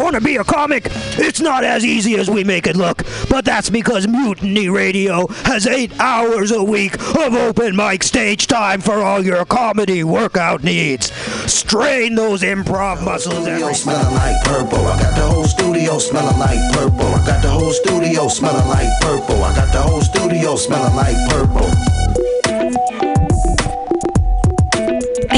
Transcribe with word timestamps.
want 0.00 0.14
to 0.14 0.20
be 0.20 0.36
a 0.36 0.44
comic? 0.44 0.86
It's 1.18 1.40
not 1.40 1.62
as 1.62 1.84
easy 1.84 2.16
as 2.16 2.30
we 2.30 2.42
make 2.42 2.66
it 2.66 2.76
look, 2.76 3.04
but 3.28 3.44
that's 3.44 3.68
because 3.68 4.08
Mutiny 4.08 4.68
Radio 4.68 5.26
has 5.44 5.66
eight 5.66 5.92
hours 6.00 6.50
a 6.50 6.62
week 6.62 6.94
of 7.16 7.34
open 7.34 7.76
mic 7.76 8.02
stage 8.02 8.46
time 8.46 8.80
for 8.80 8.94
all 8.94 9.24
your 9.24 9.44
comedy 9.44 10.02
workout 10.02 10.64
needs. 10.64 11.12
Strain 11.52 12.14
those 12.14 12.42
improv 12.42 13.04
muscles 13.04 13.46
every 13.46 13.74
smelling 13.74 14.14
like 14.14 14.42
purple. 14.44 14.86
I 14.86 15.00
got 15.00 15.14
the 15.16 15.26
whole 15.26 15.44
studio 15.44 15.98
smelling 15.98 16.38
like 16.38 16.72
purple. 16.72 17.06
I 17.06 17.26
got 17.26 17.42
the 17.42 17.50
whole 17.50 17.72
studio 17.72 18.28
smelling 18.28 18.68
like 18.68 18.88
purple. 19.00 19.44
I 19.44 19.54
got 19.54 19.72
the 19.72 19.82
whole 19.82 20.02
studio 20.02 20.56
smelling 20.56 20.96
like 20.96 21.16
purple. 21.28 23.19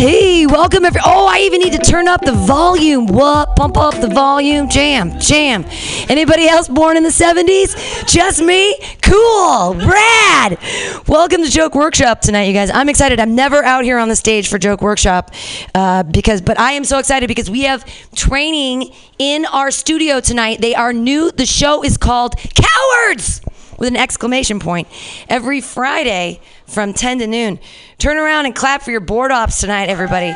Hey, 0.03 0.47
welcome 0.47 0.85
every. 0.85 1.01
Oh, 1.05 1.29
I 1.29 1.43
even 1.43 1.61
need 1.61 1.75
to 1.75 1.79
turn 1.79 2.09
up 2.09 2.23
the 2.23 2.33
volume. 2.33 3.07
What? 3.07 3.55
Pump 3.55 3.77
up 3.77 4.01
the 4.01 4.09
volume. 4.09 4.69
Jam, 4.69 5.17
jam. 5.21 5.65
Anybody 6.09 6.49
else 6.49 6.67
born 6.67 6.97
in 6.97 7.05
the 7.05 7.09
70s? 7.09 8.09
Just 8.09 8.43
me? 8.43 8.77
Cool. 9.01 9.75
Rad. 9.75 10.59
Welcome 11.07 11.45
to 11.45 11.49
Joke 11.49 11.77
Workshop 11.77 12.21
tonight, 12.21 12.47
you 12.47 12.53
guys. 12.53 12.69
I'm 12.75 12.89
excited. 12.89 13.21
I'm 13.21 13.37
never 13.37 13.63
out 13.63 13.85
here 13.85 13.99
on 13.99 14.09
the 14.09 14.17
stage 14.17 14.49
for 14.49 14.59
Joke 14.59 14.83
Workshop 14.83 15.31
uh, 15.73 16.03
because, 16.03 16.41
but 16.41 16.59
I 16.59 16.73
am 16.73 16.83
so 16.83 16.99
excited 16.99 17.29
because 17.29 17.49
we 17.49 17.63
have 17.63 17.85
training 18.17 18.93
in 19.21 19.47
our 19.47 19.71
studio 19.71 20.19
tonight. 20.19 20.61
They 20.61 20.75
are 20.75 20.93
new. 20.93 21.31
The 21.31 21.47
show 21.47 21.85
is 21.85 21.97
called 21.97 22.35
Cowards 22.39 23.41
with 23.79 23.89
an 23.89 23.97
exclamation 23.97 24.59
point 24.61 24.89
every 25.29 25.61
Friday 25.61 26.41
from 26.67 26.93
10 26.93 27.19
to 27.21 27.27
noon. 27.27 27.59
Turn 27.99 28.17
around 28.17 28.47
and 28.47 28.55
clap 28.55 28.83
for 28.83 28.91
your 28.91 29.01
board 29.01 29.31
ops 29.31 29.61
tonight, 29.61 29.89
everybody. 29.89 30.35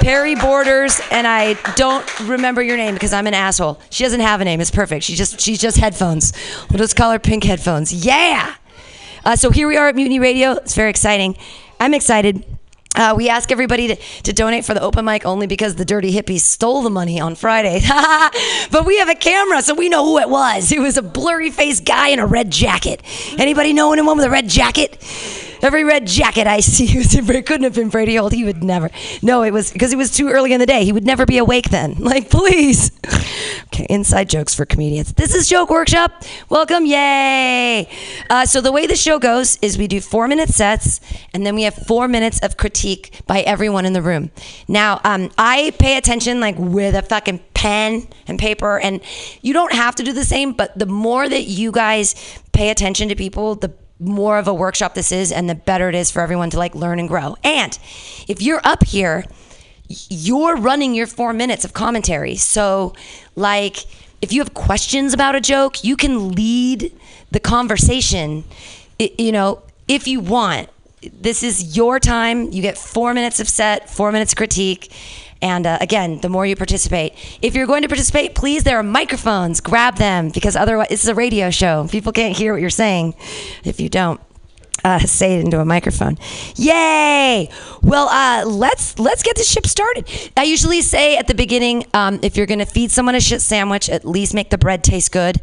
Perry 0.00 0.34
Borders, 0.34 1.00
and 1.10 1.26
I 1.26 1.54
don't 1.74 2.20
remember 2.20 2.62
your 2.62 2.76
name 2.76 2.94
because 2.94 3.12
I'm 3.12 3.26
an 3.26 3.34
asshole. 3.34 3.80
She 3.90 4.04
doesn't 4.04 4.20
have 4.20 4.40
a 4.40 4.44
name. 4.44 4.60
It's 4.60 4.70
perfect. 4.70 5.04
She 5.04 5.14
just 5.14 5.40
she's 5.40 5.60
just 5.60 5.76
headphones. 5.76 6.32
We'll 6.70 6.78
just 6.78 6.96
call 6.96 7.10
her 7.12 7.18
Pink 7.18 7.44
Headphones. 7.44 7.92
Yeah. 7.92 8.54
Uh, 9.24 9.36
so 9.36 9.50
here 9.50 9.68
we 9.68 9.76
are 9.76 9.88
at 9.88 9.96
Mutiny 9.96 10.18
Radio. 10.18 10.52
It's 10.52 10.74
very 10.74 10.90
exciting. 10.90 11.36
I'm 11.80 11.94
excited. 11.94 12.57
Uh, 12.98 13.14
we 13.16 13.28
ask 13.28 13.52
everybody 13.52 13.86
to, 13.86 13.96
to 14.24 14.32
donate 14.32 14.64
for 14.64 14.74
the 14.74 14.80
open 14.80 15.04
mic 15.04 15.24
only 15.24 15.46
because 15.46 15.76
the 15.76 15.84
dirty 15.84 16.12
hippies 16.12 16.40
stole 16.40 16.82
the 16.82 16.90
money 16.90 17.20
on 17.20 17.36
Friday. 17.36 17.80
but 18.72 18.84
we 18.84 18.98
have 18.98 19.08
a 19.08 19.14
camera, 19.14 19.62
so 19.62 19.72
we 19.72 19.88
know 19.88 20.04
who 20.04 20.18
it 20.18 20.28
was. 20.28 20.72
It 20.72 20.80
was 20.80 20.96
a 20.96 21.02
blurry 21.02 21.50
faced 21.50 21.84
guy 21.84 22.08
in 22.08 22.18
a 22.18 22.26
red 22.26 22.50
jacket. 22.50 23.00
Anybody 23.38 23.72
know 23.72 23.92
anyone 23.92 24.16
with 24.16 24.26
a 24.26 24.30
red 24.30 24.48
jacket? 24.48 24.98
Every 25.60 25.84
red 25.84 26.06
jacket 26.06 26.46
I 26.46 26.60
see, 26.60 26.84
it 26.98 27.46
couldn't 27.46 27.64
have 27.64 27.74
been 27.74 27.88
Brady 27.88 28.16
Holt. 28.16 28.32
He 28.32 28.44
would 28.44 28.62
never. 28.62 28.90
No, 29.22 29.42
it 29.42 29.52
was 29.52 29.72
because 29.72 29.92
it 29.92 29.96
was 29.96 30.10
too 30.10 30.28
early 30.28 30.52
in 30.52 30.60
the 30.60 30.66
day. 30.66 30.84
He 30.84 30.92
would 30.92 31.06
never 31.06 31.26
be 31.26 31.38
awake 31.38 31.70
then. 31.70 31.96
Like, 32.08 32.30
please. 32.30 32.90
Okay, 33.68 33.86
inside 33.90 34.30
jokes 34.30 34.54
for 34.54 34.64
comedians. 34.64 35.12
This 35.12 35.34
is 35.34 35.46
Joke 35.46 35.68
Workshop. 35.68 36.24
Welcome, 36.48 36.86
yay! 36.86 37.86
Uh, 38.30 38.46
so 38.46 38.62
the 38.62 38.72
way 38.72 38.86
the 38.86 38.96
show 38.96 39.18
goes 39.18 39.58
is 39.60 39.76
we 39.76 39.86
do 39.86 40.00
four 40.00 40.26
minute 40.26 40.48
sets, 40.48 41.00
and 41.34 41.44
then 41.44 41.54
we 41.54 41.64
have 41.64 41.74
four 41.74 42.08
minutes 42.08 42.40
of 42.40 42.56
critique 42.56 43.20
by 43.26 43.40
everyone 43.42 43.84
in 43.84 43.92
the 43.92 44.00
room. 44.00 44.30
Now, 44.68 45.02
um, 45.04 45.30
I 45.36 45.74
pay 45.78 45.98
attention 45.98 46.40
like 46.40 46.56
with 46.58 46.94
a 46.94 47.02
fucking 47.02 47.40
pen 47.52 48.08
and 48.26 48.38
paper, 48.38 48.80
and 48.80 49.02
you 49.42 49.52
don't 49.52 49.72
have 49.72 49.94
to 49.96 50.02
do 50.02 50.14
the 50.14 50.24
same. 50.24 50.54
But 50.54 50.76
the 50.78 50.86
more 50.86 51.28
that 51.28 51.42
you 51.42 51.70
guys 51.70 52.14
pay 52.52 52.70
attention 52.70 53.10
to 53.10 53.14
people, 53.14 53.54
the 53.54 53.72
more 54.00 54.38
of 54.38 54.46
a 54.46 54.54
workshop 54.54 54.94
this 54.94 55.10
is 55.10 55.32
and 55.32 55.48
the 55.48 55.54
better 55.54 55.88
it 55.88 55.94
is 55.94 56.10
for 56.10 56.22
everyone 56.22 56.50
to 56.50 56.58
like 56.58 56.74
learn 56.74 56.98
and 56.98 57.08
grow. 57.08 57.36
And 57.42 57.78
if 58.28 58.40
you're 58.40 58.60
up 58.64 58.84
here, 58.84 59.24
you're 59.88 60.56
running 60.56 60.94
your 60.94 61.06
4 61.06 61.32
minutes 61.32 61.64
of 61.64 61.72
commentary. 61.72 62.36
So 62.36 62.94
like 63.34 63.86
if 64.20 64.32
you 64.32 64.40
have 64.40 64.54
questions 64.54 65.14
about 65.14 65.34
a 65.34 65.40
joke, 65.40 65.84
you 65.84 65.96
can 65.96 66.32
lead 66.32 66.92
the 67.30 67.40
conversation 67.40 68.44
you 68.98 69.32
know, 69.32 69.62
if 69.86 70.08
you 70.08 70.20
want. 70.20 70.68
This 71.12 71.44
is 71.44 71.76
your 71.76 72.00
time. 72.00 72.50
You 72.50 72.60
get 72.62 72.76
4 72.76 73.14
minutes 73.14 73.38
of 73.38 73.48
set, 73.48 73.88
4 73.88 74.10
minutes 74.12 74.34
critique 74.34 74.92
and 75.40 75.66
uh, 75.66 75.78
again, 75.80 76.20
the 76.20 76.28
more 76.28 76.44
you 76.46 76.56
participate, 76.56 77.14
if 77.42 77.54
you're 77.54 77.66
going 77.66 77.82
to 77.82 77.88
participate, 77.88 78.34
please, 78.34 78.64
there 78.64 78.78
are 78.78 78.82
microphones. 78.82 79.60
Grab 79.60 79.96
them 79.96 80.30
because 80.30 80.56
otherwise, 80.56 80.88
is 80.90 81.06
a 81.06 81.14
radio 81.14 81.50
show. 81.50 81.86
People 81.88 82.12
can't 82.12 82.36
hear 82.36 82.52
what 82.52 82.60
you're 82.60 82.70
saying 82.70 83.14
if 83.64 83.78
you 83.80 83.88
don't. 83.88 84.20
Uh, 84.84 85.00
say 85.00 85.36
it 85.36 85.44
into 85.44 85.58
a 85.58 85.64
microphone. 85.64 86.16
Yay! 86.54 87.50
Well, 87.82 88.08
uh, 88.08 88.46
let's 88.46 88.98
let's 88.98 89.24
get 89.24 89.36
the 89.36 89.42
ship 89.42 89.66
started. 89.66 90.08
I 90.36 90.44
usually 90.44 90.82
say 90.82 91.16
at 91.16 91.26
the 91.26 91.34
beginning, 91.34 91.84
um, 91.94 92.20
if 92.22 92.36
you're 92.36 92.46
going 92.46 92.60
to 92.60 92.64
feed 92.64 92.92
someone 92.92 93.16
a 93.16 93.20
shit 93.20 93.40
sandwich, 93.40 93.90
at 93.90 94.04
least 94.04 94.34
make 94.34 94.50
the 94.50 94.58
bread 94.58 94.84
taste 94.84 95.10
good, 95.10 95.40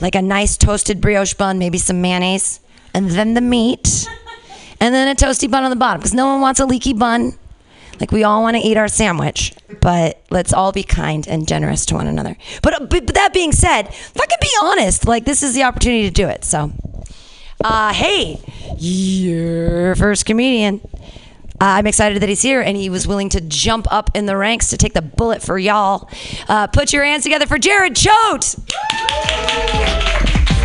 like 0.00 0.14
a 0.14 0.22
nice 0.22 0.56
toasted 0.56 1.00
brioche 1.00 1.34
bun, 1.34 1.58
maybe 1.58 1.78
some 1.78 2.00
mayonnaise, 2.00 2.60
and 2.94 3.10
then 3.10 3.34
the 3.34 3.40
meat, 3.40 4.08
and 4.80 4.94
then 4.94 5.08
a 5.08 5.16
toasty 5.16 5.50
bun 5.50 5.64
on 5.64 5.70
the 5.70 5.76
bottom, 5.76 6.00
because 6.00 6.14
no 6.14 6.26
one 6.26 6.40
wants 6.40 6.60
a 6.60 6.64
leaky 6.64 6.92
bun. 6.92 7.36
Like 8.00 8.12
we 8.12 8.24
all 8.24 8.42
want 8.42 8.56
to 8.56 8.62
eat 8.62 8.76
our 8.76 8.88
sandwich, 8.88 9.54
but 9.80 10.22
let's 10.30 10.52
all 10.52 10.72
be 10.72 10.82
kind 10.82 11.26
and 11.26 11.48
generous 11.48 11.86
to 11.86 11.94
one 11.94 12.06
another. 12.06 12.36
But, 12.62 12.90
but, 12.90 13.06
but 13.06 13.14
that 13.14 13.32
being 13.32 13.52
said, 13.52 13.88
if 13.88 14.20
I 14.20 14.26
could 14.26 14.40
be 14.40 14.52
honest, 14.62 15.06
like 15.06 15.24
this 15.24 15.42
is 15.42 15.54
the 15.54 15.62
opportunity 15.62 16.04
to 16.04 16.10
do 16.10 16.28
it. 16.28 16.44
So, 16.44 16.72
uh, 17.64 17.92
hey, 17.92 18.40
your 18.78 19.94
first 19.96 20.26
comedian. 20.26 20.80
Uh, 21.58 21.80
I'm 21.80 21.86
excited 21.86 22.20
that 22.20 22.28
he's 22.28 22.42
here 22.42 22.60
and 22.60 22.76
he 22.76 22.90
was 22.90 23.08
willing 23.08 23.30
to 23.30 23.40
jump 23.40 23.90
up 23.90 24.10
in 24.14 24.26
the 24.26 24.36
ranks 24.36 24.68
to 24.68 24.76
take 24.76 24.92
the 24.92 25.00
bullet 25.00 25.42
for 25.42 25.58
y'all. 25.58 26.10
Uh, 26.48 26.66
put 26.66 26.92
your 26.92 27.02
hands 27.02 27.22
together 27.22 27.46
for 27.46 27.56
Jared 27.56 27.96
Choate. 27.96 28.56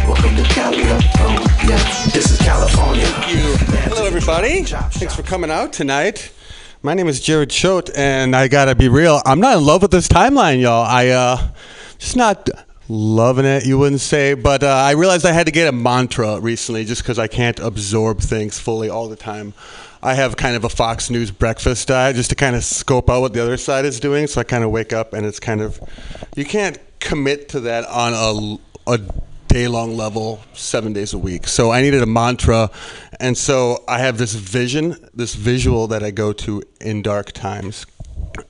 Welcome 0.06 0.36
to 0.36 0.44
California. 0.50 1.78
This 2.12 2.32
is 2.32 2.40
California. 2.40 3.06
Hello, 3.88 4.06
everybody. 4.06 4.64
Thanks 4.64 5.16
for 5.16 5.24
coming 5.24 5.50
out 5.50 5.72
tonight. 5.72 6.34
My 6.84 6.96
name 6.96 7.08
is 7.08 7.20
Jared 7.20 7.52
Choate, 7.52 7.92
and 7.96 8.36
I 8.36 8.48
gotta 8.48 8.74
be 8.74 8.90
real. 8.90 9.22
I'm 9.24 9.40
not 9.40 9.56
in 9.56 9.64
love 9.64 9.84
with 9.84 9.92
this 9.92 10.08
timeline, 10.08 10.60
y'all. 10.60 10.84
I 10.84 11.10
uh, 11.10 11.50
just 12.00 12.16
not 12.16 12.50
loving 12.90 13.46
it. 13.46 13.68
You 13.68 13.78
wouldn't 13.78 14.02
say, 14.02 14.34
but 14.34 14.64
uh, 14.64 14.68
I 14.68 14.94
realized 14.94 15.24
I 15.24 15.32
had 15.32 15.46
to 15.46 15.52
get 15.52 15.68
a 15.68 15.72
mantra 15.72 16.40
recently, 16.40 16.84
just 16.84 17.04
because 17.04 17.20
I 17.20 17.28
can't 17.28 17.60
absorb 17.60 18.20
things 18.20 18.58
fully 18.58 18.90
all 18.90 19.08
the 19.08 19.16
time. 19.16 19.54
I 20.02 20.16
have 20.16 20.38
kind 20.38 20.56
of 20.56 20.64
a 20.64 20.70
Fox 20.70 21.12
News 21.12 21.30
breakfast 21.30 21.88
diet, 21.88 22.16
just 22.16 22.32
to 22.32 22.36
kind 22.36 22.56
of 22.56 22.64
scope 22.64 23.12
out 23.12 23.22
what 23.22 23.34
the 23.34 23.44
other 23.44 23.58
side 23.58 23.86
is 23.86 24.00
doing. 24.00 24.26
So 24.26 24.42
I 24.42 24.44
kind 24.44 24.64
of 24.64 24.72
wake 24.72 24.92
up, 24.92 25.14
and 25.14 25.24
it's 25.24 25.40
kind 25.40 25.62
of 25.62 25.80
you 26.36 26.46
can't 26.46 26.80
commit 27.00 27.50
to 27.50 27.60
that 27.60 27.86
on 27.86 28.60
a, 28.88 28.92
a 28.94 29.00
day 29.52 29.68
long 29.68 29.98
level, 29.98 30.42
seven 30.54 30.94
days 30.94 31.14
a 31.14 31.18
week. 31.18 31.46
So 31.46 31.72
I 31.72 31.82
needed 31.82 32.02
a 32.02 32.08
mantra. 32.08 32.72
And 33.22 33.38
so 33.38 33.84
I 33.88 34.00
have 34.00 34.18
this 34.18 34.34
vision, 34.34 34.96
this 35.14 35.36
visual 35.36 35.88
that 35.88 36.02
I 36.02 36.10
go 36.10 36.34
to 36.34 36.64
in 36.82 37.04
dark 37.04 37.32
times. 37.34 37.86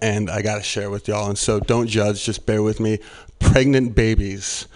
And 0.02 0.30
I 0.30 0.42
got 0.42 0.56
to 0.56 0.64
share 0.64 0.90
with 0.90 1.10
y'all. 1.10 1.28
And 1.28 1.38
so 1.38 1.60
don't 1.60 1.88
judge, 1.88 2.24
just 2.24 2.46
bear 2.46 2.64
with 2.64 2.80
me. 2.80 3.00
Pregnant 3.40 3.96
babies. 3.96 4.68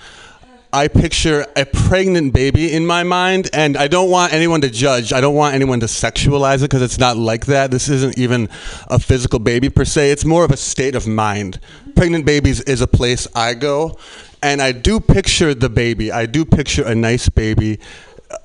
I 0.73 0.89
picture 0.89 1.47
a 1.55 1.65
pregnant 1.65 2.33
baby 2.33 2.73
in 2.73 2.85
my 2.85 3.03
mind, 3.03 3.49
and 3.53 3.77
I 3.77 3.87
don't 3.87 4.09
want 4.09 4.33
anyone 4.33 4.59
to 4.59 4.69
judge. 4.69 5.13
I 5.13 5.21
don't 5.21 5.35
want 5.35 5.55
anyone 5.55 5.79
to 5.79 5.85
sexualize 5.85 6.57
it 6.57 6.63
because 6.63 6.81
it's 6.81 6.99
not 6.99 7.15
like 7.15 7.45
that. 7.45 7.71
This 7.71 7.87
isn't 7.87 8.17
even 8.17 8.49
a 8.89 8.99
physical 8.99 9.39
baby 9.39 9.69
per 9.69 9.85
se, 9.85 10.11
it's 10.11 10.25
more 10.25 10.43
of 10.43 10.51
a 10.51 10.57
state 10.57 10.95
of 10.95 11.07
mind. 11.07 11.61
Pregnant 11.95 12.25
babies 12.25 12.59
is 12.59 12.81
a 12.81 12.87
place 12.87 13.25
I 13.33 13.53
go, 13.53 13.97
and 14.43 14.61
I 14.61 14.73
do 14.73 14.99
picture 14.99 15.53
the 15.53 15.69
baby. 15.69 16.11
I 16.11 16.25
do 16.25 16.43
picture 16.43 16.83
a 16.83 16.93
nice 16.93 17.29
baby, 17.29 17.79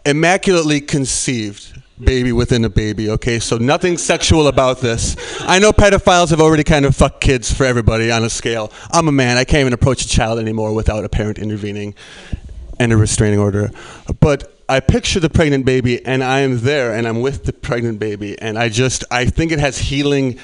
immaculately 0.04 0.80
conceived, 0.80 1.80
baby 1.98 2.32
within 2.32 2.64
a 2.64 2.70
baby, 2.70 3.10
okay? 3.10 3.38
So 3.38 3.58
nothing 3.58 3.98
sexual 3.98 4.48
about 4.48 4.80
this. 4.80 5.16
I 5.40 5.58
know 5.58 5.72
pedophiles 5.72 6.30
have 6.30 6.40
already 6.40 6.64
kind 6.64 6.84
of 6.84 6.96
fucked 6.96 7.20
kids 7.20 7.52
for 7.52 7.64
everybody 7.64 8.10
on 8.10 8.24
a 8.24 8.30
scale. 8.30 8.72
I'm 8.90 9.08
a 9.08 9.12
man. 9.12 9.36
I 9.36 9.44
can't 9.44 9.60
even 9.60 9.72
approach 9.72 10.04
a 10.04 10.08
child 10.08 10.38
anymore 10.38 10.72
without 10.74 11.04
a 11.04 11.08
parent 11.08 11.38
intervening 11.38 11.94
and 12.78 12.92
a 12.92 12.96
restraining 12.96 13.38
order. 13.38 13.70
But 14.20 14.56
I 14.70 14.78
picture 14.78 15.18
the 15.18 15.28
pregnant 15.28 15.66
baby, 15.66 16.04
and 16.06 16.22
I 16.22 16.40
am 16.40 16.60
there, 16.60 16.94
and 16.94 17.06
I'm 17.06 17.20
with 17.20 17.44
the 17.44 17.52
pregnant 17.52 17.98
baby, 17.98 18.40
and 18.40 18.56
I 18.56 18.68
just 18.68 19.02
I 19.10 19.24
think 19.24 19.50
it 19.50 19.58
has 19.58 19.76
healing 19.78 20.38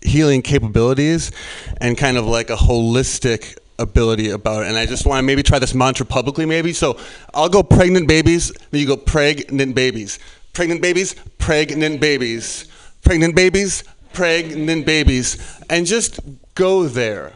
healing 0.00 0.40
capabilities, 0.40 1.30
and 1.78 1.98
kind 1.98 2.16
of 2.16 2.24
like 2.24 2.48
a 2.48 2.56
holistic 2.56 3.58
ability 3.78 4.30
about 4.30 4.64
it. 4.64 4.68
And 4.68 4.76
I 4.76 4.86
just 4.86 5.06
want 5.06 5.18
to 5.18 5.22
maybe 5.22 5.42
try 5.42 5.58
this 5.58 5.74
mantra 5.74 6.06
publicly, 6.06 6.46
maybe. 6.46 6.72
So 6.72 6.98
I'll 7.34 7.48
go 7.48 7.62
pregnant 7.62 8.08
babies, 8.08 8.52
then 8.70 8.80
you 8.80 8.86
go 8.86 8.96
pregnant 8.96 9.74
babies, 9.74 10.18
pregnant 10.52 10.82
babies, 10.82 11.14
pregnant 11.38 12.00
babies, 12.00 12.66
pregnant 13.02 13.34
babies, 13.36 13.84
pregnant 14.12 14.86
babies, 14.86 15.60
and 15.68 15.86
just 15.86 16.20
go 16.54 16.86
there. 16.86 17.32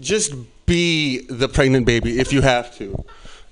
Just 0.00 0.34
be 0.66 1.20
the 1.28 1.48
pregnant 1.48 1.86
baby 1.86 2.18
if 2.18 2.32
you 2.32 2.42
have 2.42 2.76
to. 2.76 3.04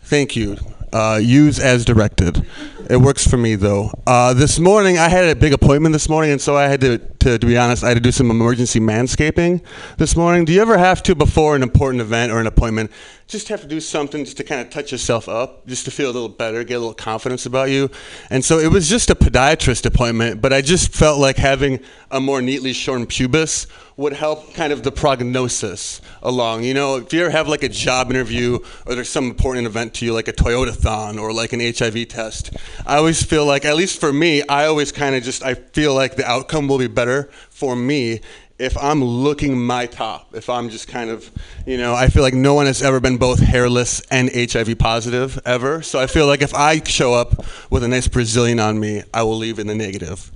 Thank 0.03 0.37
you. 0.37 0.59
Uh, 0.93 1.19
use 1.23 1.59
as 1.59 1.85
directed. 1.85 2.47
It 2.91 2.99
works 2.99 3.27
for 3.27 3.37
me 3.37 3.55
though. 3.55 3.91
Uh, 4.07 4.35
this 4.35 4.59
morning 4.59 4.99
I 4.99 5.09
had 5.09 5.25
a 5.25 5.35
big 5.35 5.53
appointment 5.53 5.93
this 5.93 6.09
morning, 6.09 6.33
and 6.33 6.41
so 6.41 6.57
I 6.57 6.69
had 6.69 6.81
to, 6.83 6.99
to, 7.25 7.39
to 7.39 7.47
be 7.47 7.57
honest, 7.57 7.83
I 7.83 7.89
had 7.89 7.95
to 7.95 8.01
do 8.01 8.13
some 8.13 8.31
emergency 8.31 8.81
manscaping 8.81 9.63
this 9.97 10.15
morning. 10.15 10.45
Do 10.45 10.53
you 10.53 10.61
ever 10.61 10.77
have 10.77 11.03
to 11.05 11.15
before 11.15 11.57
an 11.57 11.63
important 11.63 12.03
event 12.03 12.31
or 12.31 12.39
an 12.39 12.47
appointment, 12.47 12.91
just 13.27 13.49
have 13.49 13.63
to 13.63 13.67
do 13.67 13.81
something 13.81 14.27
just 14.27 14.37
to 14.37 14.45
kind 14.45 14.61
of 14.61 14.69
touch 14.69 14.93
yourself 14.93 15.27
up, 15.27 15.67
just 15.67 15.87
to 15.87 15.91
feel 15.91 16.11
a 16.11 16.13
little 16.13 16.29
better, 16.29 16.63
get 16.65 16.75
a 16.75 16.79
little 16.79 16.93
confidence 16.93 17.47
about 17.47 17.71
you? 17.71 17.91
And 18.29 18.45
so 18.45 18.59
it 18.59 18.71
was 18.71 18.91
just 18.91 19.09
a 19.09 19.15
podiatrist 19.15 19.87
appointment, 19.87 20.43
but 20.43 20.53
I 20.53 20.61
just 20.61 20.93
felt 20.93 21.19
like 21.19 21.39
having 21.39 21.81
a 22.11 22.21
more 22.21 22.43
neatly 22.43 22.75
shorn 22.75 23.07
pubis 23.07 23.67
would 23.97 24.13
help 24.13 24.53
kind 24.55 24.73
of 24.73 24.83
the 24.83 24.91
prognosis 24.91 26.01
along. 26.23 26.65
You 26.65 26.75
know, 26.75 26.97
if 26.97 27.13
you 27.13 27.21
ever 27.23 27.31
have 27.31 27.49
like 27.49 27.63
a 27.63 27.69
job 27.69 28.11
interview 28.11 28.59
or 28.87 28.95
there's 28.95 29.09
some 29.09 29.25
important 29.25 29.67
event 29.67 29.95
to 29.95 30.05
you, 30.05 30.13
like 30.13 30.29
a 30.29 30.33
Toyota-thon 30.33 31.19
or 31.19 31.33
like 31.33 31.53
an 31.53 31.61
HIV 31.61 32.09
test, 32.09 32.51
I 32.87 32.97
always 32.97 33.23
feel 33.23 33.47
like, 33.47 33.65
at 33.65 33.77
least 33.77 34.01
for 34.01 34.13
me, 34.13 34.43
I 34.49 34.67
always 34.67 34.93
kind 34.93 35.15
of 35.15 35.23
just, 35.23 35.45
I 35.45 35.55
feel 35.55 35.95
like 35.95 36.17
the 36.17 36.27
outcome 36.27 36.69
will 36.69 36.79
be 36.79 36.89
better 37.15 37.31
for 37.51 37.77
me 37.77 38.21
if 38.57 38.77
I'm 38.77 39.03
looking 39.03 39.61
my 39.61 39.87
top, 39.87 40.35
if 40.35 40.49
I'm 40.49 40.71
just 40.71 40.87
kind 40.87 41.11
of, 41.11 41.29
you 41.67 41.77
know, 41.77 41.93
I 41.93 42.07
feel 42.07 42.23
like 42.23 42.35
no 42.35 42.55
one 42.55 42.67
has 42.67 42.83
ever 42.83 43.01
been 43.01 43.17
both 43.17 43.41
hairless 43.41 44.01
and 44.13 44.31
HIV 44.33 44.79
positive 44.79 45.41
ever. 45.45 45.83
So 45.83 45.99
I 45.99 46.07
feel 46.07 46.29
like 46.29 46.41
if 46.41 46.55
I 46.55 46.81
show 46.85 47.15
up 47.15 47.45
with 47.71 47.83
a 47.83 47.89
nice 47.89 48.07
Brazilian 48.07 48.61
on 48.61 48.79
me, 48.79 49.03
I 49.13 49.25
will 49.25 49.37
leave 49.37 49.59
in 49.59 49.67
the 49.67 49.75
negative. 49.75 50.31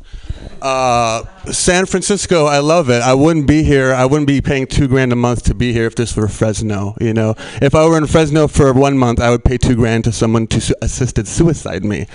Uh, 0.61 1.25
San 1.46 1.87
Francisco, 1.87 2.46
I 2.46 2.58
love 2.58 2.90
it. 2.90 3.00
I 3.00 3.14
wouldn't 3.14 3.46
be 3.46 3.62
here. 3.62 3.93
I 3.93 4.05
wouldn't 4.05 4.26
be 4.26 4.40
paying 4.40 4.67
two 4.67 4.88
grand 4.88 5.12
a 5.12 5.17
month 5.17 5.44
to 5.44 5.55
be 5.55 5.73
here 5.73 5.87
if 5.87 5.94
this 5.94 6.17
were 6.17 6.29
Fresno. 6.29 6.96
You 7.00 7.14
know, 7.14 7.35
if 7.62 7.75
I 7.75 7.87
were 7.87 7.96
in 7.96 8.06
Fresno 8.06 8.49
for 8.49 8.73
one 8.73 8.99
month, 8.99 9.20
I 9.20 9.31
would 9.31 9.44
pay 9.44 9.56
two 9.56 9.76
grand 9.76 10.05
to 10.05 10.12
someone 10.12 10.46
to 10.49 10.61
su- 10.61 10.75
assisted 10.82 11.29
suicide 11.29 11.85
me. 11.85 12.06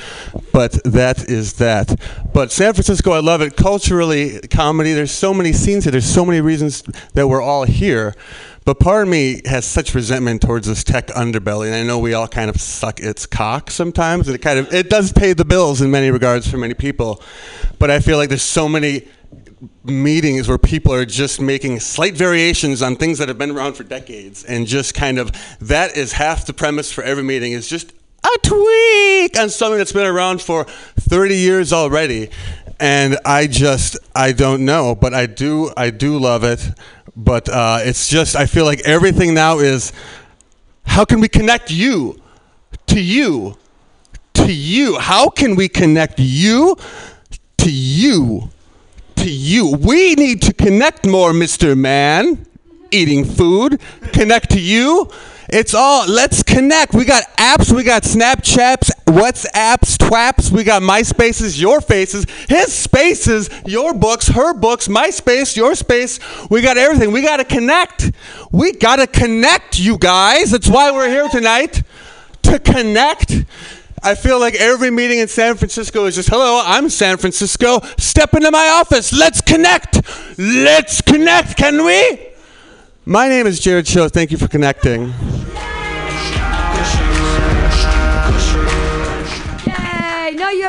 But 0.51 0.83
that 0.83 1.29
is 1.29 1.53
that. 1.53 1.99
But 2.33 2.51
San 2.51 2.73
Francisco, 2.73 3.11
I 3.11 3.19
love 3.19 3.41
it. 3.41 3.55
Culturally, 3.55 4.39
comedy. 4.49 4.93
There's 4.93 5.11
so 5.11 5.33
many 5.33 5.53
scenes 5.53 5.85
here. 5.85 5.91
There's 5.91 6.05
so 6.05 6.25
many 6.25 6.41
reasons 6.41 6.83
that 7.13 7.27
we're 7.27 7.41
all 7.41 7.63
here. 7.63 8.13
But 8.65 8.79
part 8.79 9.03
of 9.03 9.09
me 9.09 9.41
has 9.45 9.65
such 9.65 9.93
resentment 9.93 10.41
towards 10.41 10.67
this 10.67 10.83
tech 10.83 11.07
underbelly, 11.07 11.67
and 11.67 11.75
I 11.75 11.83
know 11.83 11.99
we 11.99 12.13
all 12.13 12.27
kind 12.27 12.49
of 12.49 12.61
suck 12.61 12.99
its 12.99 13.25
cock 13.25 13.69
sometimes. 13.69 14.27
And 14.27 14.35
it 14.35 14.41
kind 14.41 14.59
of 14.59 14.73
it 14.73 14.89
does 14.89 15.11
pay 15.11 15.33
the 15.33 15.45
bills 15.45 15.81
in 15.81 15.91
many 15.91 16.11
regards 16.11 16.49
for 16.49 16.57
many 16.57 16.73
people, 16.73 17.21
but 17.79 17.91
I 17.91 17.99
feel 17.99 18.17
like 18.17 18.29
there's 18.29 18.41
so 18.41 18.69
many 18.69 19.07
meetings 19.83 20.47
where 20.47 20.57
people 20.57 20.93
are 20.93 21.05
just 21.05 21.39
making 21.41 21.79
slight 21.79 22.15
variations 22.15 22.81
on 22.81 22.95
things 22.95 23.17
that 23.17 23.27
have 23.27 23.37
been 23.37 23.51
around 23.51 23.73
for 23.73 23.83
decades, 23.83 24.45
and 24.45 24.65
just 24.65 24.93
kind 24.93 25.19
of 25.19 25.31
that 25.59 25.97
is 25.97 26.13
half 26.13 26.45
the 26.45 26.53
premise 26.53 26.91
for 26.91 27.03
every 27.03 27.23
meeting 27.23 27.51
is 27.51 27.67
just 27.67 27.91
a 28.23 28.39
tweak 28.43 29.37
on 29.37 29.49
something 29.49 29.77
that's 29.77 29.91
been 29.91 30.07
around 30.07 30.41
for 30.41 30.63
30 30.63 31.35
years 31.35 31.73
already. 31.73 32.29
And 32.79 33.17
I 33.25 33.47
just 33.47 33.97
I 34.15 34.31
don't 34.31 34.65
know, 34.65 34.95
but 34.95 35.13
I 35.13 35.25
do 35.25 35.71
I 35.75 35.89
do 35.89 36.17
love 36.17 36.43
it 36.43 36.71
but 37.15 37.49
uh, 37.49 37.79
it's 37.81 38.09
just 38.09 38.35
I 38.35 38.45
feel 38.45 38.65
like 38.65 38.81
everything 38.81 39.33
now 39.33 39.59
is 39.59 39.93
how 40.85 41.05
can 41.05 41.19
we 41.19 41.27
connect 41.27 41.71
you 41.71 42.21
to 42.87 43.01
you 43.01 43.57
to 44.33 44.53
you? 44.53 44.99
How 44.99 45.29
can 45.29 45.55
we 45.55 45.69
connect 45.69 46.19
you 46.19 46.75
to 47.57 47.71
you 47.71 48.49
to 49.15 49.29
you? 49.29 49.71
We 49.71 50.15
need 50.15 50.41
to 50.43 50.53
connect 50.53 51.05
more, 51.05 51.31
Mr. 51.31 51.77
Man. 51.77 52.45
Eating 52.91 53.25
food, 53.25 53.81
connect 54.11 54.51
to 54.51 54.59
you. 54.59 55.09
It's 55.49 55.73
all 55.73 56.07
let's 56.07 56.43
connect. 56.43 56.93
We 56.93 57.05
got 57.05 57.23
apps, 57.37 57.71
we 57.71 57.83
got 57.83 58.03
Snapchats, 58.03 58.91
WhatsApps, 59.05 59.97
Twaps, 59.97 60.51
we 60.51 60.63
got 60.63 60.81
MySpaces, 60.81 61.59
your 61.59 61.81
faces, 61.81 62.25
his 62.47 62.73
spaces, 62.73 63.49
your 63.65 63.93
books, 63.93 64.27
her 64.27 64.53
books, 64.53 64.87
my 64.87 65.09
space, 65.09 65.57
your 65.57 65.75
space. 65.75 66.19
We 66.49 66.61
got 66.61 66.77
everything. 66.77 67.11
We 67.11 67.21
got 67.21 67.37
to 67.37 67.45
connect. 67.45 68.11
We 68.51 68.73
got 68.73 68.97
to 68.97 69.07
connect, 69.07 69.79
you 69.79 69.97
guys. 69.97 70.51
That's 70.51 70.69
why 70.69 70.91
we're 70.91 71.09
here 71.09 71.27
tonight 71.29 71.83
to 72.43 72.59
connect. 72.59 73.45
I 74.05 74.15
feel 74.15 74.39
like 74.39 74.55
every 74.55 74.91
meeting 74.91 75.19
in 75.19 75.29
San 75.29 75.55
Francisco 75.55 76.05
is 76.05 76.15
just, 76.15 76.29
hello, 76.29 76.61
I'm 76.63 76.89
San 76.89 77.17
Francisco. 77.17 77.79
Step 77.97 78.33
into 78.33 78.51
my 78.51 78.67
office. 78.79 79.13
Let's 79.13 79.39
connect. 79.39 80.01
Let's 80.37 81.01
connect, 81.01 81.55
can 81.55 81.85
we? 81.85 82.27
My 83.05 83.29
name 83.29 83.47
is 83.47 83.59
Jared 83.59 83.85
Choate. 83.85 84.11
Thank 84.11 84.31
you 84.31 84.37
for 84.37 84.47
connecting. 84.47 85.13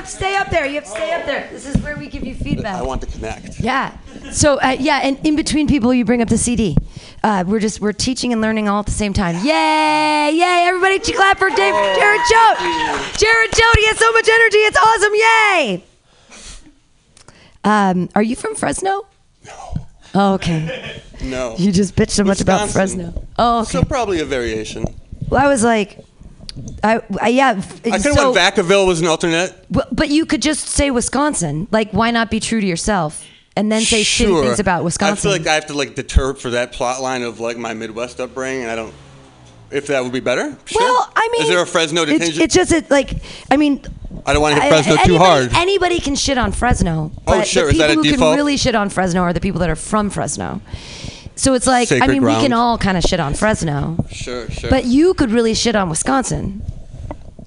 Have 0.05 0.11
to 0.11 0.17
stay 0.17 0.37
up 0.37 0.51
there. 0.51 0.67
You 0.67 0.75
have 0.75 0.85
to 0.85 0.91
stay 0.91 1.12
up 1.12 1.25
there. 1.25 1.49
This 1.51 1.67
is 1.67 1.77
where 1.83 1.97
we 1.97 2.09
give 2.09 2.25
you 2.25 2.35
feedback. 2.35 2.77
I 2.77 2.83
want 2.83 3.01
to 3.03 3.06
connect. 3.06 3.61
Yeah. 3.61 3.97
So 4.31 4.59
uh, 4.61 4.77
yeah, 4.79 5.01
and 5.03 5.19
in 5.25 5.37
between 5.37 5.67
people, 5.67 5.95
you 5.95 6.05
bring 6.05 6.21
up 6.21 6.29
the 6.29 6.39
CD. 6.39 6.77
Uh, 7.23 7.45
we're 7.47 7.61
just 7.61 7.81
we're 7.81 7.93
teaching 7.93 8.33
and 8.33 8.41
learning 8.43 8.69
all 8.69 8.81
at 8.81 8.87
the 8.87 8.93
same 8.93 9.12
time. 9.12 9.37
Yay! 9.37 10.31
Yay! 10.35 10.65
Everybody, 10.67 10.99
clap 10.99 11.39
for 11.39 11.49
Dave, 11.49 11.75
Jared 11.97 12.21
Choate. 12.31 12.59
Jared 13.19 13.53
Choate. 13.53 13.79
He 13.79 13.87
has 13.87 13.99
so 13.99 14.12
much 14.12 14.29
energy. 14.29 14.59
It's 14.59 14.79
awesome. 14.79 15.15
Yay! 15.15 15.85
Um, 17.65 18.09
are 18.15 18.23
you 18.23 18.37
from 18.37 18.55
Fresno? 18.55 19.06
No. 19.47 19.75
Oh, 20.15 20.35
okay. 20.35 21.01
No. 21.23 21.56
You 21.56 21.73
just 21.73 21.97
bitched 21.97 22.11
so 22.11 22.25
much 22.25 22.41
about 22.43 22.69
Fresno. 22.69 23.27
Oh, 23.39 23.63
okay. 23.63 23.70
So 23.70 23.84
probably 23.84 24.20
a 24.20 24.25
variation. 24.27 24.84
well, 25.31 25.44
I 25.44 25.49
was 25.49 25.65
like, 25.65 26.05
I, 26.82 27.01
I 27.20 27.29
yeah. 27.29 27.51
I 27.51 27.55
could 27.55 27.93
have 27.93 28.03
so, 28.03 28.32
went 28.32 28.37
Vacaville 28.56 28.87
was 28.87 29.01
an 29.01 29.06
alternate. 29.06 29.67
But, 29.70 29.94
but 29.94 30.08
you 30.08 30.27
could 30.27 30.43
just 30.43 30.69
say 30.69 30.91
Wisconsin. 30.91 31.69
Like, 31.70 31.91
why 31.93 32.11
not 32.11 32.31
be 32.31 32.41
true 32.41 32.61
to 32.61 32.67
yourself 32.67 33.25
and 33.56 33.70
then 33.70 33.82
say 33.82 34.03
shitty 34.03 34.43
things 34.43 34.61
about 34.61 34.84
Wisconsin? 34.84 35.31
I 35.31 35.32
feel 35.34 35.43
like 35.43 35.49
I 35.49 35.55
have 35.55 35.67
to 35.67 35.75
like 35.75 35.94
deter 35.94 36.34
for 36.34 36.51
that 36.51 36.73
plot 36.73 37.01
line 37.03 37.23
of 37.23 37.41
like 37.41 37.56
my 37.56 37.75
Midwest 37.75 38.20
upbringing, 38.20 38.63
and 38.63 38.70
I 38.70 38.77
don't. 38.77 38.94
If 39.70 39.89
that 39.89 40.05
would 40.05 40.13
be 40.13 40.20
better. 40.20 40.56
Sure. 40.67 40.81
Well, 40.81 41.13
I 41.17 41.29
mean, 41.32 41.43
is 41.43 41.49
there 41.49 41.61
a 41.61 41.67
Fresno 41.67 42.03
it's, 42.03 42.13
detention? 42.13 42.43
it's 42.43 42.55
just 42.55 42.70
it, 42.70 42.91
like, 42.93 43.11
I 43.51 43.56
mean, 43.56 43.82
I 44.25 44.32
don't 44.32 44.41
want 44.41 44.55
to 44.55 44.63
hit 44.63 44.73
I- 44.73 44.82
Fresno 44.82 45.03
too 45.05 45.19
hard. 45.19 45.53
Anybody 45.53 45.99
can 45.99 46.15
shit 46.15 46.39
on 46.39 46.53
Fresno, 46.53 47.11
oh, 47.13 47.23
but 47.27 47.39
Oh, 47.39 47.43
sure. 47.43 47.65
the 47.65 47.69
Is 47.70 47.75
people 47.75 47.87
that 47.89 47.91
a 47.91 47.94
who 47.94 48.03
default? 48.05 48.19
can 48.32 48.37
really 48.37 48.56
shit 48.56 48.77
on 48.77 48.89
Fresno 48.89 49.23
are 49.23 49.32
the 49.32 49.41
people 49.41 49.58
that 49.61 49.70
are 49.70 49.75
from 49.75 50.11
Fresno. 50.11 50.61
So 51.36 51.55
it's 51.55 51.67
like, 51.67 51.91
I 51.91 51.98
Sacred 51.98 52.10
mean, 52.10 52.22
we 52.24 52.32
can 52.34 52.53
all 52.53 52.79
kind 52.79 52.96
of 52.96 53.03
shit 53.03 53.19
on 53.20 53.34
Fresno, 53.34 53.96
Sure, 54.10 54.48
sure. 54.50 54.70
but 54.70 54.84
you 54.84 55.14
could 55.14 55.31
really 55.31 55.55
shit 55.55 55.74
on 55.74 55.88
Wisconsin. 55.88 56.62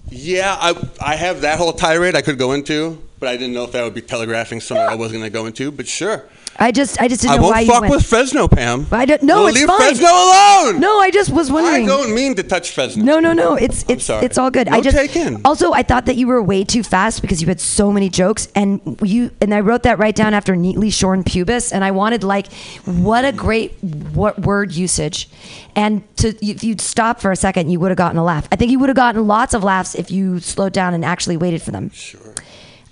yeah, 0.09 0.55
I 0.59 0.75
I 0.99 1.15
have 1.15 1.41
that 1.41 1.57
whole 1.57 1.73
tirade 1.73 2.15
I 2.15 2.21
could 2.21 2.37
go 2.37 2.51
into, 2.53 3.01
but 3.19 3.29
I 3.29 3.37
didn't 3.37 3.53
know 3.53 3.63
if 3.63 3.71
that 3.71 3.83
would 3.83 3.93
be 3.93 4.01
telegraphing 4.01 4.59
something 4.61 4.85
I 4.85 4.95
wasn't 4.95 5.19
going 5.21 5.31
to 5.31 5.33
go 5.33 5.45
into. 5.45 5.71
But 5.71 5.87
sure, 5.87 6.25
I 6.59 6.71
just, 6.71 6.99
I 6.99 7.07
just 7.07 7.21
didn't 7.21 7.33
I 7.33 7.37
know 7.37 7.43
won't 7.43 7.53
why 7.55 7.59
you 7.61 7.71
fuck 7.71 7.81
went. 7.81 7.93
with 7.93 8.05
Fresno, 8.05 8.47
Pam. 8.47 8.87
I 8.91 9.05
don't- 9.05 9.21
no, 9.21 9.37
We'll 9.37 9.47
it's 9.47 9.57
leave 9.59 9.67
fine. 9.67 9.77
Fresno 9.79 10.07
alone. 10.07 10.79
no, 10.79 10.99
I 10.99 11.11
just 11.11 11.29
was 11.29 11.51
wondering. 11.51 11.83
I 11.83 11.87
don't 11.87 12.15
mean 12.15 12.33
to 12.35 12.43
touch 12.43 12.71
Fresno. 12.71 13.03
No, 13.03 13.19
no, 13.19 13.33
no. 13.33 13.55
It's 13.55 13.85
it's 13.87 14.05
sorry. 14.05 14.25
it's 14.25 14.37
all 14.39 14.49
good. 14.49 14.67
No 14.67 14.73
I 14.77 14.81
just 14.81 14.97
take 14.97 15.15
in. 15.15 15.39
also 15.45 15.71
I 15.73 15.83
thought 15.83 16.05
that 16.07 16.15
you 16.15 16.25
were 16.27 16.41
way 16.41 16.63
too 16.63 16.81
fast 16.83 17.21
because 17.21 17.41
you 17.41 17.47
had 17.47 17.59
so 17.59 17.91
many 17.91 18.09
jokes 18.09 18.47
and 18.55 18.97
you 19.03 19.29
and 19.39 19.53
I 19.53 19.59
wrote 19.59 19.83
that 19.83 19.99
right 19.99 20.15
down 20.15 20.33
after 20.33 20.55
neatly 20.55 20.89
shorn 20.89 21.23
pubis 21.23 21.71
and 21.71 21.83
I 21.83 21.91
wanted 21.91 22.23
like 22.23 22.51
what 22.85 23.23
a 23.23 23.31
great 23.31 23.73
what 24.13 24.39
word 24.39 24.71
usage 24.73 25.29
and 25.75 26.01
to 26.17 26.29
if 26.43 26.63
you'd 26.63 26.81
stop 26.81 27.21
for 27.21 27.31
a 27.31 27.35
second 27.35 27.69
you 27.69 27.79
would 27.79 27.91
have 27.91 27.97
gotten 27.97 28.17
a 28.17 28.23
laugh. 28.23 28.47
I 28.51 28.55
think 28.55 28.71
you 28.71 28.79
would 28.79 28.89
have 28.89 28.95
gotten 28.95 29.27
lots 29.27 29.53
of 29.53 29.63
laughs 29.63 29.93
if 29.93 30.09
you 30.09 30.39
slowed 30.39 30.73
down 30.73 30.93
and 30.95 31.05
actually 31.05 31.37
waited 31.37 31.61
for 31.61 31.69
them. 31.71 31.91
Sure. 31.91 32.33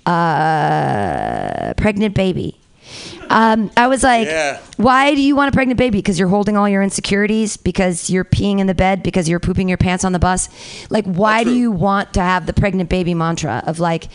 Uh, 0.06 1.74
pregnant 1.76 2.14
baby. 2.14 2.56
Um, 3.28 3.70
I 3.76 3.88
was 3.88 4.02
like, 4.02 4.28
Yeah. 4.28 4.60
why 4.76 5.14
do 5.14 5.20
you 5.22 5.34
want 5.34 5.48
a 5.48 5.52
pregnant 5.52 5.78
baby? 5.78 5.98
Because 5.98 6.18
you're 6.18 6.28
holding 6.28 6.56
all 6.56 6.68
your 6.68 6.82
insecurities, 6.82 7.56
because 7.56 8.08
you're 8.08 8.24
peeing 8.24 8.60
in 8.60 8.66
the 8.66 8.74
bed, 8.74 9.02
because 9.02 9.28
you're 9.28 9.40
pooping 9.40 9.68
your 9.68 9.78
pants 9.78 10.04
on 10.04 10.12
the 10.12 10.18
bus. 10.18 10.48
Like, 10.90 11.04
why 11.06 11.42
do 11.44 11.52
you 11.52 11.70
want 11.72 12.14
to 12.14 12.20
have 12.20 12.46
the 12.46 12.52
pregnant 12.52 12.88
baby 12.88 13.14
mantra 13.14 13.62
of 13.66 13.80
like, 13.80 14.08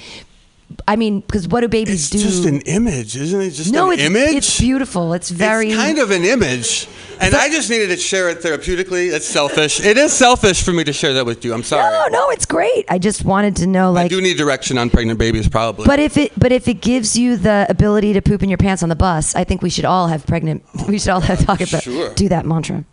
I 0.88 0.96
mean, 0.96 1.22
because 1.22 1.48
what 1.48 1.62
do 1.62 1.68
babies 1.68 1.94
It's 1.96 2.10
do? 2.10 2.18
It's 2.18 2.28
just 2.28 2.46
an 2.46 2.62
image, 2.62 3.16
isn't 3.16 3.42
it? 3.42 3.52
Just 3.52 3.72
no, 3.74 3.88
an 3.92 3.94
it's, 4.00 4.04
image. 4.04 4.36
it's 4.36 4.60
beautiful. 4.60 5.14
It's 5.14 5.30
very 5.30 5.70
It's 5.72 5.78
kind 5.78 6.00
of 6.00 6.12
an 6.12 6.24
image, 6.24 6.88
and 7.20 7.34
I 7.36 7.50
just 7.50 7.70
needed 7.70 7.88
to 7.90 7.98
share 7.98 8.30
it 8.30 8.40
therapeutically. 8.42 9.12
It's 9.14 9.26
selfish. 9.26 9.80
It 9.84 9.98
is 9.98 10.14
selfish 10.14 10.64
for 10.64 10.72
me 10.74 10.84
to 10.84 10.94
share 10.94 11.14
that 11.14 11.26
with 11.26 11.44
you. 11.46 11.54
I'm 11.54 11.64
sorry. 11.64 11.84
No, 11.92 12.08
no, 12.10 12.30
it's 12.30 12.46
great. 12.46 12.86
I 12.90 12.98
just 13.00 13.26
wanted 13.26 13.56
to 13.58 13.68
know, 13.68 13.92
like, 13.92 14.06
I 14.06 14.08
do 14.08 14.22
need 14.22 14.38
direction 14.38 14.78
on 14.78 14.90
pregnant 14.90 15.20
babies, 15.20 15.48
probably. 15.50 15.86
but 15.86 16.00
if 16.00 16.18
it, 16.18 16.32
but 16.38 16.52
if 16.52 16.68
it 16.68 16.76
gives 16.82 17.18
you 17.18 17.38
the 17.38 17.66
ability 17.70 18.14
to 18.14 18.22
poop 18.22 18.44
in 18.44 18.50
your 18.50 18.58
pants 18.58 18.84
on 18.84 18.90
the 18.90 18.96
bus, 18.96 19.36
I 19.36 19.44
think 19.44 19.62
we 19.62 19.70
should 19.70 19.86
all 19.86 20.08
have 20.08 20.26
pregnant. 20.26 20.64
We 20.88 21.00
should 21.00 21.10
all 21.12 21.22
have 21.22 21.46
talk 21.46 21.62
about 21.62 21.84
Sure. 21.84 22.14
do 22.14 22.28
that 22.30 22.46
mantra. 22.46 22.86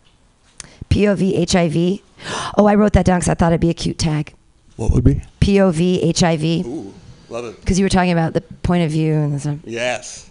POV 0.89 1.49
HIV. 1.51 1.99
Oh, 2.57 2.65
I 2.65 2.75
wrote 2.75 2.91
that 2.93 3.05
down 3.05 3.19
because 3.19 3.29
I 3.29 3.33
thought 3.33 3.53
it'd 3.53 3.61
be 3.61 3.69
a 3.69 3.73
cute 3.73 3.97
tag. 3.97 4.33
what 4.75 4.91
would 4.91 5.05
be? 5.05 5.21
POV 5.39 6.17
HIV. 6.19 6.65
Ooh, 6.65 6.93
love 7.29 7.45
it. 7.45 7.59
Because 7.59 7.79
you 7.79 7.85
were 7.85 7.89
talking 7.89 8.11
about 8.11 8.33
the 8.33 8.41
point 8.41 8.83
of 8.83 8.91
view 8.91 9.13
and 9.13 9.33
the 9.33 9.39
stuff. 9.39 9.57
Yes. 9.65 10.29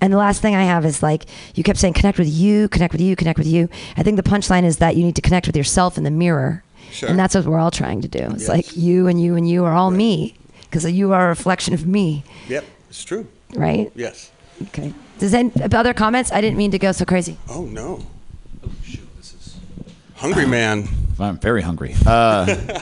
And 0.00 0.12
the 0.12 0.18
last 0.18 0.42
thing 0.42 0.54
I 0.54 0.64
have 0.64 0.84
is 0.84 1.02
like 1.02 1.24
you 1.54 1.62
kept 1.62 1.78
saying 1.78 1.94
connect 1.94 2.18
with 2.18 2.28
you, 2.28 2.68
connect 2.68 2.92
with 2.92 3.00
you, 3.00 3.16
connect 3.16 3.38
with 3.38 3.46
you. 3.48 3.68
I 3.96 4.02
think 4.02 4.16
the 4.16 4.22
punchline 4.22 4.64
is 4.64 4.76
that 4.78 4.94
you 4.96 5.02
need 5.04 5.16
to 5.16 5.22
connect 5.22 5.46
with 5.46 5.56
yourself 5.56 5.96
in 5.96 6.04
the 6.04 6.10
mirror. 6.10 6.62
Sure. 6.92 7.08
And 7.08 7.18
that's 7.18 7.34
what 7.34 7.44
we're 7.46 7.58
all 7.58 7.70
trying 7.70 8.02
to 8.02 8.08
do. 8.08 8.18
It's 8.32 8.42
Yes. 8.42 8.48
like 8.48 8.76
you 8.76 9.06
and 9.08 9.20
you 9.20 9.36
and 9.36 9.48
you 9.48 9.64
are 9.64 9.72
all 9.72 9.90
me 9.90 10.34
because 10.62 10.90
you 10.90 11.12
are 11.12 11.26
a 11.26 11.28
reflection 11.28 11.72
of 11.74 11.86
me, 11.86 12.24
Yep. 12.48 12.64
It's 12.90 13.04
true. 13.04 13.26
right? 13.54 13.90
Yes. 13.94 14.30
Okay. 14.64 14.92
Does 15.18 15.32
any 15.34 15.50
other 15.72 15.94
comments? 15.94 16.30
I 16.30 16.40
didn't 16.40 16.58
mean 16.58 16.70
to 16.72 16.78
go 16.78 16.92
so 16.92 17.04
crazy. 17.04 17.38
Oh 17.48 17.64
no. 17.64 18.04
Oh 18.64 18.70
shoot, 18.84 19.08
this 19.16 19.32
is 19.34 19.56
Hungry 20.16 20.46
man. 20.46 20.88
I'm 21.18 21.38
very 21.38 21.62
hungry. 21.62 21.94
Uh, 22.06 22.44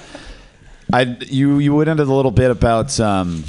I 0.94 1.16
you 1.28 1.58
you 1.58 1.74
went 1.74 1.88
into 1.88 2.04
the 2.04 2.12
little 2.14 2.30
bit 2.30 2.50
about 2.50 2.98
um, 3.00 3.44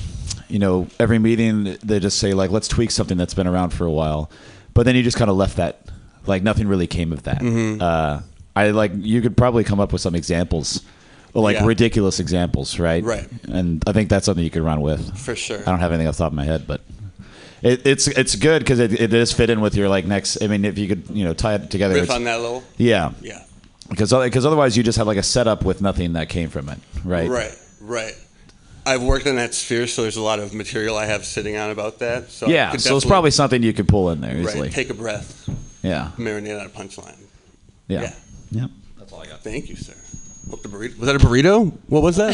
you 0.50 0.60
know 0.60 0.88
every 1.00 1.20
meeting 1.20 1.78
they 1.84 2.00
just 2.00 2.18
say 2.20 2.34
like 2.34 2.50
let's 2.52 2.68
tweak 2.68 2.92
something 2.92 3.18
that's 3.18 3.34
been 3.34 3.48
around 3.48 3.70
for 3.72 3.86
a 3.86 3.92
while, 3.92 4.30
but 4.74 4.86
then 4.86 4.96
you 4.96 5.04
just 5.04 5.18
kind 5.18 5.30
of 5.30 5.38
left 5.38 5.58
that 5.58 5.82
like 6.26 6.44
nothing 6.44 6.68
really 6.68 6.88
came 6.88 7.14
of 7.14 7.24
that. 7.24 7.40
Mm-hmm. 7.42 7.82
Uh, 7.82 8.22
I 8.56 8.72
like 8.72 8.92
you 8.96 9.22
could 9.22 9.38
probably 9.38 9.64
come 9.64 9.80
up 9.80 9.92
with 9.94 10.02
some 10.02 10.16
examples, 10.16 10.82
like 11.34 11.56
Yeah. 11.58 11.66
ridiculous 11.66 12.20
examples, 12.20 12.80
right? 12.80 13.04
Right. 13.04 13.28
And 13.48 13.84
I 13.86 13.92
think 13.92 14.10
that's 14.10 14.26
something 14.26 14.44
you 14.44 14.50
could 14.50 14.64
run 14.64 14.82
with. 14.82 15.18
For 15.18 15.36
sure. 15.36 15.60
I 15.60 15.66
don't 15.72 15.80
have 15.80 15.92
anything 15.92 16.08
off 16.08 16.18
the 16.18 16.24
top 16.24 16.32
of 16.32 16.36
my 16.38 16.46
head, 16.46 16.66
but. 16.68 16.82
It, 17.62 17.88
it's 17.88 18.08
it's 18.08 18.36
good 18.36 18.60
because 18.60 18.80
it, 18.80 18.94
it 19.00 19.08
does 19.08 19.32
fit 19.32 19.50
in 19.50 19.60
with 19.60 19.76
your 19.76 19.90
like 19.90 20.06
next. 20.06 20.40
I 20.44 20.48
mean, 20.48 20.66
if 20.66 20.78
you 20.78 20.88
could 20.88 21.10
you 21.10 21.24
know 21.24 21.34
tie 21.34 21.56
it 21.56 21.72
together, 21.72 21.96
Riff 21.96 22.12
on 22.12 22.24
that 22.26 22.40
little. 22.40 22.64
yeah, 22.78 23.12
Yeah. 23.22 23.42
Because 23.90 24.12
because 24.12 24.46
otherwise 24.46 24.76
you 24.76 24.84
just 24.84 24.98
have 24.98 25.08
like 25.08 25.18
a 25.18 25.24
setup 25.24 25.64
with 25.64 25.82
nothing 25.82 26.14
that 26.14 26.30
came 26.30 26.50
from 26.50 26.70
it, 26.70 26.80
right? 27.04 27.30
Right. 27.30 27.58
Right. 27.82 28.14
I've 28.88 29.02
worked 29.02 29.26
in 29.26 29.38
that 29.38 29.54
sphere, 29.56 29.88
so 29.88 30.04
there's 30.04 30.16
a 30.18 30.22
lot 30.22 30.40
of 30.40 30.54
material 30.54 30.96
I 30.96 31.06
have 31.06 31.26
sitting 31.26 31.58
on 31.58 31.72
about 31.72 32.00
that. 32.00 32.30
So 32.30 32.48
Yeah, 32.48 32.76
so 32.78 32.96
it's 32.96 33.06
probably 33.06 33.32
something 33.32 33.64
you 33.64 33.74
could 33.74 33.88
pull 33.88 34.12
in 34.12 34.22
there 34.22 34.36
right. 34.36 34.44
easily. 34.44 34.70
Take 34.70 34.92
a 34.92 34.94
breath. 34.94 35.50
yeah, 35.82 36.12
Marinate 36.18 36.60
on 36.60 36.68
a 36.68 36.70
punchline. 36.70 37.18
yeah, 37.88 38.02
Yeah. 38.02 38.14
yeah. 38.52 38.68
Thank 39.42 39.70
you, 39.70 39.76
sir. 39.76 39.94
Hope 40.50 40.62
the 40.64 40.70
burrito. 40.70 40.98
Was 41.00 41.08
that 41.08 41.16
a 41.16 41.20
burrito? 41.20 41.72
What 41.88 42.02
was 42.04 42.16
that? 42.18 42.34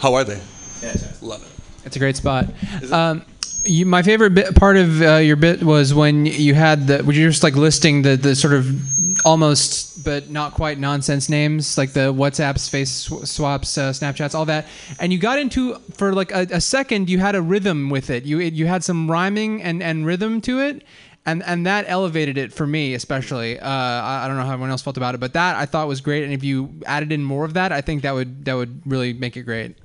How 0.00 0.14
are 0.14 0.24
they? 0.24 0.40
Yeah, 0.82 0.96
love 1.22 1.42
it. 1.42 1.86
It's 1.86 1.96
a 1.96 1.98
great 1.98 2.16
spot. 2.16 2.46
Um, 2.92 3.22
you, 3.64 3.86
my 3.86 4.02
favorite 4.02 4.34
bit, 4.34 4.54
part 4.54 4.76
of 4.76 5.02
uh, 5.02 5.16
your 5.16 5.36
bit 5.36 5.62
was 5.62 5.94
when 5.94 6.26
you 6.26 6.54
had 6.54 6.86
the, 6.86 6.98
when 7.02 7.16
you're 7.16 7.30
just 7.30 7.42
like 7.42 7.56
listing 7.56 8.02
the, 8.02 8.16
the 8.16 8.34
sort 8.34 8.54
of 8.54 9.26
almost 9.26 10.04
but 10.04 10.30
not 10.30 10.54
quite 10.54 10.78
nonsense 10.78 11.28
names 11.28 11.76
like 11.76 11.92
the 11.92 12.12
WhatsApps, 12.12 12.70
face 12.70 12.90
sw- 12.90 13.28
swaps, 13.28 13.76
uh, 13.76 13.90
Snapchats, 13.90 14.34
all 14.34 14.44
that, 14.46 14.66
and 15.00 15.12
you 15.12 15.18
got 15.18 15.38
into 15.38 15.74
for 15.94 16.14
like 16.14 16.30
a, 16.32 16.46
a 16.50 16.60
second 16.60 17.10
you 17.10 17.18
had 17.18 17.34
a 17.34 17.42
rhythm 17.42 17.90
with 17.90 18.10
it. 18.10 18.24
You 18.24 18.38
you 18.38 18.66
had 18.66 18.84
some 18.84 19.10
rhyming 19.10 19.62
and, 19.62 19.82
and 19.82 20.06
rhythm 20.06 20.40
to 20.42 20.60
it. 20.60 20.84
And, 21.26 21.42
and 21.42 21.66
that 21.66 21.84
elevated 21.88 22.38
it 22.38 22.54
for 22.54 22.66
me, 22.66 22.94
especially. 22.94 23.60
Uh, 23.60 23.68
I, 23.68 24.24
I 24.24 24.28
don't 24.28 24.38
know 24.38 24.44
how 24.44 24.52
everyone 24.54 24.70
else 24.70 24.80
felt 24.80 24.96
about 24.96 25.14
it, 25.14 25.18
but 25.18 25.34
that 25.34 25.56
I 25.56 25.66
thought 25.66 25.86
was 25.86 26.00
great. 26.00 26.24
And 26.24 26.32
if 26.32 26.42
you 26.42 26.80
added 26.86 27.12
in 27.12 27.22
more 27.22 27.44
of 27.44 27.52
that, 27.52 27.70
I 27.70 27.82
think 27.82 28.00
that 28.02 28.14
would 28.14 28.46
that 28.46 28.54
would 28.54 28.80
really 28.86 29.12
make 29.12 29.36
it 29.36 29.42
great. 29.42 29.76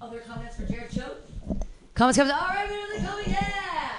Other 0.00 0.20
comments 0.20 0.54
for 0.54 0.66
Jared 0.66 0.92
Choate? 0.92 1.16
Comments, 2.00 2.16
comments. 2.16 2.40
All 2.40 2.48
right, 2.48 2.66
we're 2.66 2.76
really 2.76 3.06
going. 3.06 3.28
Yeah. 3.28 3.92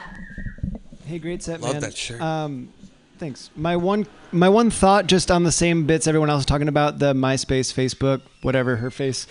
Hey, 1.05 1.19
great 1.19 1.43
set, 1.43 1.61
Love 1.61 1.73
man. 1.73 1.81
that 1.81 1.95
shirt. 1.95 2.19
Um, 2.19 2.73
thanks. 3.19 3.51
My 3.55 3.77
one, 3.77 4.07
my 4.31 4.49
one 4.49 4.71
thought, 4.71 5.05
just 5.05 5.29
on 5.29 5.43
the 5.43 5.51
same 5.51 5.85
bits 5.85 6.07
everyone 6.07 6.31
else 6.31 6.39
is 6.39 6.45
talking 6.47 6.67
about, 6.67 6.97
the 6.97 7.13
MySpace, 7.13 7.71
Facebook, 7.71 8.23
whatever, 8.41 8.77
her 8.77 8.89
face, 8.89 9.27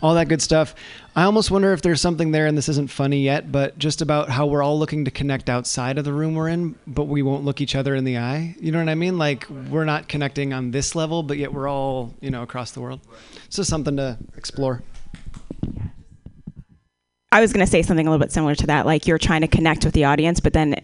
all 0.00 0.14
that 0.14 0.28
good 0.28 0.40
stuff. 0.40 0.76
I 1.16 1.24
almost 1.24 1.50
wonder 1.50 1.72
if 1.72 1.82
there's 1.82 2.00
something 2.00 2.30
there, 2.30 2.46
and 2.46 2.56
this 2.56 2.68
isn't 2.68 2.90
funny 2.92 3.22
yet, 3.22 3.50
but 3.50 3.76
just 3.76 4.00
about 4.02 4.28
how 4.28 4.46
we're 4.46 4.62
all 4.62 4.78
looking 4.78 5.04
to 5.04 5.10
connect 5.10 5.50
outside 5.50 5.98
of 5.98 6.04
the 6.04 6.12
room 6.12 6.36
we're 6.36 6.46
in, 6.46 6.76
but 6.86 7.08
we 7.08 7.22
won't 7.22 7.44
look 7.44 7.60
each 7.60 7.74
other 7.74 7.96
in 7.96 8.04
the 8.04 8.18
eye. 8.18 8.54
You 8.60 8.70
know 8.70 8.78
what 8.78 8.88
I 8.88 8.94
mean? 8.94 9.18
Like 9.18 9.48
we're 9.68 9.84
not 9.84 10.06
connecting 10.06 10.52
on 10.52 10.70
this 10.70 10.94
level, 10.94 11.24
but 11.24 11.38
yet 11.38 11.52
we're 11.52 11.66
all, 11.66 12.14
you 12.20 12.30
know, 12.30 12.44
across 12.44 12.70
the 12.70 12.82
world. 12.82 13.00
It's 13.46 13.56
just 13.56 13.68
something 13.68 13.96
to 13.96 14.16
explore. 14.36 14.84
I 17.32 17.40
was 17.40 17.52
going 17.52 17.64
to 17.64 17.70
say 17.70 17.80
something 17.80 18.06
a 18.06 18.10
little 18.10 18.22
bit 18.22 18.30
similar 18.30 18.54
to 18.54 18.66
that. 18.66 18.84
Like 18.84 19.06
you're 19.06 19.16
trying 19.16 19.40
to 19.40 19.48
connect 19.48 19.86
with 19.86 19.94
the 19.94 20.04
audience, 20.04 20.38
but 20.38 20.52
then 20.52 20.76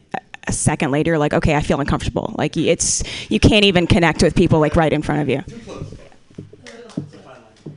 a 0.46 0.52
second 0.52 0.90
later, 0.90 1.10
you're 1.10 1.18
like, 1.18 1.34
okay, 1.34 1.54
I 1.54 1.60
feel 1.60 1.78
uncomfortable. 1.78 2.34
Like 2.38 2.56
it's 2.56 3.04
you 3.30 3.38
can't 3.38 3.66
even 3.66 3.86
connect 3.86 4.22
with 4.22 4.34
people 4.34 4.58
like 4.58 4.74
right 4.74 4.90
in 4.90 5.02
front 5.02 5.20
of 5.20 5.28
you. 5.28 5.42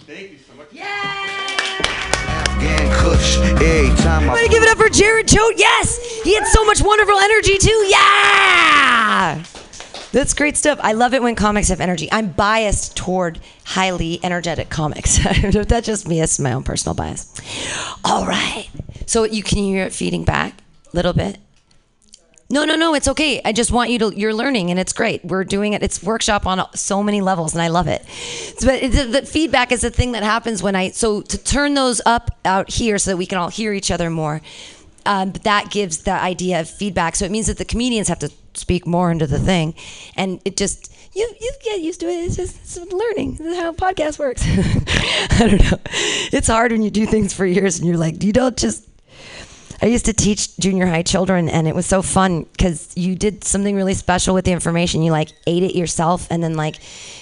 Thank 0.08 0.32
you 0.32 0.38
so 0.38 0.56
much. 0.56 0.72
Gang 2.62 2.92
Kush, 2.94 3.38
every 3.40 3.94
time 3.98 4.24
I 4.24 4.34
Everybody 4.34 4.48
give 4.48 4.64
it 4.64 4.70
up 4.70 4.78
for 4.78 4.88
Jared 4.88 5.28
Choate. 5.28 5.58
Yes, 5.58 6.22
he 6.24 6.34
had 6.34 6.48
so 6.48 6.64
much 6.64 6.82
wonderful 6.82 7.18
energy 7.20 7.58
too. 7.58 7.86
Yeah, 7.90 9.44
that's 10.12 10.34
great 10.34 10.58
stuff. 10.58 10.80
I 10.82 10.94
love 10.94 11.14
it 11.14 11.22
when 11.22 11.36
comics 11.36 11.70
have 11.70 11.82
energy. 11.82 12.10
I'm 12.12 12.30
biased 12.30 12.98
toward 12.98 13.40
highly 13.64 14.20
energetic 14.24 14.70
comics. 14.70 15.18
that's 15.68 15.86
just 15.86 16.08
me. 16.08 16.22
It's 16.22 16.40
my 16.40 16.54
own 16.54 16.64
personal 16.64 16.94
bias. 16.94 17.40
All 18.04 18.26
right. 18.26 18.70
So 19.06 19.24
you 19.24 19.44
can 19.44 19.60
hear 19.60 19.86
it 19.86 19.94
feeding 19.94 20.24
back 20.24 20.62
a 20.92 20.96
little 20.96 21.14
bit. 21.14 21.38
No, 22.50 22.66
no, 22.66 22.76
no, 22.76 22.94
it's 22.94 23.08
okay. 23.08 23.42
I 23.46 23.54
just 23.54 23.72
want 23.72 23.92
you 23.92 24.00
to, 24.00 24.14
you're 24.14 24.34
learning 24.34 24.72
and 24.72 24.80
it's 24.80 24.92
great. 24.92 25.24
We're 25.24 25.46
doing 25.46 25.72
it. 25.72 25.82
It's 25.82 26.04
workshop 26.04 26.46
on 26.46 26.62
so 26.76 27.02
many 27.02 27.22
levels 27.22 27.54
and 27.54 27.62
I 27.62 27.70
love 27.70 27.88
it. 27.88 28.06
But 28.60 28.82
the, 28.92 29.22
the 29.22 29.26
feedback 29.26 29.72
is 29.72 29.82
the 29.82 29.90
thing 29.90 30.12
that 30.12 30.24
happens 30.24 30.62
when 30.62 30.76
I, 30.76 30.90
so 30.90 31.22
to 31.22 31.38
turn 31.38 31.76
those 31.76 32.02
up 32.06 32.38
out 32.44 32.70
here 32.70 32.98
so 32.98 33.12
that 33.12 33.18
we 33.18 33.26
can 33.26 33.38
all 33.38 33.48
hear 33.48 33.72
each 33.72 33.90
other 33.90 34.10
more, 34.10 34.42
um, 35.06 35.32
that 35.44 35.72
gives 35.72 36.00
the 36.00 36.12
idea 36.12 36.60
of 36.60 36.70
feedback. 36.70 37.16
So 37.16 37.24
it 37.24 37.32
means 37.32 37.48
that 37.48 37.58
the 37.58 37.66
comedians 37.66 38.10
have 38.10 38.20
to 38.20 38.32
speak 38.54 38.86
more 38.86 39.12
into 39.12 39.28
the 39.28 39.40
thing. 39.40 39.74
And 40.16 40.42
it 40.46 40.58
just, 40.58 40.94
you, 41.14 41.32
you 41.40 41.52
get 41.64 41.82
used 41.82 42.00
to 42.02 42.08
it. 42.08 42.26
It's 42.26 42.36
just 42.36 42.62
it's 42.62 42.78
learning. 42.94 43.36
This 43.36 43.48
is 43.48 43.58
how 43.58 43.74
podcast 43.74 44.20
works. 44.20 44.44
I 44.48 45.48
don't 45.48 45.72
know. 45.72 45.80
It's 46.32 46.48
hard 46.48 46.72
when 46.72 46.82
you 46.82 46.92
do 46.92 47.06
things 47.06 47.34
for 47.34 47.46
years 47.46 47.80
and 47.80 47.88
you're 47.88 47.98
like, 47.98 48.24
you 48.24 48.34
don't 48.34 48.58
just 48.58 48.88
I 49.84 49.88
used 49.88 50.06
to 50.06 50.14
teach 50.14 50.56
junior 50.58 50.86
high 50.86 51.02
children, 51.02 51.50
and 51.50 51.68
it 51.68 51.74
was 51.74 51.88
so 51.88 52.04
fun 52.04 52.44
because 52.44 52.96
you 52.96 53.16
did 53.16 53.44
something 53.44 53.76
really 53.76 53.96
special 53.96 54.36
with 54.36 54.46
the 54.46 54.52
information. 54.52 55.02
You 55.02 55.12
like 55.12 55.32
ate 55.48 55.64
it 55.64 55.76
yourself, 55.76 56.28
and 56.30 56.44
then 56.44 56.54
like 56.54 56.76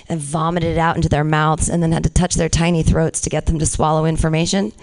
and 0.09 0.19
vomited 0.19 0.75
it 0.75 0.77
out 0.77 0.98
into 0.98 1.07
their 1.07 1.24
mouths, 1.24 1.69
and 1.69 1.81
then 1.81 1.93
had 1.93 2.03
to 2.03 2.09
touch 2.09 2.36
their 2.36 2.50
tiny 2.50 2.83
throats 2.83 3.21
to 3.21 3.29
get 3.29 3.45
them 3.45 3.59
to 3.59 3.65
swallow 3.65 4.05
information. 4.05 4.74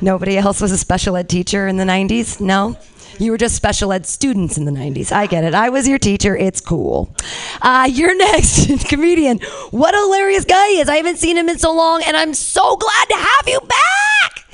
Nobody 0.00 0.38
else 0.38 0.62
was 0.62 0.72
a 0.72 0.78
special 0.78 1.14
ed 1.16 1.28
teacher 1.28 1.68
in 1.68 1.76
the 1.76 1.84
'90s. 1.84 2.40
No. 2.40 2.78
You 3.18 3.30
were 3.30 3.38
just 3.38 3.54
special 3.54 3.92
ed 3.92 4.06
students 4.06 4.56
in 4.56 4.64
the 4.64 4.72
90s. 4.72 5.12
I 5.12 5.26
get 5.26 5.44
it. 5.44 5.54
I 5.54 5.68
was 5.68 5.86
your 5.86 5.98
teacher. 5.98 6.36
It's 6.36 6.60
cool. 6.60 7.14
Uh, 7.60 7.88
you're 7.90 8.16
next, 8.32 8.88
comedian. 8.88 9.38
What 9.70 9.94
a 9.94 9.98
hilarious 9.98 10.44
guy 10.44 10.68
he 10.68 10.80
is. 10.80 10.88
I 10.88 10.96
haven't 10.96 11.18
seen 11.18 11.36
him 11.36 11.48
in 11.48 11.58
so 11.58 11.72
long, 11.74 12.02
and 12.06 12.16
I'm 12.16 12.34
so 12.34 12.76
glad 12.76 13.08
to 13.08 13.16
have 13.16 13.48
you 13.48 13.60
back. 13.60 14.46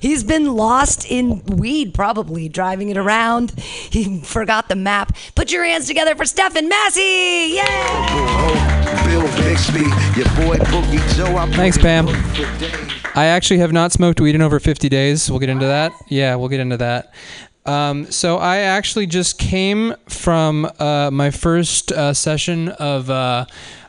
He's 0.00 0.22
been 0.22 0.54
lost 0.54 1.10
in 1.10 1.42
weed, 1.44 1.94
probably 1.94 2.48
driving 2.48 2.90
it 2.90 2.96
around. 2.96 3.52
He 3.58 4.20
forgot 4.20 4.68
the 4.68 4.76
map. 4.76 5.16
Put 5.34 5.50
your 5.50 5.64
hands 5.64 5.86
together 5.86 6.14
for 6.14 6.24
Stephen 6.26 6.68
Massey! 6.68 7.56
Yay! 7.56 8.76
Bill 9.06 9.22
Bixby, 9.42 9.80
your 10.16 10.26
boy 10.36 10.56
Boogie 10.66 11.16
Joe. 11.16 11.36
I 11.36 11.50
Thanks, 11.50 11.78
Pam. 11.78 12.08
in 12.08 12.14
work 12.14 12.24
for 12.34 12.58
days. 12.58 12.92
I 13.14 13.24
actually 13.26 13.58
have 13.60 13.72
not 13.72 13.92
smoked 13.92 14.20
weed 14.20 14.34
in 14.34 14.42
over 14.42 14.60
50 14.60 14.90
days. 14.90 15.30
We'll 15.30 15.40
get 15.40 15.48
into 15.48 15.64
that. 15.66 15.92
Yeah, 16.08 16.34
we'll 16.36 16.50
get 16.50 16.60
into 16.60 16.76
that. 16.76 17.14
Um, 17.66 18.10
so 18.12 18.38
I 18.38 18.58
actually 18.58 19.06
just 19.06 19.38
came 19.38 19.94
from 20.08 20.70
uh, 20.78 21.10
my 21.10 21.30
first 21.32 21.90
uh, 21.90 22.14
session 22.14 22.68
of 22.68 23.10
uh, 23.10 23.46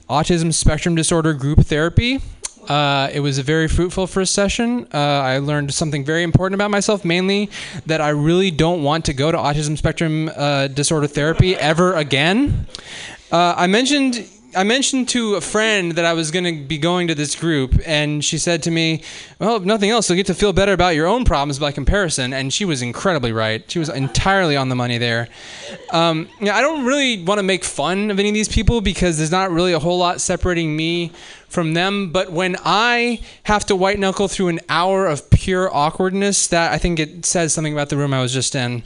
autism 0.10 0.52
spectrum 0.52 0.96
disorder 0.96 1.34
group 1.34 1.60
therapy. 1.60 2.20
Uh, 2.68 3.10
it 3.14 3.20
was 3.20 3.38
a 3.38 3.44
very 3.44 3.68
fruitful 3.68 4.08
first 4.08 4.34
session. 4.34 4.88
Uh, 4.94 4.98
I 4.98 5.38
learned 5.38 5.74
something 5.74 6.04
very 6.04 6.24
important 6.24 6.56
about 6.56 6.72
myself, 6.72 7.06
mainly 7.06 7.50
that 7.86 8.02
I 8.02 8.10
really 8.10 8.52
don't 8.52 8.84
want 8.84 9.06
to 9.06 9.14
go 9.14 9.32
to 9.32 9.38
autism 9.38 9.78
spectrum 9.78 10.30
uh, 10.36 10.68
disorder 10.68 11.08
therapy 11.08 11.56
ever 11.56 11.94
again. 11.94 12.66
I 13.32 13.68
mentioned 13.68 14.28
I 14.56 14.63
mentioned 14.63 15.10
to 15.10 15.36
a 15.36 15.42
friend 15.42 15.92
that 15.94 16.06
I 16.06 16.13
was 16.13 16.32
going 16.32 16.46
to 16.46 16.63
be 16.63 16.77
going 16.77 17.10
to 17.10 17.16
this 17.16 17.36
group, 17.36 17.80
and 17.86 18.24
she 18.24 18.38
said 18.38 18.63
to 18.63 18.72
me, 18.72 19.04
"Well, 19.39 19.58
if 19.58 19.63
nothing 19.63 19.89
else, 19.89 20.10
you'll 20.10 20.16
get 20.16 20.27
to 20.27 20.34
feel 20.34 20.54
better 20.54 20.72
about 20.74 20.96
your 20.96 21.06
own 21.06 21.25
problems 21.25 21.60
by 21.60 21.72
comparison." 21.72 22.34
And 22.34 22.54
she 22.54 22.63
was 22.63 22.82
incredibly 22.82 23.34
right. 23.34 23.70
She 23.70 23.77
was 23.77 23.89
entirely 23.89 24.56
on 24.56 24.70
the 24.70 24.75
money 24.75 24.98
there. 24.98 25.27
Um, 25.92 26.30
yeah, 26.39 26.56
I 26.56 26.62
don't 26.62 26.86
really 26.86 27.24
want 27.24 27.39
to 27.39 27.44
make 27.44 27.63
fun 27.63 28.10
of 28.10 28.20
any 28.20 28.30
of 28.30 28.36
these 28.36 28.48
people 28.48 28.80
because 28.80 29.18
there's 29.18 29.32
not 29.32 29.51
really 29.51 29.74
a 29.74 29.80
whole 29.80 29.98
lot 29.98 30.22
separating 30.22 30.75
me 30.75 31.12
from 31.50 31.74
them. 31.74 32.12
But 32.12 32.32
when 32.32 32.56
I 32.63 33.20
have 33.44 33.66
to 33.66 33.75
white 33.75 34.00
knuckle 34.00 34.27
through 34.27 34.48
an 34.48 34.62
hour 34.70 35.08
of 35.08 35.30
pure 35.30 35.74
awkwardness, 35.75 36.48
that 36.48 36.72
I 36.72 36.77
think 36.77 37.00
it 37.00 37.25
says 37.25 37.54
something 37.54 37.74
about 37.74 37.89
the 37.89 37.98
room 37.98 38.13
I 38.13 38.22
was 38.22 38.34
just 38.34 38.56
in. 38.56 38.84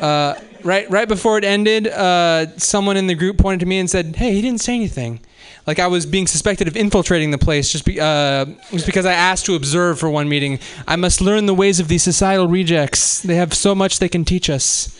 Uh, 0.00 0.36
right, 0.64 0.88
right 0.90 1.08
before 1.08 1.38
it 1.38 1.44
ended, 1.44 1.88
uh, 1.88 2.56
someone 2.58 2.96
in 2.96 3.06
the 3.06 3.14
group 3.14 3.38
pointed 3.38 3.60
to 3.60 3.66
me 3.66 3.78
and 3.78 3.88
said, 3.88 4.16
"Hey, 4.16 4.32
he 4.32 4.42
didn't 4.42 4.60
say 4.60 4.74
anything." 4.74 5.20
Like 5.66 5.78
I 5.78 5.86
was 5.86 6.06
being 6.06 6.26
suspected 6.26 6.66
of 6.66 6.76
infiltrating 6.76 7.30
the 7.30 7.38
place 7.38 7.70
just, 7.70 7.84
be, 7.84 8.00
uh, 8.00 8.46
just 8.72 8.86
because 8.86 9.06
I 9.06 9.12
asked 9.12 9.46
to 9.46 9.54
observe 9.54 9.98
for 9.98 10.10
one 10.10 10.28
meeting. 10.28 10.58
I 10.88 10.96
must 10.96 11.20
learn 11.20 11.46
the 11.46 11.54
ways 11.54 11.78
of 11.78 11.86
these 11.88 12.02
societal 12.02 12.48
rejects. 12.48 13.20
They 13.20 13.36
have 13.36 13.54
so 13.54 13.74
much 13.74 13.98
they 14.00 14.08
can 14.08 14.24
teach 14.24 14.50
us. 14.50 14.96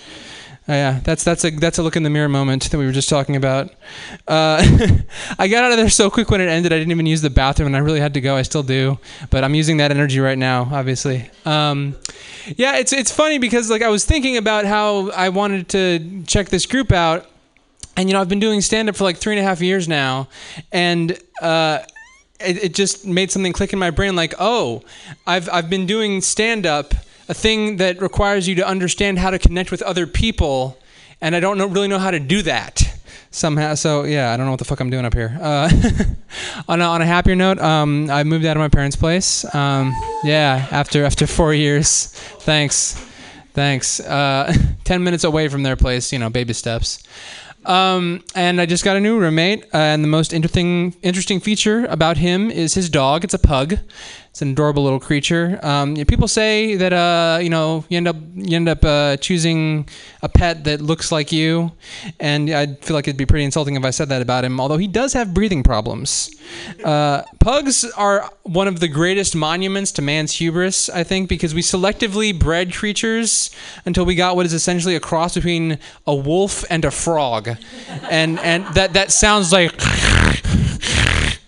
Uh, 0.69 0.75
yeah, 0.75 1.01
that's 1.03 1.25
that's 1.25 1.45
a 1.45 1.51
that's 1.51 1.79
a 1.79 1.83
look 1.83 1.97
in 1.97 2.05
the 2.05 2.11
mirror 2.11 2.29
moment 2.29 2.71
that 2.71 2.79
we 2.79 2.87
were 2.87 2.93
just 2.93 3.09
talking 3.09 3.35
about. 3.35 3.71
Uh, 4.29 4.63
I 5.39 5.49
got 5.49 5.65
out 5.65 5.73
of 5.73 5.77
there 5.77 5.91
so 5.91 6.09
quick 6.09 6.31
when 6.31 6.41
it 6.41 6.49
ended. 6.49 6.73
I 6.73 6.79
didn't 6.79 6.93
even 6.93 7.07
use 7.07 7.21
the 7.21 7.31
bathroom, 7.31 7.67
and 7.67 7.77
I 7.77 7.81
really 7.81 7.99
had 7.99 8.15
to 8.15 8.21
go. 8.21 8.37
I 8.37 8.43
still 8.43 8.63
do, 8.63 8.99
but 9.31 9.43
I'm 9.43 9.57
using 9.57 9.79
that 9.79 9.91
energy 9.91 10.21
right 10.21 10.39
now, 10.39 10.69
obviously. 10.71 11.29
Um, 11.45 11.97
yeah, 12.57 12.77
it's 12.77 12.93
it's 12.93 13.11
funny 13.11 13.39
because 13.39 13.71
like 13.71 13.83
I 13.83 13.89
was 13.89 14.05
thinking 14.05 14.37
about 14.37 14.65
how 14.65 15.11
I 15.11 15.31
wanted 15.31 15.69
to 15.71 16.23
check 16.29 16.49
this 16.49 16.65
group 16.65 16.93
out, 16.93 17.27
and 17.97 18.09
you 18.09 18.13
know 18.13 18.21
I've 18.21 18.29
been 18.29 18.41
doing 18.41 18.61
stand 18.61 18.89
up 18.89 18.95
for 18.95 19.03
like 19.03 19.17
three 19.17 19.37
and 19.37 19.45
a 19.45 19.49
half 19.49 19.61
years 19.61 19.89
now, 19.89 20.29
and. 20.71 21.19
Uh, 21.41 21.81
it, 22.45 22.65
it 22.65 22.75
just 22.75 23.07
made 23.07 23.31
something 23.31 23.53
click 23.53 23.73
in 23.73 23.79
my 23.79 23.91
brain 23.91 24.17
like 24.17 24.35
oh 24.41 24.83
i've, 25.29 25.49
I've 25.49 25.71
been 25.71 25.87
doing 25.87 26.21
stand 26.21 26.67
up 26.67 26.93
a 27.29 27.35
thing 27.35 27.77
that 27.77 28.01
requires 28.01 28.49
you 28.49 28.55
to 28.57 28.67
understand 28.67 29.19
how 29.19 29.31
to 29.31 29.39
connect 29.39 29.71
with 29.71 29.83
other 29.83 30.07
people, 30.07 30.79
and 31.21 31.35
I 31.37 31.41
don't 31.41 31.59
know, 31.59 31.67
really 31.67 31.89
know 31.89 31.99
how 31.99 32.11
to 32.11 32.21
do 32.21 32.43
that 32.43 32.83
somehow. 33.31 33.75
So 33.75 34.05
yeah, 34.05 34.33
I 34.33 34.37
don't 34.37 34.47
know 34.47 34.53
what 34.53 34.59
the 34.59 34.65
fuck 34.65 34.81
I'm 34.81 34.91
doing 34.91 35.05
up 35.05 35.15
here. 35.15 35.37
Uh, 35.41 35.71
on, 36.69 36.81
a, 36.81 36.85
on 36.85 37.03
a 37.03 37.07
happier 37.07 37.35
note, 37.35 37.59
um, 37.59 38.11
I 38.11 38.23
moved 38.25 38.45
out 38.45 38.57
of 38.57 38.61
my 38.61 38.69
parents' 38.69 38.97
place. 38.97 39.45
Um, 39.55 39.93
yeah, 40.23 40.69
after 40.71 41.05
after 41.05 41.27
four 41.27 41.53
years. 41.55 42.07
Thanks, 42.41 42.95
thanks. 43.55 43.99
Uh, 44.01 44.55
Ten 44.85 45.03
minutes 45.03 45.25
away 45.25 45.49
from 45.49 45.63
their 45.63 45.77
place, 45.77 46.13
you 46.13 46.19
know, 46.19 46.31
baby 46.31 46.53
steps. 46.53 47.03
Um, 47.65 48.25
and 48.35 48.61
I 48.61 48.67
just 48.67 48.85
got 48.85 48.97
a 48.97 49.01
new 49.01 49.19
roommate, 49.19 49.65
uh, 49.73 49.79
and 49.79 50.03
the 50.03 50.09
most 50.09 50.33
interesting 50.33 50.95
interesting 51.03 51.41
feature 51.41 51.87
about 51.87 52.17
him 52.17 52.51
is 52.51 52.75
his 52.75 52.89
dog. 52.89 53.25
It's 53.25 53.35
a 53.35 53.39
pug. 53.39 53.79
It's 54.33 54.41
an 54.41 54.53
adorable 54.53 54.83
little 54.83 54.99
creature. 54.99 55.61
Um, 55.63 55.95
yeah, 55.95 56.05
people 56.05 56.27
say 56.27 56.75
that 56.77 56.95
uh, 56.95 57.39
you 57.43 57.51
know 57.51 57.85
you 57.91 57.99
end 57.99 58.09
up 58.09 58.17
you 58.35 58.57
end 58.57 58.67
up 58.67 58.83
uh, 58.83 59.19
choosing 59.19 59.87
a 60.23 60.29
pet 60.31 60.65
that 60.65 60.81
looks 60.81 61.13
like 61.13 61.33
you, 61.33 61.71
and 62.19 62.49
I'd 62.49 62.83
feel 62.83 62.95
like 62.95 63.07
it'd 63.07 63.19
be 63.19 63.27
pretty 63.27 63.45
insulting 63.45 63.77
if 63.77 63.85
I 63.85 63.91
said 63.91 64.09
that 64.09 64.23
about 64.23 64.43
him. 64.47 64.59
Although 64.59 64.79
he 64.79 64.89
does 64.89 65.13
have 65.13 65.35
breathing 65.35 65.63
problems. 65.63 66.31
Uh, 66.83 67.25
pugs 67.41 67.85
are 67.95 68.33
one 68.45 68.69
of 68.69 68.81
the 68.81 68.89
greatest 68.89 69.37
monuments 69.37 69.93
to 69.93 70.03
man's 70.03 70.33
hubris, 70.33 70.89
I 70.89 71.05
think, 71.05 71.29
because 71.29 71.55
we 71.55 71.61
selectively 71.61 72.37
bred 72.37 72.73
creatures 72.73 73.51
until 73.85 74.07
we 74.07 74.15
got 74.15 74.35
what 74.35 74.47
is 74.47 74.55
essentially 74.55 74.97
a 74.97 75.01
cross 75.01 75.35
between 75.35 75.79
a 76.07 76.17
wolf 76.17 76.65
and 76.71 76.87
a 76.87 76.91
frog, 76.91 77.51
and 78.11 78.39
and 78.39 78.65
that 78.77 78.95
that 78.95 79.13
sounds 79.13 79.53
like. 79.53 79.79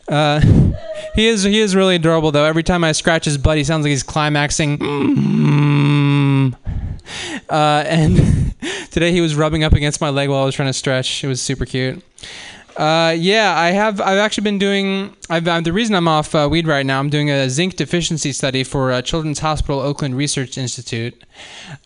Uh, 0.08 0.40
he 1.14 1.26
is 1.26 1.42
he 1.42 1.61
is 1.61 1.75
really 1.75 1.96
adorable 1.96 2.32
though. 2.32 2.44
Every 2.44 2.62
time 2.62 2.84
I 2.84 2.92
scratch 2.92 3.25
his 3.25 3.38
butt, 3.38 3.56
he 3.56 3.64
sounds 3.64 3.84
like 3.84 3.90
he's 3.90 4.02
climaxing. 4.02 4.78
Mm. 4.78 6.54
Uh, 7.49 7.84
and 7.87 8.54
today 8.90 9.12
he 9.12 9.20
was 9.20 9.34
rubbing 9.34 9.64
up 9.64 9.73
against 9.73 10.00
my 10.00 10.11
leg 10.11 10.28
while 10.28 10.42
I 10.42 10.44
was 10.44 10.54
trying 10.54 10.68
to 10.68 10.73
stretch. 10.73 11.25
It 11.25 11.28
was 11.28 11.40
super 11.40 11.66
cute. 11.66 12.02
Uh, 12.76 13.14
yeah, 13.16 13.57
I 13.57 13.70
have. 13.70 14.00
I've 14.00 14.18
actually 14.18 14.42
been 14.42 14.59
doing. 14.59 15.16
I've, 15.31 15.46
uh, 15.46 15.61
the 15.61 15.72
reason 15.72 15.94
I'm 15.94 16.09
off 16.09 16.35
uh, 16.35 16.48
weed 16.50 16.66
right 16.66 16.85
now. 16.85 16.98
I'm 16.98 17.09
doing 17.09 17.31
a 17.31 17.48
zinc 17.48 17.76
deficiency 17.76 18.33
study 18.33 18.64
for 18.64 18.90
uh, 18.90 19.00
Children's 19.00 19.38
Hospital 19.38 19.79
Oakland 19.79 20.16
Research 20.16 20.59
Institute. 20.59 21.22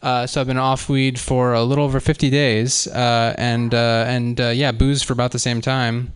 Uh, 0.00 0.26
so 0.26 0.40
I've 0.40 0.46
been 0.46 0.56
off 0.56 0.88
weed 0.88 1.20
for 1.20 1.52
a 1.52 1.62
little 1.62 1.84
over 1.84 2.00
50 2.00 2.30
days, 2.30 2.86
uh, 2.86 3.34
and 3.36 3.74
and 3.74 4.38
yeah, 4.38 4.72
booze 4.72 5.02
for 5.02 5.12
about 5.12 5.32
the 5.32 5.38
same 5.38 5.60
time. 5.60 6.12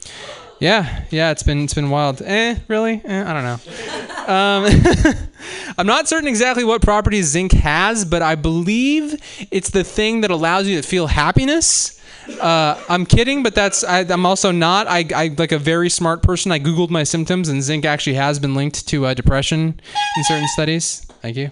Yeah, 0.62 1.03
yeah, 1.11 1.33
it's 1.33 1.42
been 1.42 1.64
it's 1.64 1.75
been 1.75 1.90
wild. 1.90 2.22
Eh, 2.22 2.55
really? 2.68 3.03
Eh, 3.05 3.25
I 3.27 3.33
don't 3.33 3.42
know. 3.42 4.33
Um, 4.33 5.18
I'm 5.77 5.88
not 5.88 6.09
certain 6.09 6.29
exactly 6.29 6.62
what 6.62 6.83
properties 6.83 7.27
zinc 7.27 7.51
has, 7.51 8.05
but 8.05 8.22
I 8.22 8.37
believe 8.37 9.20
it's 9.51 9.70
the 9.70 9.83
thing 9.83 10.20
that 10.20 10.31
allows 10.31 10.68
you 10.68 10.81
to 10.81 10.87
feel 10.87 11.09
happiness. 11.09 12.01
Uh, 12.40 12.82
I'm 12.88 13.06
kidding, 13.06 13.42
but 13.42 13.54
that's 13.54 13.85
I, 13.85 14.00
am 14.00 14.26
also 14.26 14.50
not. 14.50 14.87
I, 14.88 15.04
I 15.14 15.35
like 15.37 15.52
a 15.52 15.58
very 15.58 15.88
smart 15.88 16.22
person. 16.22 16.52
I 16.52 16.58
googled 16.58 16.90
my 16.90 17.04
symptoms, 17.04 17.48
and 17.48 17.62
zinc 17.62 17.85
actually 17.85 18.14
has 18.14 18.38
been 18.38 18.54
linked 18.54 18.87
to 18.88 19.06
uh, 19.06 19.14
depression 19.14 19.80
in 20.16 20.24
certain 20.24 20.48
studies. 20.48 21.06
Thank 21.22 21.37
you. 21.37 21.50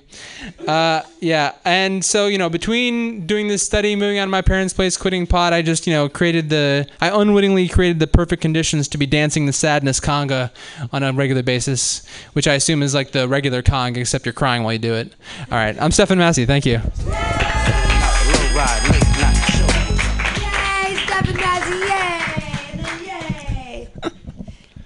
Uh, 0.67 1.03
yeah, 1.21 1.55
and 1.65 2.05
so 2.05 2.27
you 2.27 2.39
know, 2.39 2.51
between 2.51 3.27
doing 3.27 3.47
this 3.47 3.65
study, 3.65 3.95
moving 3.95 4.19
out 4.19 4.25
of 4.25 4.31
my 4.31 4.43
parents' 4.43 4.75
place, 4.75 4.97
quitting 4.97 5.29
pot, 5.29 5.53
I 5.53 5.63
just 5.63 5.87
you 5.87 5.93
know 5.93 6.09
created 6.09 6.51
the 6.51 6.89
I 7.01 7.11
unwittingly 7.11 7.69
created 7.69 8.01
the 8.01 8.09
perfect 8.09 8.43
conditions 8.43 8.89
to 8.89 8.99
be 8.99 9.07
dancing 9.07 9.47
the 9.47 9.53
sadness 9.53 10.01
conga 10.01 10.51
on 10.93 11.05
a 11.05 11.13
regular 11.13 11.45
basis, 11.45 12.05
which 12.33 12.49
I 12.49 12.55
assume 12.55 12.83
is 12.83 12.95
like 12.95 13.13
the 13.13 13.29
regular 13.29 13.63
conga, 13.63 13.99
except 13.99 14.27
you're 14.27 14.33
crying 14.33 14.65
while 14.65 14.73
you 14.73 14.81
do 14.81 14.95
it. 14.95 15.13
All 15.53 15.59
right, 15.59 15.81
I'm 15.81 15.93
Stefan 15.93 16.19
Massey. 16.19 16.47
Thank 16.47 16.67
you. 16.67 16.81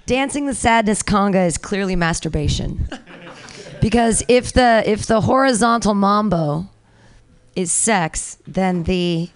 Dancing 0.05 0.45
the 0.45 0.53
sadness 0.53 1.01
conga 1.01 1.47
is 1.47 1.57
clearly 1.57 1.95
masturbation. 1.95 2.87
because 3.81 4.23
if 4.27 4.53
the 4.53 4.83
if 4.85 5.05
the 5.05 5.21
horizontal 5.21 5.93
mambo 5.93 6.69
is 7.55 7.71
sex, 7.71 8.37
then 8.45 8.83
the 8.83 9.29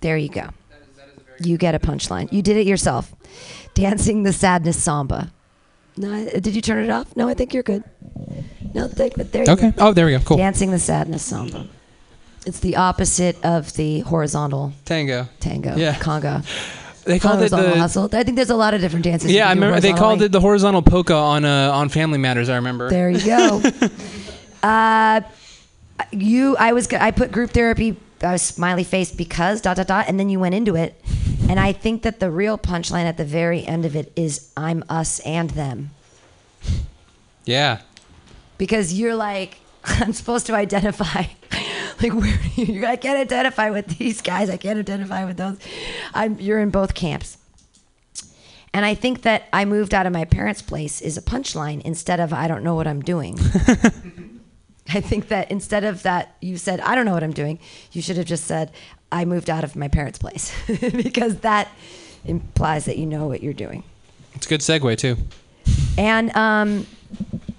there 0.00 0.16
you 0.16 0.28
go. 0.28 0.50
You 1.40 1.56
get 1.56 1.74
a 1.74 1.78
punchline. 1.78 2.30
You 2.32 2.42
did 2.42 2.56
it 2.56 2.66
yourself. 2.66 3.12
Dancing 3.74 4.22
the 4.22 4.32
sadness 4.32 4.80
samba. 4.82 5.32
No, 5.96 6.28
did 6.28 6.54
you 6.54 6.60
turn 6.60 6.84
it 6.84 6.90
off? 6.90 7.16
No, 7.16 7.28
I 7.28 7.34
think 7.34 7.54
you're 7.54 7.62
good. 7.62 7.82
No, 8.74 8.88
think, 8.88 9.14
but 9.16 9.32
there 9.32 9.44
you 9.44 9.52
Okay. 9.52 9.70
go. 9.70 9.88
Oh, 9.88 9.92
there 9.92 10.06
we 10.06 10.12
go. 10.12 10.18
Cool. 10.20 10.36
Dancing 10.36 10.70
the 10.70 10.78
sadness 10.78 11.22
samba. 11.22 11.68
It's 12.46 12.60
the 12.60 12.76
opposite 12.76 13.42
of 13.44 13.72
the 13.74 14.00
horizontal 14.00 14.72
Tango. 14.84 15.28
tango. 15.40 15.76
Yeah. 15.76 15.94
Conga. 15.94 16.44
They 17.04 17.18
called 17.18 17.42
it 17.42 17.50
the. 17.50 17.78
hustle. 17.78 18.08
I 18.12 18.22
think 18.22 18.36
there's 18.36 18.50
a 18.50 18.56
lot 18.56 18.74
of 18.74 18.80
different 18.80 19.04
dances. 19.04 19.30
Yeah, 19.30 19.48
I 19.48 19.52
remember 19.52 19.80
they 19.80 19.92
called 19.92 20.22
it 20.22 20.32
the 20.32 20.40
horizontal 20.40 20.82
polka 20.82 21.14
on 21.14 21.44
uh, 21.44 21.70
on 21.72 21.88
Family 21.88 22.18
Matters. 22.18 22.48
I 22.48 22.56
remember. 22.56 22.88
There 22.88 23.10
you 23.10 23.24
go. 23.24 23.62
uh, 24.62 25.20
you, 26.10 26.56
I 26.56 26.72
was, 26.72 26.92
I 26.92 27.10
put 27.10 27.30
group 27.32 27.50
therapy. 27.50 27.96
I 28.22 28.32
was 28.32 28.42
smiley 28.42 28.84
face 28.84 29.12
because 29.12 29.60
dot 29.60 29.76
dot 29.76 29.86
dot, 29.86 30.06
and 30.08 30.18
then 30.18 30.30
you 30.30 30.40
went 30.40 30.54
into 30.54 30.76
it, 30.76 31.00
and 31.48 31.60
I 31.60 31.72
think 31.72 32.02
that 32.02 32.20
the 32.20 32.30
real 32.30 32.56
punchline 32.56 33.04
at 33.04 33.16
the 33.18 33.24
very 33.24 33.66
end 33.66 33.84
of 33.84 33.94
it 33.94 34.12
is 34.16 34.50
I'm 34.56 34.82
us 34.88 35.20
and 35.20 35.50
them 35.50 35.90
Yeah. 37.44 37.80
because 38.56 38.94
you're 38.98 39.14
like 39.14 39.58
I'm 39.84 40.12
supposed 40.14 40.46
to 40.46 40.54
identify. 40.54 41.24
Like 42.02 42.12
where 42.12 42.38
do 42.56 42.62
you, 42.62 42.86
I 42.86 42.96
can't 42.96 43.18
identify 43.18 43.70
with 43.70 43.98
these 43.98 44.20
guys. 44.20 44.50
I 44.50 44.56
can't 44.56 44.78
identify 44.78 45.24
with 45.24 45.36
those. 45.36 45.58
I'm 46.12 46.38
you're 46.40 46.60
in 46.60 46.70
both 46.70 46.94
camps. 46.94 47.38
And 48.72 48.84
I 48.84 48.94
think 48.94 49.22
that 49.22 49.44
I 49.52 49.64
moved 49.64 49.94
out 49.94 50.04
of 50.04 50.12
my 50.12 50.24
parents' 50.24 50.60
place 50.60 51.00
is 51.00 51.16
a 51.16 51.22
punchline 51.22 51.80
instead 51.82 52.18
of 52.18 52.32
I 52.32 52.48
don't 52.48 52.64
know 52.64 52.74
what 52.74 52.88
I'm 52.88 53.00
doing. 53.00 53.38
I 54.88 55.00
think 55.00 55.28
that 55.28 55.50
instead 55.50 55.84
of 55.84 56.02
that 56.02 56.34
you 56.40 56.56
said 56.58 56.80
I 56.80 56.94
don't 56.94 57.06
know 57.06 57.12
what 57.12 57.22
I'm 57.22 57.32
doing, 57.32 57.60
you 57.92 58.02
should 58.02 58.16
have 58.16 58.26
just 58.26 58.44
said 58.44 58.72
I 59.12 59.24
moved 59.24 59.48
out 59.48 59.62
of 59.62 59.76
my 59.76 59.88
parents' 59.88 60.18
place 60.18 60.52
because 60.66 61.38
that 61.40 61.68
implies 62.24 62.86
that 62.86 62.98
you 62.98 63.06
know 63.06 63.26
what 63.26 63.42
you're 63.42 63.52
doing. 63.52 63.84
It's 64.34 64.46
a 64.46 64.48
good 64.48 64.60
segue 64.60 64.98
too. 64.98 65.16
And 65.96 66.34
um, 66.36 66.86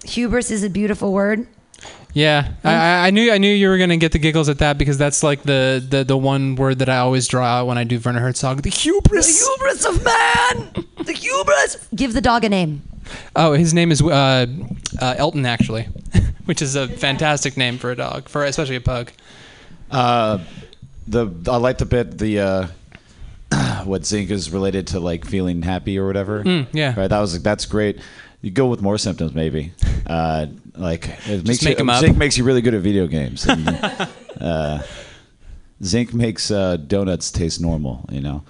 hubris 0.03 0.51
is 0.51 0.63
a 0.63 0.69
beautiful 0.69 1.13
word. 1.13 1.47
Yeah, 2.15 2.54
I, 2.63 2.73
I- 2.73 3.08
I 3.08 3.10
knew 3.12 3.30
I 3.32 3.38
knew 3.38 3.54
you 3.54 3.67
were 3.67 3.78
gonna 3.78 3.97
get 3.97 4.13
the 4.13 4.19
giggles 4.19 4.47
at 4.49 4.60
that 4.60 4.78
because 4.78 4.97
that's 4.97 5.21
like 5.21 5.43
the, 5.43 5.86
the, 5.88 6.04
the 6.06 6.15
one 6.17 6.56
word 6.56 6.80
that 6.80 6.88
I 6.88 6.97
always 6.99 7.28
draw 7.28 7.45
out 7.45 7.67
when 7.67 7.78
I 7.78 7.84
do 7.84 7.99
Werner 7.99 8.21
Herzog. 8.21 8.62
The 8.62 8.69
hubris. 8.69 9.39
The 9.41 9.45
hubris 9.45 9.86
of 9.86 10.04
man. 10.04 10.86
The 11.06 11.12
hubris. 11.13 11.88
Give 11.93 12.13
the 12.13 12.21
dog 12.21 12.45
a 12.45 12.49
name. 12.49 12.82
Oh, 13.36 13.51
his 13.51 13.73
name 13.73 13.91
is 13.91 14.01
uh, 14.01 14.47
uh, 15.01 15.15
Elton 15.17 15.45
actually, 15.45 15.84
which 16.45 16.62
is 16.62 16.75
a 16.75 16.88
fantastic 16.88 17.58
name 17.58 17.78
for 17.78 17.91
a 17.91 17.95
dog, 17.97 18.30
for 18.30 18.45
especially 18.45 18.78
a 18.78 18.82
pug. 18.82 19.12
Uh, 19.91 20.39
the 21.08 21.28
I 21.47 21.58
like 21.58 21.78
the 21.80 21.86
bit 21.86 22.17
the 22.17 22.39
uh, 22.39 22.67
what 23.84 24.06
zinc 24.06 24.32
is 24.32 24.51
related 24.51 24.88
to 24.88 25.01
like 25.01 25.25
feeling 25.25 25.62
happy 25.63 25.99
or 25.99 26.08
whatever. 26.08 26.43
Mm, 26.45 26.67
yeah. 26.71 26.97
Right. 26.97 27.10
That 27.10 27.19
was 27.19 27.43
that's 27.43 27.65
great. 27.65 27.99
You 28.41 28.51
go 28.51 28.67
with 28.67 28.82
more 28.82 28.97
symptoms 28.97 29.34
maybe. 29.36 29.73
Like 30.77 31.09
it 31.27 31.47
makes 31.47 31.63
make 31.63 31.77
you, 31.77 31.81
'em 31.83 31.89
up. 31.89 32.01
zinc 32.01 32.17
makes 32.17 32.38
you 32.38 32.43
really 32.43 32.61
good 32.61 32.73
at 32.73 32.81
video 32.81 33.07
games. 33.07 33.45
And, 33.45 33.67
uh, 34.41 34.81
zinc 35.83 36.13
makes 36.13 36.51
uh, 36.51 36.77
donuts 36.77 37.31
taste 37.31 37.61
normal. 37.61 38.05
You 38.11 38.21
know. 38.21 38.43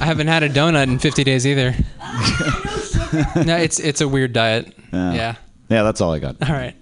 I 0.00 0.04
haven't 0.06 0.26
had 0.28 0.42
a 0.42 0.48
donut 0.48 0.84
in 0.84 0.98
50 0.98 1.24
days 1.24 1.46
either. 1.46 1.70
no, 3.44 3.56
it's 3.56 3.78
it's 3.78 4.00
a 4.00 4.08
weird 4.08 4.32
diet. 4.32 4.74
Yeah. 4.92 5.12
Yeah. 5.12 5.34
Yeah. 5.68 5.82
That's 5.82 6.00
all 6.00 6.12
I 6.12 6.18
got. 6.18 6.36
All 6.48 6.54
right. 6.54 6.74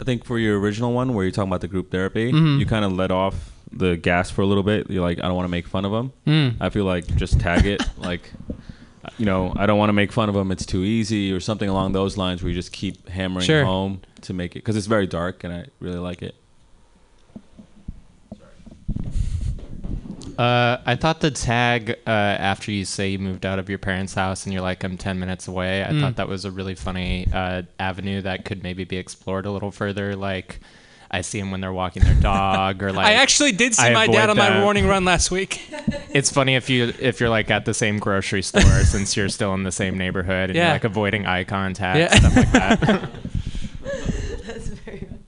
I 0.00 0.04
think 0.04 0.24
for 0.24 0.38
your 0.38 0.58
original 0.60 0.92
one 0.92 1.12
where 1.14 1.24
you're 1.24 1.32
talking 1.32 1.50
about 1.50 1.60
the 1.60 1.68
group 1.68 1.90
therapy, 1.90 2.32
Mhm. 2.32 2.58
you 2.60 2.66
kind 2.66 2.84
of 2.84 2.92
let 2.92 3.10
off 3.10 3.50
the 3.72 3.96
gas 3.96 4.30
for 4.30 4.42
a 4.42 4.46
little 4.46 4.62
bit. 4.62 4.88
You're 4.90 5.02
like, 5.02 5.18
I 5.18 5.22
don't 5.22 5.34
want 5.34 5.44
to 5.46 5.50
make 5.50 5.66
fun 5.66 5.84
of 5.84 5.92
them. 5.92 6.12
Mm. 6.26 6.54
I 6.60 6.70
feel 6.70 6.84
like 6.84 7.14
just 7.16 7.38
tag 7.40 7.66
it. 7.66 7.82
like, 7.98 8.32
you 9.16 9.24
know, 9.24 9.52
I 9.56 9.66
don't 9.66 9.78
want 9.78 9.88
to 9.88 9.92
make 9.94 10.12
fun 10.12 10.28
of 10.28 10.34
them. 10.34 10.50
It's 10.52 10.66
too 10.66 10.82
easy 10.84 11.32
or 11.32 11.40
something 11.40 11.68
along 11.68 11.92
those 11.92 12.16
lines 12.16 12.42
where 12.42 12.50
you 12.50 12.54
just 12.54 12.72
keep 12.72 13.08
hammering 13.08 13.46
Sure. 13.46 13.64
home 13.64 14.02
to 14.22 14.34
make 14.34 14.52
it 14.52 14.60
because 14.60 14.76
it's 14.76 14.86
very 14.86 15.06
dark 15.06 15.44
and 15.44 15.52
I 15.52 15.66
really 15.80 15.98
like 15.98 16.22
it. 16.22 16.34
Uh, 20.38 20.78
I 20.86 20.94
thought 20.94 21.20
the 21.20 21.32
tag 21.32 21.90
uh, 22.06 22.10
after 22.10 22.70
you 22.70 22.84
say 22.84 23.08
you 23.08 23.18
moved 23.18 23.44
out 23.44 23.58
of 23.58 23.68
your 23.68 23.78
parents' 23.78 24.14
house 24.14 24.44
and 24.46 24.52
you're 24.52 24.62
like, 24.62 24.84
I'm 24.84 24.96
10 24.96 25.18
minutes 25.18 25.48
away, 25.48 25.82
I 25.82 25.88
Mm. 25.88 26.00
thought 26.00 26.16
that 26.16 26.28
was 26.28 26.44
a 26.44 26.50
really 26.52 26.76
funny 26.76 27.26
uh, 27.32 27.62
avenue 27.80 28.22
that 28.22 28.44
could 28.44 28.62
maybe 28.62 28.84
be 28.84 28.98
explored 28.98 29.46
a 29.46 29.50
little 29.50 29.72
further. 29.72 30.14
Like, 30.14 30.60
I 31.10 31.22
see 31.22 31.40
them 31.40 31.50
when 31.50 31.60
they're 31.62 31.72
walking 31.72 32.02
their 32.04 32.14
dog, 32.14 32.82
or 32.82 32.92
like. 32.98 33.06
I 33.06 33.14
actually 33.14 33.52
did 33.52 33.74
see 33.74 33.82
I 33.86 33.92
my 33.94 34.06
dad 34.06 34.28
avoid 34.28 34.30
on 34.30 34.36
my 34.36 34.50
them. 34.50 34.60
morning 34.60 34.86
run 34.86 35.04
last 35.04 35.30
week. 35.30 35.62
It's 36.10 36.32
funny 36.32 36.54
if 36.54 36.70
you 36.70 36.92
if 37.00 37.20
you're 37.20 37.28
like 37.28 37.50
at 37.50 37.66
the 37.66 37.74
same 37.74 37.98
grocery 37.98 38.42
store 38.42 38.62
since 38.62 39.14
you're 39.14 39.28
still 39.28 39.52
in 39.54 39.62
the 39.62 39.70
same 39.70 39.98
neighborhood 39.98 40.48
and 40.50 40.56
Yeah. 40.56 40.64
you're 40.64 40.72
like 40.72 40.84
avoiding 40.84 41.26
eye 41.26 41.44
contact, 41.44 41.98
Yeah. 41.98 42.14
stuff 42.18 42.36
like 42.36 42.52
that. 42.52 43.10
That's 44.46 44.68
very 44.68 44.98
good. 45.00 45.18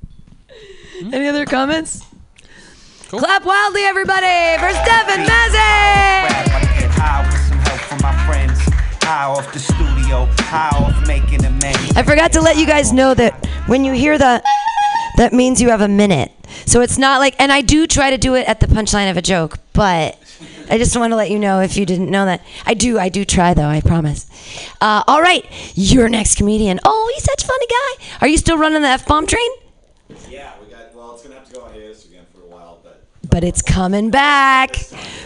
Hmm? 1.03 1.15
Any 1.15 1.29
other 1.29 1.45
comments? 1.45 2.03
Clap 3.09 3.45
wildly, 3.45 3.83
everybody, 3.83 4.59
for 4.59 4.71
Stefan 4.71 5.27
Massey! 5.27 5.59
High 6.97 7.27
with 7.27 7.41
some 7.49 7.59
help 7.59 7.81
from 7.81 7.99
my 8.03 8.27
friends. 8.27 8.59
High 9.03 9.25
off 9.25 9.53
the 9.53 9.59
studio. 9.59 10.27
High 10.41 10.71
off 10.79 11.07
making 11.07 11.45
a 11.45 11.51
man. 11.51 11.77
I 11.97 12.03
forgot 12.03 12.33
to 12.33 12.41
let 12.41 12.57
you 12.57 12.67
guys 12.67 12.93
know 12.93 13.13
that 13.15 13.47
when 13.67 13.85
you 13.85 13.93
hear 13.93 14.17
that, 14.17 14.43
that 15.21 15.35
means 15.35 15.61
you 15.61 15.69
have 15.69 15.83
a 15.83 15.89
minute. 15.89 16.33
So 16.65 16.81
it's 16.81 16.97
not 16.97 17.21
like, 17.21 17.35
and 17.39 17.53
I 17.53 17.61
do 17.61 17.87
try 17.87 18.09
to 18.09 18.17
do 18.17 18.37
it 18.37 18.49
at 18.49 18.61
the 18.61 18.67
punchline 18.67 19.11
of 19.11 19.19
a 19.19 19.23
joke, 19.23 19.59
but 19.75 20.19
I 20.71 20.79
just 20.79 20.97
want 20.97 21.13
to 21.13 21.17
let 21.17 21.31
you 21.31 21.39
know 21.39 21.61
if 21.61 21.77
you 21.77 21.85
didn't 21.85 22.11
know 22.11 22.25
that. 22.25 22.43
I 22.65 22.73
do, 22.73 22.99
I 22.99 23.11
do 23.11 23.27
try 23.27 23.53
though, 23.53 23.69
I 23.69 23.83
promise. 23.83 24.27
Uh, 24.81 25.05
all 25.07 25.21
right, 25.21 25.45
your 25.75 26.09
next 26.09 26.37
comedian. 26.37 26.81
Oh, 26.87 27.13
he's 27.15 27.25
such 27.25 27.45
a 27.45 27.47
funny 27.47 27.67
guy. 27.67 28.05
Are 28.23 28.29
you 28.29 28.39
still 28.39 28.57
running 28.57 28.81
the 28.81 28.89
F 28.89 29.07
bomb 29.07 29.27
train? 29.27 29.51
Yeah, 30.31 30.53
we 30.59 30.73
got. 30.73 30.95
Well, 30.95 31.13
it's 31.13 31.23
gonna 31.23 31.35
have 31.35 31.47
to 31.49 31.55
go 31.55 31.65
on 31.65 31.73
hiatus 31.73 32.07
again 32.07 32.25
for 32.33 32.41
a 32.41 32.47
while, 32.47 32.81
but 33.31 33.45
it's 33.45 33.63
coming 33.63 34.11
back. 34.11 34.77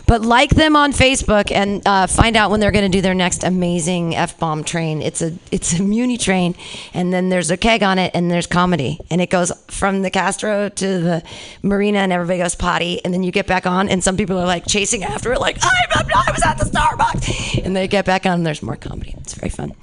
But 0.06 0.22
like 0.22 0.50
them 0.50 0.76
on 0.76 0.92
Facebook 0.92 1.50
and 1.50 1.82
uh, 1.86 2.06
find 2.06 2.36
out 2.36 2.50
when 2.50 2.60
they're 2.60 2.70
going 2.70 2.90
to 2.90 2.94
do 2.94 3.00
their 3.00 3.14
next 3.14 3.42
amazing 3.42 4.14
f 4.14 4.38
bomb 4.38 4.62
train. 4.62 5.00
It's 5.00 5.22
a 5.22 5.32
it's 5.50 5.78
a 5.78 5.82
Muni 5.82 6.18
train, 6.18 6.54
and 6.92 7.12
then 7.12 7.30
there's 7.30 7.50
a 7.50 7.56
keg 7.56 7.82
on 7.82 7.98
it, 7.98 8.10
and 8.14 8.30
there's 8.30 8.46
comedy, 8.46 9.00
and 9.10 9.20
it 9.20 9.30
goes 9.30 9.50
from 9.68 10.02
the 10.02 10.10
Castro 10.10 10.68
to 10.68 10.86
the 11.00 11.22
marina, 11.62 11.98
and 11.98 12.12
everybody 12.12 12.38
goes 12.40 12.54
potty, 12.54 13.02
and 13.04 13.14
then 13.14 13.22
you 13.22 13.32
get 13.32 13.46
back 13.46 13.66
on, 13.66 13.88
and 13.88 14.04
some 14.04 14.16
people 14.16 14.38
are 14.38 14.46
like 14.46 14.66
chasing 14.66 15.02
after 15.04 15.32
it, 15.32 15.40
like 15.40 15.58
I, 15.62 15.70
I 15.92 16.30
was 16.30 16.42
at 16.44 16.58
the 16.58 16.64
Starbucks, 16.64 17.64
and 17.64 17.74
they 17.74 17.88
get 17.88 18.04
back 18.04 18.26
on, 18.26 18.34
and 18.34 18.46
there's 18.46 18.62
more 18.62 18.76
comedy. 18.76 19.14
It's 19.18 19.34
very 19.34 19.50
fun. 19.50 19.74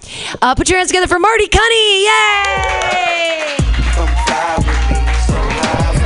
Uh, 0.41 0.53
put 0.55 0.69
your 0.69 0.77
hands 0.77 0.89
together 0.89 1.07
for 1.07 1.19
Marty 1.19 1.47
Cunny! 1.47 2.05
Yay! 5.97 6.00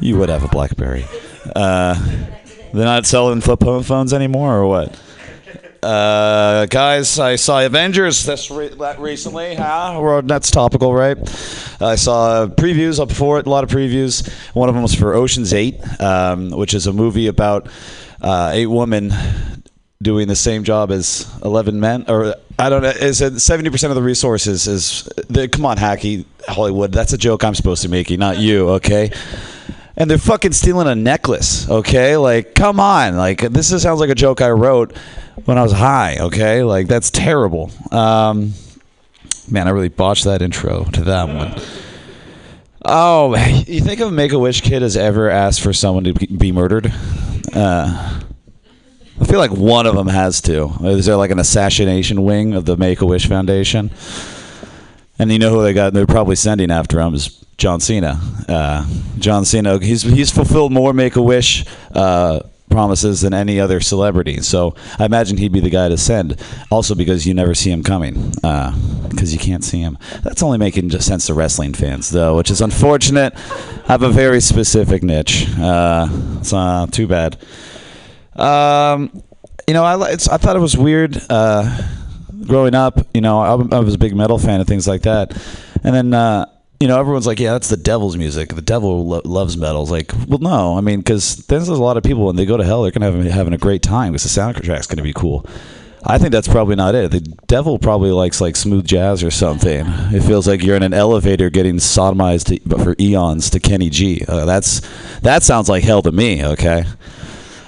You 0.00 0.16
would 0.18 0.28
have 0.28 0.44
a 0.44 0.48
BlackBerry. 0.48 1.04
Uh, 1.56 1.94
they're 2.72 2.84
not 2.84 3.06
selling 3.06 3.40
flip 3.40 3.60
phone 3.60 3.82
phones 3.82 4.12
anymore, 4.12 4.58
or 4.58 4.66
what? 4.66 4.96
Uh, 5.82 6.66
guys, 6.66 7.18
I 7.18 7.36
saw 7.36 7.64
Avengers 7.64 8.24
this 8.24 8.50
re- 8.50 8.68
that 8.68 9.00
recently. 9.00 9.56
Huh? 9.56 9.98
Well, 10.00 10.22
that's 10.22 10.50
topical, 10.50 10.94
right? 10.94 11.18
I 11.80 11.96
saw 11.96 12.46
previews 12.46 13.00
up 13.00 13.08
before 13.08 13.40
it, 13.40 13.46
a 13.46 13.50
lot 13.50 13.64
of 13.64 13.70
previews. 13.70 14.28
One 14.54 14.68
of 14.68 14.74
them 14.74 14.82
was 14.82 14.94
for 14.94 15.14
Ocean's 15.14 15.52
Eight, 15.52 15.80
um, 16.00 16.50
which 16.50 16.74
is 16.74 16.86
a 16.86 16.92
movie 16.92 17.26
about 17.26 17.68
uh, 18.20 18.52
eight 18.54 18.66
women 18.66 19.12
doing 20.02 20.28
the 20.28 20.36
same 20.36 20.62
job 20.62 20.90
as 20.92 21.26
11 21.42 21.80
men 21.80 22.04
or 22.06 22.34
i 22.58 22.68
don't 22.68 22.82
know 22.82 22.90
is 22.90 23.22
it 23.22 23.32
70% 23.32 23.88
of 23.88 23.94
the 23.94 24.02
resources 24.02 24.66
is 24.66 25.04
the, 25.30 25.48
come 25.48 25.64
on 25.64 25.78
hacky 25.78 26.26
hollywood. 26.48 26.92
That's 26.92 27.12
a 27.12 27.18
joke 27.18 27.44
i'm 27.44 27.54
supposed 27.54 27.82
to 27.82 27.88
making 27.88 28.18
not 28.18 28.38
you 28.38 28.70
okay? 28.70 29.10
And 29.98 30.10
they're 30.10 30.18
fucking 30.18 30.52
stealing 30.52 30.88
a 30.88 30.94
necklace 30.94 31.68
okay? 31.68 32.16
Like 32.16 32.54
come 32.54 32.80
on. 32.80 33.16
Like 33.16 33.40
this 33.40 33.72
is, 33.72 33.82
sounds 33.82 34.00
like 34.00 34.10
a 34.10 34.14
joke 34.14 34.40
i 34.40 34.50
wrote 34.50 34.96
when 35.44 35.58
i 35.58 35.62
was 35.62 35.72
high 35.72 36.16
okay? 36.20 36.62
Like 36.62 36.88
that's 36.88 37.10
terrible. 37.10 37.70
Um, 37.90 38.52
man 39.48 39.68
i 39.68 39.70
really 39.70 39.88
botched 39.88 40.24
that 40.24 40.42
intro 40.42 40.84
to 40.84 41.04
that 41.04 41.28
one. 41.28 41.60
Oh 42.84 43.34
you 43.66 43.80
think 43.80 44.00
a 44.00 44.10
make-a-wish 44.10 44.60
kid 44.60 44.82
has 44.82 44.96
ever 44.96 45.28
asked 45.28 45.60
for 45.60 45.72
someone 45.72 46.04
to 46.04 46.14
be- 46.14 46.26
be 46.26 46.52
murdered? 46.52 46.92
Uh, 47.52 48.22
I 49.20 49.24
feel 49.24 49.38
like 49.38 49.50
one 49.50 49.86
of 49.86 49.94
them 49.94 50.08
has 50.08 50.40
to. 50.42 50.70
Is 50.82 51.06
there 51.06 51.16
like 51.16 51.30
an 51.30 51.38
assassination 51.38 52.22
wing 52.22 52.54
of 52.54 52.66
the 52.66 52.76
Make 52.76 53.00
a 53.00 53.06
Wish 53.06 53.26
Foundation? 53.26 53.90
And 55.18 55.32
you 55.32 55.38
know 55.38 55.50
who 55.50 55.62
they 55.62 55.72
got? 55.72 55.92
They're 55.92 56.06
probably 56.06 56.36
sending 56.36 56.70
after 56.70 57.00
him 57.00 57.14
is 57.14 57.44
John 57.56 57.80
Cena. 57.80 58.20
Uh, 58.48 58.86
John 59.18 59.44
Cena. 59.44 59.78
He's 59.78 60.02
he's 60.02 60.30
fulfilled 60.30 60.72
more 60.72 60.92
Make 60.92 61.16
a 61.16 61.22
Wish 61.22 61.64
uh, 61.94 62.40
promises 62.68 63.22
than 63.22 63.32
any 63.32 63.58
other 63.58 63.80
celebrity. 63.80 64.42
So 64.42 64.74
I 64.98 65.06
imagine 65.06 65.38
he'd 65.38 65.52
be 65.52 65.60
the 65.60 65.70
guy 65.70 65.88
to 65.88 65.96
send. 65.96 66.40
Also 66.70 66.94
because 66.94 67.26
you 67.26 67.32
never 67.32 67.54
see 67.54 67.70
him 67.70 67.82
coming 67.82 68.30
because 69.08 69.32
you 69.32 69.38
can't 69.38 69.64
see 69.64 69.80
him. 69.80 69.96
That's 70.22 70.42
only 70.42 70.58
making 70.58 70.90
sense 70.90 71.26
to 71.26 71.34
wrestling 71.34 71.72
fans 71.72 72.10
though, 72.10 72.36
which 72.36 72.50
is 72.50 72.60
unfortunate. 72.60 73.32
I 73.34 73.92
have 73.92 74.02
a 74.02 74.10
very 74.10 74.40
specific 74.40 75.02
niche. 75.02 75.46
Uh, 75.58 76.08
it's 76.38 76.52
uh, 76.52 76.86
too 76.90 77.06
bad. 77.06 77.38
Um, 78.34 79.22
you 79.66 79.72
know, 79.72 79.84
I 79.84 80.12
I 80.12 80.16
thought 80.16 80.56
it 80.56 80.60
was 80.60 80.76
weird 80.76 81.18
uh, 81.30 81.82
growing 82.46 82.74
up. 82.74 83.06
You 83.14 83.20
know, 83.20 83.40
I, 83.40 83.76
I 83.76 83.80
was 83.80 83.94
a 83.94 83.98
big 83.98 84.14
metal 84.14 84.38
fan 84.38 84.60
and 84.60 84.68
things 84.68 84.86
like 84.86 85.02
that, 85.02 85.32
and 85.82 85.94
then. 85.94 86.14
Uh, 86.14 86.46
you 86.78 86.88
know, 86.88 87.00
everyone's 87.00 87.26
like, 87.26 87.40
"Yeah, 87.40 87.52
that's 87.52 87.70
the 87.70 87.76
devil's 87.78 88.18
music. 88.18 88.50
The 88.50 88.60
devil 88.60 89.06
lo- 89.06 89.22
loves 89.24 89.56
metal." 89.56 89.80
It's 89.80 89.90
like, 89.90 90.12
well, 90.28 90.40
no. 90.40 90.76
I 90.76 90.82
mean, 90.82 90.98
because 90.98 91.36
there's 91.46 91.68
a 91.68 91.74
lot 91.74 91.96
of 91.96 92.02
people 92.02 92.26
when 92.26 92.36
they 92.36 92.44
go 92.44 92.58
to 92.58 92.64
hell, 92.64 92.82
they're 92.82 92.90
gonna 92.90 93.10
have 93.10 93.24
having 93.32 93.54
a 93.54 93.58
great 93.58 93.82
time 93.82 94.12
because 94.12 94.24
the 94.24 94.40
soundtrack's 94.40 94.86
gonna 94.86 95.02
be 95.02 95.14
cool. 95.14 95.46
I 96.08 96.18
think 96.18 96.30
that's 96.30 96.46
probably 96.46 96.76
not 96.76 96.94
it. 96.94 97.10
The 97.10 97.20
devil 97.20 97.78
probably 97.80 98.12
likes 98.12 98.40
like 98.40 98.54
smooth 98.54 98.86
jazz 98.86 99.24
or 99.24 99.30
something. 99.30 99.86
It 100.12 100.22
feels 100.22 100.46
like 100.46 100.62
you're 100.62 100.76
in 100.76 100.84
an 100.84 100.94
elevator 100.94 101.50
getting 101.50 101.76
sodomized 101.76 102.60
to, 102.62 102.84
for 102.84 102.94
eons 103.00 103.50
to 103.50 103.60
Kenny 103.60 103.90
G. 103.90 104.24
Uh, 104.26 104.44
that's 104.44 104.80
that 105.20 105.42
sounds 105.42 105.68
like 105.68 105.82
hell 105.82 106.02
to 106.02 106.12
me. 106.12 106.44
Okay. 106.44 106.84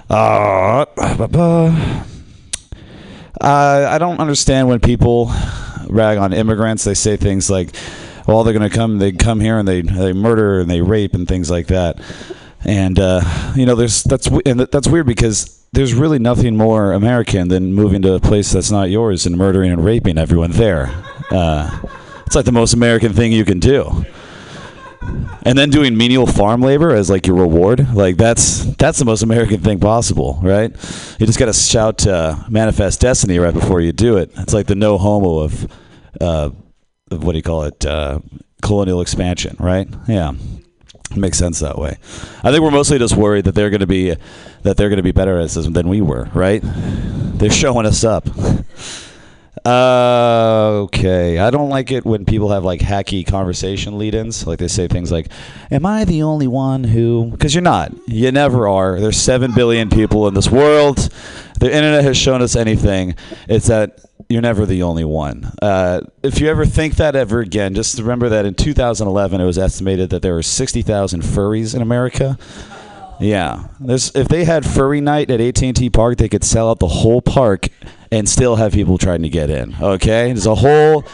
Uh, 0.09 0.85
uh, 3.41 3.89
I 3.91 3.99
don't 3.99 4.21
understand 4.21 4.69
when 4.69 4.81
people 4.81 5.33
rag 5.89 6.19
on 6.19 6.33
immigrants. 6.33 6.85
They 6.85 6.95
say 6.95 7.17
things 7.17 7.51
like, 7.51 7.75
"Well, 8.27 8.45
they're 8.45 8.55
going 8.55 8.69
to 8.69 8.75
come. 8.75 8.99
They 8.99 9.13
come 9.13 9.41
here 9.41 9.59
and 9.59 9.67
they 9.67 9.83
they 9.83 10.13
murder 10.13 10.61
and 10.61 10.71
they 10.71 10.81
rape 10.81 11.15
and 11.15 11.27
things 11.27 11.51
like 11.51 11.69
that." 11.69 12.01
And 12.65 12.99
uh, 12.99 13.23
you 13.55 13.67
know, 13.67 13.75
there's 13.75 14.03
that's 14.03 14.27
and 14.27 14.61
that's 14.61 14.89
weird 14.89 15.07
because 15.07 15.67
there's 15.73 15.95
really 15.95 16.19
nothing 16.19 16.57
more 16.57 16.93
American 16.93 17.49
than 17.49 17.75
moving 17.75 18.03
to 18.03 18.15
a 18.15 18.21
place 18.21 18.53
that's 18.53 18.71
not 18.71 18.91
yours 18.91 19.27
and 19.27 19.37
murdering 19.37 19.71
and 19.71 19.85
raping 19.85 20.19
everyone 20.19 20.53
there. 20.53 20.91
Uh, 21.31 21.81
it's 22.27 22.35
like 22.35 22.45
the 22.45 22.53
most 22.53 22.75
American 22.75 23.13
thing 23.13 23.33
you 23.33 23.45
can 23.45 23.61
do. 23.61 24.05
And 25.43 25.57
then 25.57 25.71
doing 25.71 25.97
menial 25.97 26.27
farm 26.27 26.61
labor 26.61 26.95
as 26.95 27.09
like 27.09 27.27
your 27.27 27.37
reward, 27.37 27.95
like 27.95 28.17
that's 28.17 28.65
that's 28.77 28.99
the 28.99 29.05
most 29.05 29.23
American 29.23 29.61
thing 29.61 29.81
possible, 29.81 30.39
right? 30.43 30.71
You 31.19 31.27
just 31.27 31.39
got 31.39 31.47
to 31.47 31.53
shout 31.53 32.07
uh, 32.07 32.37
"Manifest 32.49 33.01
Destiny" 33.01 33.39
right 33.39 33.55
before 33.55 33.81
you 33.81 33.93
do 33.93 34.17
it. 34.19 34.31
It's 34.37 34.53
like 34.53 34.67
the 34.67 34.75
no 34.75 34.99
homo 34.99 35.39
of, 35.39 35.73
uh, 36.21 36.51
of 37.11 37.25
what 37.25 37.33
do 37.33 37.39
you 37.39 37.43
call 37.43 37.63
it? 37.63 37.87
Uh, 37.87 38.21
colonial 38.63 39.01
expansion, 39.01 39.57
right? 39.59 39.89
Yeah, 40.07 40.33
it 41.11 41.17
makes 41.17 41.39
sense 41.39 41.61
that 41.61 41.79
way. 41.79 41.97
I 42.43 42.51
think 42.51 42.63
we're 42.63 42.71
mostly 42.71 42.99
just 42.99 43.17
worried 43.17 43.45
that 43.47 43.55
they're 43.55 43.71
going 43.71 43.81
to 43.81 43.87
be 43.87 44.15
that 44.63 44.77
they're 44.77 44.89
going 44.91 44.99
to 44.99 45.03
be 45.03 45.13
better 45.13 45.39
at 45.39 45.51
this 45.51 45.67
than 45.67 45.89
we 45.89 46.01
were, 46.01 46.29
right? 46.35 46.61
They're 46.63 47.51
showing 47.51 47.87
us 47.87 48.05
up. 48.05 48.29
Uh, 49.65 50.81
okay. 50.85 51.39
I 51.39 51.51
don't 51.51 51.69
like 51.69 51.91
it 51.91 52.05
when 52.05 52.25
people 52.25 52.51
have 52.51 52.65
like 52.65 52.81
hacky 52.81 53.27
conversation 53.27 53.99
lead-ins. 53.99 54.47
Like 54.47 54.59
they 54.59 54.69
say 54.69 54.89
things 54.89 55.11
like, 55.11 55.29
"Am 55.71 55.87
I 55.87 56.05
the 56.05 56.23
only 56.23 56.47
one 56.47 56.85
who?" 56.85 57.31
Because 57.31 57.55
you're 57.55 57.63
not. 57.63 57.93
You 58.07 58.31
never 58.33 58.69
are. 58.69 59.01
There's 59.01 59.17
seven 59.17 59.53
billion 59.53 59.91
people 59.91 60.29
in 60.29 60.35
this 60.35 60.51
world. 60.51 61.09
The 61.61 61.67
internet 61.67 62.05
has 62.05 62.17
shown 62.17 62.43
us 62.43 62.57
anything. 62.57 63.15
It's 63.49 63.67
that 63.67 64.01
you're 64.29 64.43
never 64.43 64.67
the 64.67 64.83
only 64.83 65.05
one. 65.05 65.51
Uh, 65.63 66.03
if 66.23 66.41
you 66.41 66.49
ever 66.49 66.67
think 66.67 66.97
that 66.97 67.17
ever 67.17 67.41
again, 67.41 67.75
just 67.75 67.99
remember 67.99 68.29
that 68.29 68.45
in 68.45 68.55
2011 68.55 69.41
it 69.41 69.45
was 69.45 69.59
estimated 69.59 70.11
that 70.11 70.23
there 70.23 70.35
were 70.35 70.43
60,000 70.43 71.23
furries 71.23 71.75
in 71.75 71.81
America. 71.81 72.39
Yeah, 73.21 73.67
there's 73.81 74.15
if 74.15 74.29
they 74.29 74.45
had 74.45 74.65
furry 74.65 75.01
night 75.01 75.31
at 75.31 75.41
AT&T 75.41 75.91
Park, 75.91 76.19
they 76.19 76.29
could 76.29 76.45
sell 76.45 76.71
out 76.71 76.79
the 76.79 76.87
whole 76.87 77.21
park 77.21 77.69
and 78.11 78.29
still 78.29 78.57
have 78.57 78.73
people 78.73 78.99
trying 78.99 79.23
to 79.23 79.29
get 79.29 79.51
in. 79.51 79.75
Okay, 79.81 80.33
there's 80.33 80.47
a 80.47 80.55
whole 80.55 81.05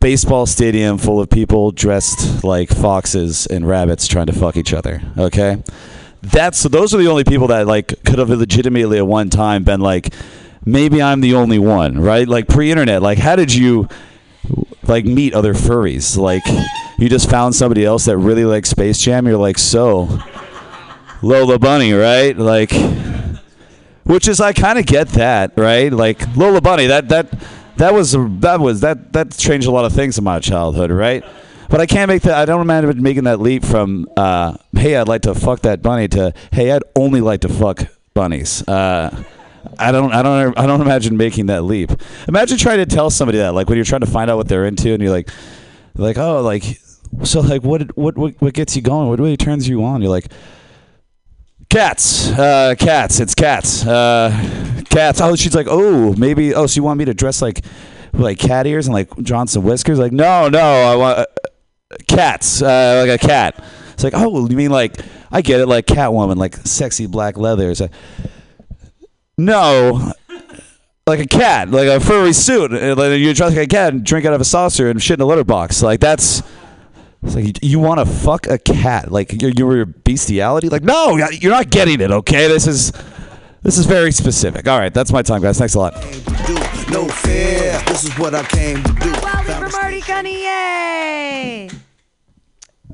baseball 0.00 0.46
stadium 0.46 0.98
full 0.98 1.20
of 1.20 1.28
people 1.28 1.72
dressed 1.72 2.44
like 2.44 2.68
foxes 2.68 3.46
and 3.46 3.66
rabbits 3.66 4.06
trying 4.06 4.26
to 4.26 4.32
fuck 4.32 4.56
each 4.56 4.72
other. 4.72 5.02
Okay, 5.16 5.62
that's 6.22 6.58
so 6.58 6.68
those 6.68 6.94
are 6.94 6.98
the 6.98 7.08
only 7.08 7.24
people 7.24 7.48
that 7.48 7.66
like 7.66 7.88
could 8.04 8.18
have 8.18 8.30
legitimately 8.30 8.98
at 8.98 9.06
one 9.06 9.30
time 9.30 9.64
been 9.64 9.80
like, 9.80 10.12
maybe 10.64 11.02
I'm 11.02 11.20
the 11.20 11.34
only 11.34 11.58
one, 11.58 12.00
right? 12.00 12.28
Like 12.28 12.48
pre-internet, 12.48 13.02
like 13.02 13.18
how 13.18 13.36
did 13.36 13.52
you 13.54 13.88
like 14.84 15.04
meet 15.04 15.34
other 15.34 15.54
furries? 15.54 16.16
Like 16.16 16.42
you 16.98 17.08
just 17.08 17.30
found 17.30 17.54
somebody 17.54 17.84
else 17.84 18.06
that 18.06 18.16
really 18.16 18.44
likes 18.44 18.70
Space 18.70 18.98
Jam. 18.98 19.26
You're 19.26 19.36
like, 19.36 19.58
so 19.58 20.18
Lola 21.22 21.58
Bunny, 21.58 21.92
right? 21.92 22.36
Like, 22.36 22.70
which 24.08 24.26
is 24.26 24.40
I 24.40 24.52
kind 24.52 24.78
of 24.78 24.86
get 24.86 25.08
that, 25.10 25.52
right? 25.56 25.92
Like 25.92 26.36
Lola 26.36 26.60
Bunny, 26.60 26.86
that 26.86 27.08
that 27.10 27.32
that 27.76 27.92
was 27.92 28.12
that 28.12 28.58
was 28.58 28.80
that 28.80 29.12
that 29.12 29.36
changed 29.36 29.66
a 29.66 29.70
lot 29.70 29.84
of 29.84 29.92
things 29.92 30.18
in 30.18 30.24
my 30.24 30.40
childhood, 30.40 30.90
right? 30.90 31.22
But 31.68 31.80
I 31.80 31.86
can't 31.86 32.08
make 32.08 32.22
that. 32.22 32.34
I 32.34 32.46
don't 32.46 32.62
imagine 32.62 33.02
making 33.02 33.24
that 33.24 33.38
leap 33.38 33.64
from 33.64 34.08
uh, 34.16 34.56
"Hey, 34.72 34.96
I'd 34.96 35.08
like 35.08 35.22
to 35.22 35.34
fuck 35.34 35.60
that 35.60 35.82
bunny" 35.82 36.08
to 36.08 36.32
"Hey, 36.50 36.72
I'd 36.72 36.82
only 36.96 37.20
like 37.20 37.42
to 37.42 37.48
fuck 37.48 37.86
bunnies." 38.14 38.66
Uh, 38.66 39.24
I 39.78 39.92
don't, 39.92 40.12
I 40.12 40.22
don't, 40.22 40.58
I 40.58 40.66
don't 40.66 40.80
imagine 40.80 41.16
making 41.16 41.46
that 41.46 41.62
leap. 41.62 41.90
Imagine 42.26 42.56
trying 42.56 42.78
to 42.78 42.86
tell 42.86 43.10
somebody 43.10 43.38
that, 43.38 43.52
like 43.54 43.68
when 43.68 43.76
you're 43.76 43.84
trying 43.84 44.00
to 44.00 44.06
find 44.06 44.30
out 44.30 44.38
what 44.38 44.48
they're 44.48 44.64
into, 44.64 44.92
and 44.92 45.02
you're 45.02 45.12
like, 45.12 45.28
like, 45.94 46.16
oh, 46.16 46.40
like, 46.40 46.80
so, 47.24 47.40
like, 47.40 47.62
what, 47.62 47.96
what, 47.96 48.16
what, 48.16 48.40
what 48.40 48.54
gets 48.54 48.74
you 48.76 48.82
going? 48.82 49.08
What 49.08 49.18
really 49.18 49.36
turns 49.36 49.68
you 49.68 49.84
on? 49.84 50.00
You're 50.00 50.10
like, 50.10 50.32
cats, 51.68 52.30
uh, 52.30 52.74
cats. 52.78 53.20
It's 53.20 53.34
cats, 53.34 53.86
uh, 53.86 54.82
cats. 54.90 55.20
Oh, 55.20 55.36
she's 55.36 55.54
like, 55.54 55.66
oh, 55.68 56.14
maybe. 56.14 56.54
Oh, 56.54 56.66
so 56.66 56.78
you 56.78 56.82
want 56.82 56.98
me 56.98 57.04
to 57.06 57.14
dress 57.14 57.42
like, 57.42 57.64
like 58.12 58.38
cat 58.38 58.66
ears 58.66 58.86
and 58.86 58.94
like 58.94 59.14
Johnson 59.18 59.62
whiskers? 59.62 59.98
Like, 59.98 60.12
no, 60.12 60.48
no, 60.48 60.60
I 60.60 60.96
want 60.96 61.18
uh, 61.18 61.26
cats, 62.06 62.62
uh, 62.62 63.04
like 63.06 63.22
a 63.22 63.26
cat. 63.26 63.62
It's 63.92 64.04
like, 64.04 64.14
oh, 64.16 64.48
you 64.48 64.56
mean 64.56 64.70
like, 64.70 64.96
I 65.30 65.42
get 65.42 65.60
it, 65.60 65.66
like 65.66 65.86
Catwoman, 65.86 66.36
like 66.36 66.56
sexy 66.56 67.06
black 67.06 67.36
leather. 67.36 67.70
It's 67.70 67.80
like, 67.80 67.92
no, 69.36 70.12
like 71.06 71.20
a 71.20 71.26
cat, 71.26 71.70
like 71.70 71.88
a 71.88 72.00
furry 72.00 72.32
suit. 72.32 72.72
Uh, 72.72 72.94
Like 72.96 73.18
you 73.18 73.34
dress 73.34 73.50
like 73.50 73.58
a 73.58 73.66
cat 73.66 73.92
and 73.92 74.04
drink 74.04 74.26
out 74.26 74.34
of 74.34 74.40
a 74.40 74.44
saucer 74.44 74.88
and 74.88 75.02
shit 75.02 75.18
in 75.18 75.22
a 75.22 75.26
litter 75.26 75.44
box. 75.44 75.82
Like 75.82 76.00
that's. 76.00 76.42
It's 77.22 77.34
like 77.34 77.44
you, 77.44 77.52
you 77.62 77.78
want 77.78 77.98
to 78.00 78.06
fuck 78.06 78.46
a 78.46 78.58
cat, 78.58 79.10
like 79.10 79.40
your 79.40 79.50
your 79.50 79.86
bestiality. 79.86 80.68
Like 80.68 80.82
no, 80.82 81.16
you're 81.16 81.52
not 81.52 81.70
getting 81.70 82.00
it. 82.00 82.10
Okay, 82.10 82.46
this 82.48 82.66
is 82.66 82.92
this 83.62 83.76
is 83.76 83.86
very 83.86 84.12
specific. 84.12 84.68
All 84.68 84.78
right, 84.78 84.94
that's 84.94 85.12
my 85.12 85.22
time, 85.22 85.42
guys. 85.42 85.58
Thanks 85.58 85.74
a 85.74 85.78
lot. 85.78 85.94
No 86.90 87.06
fear. 87.08 87.80
This 87.86 88.04
is 88.04 88.18
what 88.18 88.34
I 88.34 88.44
came 88.44 88.82
to 88.82 88.92
do. 88.94 89.12
For 89.12 89.68
Marty 89.70 90.00
Gunny, 90.00 90.42
yay! 90.42 91.68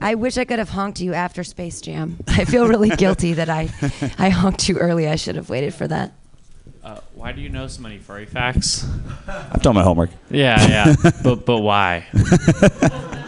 I 0.01 0.15
wish 0.17 0.37
I 0.39 0.45
could 0.45 0.59
have 0.59 0.71
honked 0.71 1.01
you 1.01 1.15
after 1.15 1.45
Space 1.45 1.81
Jam. 1.81 2.19
I 2.27 2.45
feel 2.45 2.67
really 2.67 2.91
guilty 2.97 3.35
that 3.35 3.49
I, 3.49 3.71
I 4.19 4.31
honked 4.31 4.69
you 4.69 4.79
early. 4.79 5.07
I 5.09 5.17
should 5.17 5.37
have 5.37 5.49
waited 5.49 5.75
for 5.75 5.87
that. 5.89 6.13
Uh, 6.83 7.01
why 7.15 7.33
do 7.33 7.41
you 7.41 7.49
know 7.49 7.67
so 7.67 7.81
many 7.81 7.99
furry 7.99 8.27
facts? 8.27 8.87
I've 9.27 9.63
done 9.63 9.75
my 9.75 9.83
homework. 9.83 10.11
Yeah, 10.31 10.61
yeah. 10.69 11.11
but 11.23 11.47
but 11.47 11.61
why? 11.61 12.07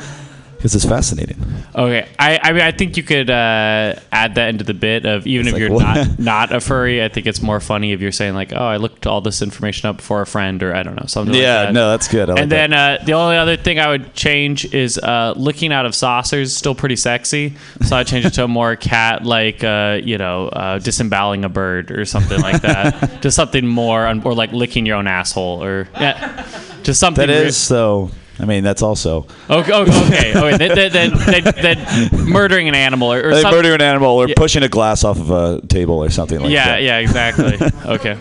Because 0.66 0.82
it's 0.82 0.84
fascinating. 0.84 1.40
Okay, 1.76 2.08
I, 2.18 2.40
I 2.42 2.52
mean 2.52 2.62
I 2.62 2.72
think 2.72 2.96
you 2.96 3.04
could 3.04 3.30
uh, 3.30 3.94
add 4.10 4.34
that 4.34 4.48
into 4.48 4.64
the 4.64 4.74
bit 4.74 5.06
of 5.06 5.24
even 5.24 5.46
It's 5.46 5.50
if 5.50 5.52
like, 5.52 5.60
you're 5.60 5.70
what? 5.70 5.84
not 5.84 6.18
not 6.50 6.52
a 6.52 6.58
furry, 6.58 7.04
I 7.04 7.08
think 7.08 7.28
it's 7.28 7.40
more 7.40 7.60
funny 7.60 7.92
if 7.92 8.00
you're 8.00 8.10
saying 8.10 8.34
like, 8.34 8.52
oh, 8.52 8.66
I 8.66 8.76
looked 8.78 9.06
all 9.06 9.20
this 9.20 9.42
information 9.42 9.88
up 9.88 10.00
for 10.00 10.22
a 10.22 10.26
friend 10.26 10.60
or 10.64 10.74
I 10.74 10.82
don't 10.82 10.96
know 10.96 11.06
something. 11.06 11.36
Yeah, 11.36 11.58
like 11.58 11.68
that. 11.68 11.72
no, 11.74 11.90
that's 11.92 12.08
good. 12.08 12.30
I 12.30 12.32
like 12.32 12.42
and 12.42 12.50
then 12.50 12.72
uh, 12.72 12.98
the 13.04 13.12
only 13.12 13.36
other 13.36 13.56
thing 13.56 13.78
I 13.78 13.86
would 13.86 14.12
change 14.14 14.74
is 14.74 14.98
uh, 14.98 15.34
looking 15.36 15.72
out 15.72 15.86
of 15.86 15.94
saucers. 15.94 16.56
Still 16.56 16.74
pretty 16.74 16.96
sexy, 16.96 17.54
so 17.82 17.94
I'd 17.94 18.08
change 18.08 18.24
it 18.24 18.34
to 18.34 18.42
a 18.42 18.48
more 18.48 18.74
cat 18.74 19.24
like 19.24 19.62
uh, 19.62 20.00
you 20.02 20.18
know 20.18 20.48
uh, 20.48 20.80
disemboweling 20.80 21.44
a 21.44 21.48
bird 21.48 21.92
or 21.92 22.04
something 22.04 22.40
like 22.40 22.62
that. 22.62 23.18
just 23.22 23.36
something 23.36 23.64
more, 23.64 24.04
or 24.04 24.34
like 24.34 24.50
licking 24.50 24.84
your 24.84 24.96
own 24.96 25.06
asshole 25.06 25.62
or 25.62 25.86
yeah, 25.94 26.44
just 26.82 26.98
something. 26.98 27.28
That 27.28 27.44
re- 27.44 27.50
so. 27.52 28.10
I 28.38 28.44
mean, 28.44 28.64
that's 28.64 28.82
also. 28.82 29.26
Okay, 29.48 29.72
okay, 29.72 30.36
okay. 30.36 30.56
Then, 30.56 30.74
then, 30.74 30.92
then, 30.92 31.44
then, 31.44 31.54
then 31.54 32.28
murdering 32.28 32.68
an 32.68 32.74
animal 32.74 33.12
or, 33.12 33.28
or 33.28 33.34
They 33.34 33.42
some- 33.42 33.50
murder 33.54 33.74
an 33.74 33.80
animal 33.82 34.10
or 34.10 34.28
Yeah. 34.28 34.34
pushing 34.36 34.62
a 34.62 34.68
glass 34.68 35.04
off 35.04 35.18
of 35.18 35.30
a 35.30 35.66
table 35.66 35.94
or 35.94 36.10
something 36.10 36.40
like 36.40 36.50
yeah, 36.50 36.66
that. 36.66 36.82
Yeah, 36.82 36.98
yeah, 36.98 37.08
exactly. 37.08 37.58
Okay. 37.86 38.18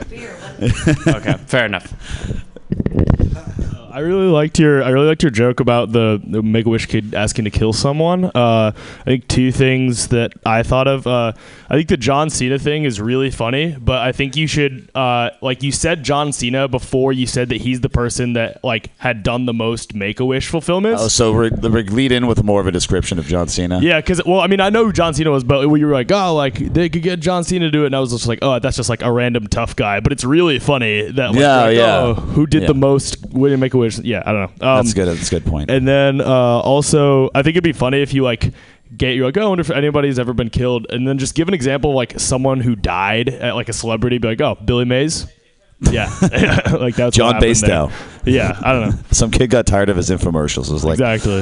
okay, 1.08 1.34
fair 1.48 1.66
enough. 1.66 1.94
I 3.92 4.00
really 4.00 4.28
liked 4.28 4.60
your 4.60 4.84
I 4.84 4.90
really 4.90 5.08
liked 5.08 5.24
your 5.24 5.32
joke 5.32 5.62
about 5.62 5.92
the, 5.94 6.22
the 6.22 6.42
Make 6.44 6.66
a 6.66 6.70
Wish 6.70 6.86
kid 6.86 7.14
asking 7.14 7.46
to 7.46 7.52
kill 7.52 7.72
someone. 7.72 8.26
Uh, 8.26 8.72
I 8.76 9.04
think 9.06 9.28
two 9.30 9.52
things 9.54 10.10
that 10.10 10.34
I 10.46 10.64
thought 10.64 10.88
of. 10.88 11.08
Uh, 11.08 11.32
I 11.70 11.76
think 11.76 11.88
the 11.90 11.98
John 11.98 12.30
Cena 12.30 12.60
thing 12.60 12.84
is 12.84 13.02
really 13.02 13.32
funny, 13.32 13.76
but 13.80 14.00
I 14.02 14.12
think 14.12 14.36
you 14.36 14.48
should 14.48 14.90
uh, 14.96 15.32
like 15.42 15.64
you 15.64 15.72
said 15.72 16.04
John 16.04 16.32
Cena 16.32 16.68
before 16.68 17.12
you 17.14 17.26
said 17.28 17.50
that 17.50 17.58
he's 17.62 17.82
the 17.82 17.90
person 17.90 18.34
that 18.34 18.64
like 18.64 18.96
had 18.98 19.24
done 19.24 19.46
the 19.46 19.54
most 19.54 19.94
Make 19.94 20.20
a 20.20 20.26
Wish 20.26 20.48
fulfillments. 20.48 21.02
Oh, 21.02 21.08
so 21.08 21.34
we're, 21.34 21.50
we're 21.50 21.84
lead 21.84 22.12
in 22.12 22.28
with 22.28 22.44
more 22.44 22.62
of 22.62 22.68
a 22.68 22.72
description 22.72 23.18
of 23.20 23.26
John 23.26 23.48
Cena. 23.48 23.80
Yeah, 23.82 24.00
because 24.00 24.24
well, 24.26 24.40
I 24.42 24.48
mean, 24.48 24.60
I 24.60 24.70
know 24.70 24.86
who 24.86 24.94
John 24.94 25.14
Cena 25.14 25.32
was, 25.32 25.44
but 25.44 25.62
you 25.62 25.88
were 25.88 25.94
like, 25.94 26.12
oh, 26.12 26.36
like 26.36 26.56
they 26.56 26.90
could 26.90 27.02
get 27.02 27.20
John 27.20 27.44
Cena 27.44 27.66
to 27.66 27.72
do 27.72 27.84
it, 27.84 27.88
and 27.88 27.96
I 27.96 28.00
was 28.00 28.12
just 28.12 28.28
like, 28.28 28.40
oh, 28.42 28.60
that's 28.60 28.78
just 28.78 28.90
like 28.90 29.02
a 29.02 29.12
random 29.12 29.48
tough 29.48 29.76
guy. 29.76 30.00
But 30.00 30.12
it's 30.12 30.24
really 30.24 30.60
funny 30.60 31.12
that 31.12 31.32
like, 31.32 31.40
Yeah, 31.40 31.62
like, 31.62 31.76
yeah. 31.78 31.98
oh, 31.98 32.14
who 32.14 32.46
did 32.48 32.64
Yeah. 32.64 32.68
the 32.68 32.74
most 32.76 33.26
winning 33.32 33.60
Make 33.60 33.74
a 33.74 33.78
Wish? 33.78 34.00
Yeah, 34.00 34.22
I 34.26 34.32
don't 34.32 34.62
know. 34.62 34.68
Um, 34.68 34.78
That's 34.86 34.94
good. 34.94 35.08
That's 35.08 35.28
a 35.28 35.40
good 35.40 35.46
point. 35.46 35.70
And 35.72 35.88
then 35.88 36.22
uh, 36.22 36.26
also, 36.26 37.30
I 37.34 37.42
think 37.42 37.56
it'd 37.56 37.64
be 37.64 37.74
funny 37.74 38.02
if 38.02 38.14
you 38.14 38.24
like 38.24 38.52
get 38.96 39.16
you're 39.16 39.26
like, 39.26 39.38
oh, 39.38 39.46
I 39.46 39.50
wonder 39.50 39.62
if 39.62 39.70
anybody's 39.70 40.20
ever 40.20 40.34
been 40.34 40.50
killed, 40.50 40.88
and 40.90 41.08
then 41.08 41.18
just 41.18 41.36
give 41.36 41.48
an 41.48 41.54
example 41.54 41.92
of 41.92 41.96
like 41.96 42.20
someone 42.20 42.60
who 42.60 42.76
died 42.76 43.30
at 43.30 43.56
like 43.56 43.70
a 43.70 43.74
celebrity, 43.74 44.18
be 44.18 44.28
like, 44.28 44.42
oh, 44.42 44.56
Billy 44.64 44.86
Mays. 44.86 45.28
Yeah, 45.80 46.06
like 46.80 46.96
that's 46.96 47.16
John 47.16 47.36
what 47.36 47.44
happened 47.44 47.56
there. 47.58 47.88
Bastow. 47.88 47.92
Yeah, 48.26 48.60
I 48.64 48.72
don't 48.72 48.90
know. 48.90 48.98
Some 49.12 49.32
kid 49.32 49.50
got 49.50 49.66
tired 49.66 49.90
of 49.90 49.98
his 49.98 50.10
infomercials. 50.10 50.72
Was 50.72 50.86
like, 50.86 51.00
exactly. 51.00 51.42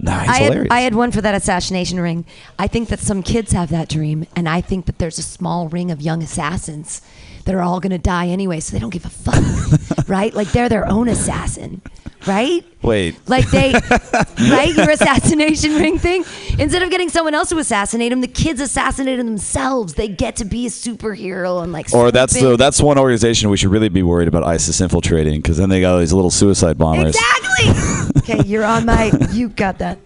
nah, 0.00 0.20
he's 0.20 0.28
I 0.28 0.34
had, 0.34 0.42
hilarious. 0.42 0.68
I 0.70 0.80
had 0.80 0.94
one 0.94 1.12
for 1.12 1.20
that 1.20 1.34
assassination 1.34 2.00
ring. 2.00 2.26
I 2.58 2.66
think 2.66 2.88
that 2.88 3.00
some 3.00 3.22
kids 3.22 3.52
have 3.52 3.70
that 3.70 3.88
dream, 3.88 4.26
and 4.36 4.48
I 4.48 4.60
think 4.60 4.86
that 4.86 4.98
there's 4.98 5.18
a 5.18 5.22
small 5.22 5.68
ring 5.68 5.90
of 5.90 6.02
young 6.02 6.22
assassins 6.22 7.00
that 7.44 7.54
are 7.54 7.62
all 7.62 7.80
going 7.80 7.90
to 7.90 7.98
die 7.98 8.28
anyway, 8.28 8.60
so 8.60 8.72
they 8.72 8.80
don't 8.80 8.90
give 8.90 9.04
a 9.04 9.10
fuck, 9.10 10.08
right? 10.08 10.32
Like 10.34 10.52
they're 10.52 10.68
their 10.68 10.86
own 10.86 11.08
assassin, 11.08 11.80
right? 12.26 12.64
Wait. 12.82 13.16
Like 13.28 13.48
they, 13.50 13.72
right? 14.50 14.74
Your 14.74 14.90
assassination 14.90 15.74
ring 15.80 15.98
thing. 15.98 16.24
Instead 16.58 16.82
of 16.82 16.90
getting 16.90 17.08
someone 17.08 17.34
else 17.34 17.48
to 17.50 17.58
assassinate 17.58 18.10
them, 18.10 18.20
the 18.20 18.28
kids 18.28 18.60
assassinate 18.60 19.18
them 19.18 19.26
themselves. 19.28 19.94
They 19.94 20.08
get 20.08 20.36
to 20.36 20.44
be 20.44 20.66
a 20.66 20.70
superhero 20.70 21.62
and 21.62 21.72
like. 21.72 21.92
Or 21.94 22.10
that's 22.10 22.38
the 22.38 22.56
that's 22.56 22.80
one 22.82 22.98
organization 22.98 23.50
we 23.50 23.56
should 23.56 23.70
really 23.70 23.88
be 23.88 24.02
worried 24.02 24.28
about 24.28 24.44
ISIS 24.44 24.80
infiltrating 24.80 25.40
because 25.40 25.56
then 25.56 25.68
they 25.68 25.80
got 25.80 25.94
all 25.94 26.00
these 26.00 26.12
little 26.12 26.30
suicide 26.30 26.78
bombers. 26.78 27.16
Exactly. 27.16 28.12
okay, 28.36 28.48
you're 28.48 28.64
on 28.64 28.86
my. 28.86 29.12
You 29.30 29.48
got 29.48 29.78
that. 29.78 29.98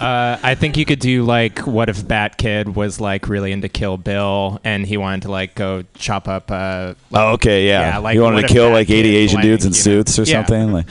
Uh, 0.00 0.38
I 0.42 0.54
think 0.56 0.76
you 0.76 0.84
could 0.84 0.98
do 0.98 1.22
like, 1.24 1.60
what 1.60 1.88
if 1.88 2.06
Bat 2.06 2.36
Kid 2.36 2.74
was 2.74 3.00
like 3.00 3.28
really 3.28 3.52
into 3.52 3.68
Kill 3.68 3.96
Bill 3.96 4.60
and 4.64 4.84
he 4.84 4.96
wanted 4.96 5.22
to 5.22 5.30
like 5.30 5.54
go 5.54 5.84
chop 5.94 6.28
up. 6.28 6.50
Uh, 6.50 6.94
Oh, 7.12 7.32
okay, 7.34 7.66
yeah. 7.66 7.80
Yeah, 7.90 7.98
like, 7.98 8.14
you 8.16 8.22
wanted 8.22 8.42
to 8.46 8.52
kill 8.52 8.68
that 8.68 8.74
like 8.74 8.90
80 8.90 9.02
kid, 9.08 9.16
Asian 9.16 9.40
dudes 9.40 9.64
in 9.64 9.72
you 9.72 9.76
know- 9.78 9.82
suits 9.82 10.18
or 10.18 10.22
Yeah. 10.24 10.44
something. 10.44 10.72
Like, 10.72 10.86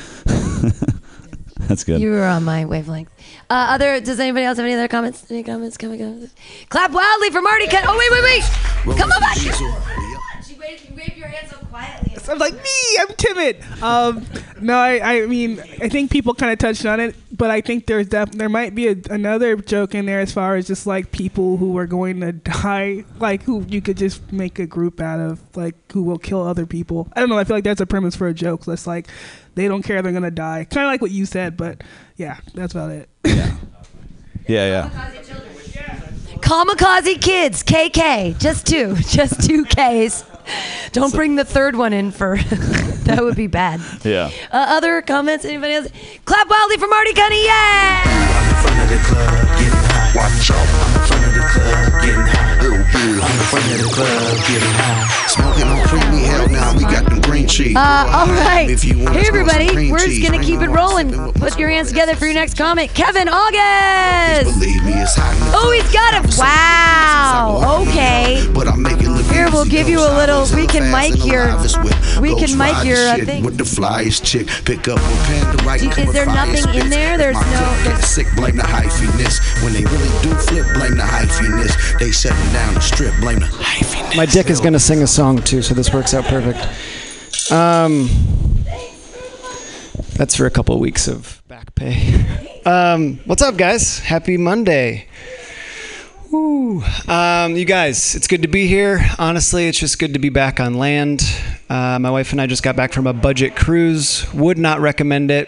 that's 1.67 1.83
good. 1.83 2.01
You 2.01 2.11
were 2.11 2.23
on 2.23 2.43
my 2.43 2.65
wavelength. 2.65 3.09
Uh, 3.49 3.67
other? 3.69 3.99
Does 4.01 4.19
anybody 4.19 4.45
else 4.45 4.57
have 4.57 4.65
any 4.65 4.73
other 4.73 4.87
comments? 4.87 5.29
Any 5.29 5.43
comments? 5.43 5.77
Coming? 5.77 5.99
Coming? 5.99 6.29
Clap 6.69 6.91
wildly 6.91 7.29
for 7.29 7.41
Marty. 7.41 7.67
Cut. 7.67 7.85
Oh 7.87 7.97
wait, 7.97 8.11
wait, 8.11 8.23
wait! 8.23 8.97
Come 8.99 9.11
on 9.11 9.19
back. 9.21 9.37
She 9.37 10.55
waved, 10.55 10.89
you 10.89 10.95
waved 10.95 11.17
your 11.17 11.27
hands 11.27 11.51
so 11.51 11.62
quietly. 12.25 12.33
I'm 12.33 12.39
like 12.39 12.63
me. 12.63 12.97
I'm 12.99 13.15
timid. 13.15 13.83
Um, 13.83 14.25
no, 14.61 14.75
I, 14.75 15.23
I 15.23 15.25
mean, 15.27 15.59
I 15.81 15.89
think 15.89 16.09
people 16.09 16.33
kind 16.33 16.51
of 16.51 16.57
touched 16.57 16.85
on 16.85 16.99
it, 16.99 17.15
but 17.31 17.43
but 17.43 17.51
I 17.51 17.59
think 17.59 17.87
there's 17.87 18.07
def- 18.07 18.31
there 18.31 18.47
might 18.47 18.73
be 18.73 18.87
a, 18.87 18.95
another 19.09 19.57
joke 19.57 19.93
in 19.93 20.05
there 20.05 20.21
as 20.21 20.31
far 20.31 20.55
as 20.55 20.65
just 20.65 20.87
like 20.87 21.11
people 21.11 21.57
who 21.57 21.77
are 21.77 21.85
going 21.85 22.21
to 22.21 22.31
die, 22.31 23.03
like 23.19 23.43
who 23.43 23.65
you 23.67 23.81
could 23.81 23.97
just 23.97 24.31
make 24.31 24.59
a 24.59 24.65
group 24.65 25.01
out 25.01 25.19
of, 25.19 25.41
like 25.53 25.75
who 25.91 26.03
will 26.03 26.17
kill 26.17 26.41
other 26.41 26.65
people. 26.65 27.09
I 27.11 27.19
don't 27.19 27.27
know. 27.27 27.37
I 27.37 27.43
feel 27.43 27.57
like 27.57 27.65
that's 27.65 27.81
a 27.81 27.85
premise 27.85 28.15
for 28.15 28.29
a 28.29 28.33
joke. 28.33 28.63
That's 28.63 28.87
like 28.87 29.09
they 29.55 29.67
don't 29.67 29.83
care 29.83 30.01
they're 30.01 30.13
gonna 30.13 30.31
die, 30.31 30.63
kind 30.63 30.85
of 30.85 30.89
like 30.89 31.01
what 31.01 31.11
you 31.11 31.25
said. 31.25 31.57
But 31.57 31.83
yeah, 32.15 32.39
that's 32.53 32.73
about 32.73 32.91
it. 32.91 33.09
Yeah, 33.25 33.57
yeah. 34.47 34.89
Kamikaze 36.39 37.19
kids, 37.19 37.61
KK, 37.61 38.39
just 38.39 38.65
two, 38.65 38.95
just 38.99 39.45
two 39.45 39.65
Ks. 39.65 40.23
Don't 40.91 41.13
bring 41.13 41.35
the 41.35 41.45
third 41.45 41.75
one 41.75 41.93
in 41.93 42.11
for 42.11 42.37
that 43.05 43.19
would 43.23 43.35
be 43.35 43.47
bad. 43.47 43.81
Yeah. 44.03 44.29
Uh, 44.51 44.65
other 44.69 45.01
comments? 45.01 45.45
Anybody 45.45 45.73
else? 45.73 45.87
Clap 46.25 46.49
wildly 46.49 46.77
for 46.77 46.87
Marty 46.87 47.13
Cunny! 47.13 47.45
Yeah! 47.45 48.43
front 48.63 48.79
of 48.79 48.89
the 48.89 48.97
club, 49.03 49.57
getting 49.59 49.83
high. 49.91 50.13
Watch 50.15 50.51
out. 50.51 50.67
I'm 50.71 50.95
in 50.95 51.03
front 51.03 51.25
of 51.27 51.33
the 51.33 51.43
club, 51.51 52.01
getting 52.01 52.27
high. 52.31 52.53
I'm 52.63 52.73
in 52.73 53.45
front 53.51 53.65
of 53.65 53.77
the 53.77 53.89
club, 53.91 54.37
getting 54.47 54.75
high. 54.79 55.27
Smoking 55.27 55.67
on 55.67 55.87
creamy 55.87 56.23
hell 56.23 56.47
now. 56.49 56.77
We 56.77 56.83
got 56.83 57.05
them 57.05 57.21
green 57.21 57.47
cheese. 57.47 57.75
Uh, 57.75 58.07
all 58.13 58.27
right. 58.27 58.69
If 58.69 58.85
you 58.85 58.99
want 59.03 59.15
Hey, 59.15 59.27
everybody. 59.27 59.91
We're 59.91 59.99
just 59.99 60.21
going 60.21 60.39
to 60.39 60.45
keep 60.45 60.61
it 60.61 60.63
it 60.63 60.69
rolling. 60.69 61.33
Put 61.33 61.59
your 61.59 61.69
hands 61.69 61.89
together 61.89 62.15
for 62.15 62.25
your 62.25 62.35
next 62.35 62.57
comment. 62.57 62.93
Kevin 62.93 63.27
August. 63.27 64.59
Believe 64.59 64.83
me, 64.85 64.93
it's 64.93 65.15
hot. 65.15 65.33
in 65.33 65.39
the 65.39 65.51
Oh, 65.57 65.71
he's 65.71 65.91
got 65.91 66.23
it. 66.23 66.37
Wow. 66.37 67.83
Okay. 67.83 68.47
But 68.53 68.67
I 68.67 68.75
make 68.75 69.01
it 69.01 69.09
look 69.09 69.12
Here, 69.43 69.51
we'll 69.51 69.65
give 69.65 69.89
you 69.89 69.99
a 69.99 70.07
little. 70.15 70.45
We 70.55 70.65
can 70.67 70.83
hella 70.83 71.09
mic 71.09 71.25
your. 71.25 71.43
alive 71.43 71.65
is 71.65 71.77
with 71.77 72.17
We 72.21 72.33
can 72.35 72.57
mic 72.57 72.85
your 72.85 72.97
uh, 73.09 73.15
shit 73.17 73.25
thing. 73.25 73.43
With 73.43 73.57
the 73.57 73.65
flyest 73.65 74.23
chick. 74.23 74.47
Pick 74.63 74.87
up 74.87 74.99
a 74.99 75.25
pen 75.25 75.57
to 75.57 75.63
write 75.65 75.81
Do- 75.81 75.89
is 75.89 76.13
there 76.13 76.25
nothing 76.25 76.73
in 76.79 76.89
there? 76.89 77.17
There's 77.17 77.35
My 77.35 77.51
no- 77.51 77.83
dick 77.83 77.93
get 77.95 78.03
sick, 78.05 78.27
blame 78.37 78.55
the 78.55 78.63
hyphiness. 78.63 79.41
When 79.61 79.73
they 79.73 79.83
really 79.83 80.07
do 80.21 80.33
flip, 80.35 80.65
blame 80.75 80.95
the 80.95 81.03
hyphiness. 81.03 81.99
They 81.99 82.11
shutting 82.11 82.53
down 82.53 82.75
the 82.75 82.79
strip, 82.79 83.13
blame 83.19 83.39
the 83.39 83.47
hyphiness. 83.47 84.15
My 84.15 84.25
dick 84.25 84.49
is 84.49 84.61
gonna 84.61 84.79
sing 84.79 85.03
a 85.03 85.07
song 85.07 85.41
too, 85.41 85.61
so 85.61 85.73
this 85.73 85.93
works 85.93 86.13
out 86.13 86.23
perfect. 86.23 86.59
Um, 87.51 88.09
that's 90.15 90.37
for 90.37 90.45
a 90.45 90.51
couple 90.51 90.73
of 90.73 90.79
weeks 90.79 91.09
of 91.09 91.41
back 91.49 91.75
pay. 91.75 92.25
Um, 92.65 93.19
what's 93.25 93.41
up, 93.41 93.57
guys? 93.57 93.99
Happy 93.99 94.37
Monday. 94.37 95.07
Um, 96.33 97.55
you 97.55 97.63
guys, 97.63 98.15
it's 98.15 98.27
good 98.27 98.41
to 98.41 98.47
be 98.47 98.65
here. 98.65 99.07
Honestly, 99.19 99.67
it's 99.67 99.77
just 99.77 99.99
good 99.99 100.13
to 100.13 100.19
be 100.19 100.29
back 100.29 100.59
on 100.59 100.73
land. 100.73 101.21
Uh, 101.69 101.99
my 101.99 102.09
wife 102.09 102.31
and 102.31 102.41
I 102.41 102.47
just 102.47 102.63
got 102.63 102.75
back 102.75 102.91
from 102.91 103.05
a 103.05 103.13
budget 103.13 103.55
cruise. 103.55 104.25
Would 104.33 104.57
not 104.57 104.79
recommend 104.79 105.29
it. 105.29 105.47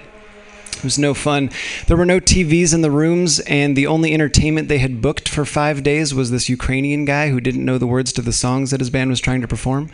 It 0.77 0.83
was 0.83 0.99
no 0.99 1.15
fun. 1.15 1.49
There 1.87 1.97
were 1.97 2.05
no 2.05 2.19
TVs 2.19 2.71
in 2.71 2.81
the 2.81 2.91
rooms, 2.91 3.39
and 3.39 3.75
the 3.75 3.87
only 3.87 4.13
entertainment 4.13 4.67
they 4.67 4.77
had 4.77 5.01
booked 5.01 5.27
for 5.27 5.43
five 5.43 5.81
days 5.81 6.13
was 6.13 6.29
this 6.29 6.49
Ukrainian 6.49 7.05
guy 7.05 7.29
who 7.29 7.41
didn't 7.41 7.65
know 7.65 7.79
the 7.79 7.87
words 7.87 8.13
to 8.13 8.21
the 8.21 8.33
songs 8.33 8.69
that 8.69 8.79
his 8.79 8.91
band 8.91 9.09
was 9.09 9.19
trying 9.19 9.41
to 9.41 9.47
perform. 9.47 9.89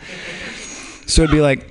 So 1.06 1.22
it'd 1.22 1.34
be 1.34 1.40
like, 1.40 1.66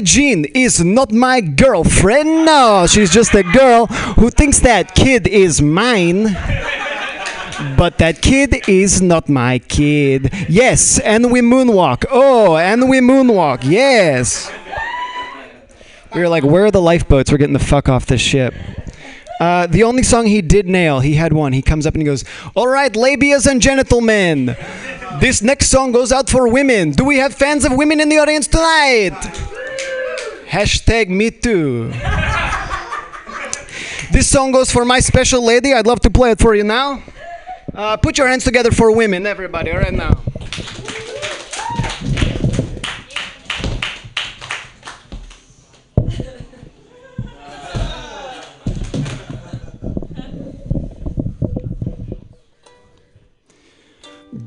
Billie 0.00 0.06
Jean 0.06 0.44
is 0.54 0.82
not 0.82 1.12
my 1.12 1.42
girlfriend. 1.42 2.46
No, 2.46 2.86
she's 2.88 3.10
just 3.10 3.34
a 3.34 3.42
girl 3.42 3.84
who 4.16 4.30
thinks 4.30 4.60
that 4.60 4.94
kid 4.94 5.26
is 5.26 5.60
mine. 5.60 6.32
But 7.76 7.98
that 7.98 8.22
kid 8.22 8.66
is 8.66 9.02
not 9.02 9.28
my 9.28 9.58
kid. 9.58 10.32
Yes, 10.48 10.98
and 11.00 11.30
we 11.30 11.42
moonwalk. 11.42 12.06
Oh, 12.10 12.56
and 12.56 12.88
we 12.88 13.00
moonwalk. 13.00 13.60
Yes. 13.62 14.50
We 16.14 16.22
were 16.22 16.30
like, 16.30 16.44
where 16.44 16.64
are 16.64 16.70
the 16.70 16.80
lifeboats? 16.80 17.30
We're 17.30 17.36
getting 17.36 17.52
the 17.52 17.58
fuck 17.58 17.90
off 17.90 18.06
this 18.06 18.22
ship. 18.22 18.54
Uh, 19.38 19.66
the 19.66 19.82
only 19.82 20.02
song 20.02 20.24
he 20.24 20.40
did 20.40 20.66
nail, 20.66 21.00
he 21.00 21.14
had 21.14 21.34
one. 21.34 21.52
He 21.52 21.60
comes 21.60 21.86
up 21.86 21.92
and 21.92 22.00
he 22.00 22.06
goes, 22.06 22.24
All 22.54 22.68
right, 22.68 22.92
labias 22.92 23.46
and 23.46 23.60
gentlemen, 23.60 24.56
this 25.20 25.42
next 25.42 25.68
song 25.68 25.92
goes 25.92 26.10
out 26.10 26.30
for 26.30 26.48
women. 26.48 26.92
Do 26.92 27.04
we 27.04 27.18
have 27.18 27.34
fans 27.34 27.66
of 27.66 27.76
women 27.76 28.00
in 28.00 28.08
the 28.08 28.16
audience 28.16 28.46
tonight? 28.46 29.50
Hashtag 30.50 31.08
me 31.08 31.30
too. 31.30 31.92
This 34.10 34.26
song 34.28 34.50
goes 34.50 34.72
for 34.72 34.84
my 34.84 34.98
special 34.98 35.44
lady. 35.44 35.72
I'd 35.72 35.86
love 35.86 36.00
to 36.00 36.10
play 36.10 36.32
it 36.32 36.40
for 36.40 36.56
you 36.56 36.64
now. 36.64 37.02
Uh, 37.72 37.96
put 37.96 38.18
your 38.18 38.26
hands 38.26 38.42
together 38.42 38.72
for 38.72 38.90
women, 38.90 39.26
everybody, 39.26 39.70
right 39.70 39.92
now. 39.94 40.20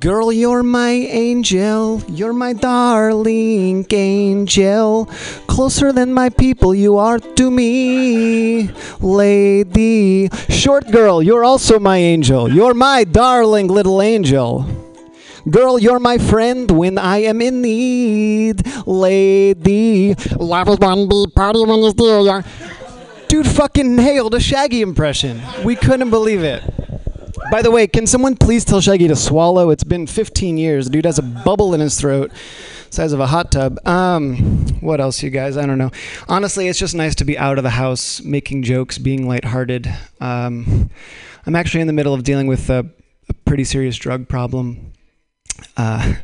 Girl, 0.04 0.34
you're 0.34 0.64
my 0.64 0.92
angel, 0.92 2.02
you're 2.10 2.34
my 2.34 2.52
darling 2.52 3.86
angel. 3.90 5.06
Closer 5.48 5.94
than 5.94 6.14
my 6.14 6.28
people, 6.28 6.76
you 6.76 6.98
are 6.98 7.20
to 7.20 7.50
me, 7.50 8.70
lady. 9.00 10.28
Short 10.50 10.92
girl, 10.92 11.24
you're 11.24 11.46
also 11.46 11.80
my 11.80 11.96
angel, 11.96 12.52
you're 12.52 12.74
my 12.74 13.06
darling 13.06 13.68
little 13.70 14.02
angel. 14.02 14.68
Girl, 15.50 15.80
you're 15.80 16.00
my 16.00 16.18
friend 16.18 16.70
when 16.70 16.98
I 16.98 17.20
am 17.20 17.42
in 17.42 17.62
need, 17.62 18.68
lady. 18.86 20.16
Love 20.38 20.68
is 20.68 20.80
one 20.80 21.08
big 21.08 21.34
party 21.34 21.64
when 21.64 21.80
you 21.80 21.92
steal 21.92 22.26
your. 22.26 22.44
Dude 23.30 23.48
fucking 23.48 23.96
nailed 23.96 24.36
a 24.36 24.42
Shaggy 24.42 24.82
impression. 24.82 25.42
We 25.64 25.78
couldn't 25.78 26.10
believe 26.10 26.44
it. 26.44 26.62
By 27.54 27.62
the 27.62 27.70
way, 27.70 27.86
can 27.86 28.08
someone 28.08 28.36
please 28.36 28.66
tell 28.66 28.82
Shaggy 28.82 29.08
to 29.08 29.16
swallow? 29.16 29.70
It's 29.70 29.84
been 29.84 30.08
15 30.08 30.58
years. 30.58 30.86
The 30.86 30.92
dude 30.92 31.06
has 31.06 31.20
a 31.20 31.22
bubble 31.22 31.76
in 31.76 31.82
his 31.82 32.00
throat, 32.00 32.32
size 32.90 33.14
of 33.14 33.20
a 33.20 33.28
hot 33.28 33.52
tub. 33.52 33.78
Um, 33.88 34.66
what 34.82 35.00
else, 35.00 35.22
you 35.22 35.30
guys? 35.30 35.56
I 35.56 35.68
don't 35.68 35.78
know. 35.78 35.92
Honestly, 36.28 36.68
it's 36.68 36.80
just 36.80 36.96
nice 36.96 37.14
to 37.14 37.26
be 37.26 37.38
out 37.38 37.60
of 37.60 37.64
the 37.64 37.70
house, 37.70 38.24
making 38.24 38.64
jokes, 38.64 38.98
being 38.98 39.28
lighthearted. 39.28 39.88
Um, 40.20 40.90
I'm 41.46 41.56
actually 41.56 41.82
in 41.82 41.86
the 41.86 41.94
middle 41.94 42.16
of 42.16 42.24
dealing 42.24 42.48
with 42.48 42.72
a, 42.72 42.90
a 43.30 43.34
pretty 43.46 43.66
serious 43.66 43.98
drug 43.98 44.28
problem. 44.28 44.92
Uh, 45.78 46.16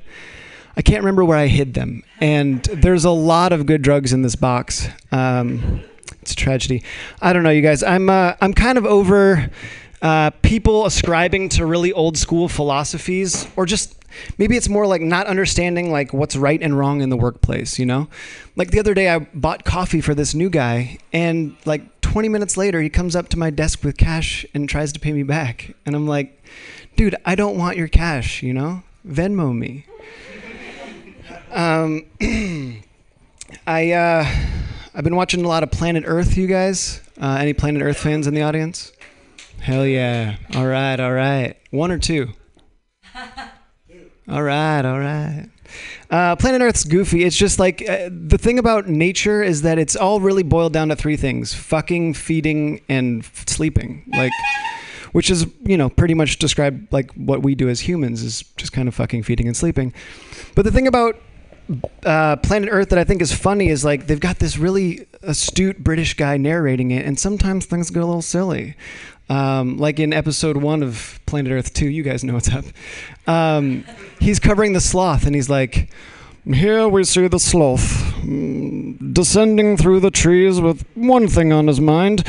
I 0.76 0.82
can't 0.82 1.02
remember 1.04 1.24
where 1.24 1.38
I 1.38 1.46
hid 1.46 1.76
them, 1.76 2.02
and 2.20 2.64
there's 2.64 3.06
a 3.06 3.12
lot 3.12 3.54
of 3.54 3.68
good 3.68 3.84
drugs 3.84 4.14
in 4.14 4.24
this 4.24 4.36
box. 4.36 4.90
Um, 5.12 5.82
it's 6.24 6.32
a 6.32 6.36
tragedy. 6.36 6.84
I 7.22 7.34
don't 7.34 7.44
know, 7.44 7.52
you 7.52 7.62
guys. 7.62 7.84
I'm 7.84 8.10
uh, 8.10 8.34
I'm 8.42 8.56
kind 8.56 8.80
of 8.80 8.86
over 8.88 9.52
uh, 10.02 10.30
people 10.42 10.86
ascribing 10.86 11.50
to 11.50 11.66
really 11.66 11.92
old 11.92 12.18
school 12.18 12.48
philosophies, 12.48 13.48
or 13.56 13.66
just 13.66 13.96
maybe 14.38 14.56
it's 14.56 14.70
more 14.70 14.88
like 14.88 15.02
not 15.02 15.28
understanding 15.28 15.92
like 15.92 16.14
what's 16.14 16.36
right 16.36 16.62
and 16.62 16.78
wrong 16.78 17.02
in 17.02 17.10
the 17.10 17.18
workplace. 17.18 17.78
You 17.78 17.86
know, 17.86 18.08
like 18.56 18.72
the 18.72 18.80
other 18.80 18.94
day 18.94 19.10
I 19.10 19.20
bought 19.20 19.66
coffee 19.66 20.02
for 20.02 20.16
this 20.16 20.34
new 20.34 20.50
guy, 20.50 21.00
and 21.12 21.56
like 21.66 22.02
20 22.02 22.30
minutes 22.30 22.56
later 22.58 22.82
he 22.82 22.90
comes 22.90 23.16
up 23.16 23.30
to 23.30 23.40
my 23.40 23.50
desk 23.50 23.84
with 23.84 23.98
cash 23.98 24.46
and 24.54 24.70
tries 24.70 24.94
to 24.94 25.00
pay 25.00 25.12
me 25.12 25.24
back, 25.24 25.76
and 25.86 25.96
I'm 25.96 26.08
like, 26.08 26.44
dude, 26.96 27.16
I 27.26 27.36
don't 27.36 27.58
want 27.58 27.78
your 27.78 27.88
cash. 27.88 28.42
You 28.42 28.54
know, 28.54 28.84
Venmo 29.08 29.56
me. 29.56 29.86
Um, 31.52 32.06
I 33.66 33.92
uh, 33.92 34.26
I've 34.94 35.04
been 35.04 35.16
watching 35.16 35.44
a 35.44 35.48
lot 35.48 35.64
of 35.64 35.72
Planet 35.72 36.04
Earth. 36.06 36.38
You 36.38 36.46
guys, 36.46 37.02
uh, 37.20 37.38
any 37.40 37.54
Planet 37.54 37.82
Earth 37.82 37.98
fans 37.98 38.28
in 38.28 38.36
the 38.36 38.44
audience? 38.44 38.92
Hell 39.62 39.86
yeah! 39.86 40.38
All 40.56 40.66
right, 40.66 41.00
all 41.00 41.12
right. 41.12 41.58
One 41.72 41.92
or 41.92 42.00
two. 42.00 42.30
All 44.30 44.44
right, 44.44 44.86
all 44.86 45.00
right. 45.00 45.50
Uh, 46.12 46.36
Planet 46.36 46.62
Earth's 46.62 46.84
goofy. 46.84 47.24
It's 47.24 47.36
just 47.36 47.58
like 47.58 47.82
uh, 47.90 48.10
the 48.12 48.38
thing 48.38 48.60
about 48.60 48.88
nature 48.88 49.42
is 49.42 49.64
that 49.64 49.80
it's 49.80 49.96
all 49.96 50.20
really 50.20 50.44
boiled 50.44 50.72
down 50.72 50.90
to 50.90 50.96
three 50.96 51.18
things: 51.18 51.56
fucking, 51.56 52.14
feeding, 52.14 52.82
and 52.88 53.24
f- 53.24 53.48
sleeping. 53.48 54.04
Like, 54.16 54.32
which 55.14 55.32
is 55.32 55.48
you 55.64 55.78
know 55.78 55.90
pretty 55.90 56.14
much 56.14 56.38
describe 56.38 56.88
like 56.92 57.12
what 57.14 57.42
we 57.42 57.56
do 57.56 57.70
as 57.70 57.80
humans 57.80 58.22
is 58.22 58.44
just 58.56 58.72
kind 58.72 58.88
of 58.88 58.94
fucking, 58.94 59.24
feeding, 59.24 59.48
and 59.48 59.58
sleeping. 59.58 59.94
But 60.54 60.64
the 60.66 60.72
thing 60.72 60.86
about 60.86 61.16
uh, 62.06 62.36
Planet 62.38 62.70
Earth 62.72 62.90
that 62.90 63.00
I 63.00 63.04
think 63.04 63.22
is 63.22 63.34
funny 63.34 63.70
is 63.70 63.84
like 63.84 64.06
they've 64.06 64.20
got 64.20 64.38
this 64.38 64.58
really 64.58 65.08
astute 65.24 65.84
British 65.84 66.14
guy 66.16 66.38
narrating 66.38 66.92
it, 66.92 67.04
and 67.06 67.20
sometimes 67.20 67.66
things 67.66 67.90
get 67.90 68.04
a 68.04 68.06
little 68.06 68.22
silly. 68.22 68.76
Um, 69.30 69.78
like 69.78 70.00
in 70.00 70.12
episode 70.12 70.58
one 70.58 70.82
of 70.82 71.20
Planet 71.28 71.52
Earth 71.52 71.74
2, 71.74 71.88
you 71.88 72.02
guys 72.02 72.24
know 72.24 72.34
what's 72.34 72.50
up. 72.50 72.66
Um, 73.28 73.86
he's 74.20 74.40
covering 74.40 74.74
the 74.74 74.82
sloth, 74.82 75.26
and 75.26 75.36
he's 75.36 75.50
like, 75.50 75.90
Here 76.46 76.88
we 76.88 77.04
see 77.04 77.28
the 77.28 77.40
sloth 77.40 78.14
mm, 78.22 79.14
descending 79.14 79.78
through 79.78 80.00
the 80.00 80.12
trees 80.12 80.60
with 80.60 80.84
one 80.96 81.28
thing 81.28 81.54
on 81.54 81.68
his 81.68 81.80
mind 81.80 82.26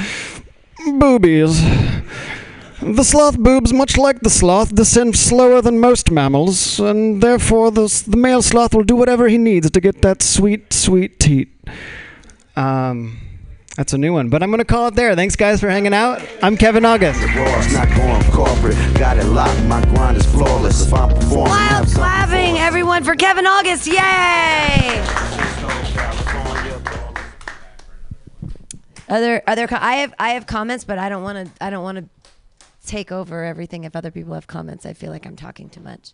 boobies. 0.99 1.63
The 2.83 3.05
sloth 3.05 3.39
boobs, 3.39 3.75
much 3.75 3.99
like 3.99 4.21
the 4.21 4.31
sloth, 4.31 4.75
descend 4.75 5.17
slower 5.17 5.61
than 5.61 5.81
most 5.81 6.11
mammals, 6.11 6.81
and 6.81 7.23
therefore 7.23 7.71
the, 7.71 8.05
the 8.09 8.17
male 8.17 8.41
sloth 8.41 8.75
will 8.75 8.85
do 8.85 8.97
whatever 8.97 9.29
he 9.29 9.37
needs 9.37 9.71
to 9.71 9.81
get 9.81 10.01
that 10.01 10.23
sweet, 10.23 10.73
sweet 10.73 11.21
teat. 11.21 11.49
Um, 12.57 13.19
that's 13.81 13.95
a 13.95 13.99
new 13.99 14.13
one, 14.13 14.29
but 14.29 14.43
I'm 14.43 14.51
gonna 14.51 14.63
call 14.63 14.89
it 14.89 14.95
there. 14.95 15.17
Thanks, 15.17 15.37
guys, 15.37 15.59
for 15.59 15.71
hanging 15.71 15.95
out. 15.95 16.21
I'm 16.43 16.55
Kevin 16.55 16.85
August. 16.85 17.19
Boss, 17.35 17.73
not 17.73 17.89
going 17.97 18.23
corporate. 18.31 18.77
Got 18.99 19.17
it 19.17 19.25
locked. 19.25 19.59
My 19.65 19.83
grind 19.87 20.19
is 20.19 20.27
flawless. 20.27 20.87
If 20.87 20.93
I'm 20.93 21.09
performing, 21.09 21.51
I 21.51 21.57
have 21.61 21.87
Wild 21.87 21.95
clapping, 21.95 22.59
everyone, 22.59 23.05
for 23.05 23.15
Kevin 23.15 23.47
August. 23.47 23.87
Yay! 23.87 25.01
Other 29.09 29.43
other 29.47 29.67
co- 29.67 29.79
I 29.81 29.95
have 29.95 30.13
I 30.19 30.33
have 30.33 30.47
comments, 30.47 30.85
but 30.85 30.99
I 30.99 31.09
don't 31.09 31.23
want 31.23 31.47
to 31.47 31.65
I 31.65 31.71
don't 31.71 31.83
want 31.83 31.97
to 31.97 32.05
take 32.87 33.11
over 33.11 33.47
everything. 33.47 33.85
If 33.85 33.97
other 33.97 34.11
people 34.11 34.35
have 34.35 34.47
comments, 34.47 34.85
I 34.85 34.93
feel 34.93 35.11
like 35.11 35.25
I'm 35.25 35.37
talking 35.37 35.71
too 35.71 35.81
much. 35.81 36.11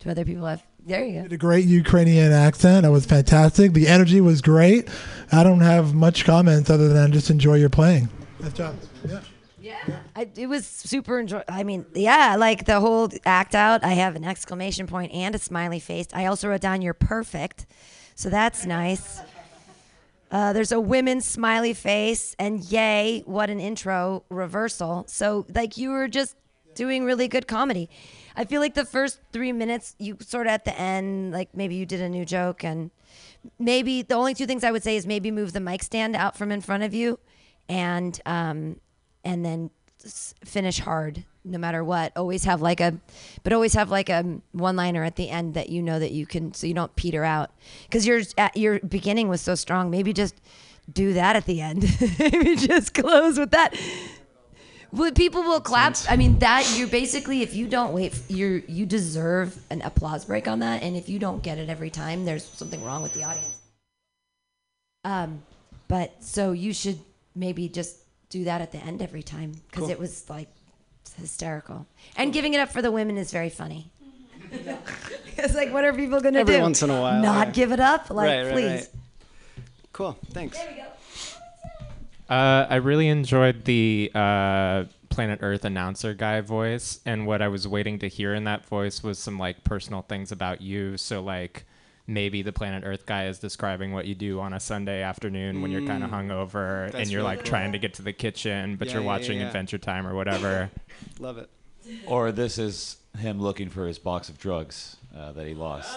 Do 0.00 0.10
other 0.10 0.26
people 0.26 0.44
have? 0.44 0.62
There 0.90 1.04
you 1.04 1.12
go. 1.14 1.22
did 1.22 1.32
a 1.32 1.36
great 1.36 1.66
Ukrainian 1.66 2.32
accent. 2.32 2.84
It 2.84 2.90
was 2.90 3.06
fantastic. 3.06 3.72
The 3.72 3.86
energy 3.86 4.20
was 4.20 4.42
great. 4.42 4.88
I 5.30 5.44
don't 5.44 5.60
have 5.60 5.94
much 5.94 6.24
comments 6.24 6.68
other 6.68 6.88
than 6.88 7.12
just 7.12 7.30
enjoy 7.30 7.54
your 7.54 7.70
playing. 7.70 8.08
Nice 8.40 8.52
job. 8.52 8.76
Yeah. 9.60 9.78
I, 10.16 10.28
it 10.36 10.48
was 10.48 10.66
super 10.66 11.20
enjoy. 11.20 11.42
I 11.48 11.62
mean, 11.62 11.86
yeah, 11.94 12.36
like 12.36 12.64
the 12.64 12.80
whole 12.80 13.08
act 13.24 13.54
out. 13.54 13.84
I 13.84 13.92
have 13.92 14.16
an 14.16 14.24
exclamation 14.24 14.86
point 14.86 15.12
and 15.12 15.34
a 15.34 15.38
smiley 15.38 15.78
face. 15.80 16.06
I 16.12 16.26
also 16.26 16.48
wrote 16.48 16.60
down 16.60 16.82
"You're 16.82 16.94
perfect," 16.94 17.66
so 18.14 18.30
that's 18.30 18.66
nice. 18.66 19.20
Uh, 20.30 20.52
there's 20.52 20.72
a 20.72 20.80
women's 20.80 21.24
smiley 21.24 21.74
face, 21.74 22.34
and 22.38 22.64
yay, 22.64 23.22
what 23.26 23.50
an 23.50 23.60
intro 23.60 24.24
reversal. 24.28 25.04
So, 25.08 25.44
like, 25.54 25.76
you 25.76 25.90
were 25.90 26.08
just 26.08 26.36
doing 26.74 27.04
really 27.04 27.28
good 27.28 27.46
comedy. 27.46 27.90
I 28.36 28.44
feel 28.44 28.60
like 28.60 28.74
the 28.74 28.84
first 28.84 29.20
three 29.32 29.52
minutes, 29.52 29.94
you 29.98 30.16
sort 30.20 30.46
of 30.46 30.52
at 30.52 30.64
the 30.64 30.78
end, 30.78 31.32
like 31.32 31.54
maybe 31.54 31.74
you 31.74 31.86
did 31.86 32.00
a 32.00 32.08
new 32.08 32.24
joke, 32.24 32.64
and 32.64 32.90
maybe 33.58 34.02
the 34.02 34.14
only 34.14 34.34
two 34.34 34.46
things 34.46 34.64
I 34.64 34.70
would 34.70 34.82
say 34.82 34.96
is 34.96 35.06
maybe 35.06 35.30
move 35.30 35.52
the 35.52 35.60
mic 35.60 35.82
stand 35.82 36.16
out 36.16 36.36
from 36.36 36.50
in 36.52 36.60
front 36.60 36.82
of 36.82 36.94
you, 36.94 37.18
and 37.68 38.20
um, 38.26 38.80
and 39.24 39.44
then 39.44 39.70
finish 40.44 40.80
hard 40.80 41.24
no 41.44 41.58
matter 41.58 41.82
what. 41.82 42.12
Always 42.16 42.44
have 42.44 42.60
like 42.60 42.80
a, 42.80 42.94
but 43.42 43.52
always 43.52 43.74
have 43.74 43.90
like 43.90 44.08
a 44.08 44.40
one 44.52 44.76
liner 44.76 45.04
at 45.04 45.16
the 45.16 45.30
end 45.30 45.54
that 45.54 45.68
you 45.68 45.82
know 45.82 45.98
that 45.98 46.12
you 46.12 46.26
can, 46.26 46.52
so 46.54 46.66
you 46.66 46.74
don't 46.74 46.94
peter 46.96 47.24
out. 47.24 47.50
Because 47.84 48.06
your 48.06 48.20
your 48.54 48.80
beginning 48.80 49.28
was 49.28 49.40
so 49.40 49.54
strong. 49.54 49.90
Maybe 49.90 50.12
just 50.12 50.34
do 50.92 51.12
that 51.14 51.36
at 51.36 51.46
the 51.46 51.60
end. 51.60 51.84
maybe 52.18 52.56
just 52.56 52.94
close 52.94 53.38
with 53.38 53.50
that. 53.50 53.74
Well, 54.92 55.12
people 55.12 55.42
will 55.42 55.60
clap. 55.60 55.96
I 56.08 56.16
mean, 56.16 56.38
that 56.40 56.74
you're 56.76 56.88
basically 56.88 57.42
if 57.42 57.54
you 57.54 57.68
don't 57.68 57.92
wait, 57.92 58.12
you 58.28 58.62
you 58.66 58.86
deserve 58.86 59.56
an 59.70 59.82
applause 59.82 60.24
break 60.24 60.48
on 60.48 60.58
that. 60.60 60.82
And 60.82 60.96
if 60.96 61.08
you 61.08 61.18
don't 61.18 61.42
get 61.42 61.58
it 61.58 61.68
every 61.68 61.90
time, 61.90 62.24
there's 62.24 62.44
something 62.44 62.82
wrong 62.84 63.02
with 63.02 63.12
the 63.14 63.22
audience. 63.24 63.56
Um, 65.04 65.42
but 65.88 66.22
so 66.22 66.52
you 66.52 66.72
should 66.72 66.98
maybe 67.34 67.68
just 67.68 67.96
do 68.28 68.44
that 68.44 68.60
at 68.60 68.72
the 68.72 68.78
end 68.78 69.00
every 69.02 69.22
time 69.22 69.52
because 69.68 69.82
Cool. 69.84 69.90
it 69.90 69.98
was 69.98 70.28
like 70.28 70.48
hysterical. 71.18 71.86
And 72.16 72.32
giving 72.32 72.54
it 72.54 72.60
up 72.60 72.70
for 72.70 72.82
the 72.82 72.90
women 72.92 73.16
is 73.16 73.30
very 73.32 73.50
funny. 73.50 73.90
it's 75.36 75.54
like, 75.54 75.72
what 75.72 75.84
are 75.84 75.92
people 75.92 76.20
gonna 76.20 76.40
Every 76.40 76.56
do? 76.56 76.62
once 76.62 76.82
in 76.82 76.90
a 76.90 77.00
while, 77.00 77.22
not 77.22 77.48
yeah. 77.48 77.52
give 77.52 77.72
it 77.72 77.80
up? 77.80 78.10
Like, 78.10 78.26
Right, 78.28 78.42
right, 78.44 78.52
please. 78.52 78.70
right. 78.70 78.88
Cool. 79.92 80.18
Thanks. 80.32 80.58
Uh, 82.30 82.66
I 82.70 82.76
really 82.76 83.08
enjoyed 83.08 83.64
the 83.64 84.10
uh, 84.14 84.84
Planet 85.08 85.40
Earth 85.42 85.64
announcer 85.64 86.14
guy 86.14 86.40
voice, 86.40 87.00
and 87.04 87.26
what 87.26 87.42
I 87.42 87.48
was 87.48 87.66
waiting 87.66 87.98
to 87.98 88.08
hear 88.08 88.34
in 88.34 88.44
that 88.44 88.64
voice 88.66 89.02
was 89.02 89.18
some 89.18 89.36
like 89.38 89.64
personal 89.64 90.02
things 90.02 90.30
about 90.30 90.60
you. 90.60 90.96
So 90.96 91.20
like 91.22 91.64
maybe 92.06 92.42
the 92.42 92.52
Planet 92.52 92.84
Earth 92.86 93.04
guy 93.04 93.26
is 93.26 93.40
describing 93.40 93.92
what 93.92 94.06
you 94.06 94.14
do 94.14 94.38
on 94.40 94.52
a 94.52 94.60
Sunday 94.60 95.02
afternoon 95.02 95.60
when 95.60 95.70
you're 95.72 95.86
kind 95.86 96.04
of 96.04 96.10
Mm. 96.10 96.28
hungover 96.28 96.92
and 96.94 97.08
you're 97.10 97.18
really 97.20 97.30
like 97.30 97.38
cool. 97.40 97.46
trying 97.48 97.72
to 97.72 97.78
get 97.78 97.94
to 97.94 98.02
the 98.02 98.12
kitchen, 98.12 98.76
but 98.76 98.86
Yeah, 98.88 98.94
you're 98.94 99.02
yeah, 99.02 99.08
watching 99.08 99.40
yeah. 99.40 99.46
Adventure 99.48 99.78
Time 99.78 100.06
or 100.06 100.14
whatever. 100.14 100.70
Love 101.18 101.38
it. 101.38 101.48
Or 102.06 102.30
this 102.30 102.58
is 102.58 102.96
him 103.18 103.40
looking 103.40 103.68
for 103.70 103.86
his 103.88 103.98
box 103.98 104.28
of 104.28 104.38
drugs 104.38 104.96
uh, 105.16 105.32
that 105.32 105.46
he 105.48 105.54
lost. 105.54 105.96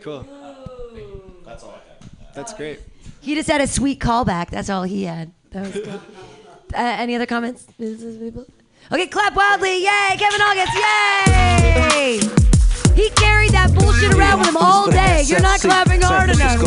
Cool. 0.00 0.26
That's 1.44 1.62
all 1.64 1.70
I 1.70 1.88
have. 1.88 1.97
That's 2.38 2.54
great. 2.54 2.78
He 3.20 3.34
just 3.34 3.50
had 3.50 3.60
a 3.60 3.66
sweet 3.66 3.98
callback. 3.98 4.50
That's 4.50 4.70
all 4.70 4.84
he 4.84 5.02
had. 5.02 5.32
That 5.50 5.62
was 5.62 5.72
good. 5.72 5.88
uh, 5.88 5.98
any 6.72 7.16
other 7.16 7.26
comments. 7.26 7.66
Okay, 7.80 9.08
clap 9.08 9.34
wildly. 9.34 9.82
Yay, 9.82 10.16
Kevin 10.16 10.40
August. 10.40 10.72
Yay! 11.26 12.20
He 12.94 13.10
carried 13.10 13.50
that 13.50 13.74
bullshit 13.74 14.14
around 14.14 14.38
with 14.38 14.50
him 14.50 14.56
all 14.56 14.88
day. 14.88 15.24
You're 15.26 15.40
not 15.40 15.58
clapping 15.58 16.00
hard 16.00 16.30
enough. 16.30 16.62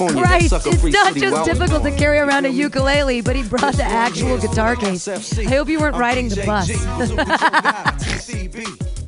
Right. 0.00 0.44
It's 0.44 0.52
not 0.52 0.62
just 0.62 0.84
where 0.84 1.34
I 1.34 1.38
was 1.38 1.48
difficult 1.48 1.82
to 1.82 1.90
carry 1.90 2.18
around 2.18 2.46
a 2.46 2.50
ukulele, 2.50 3.20
but 3.20 3.34
he 3.34 3.42
brought 3.42 3.74
the 3.74 3.82
actual 3.82 4.38
guitar 4.38 4.76
case. 4.76 5.08
I 5.08 5.42
hope 5.42 5.68
you 5.68 5.80
weren't 5.80 5.96
riding 5.96 6.28
the 6.28 6.46
bus. 6.46 6.68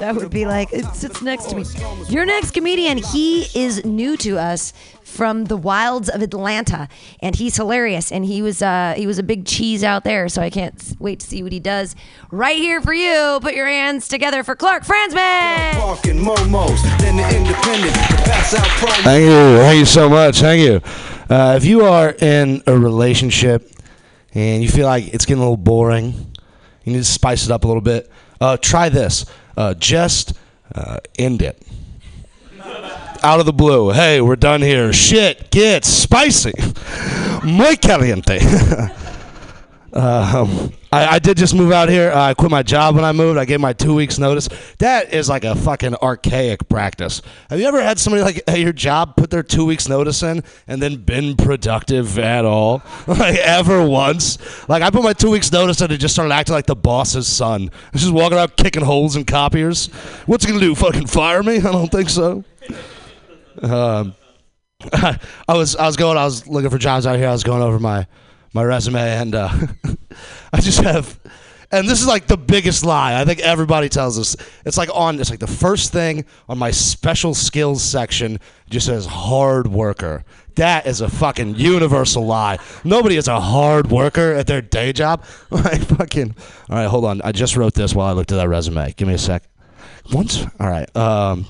that 0.00 0.14
would 0.16 0.30
be 0.30 0.46
like 0.46 0.72
it 0.72 0.84
sits 0.94 1.22
next 1.22 1.46
to 1.50 1.56
me. 1.56 1.64
Your 2.08 2.24
next 2.24 2.52
comedian, 2.52 2.98
he 2.98 3.42
is 3.54 3.84
new 3.84 4.16
to 4.18 4.38
us 4.38 4.72
from 5.02 5.44
the 5.44 5.56
wilds 5.56 6.08
of 6.08 6.22
Atlanta, 6.22 6.88
and 7.20 7.36
he's 7.36 7.56
hilarious. 7.56 8.10
And 8.10 8.24
he 8.24 8.42
was 8.42 8.62
uh, 8.62 8.94
he 8.96 9.06
was 9.06 9.18
a 9.18 9.22
big 9.22 9.46
cheese 9.46 9.84
out 9.84 10.04
there, 10.04 10.28
so 10.28 10.42
I 10.42 10.50
can't 10.50 10.74
wait 10.98 11.20
to 11.20 11.26
see 11.26 11.42
what 11.42 11.52
he 11.52 11.60
does 11.60 11.94
right 12.30 12.56
here 12.56 12.80
for 12.80 12.92
you. 12.92 13.38
Put 13.40 13.54
your 13.54 13.66
hands 13.66 14.08
together 14.08 14.42
for 14.42 14.56
Clark 14.56 14.84
Franzman. 14.84 15.74
Parking 15.74 16.18
momos, 16.18 16.82
then 16.98 17.16
the 17.16 17.36
independent, 17.36 17.94
the 17.94 18.22
pass 18.24 18.54
out 18.54 18.66
promo. 18.66 19.04
Thank 19.04 19.24
you. 19.24 19.58
Thank 19.58 19.78
you 19.78 19.86
so 19.86 20.08
much. 20.08 20.40
Thank 20.40 20.62
you. 20.62 20.80
Uh, 21.28 21.54
if 21.56 21.64
you 21.64 21.84
are 21.84 22.10
in 22.10 22.62
a 22.66 22.76
relationship 22.76 23.70
and 24.34 24.62
you 24.62 24.68
feel 24.68 24.86
like 24.86 25.14
it's 25.14 25.24
getting 25.24 25.40
a 25.40 25.44
little 25.44 25.56
boring, 25.56 26.12
you 26.84 26.92
need 26.92 26.98
to 26.98 27.04
spice 27.04 27.44
it 27.44 27.50
up 27.50 27.64
a 27.64 27.66
little 27.66 27.82
bit. 27.82 28.10
Uh, 28.40 28.56
try 28.56 28.88
this. 28.88 29.26
Uh, 29.56 29.74
just 29.74 30.34
uh, 30.74 30.98
end 31.18 31.42
it. 31.42 31.62
Out 33.22 33.40
of 33.40 33.46
the 33.46 33.52
blue. 33.52 33.90
Hey, 33.90 34.20
we're 34.20 34.36
done 34.36 34.60
here. 34.60 34.92
Shit 34.92 35.50
gets 35.50 35.88
spicy. 35.88 36.52
Muy 37.42 37.76
caliente. 37.76 38.38
Um, 39.94 40.72
I, 40.92 41.06
I 41.06 41.18
did 41.20 41.36
just 41.36 41.54
move 41.54 41.70
out 41.70 41.88
here. 41.88 42.10
Uh, 42.10 42.30
I 42.30 42.34
quit 42.34 42.50
my 42.50 42.64
job 42.64 42.96
when 42.96 43.04
I 43.04 43.12
moved. 43.12 43.38
I 43.38 43.44
gave 43.44 43.60
my 43.60 43.72
two 43.72 43.94
weeks 43.94 44.18
notice. 44.18 44.48
That 44.78 45.14
is 45.14 45.28
like 45.28 45.44
a 45.44 45.54
fucking 45.54 45.94
archaic 45.96 46.68
practice. 46.68 47.22
Have 47.48 47.60
you 47.60 47.66
ever 47.66 47.80
had 47.80 48.00
somebody 48.00 48.24
like 48.24 48.42
at 48.48 48.58
your 48.58 48.72
job 48.72 49.16
put 49.16 49.30
their 49.30 49.44
two 49.44 49.64
weeks 49.64 49.88
notice 49.88 50.24
in 50.24 50.42
and 50.66 50.82
then 50.82 50.96
been 50.96 51.36
productive 51.36 52.18
at 52.18 52.44
all? 52.44 52.82
like 53.06 53.36
ever 53.36 53.86
once? 53.86 54.68
Like 54.68 54.82
I 54.82 54.90
put 54.90 55.04
my 55.04 55.12
two 55.12 55.30
weeks 55.30 55.52
notice 55.52 55.80
in 55.80 55.92
and 55.92 56.00
just 56.00 56.14
started 56.14 56.34
acting 56.34 56.54
like 56.54 56.66
the 56.66 56.76
boss's 56.76 57.28
son. 57.28 57.70
I 57.92 57.98
just 57.98 58.12
walking 58.12 58.36
around 58.36 58.56
kicking 58.56 58.82
holes 58.82 59.14
in 59.14 59.24
copiers. 59.24 59.86
What's 60.26 60.44
he 60.44 60.50
gonna 60.50 60.64
do? 60.64 60.74
Fucking 60.74 61.06
fire 61.06 61.44
me? 61.44 61.56
I 61.58 61.60
don't 61.60 61.90
think 61.90 62.10
so. 62.10 62.42
Um, 63.62 64.16
I 64.92 65.18
was 65.48 65.76
I 65.76 65.86
was 65.86 65.96
going 65.96 66.18
I 66.18 66.24
was 66.24 66.48
looking 66.48 66.70
for 66.70 66.78
jobs 66.78 67.06
out 67.06 67.16
here. 67.16 67.28
I 67.28 67.32
was 67.32 67.44
going 67.44 67.62
over 67.62 67.78
my 67.78 68.08
my 68.54 68.64
resume 68.64 69.00
and 69.00 69.34
uh, 69.34 69.50
I 70.52 70.60
just 70.60 70.80
have 70.80 71.20
and 71.74 71.88
this 71.88 72.00
is 72.00 72.06
like 72.06 72.28
the 72.28 72.36
biggest 72.36 72.84
lie. 72.84 73.20
I 73.20 73.24
think 73.24 73.40
everybody 73.40 73.88
tells 73.88 74.16
us. 74.16 74.36
It's 74.64 74.76
like 74.76 74.88
on 74.94 75.18
it's 75.18 75.30
like 75.30 75.40
the 75.40 75.46
first 75.48 75.92
thing 75.92 76.24
on 76.48 76.56
my 76.56 76.70
special 76.70 77.34
skills 77.34 77.82
section 77.82 78.38
just 78.70 78.86
says 78.86 79.06
hard 79.06 79.66
worker. 79.66 80.24
That 80.54 80.86
is 80.86 81.00
a 81.00 81.08
fucking 81.08 81.56
universal 81.56 82.24
lie. 82.26 82.58
Nobody 82.84 83.16
is 83.16 83.26
a 83.26 83.40
hard 83.40 83.90
worker 83.90 84.34
at 84.34 84.46
their 84.46 84.62
day 84.62 84.92
job. 84.92 85.24
Like 85.50 85.82
fucking 85.82 86.36
All 86.70 86.76
right, 86.76 86.86
hold 86.86 87.04
on. 87.04 87.22
I 87.22 87.32
just 87.32 87.56
wrote 87.56 87.74
this 87.74 87.92
while 87.92 88.06
I 88.06 88.12
looked 88.12 88.30
at 88.30 88.36
that 88.36 88.48
resume. 88.48 88.92
Give 88.92 89.08
me 89.08 89.14
a 89.14 89.18
sec. 89.18 89.42
Once 90.12 90.44
All 90.60 90.68
right. 90.68 90.94
Um 90.96 91.46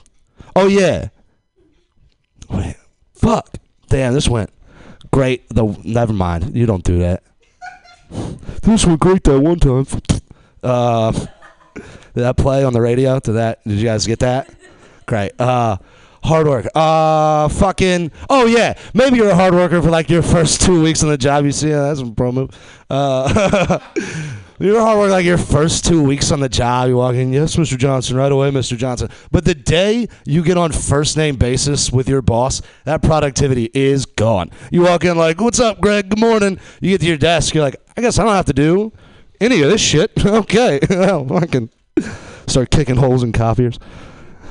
Oh 0.57 0.68
yeah. 0.68 1.09
Wait. 2.48 2.76
Fuck. 3.14 3.57
Damn, 3.88 4.14
this 4.14 4.28
went 4.28 4.50
great. 5.14 5.48
The 5.48 5.64
never 5.84 6.12
mind. 6.12 6.56
You 6.56 6.66
don't 6.66 6.82
do 6.82 6.98
that. 6.98 7.22
This 8.62 8.84
went 8.84 8.98
great 9.00 9.22
that 9.24 9.40
one 9.40 9.60
time. 9.60 9.86
Uh, 10.62 11.12
did 11.12 11.86
that 12.14 12.36
play 12.36 12.64
on 12.64 12.72
the 12.72 12.80
radio? 12.80 13.20
Did 13.20 13.32
that? 13.32 13.62
Did 13.64 13.78
you 13.78 13.84
guys 13.84 14.06
get 14.06 14.18
that? 14.20 14.50
Great. 15.06 15.40
Uh, 15.40 15.76
hard 16.24 16.48
work. 16.48 16.66
Uh, 16.74 17.48
fucking. 17.48 18.10
Oh 18.28 18.46
yeah. 18.46 18.74
Maybe 18.92 19.18
you're 19.18 19.30
a 19.30 19.36
hard 19.36 19.54
worker 19.54 19.80
for 19.80 19.90
like 19.90 20.10
your 20.10 20.22
first 20.22 20.62
two 20.62 20.82
weeks 20.82 21.02
on 21.04 21.10
the 21.10 21.18
job. 21.18 21.44
You 21.44 21.52
see, 21.52 21.70
that's 21.70 22.00
a 22.00 22.06
pro 22.06 22.32
move. 22.32 22.50
Uh, 22.90 23.78
a 24.61 24.80
hard 24.80 24.98
worker 24.98 25.11
like 25.11 25.24
your 25.24 25.38
first 25.38 25.84
two 25.84 26.02
weeks 26.02 26.30
on 26.30 26.40
the 26.40 26.48
job. 26.48 26.88
You 26.88 26.96
walk 26.96 27.14
in, 27.14 27.32
yes, 27.32 27.57
Mr. 27.57 27.76
Johnson, 27.76 28.16
right 28.16 28.30
away, 28.30 28.50
Mr. 28.50 28.76
Johnson. 28.76 29.11
But 29.30 29.44
the 29.44 29.55
day 29.55 30.09
you 30.24 30.42
get 30.42 30.57
on 30.57 30.72
first 30.72 31.16
name 31.16 31.36
basis 31.36 31.90
with 31.90 32.09
your 32.09 32.22
boss, 32.22 32.62
that 32.84 33.02
productivity 33.02 33.70
is 33.74 34.07
gone. 34.07 34.50
You 34.70 34.82
walk 34.82 35.05
in 35.05 35.16
like, 35.16 35.40
what's 35.40 35.61
up, 35.61 35.80
Greg? 35.80 36.09
Good 36.09 36.20
morning. 36.20 36.59
You 36.80 36.90
get 36.90 37.00
to 37.00 37.07
your 37.07 37.16
desk, 37.16 37.55
you're 37.55 37.64
like, 37.64 37.76
I 37.96 38.00
guess 38.00 38.18
I 38.18 38.24
don't 38.24 38.34
have 38.34 38.46
to 38.46 38.52
do 38.52 38.92
any 39.40 39.61
of 39.62 39.70
this 39.70 39.80
shit. 39.80 40.12
okay. 40.24 40.80
well, 40.88 41.36
I 41.36 41.46
can 41.46 41.70
start 42.46 42.70
kicking 42.70 42.96
holes 42.96 43.22
in 43.22 43.32
copiers. 43.32 43.78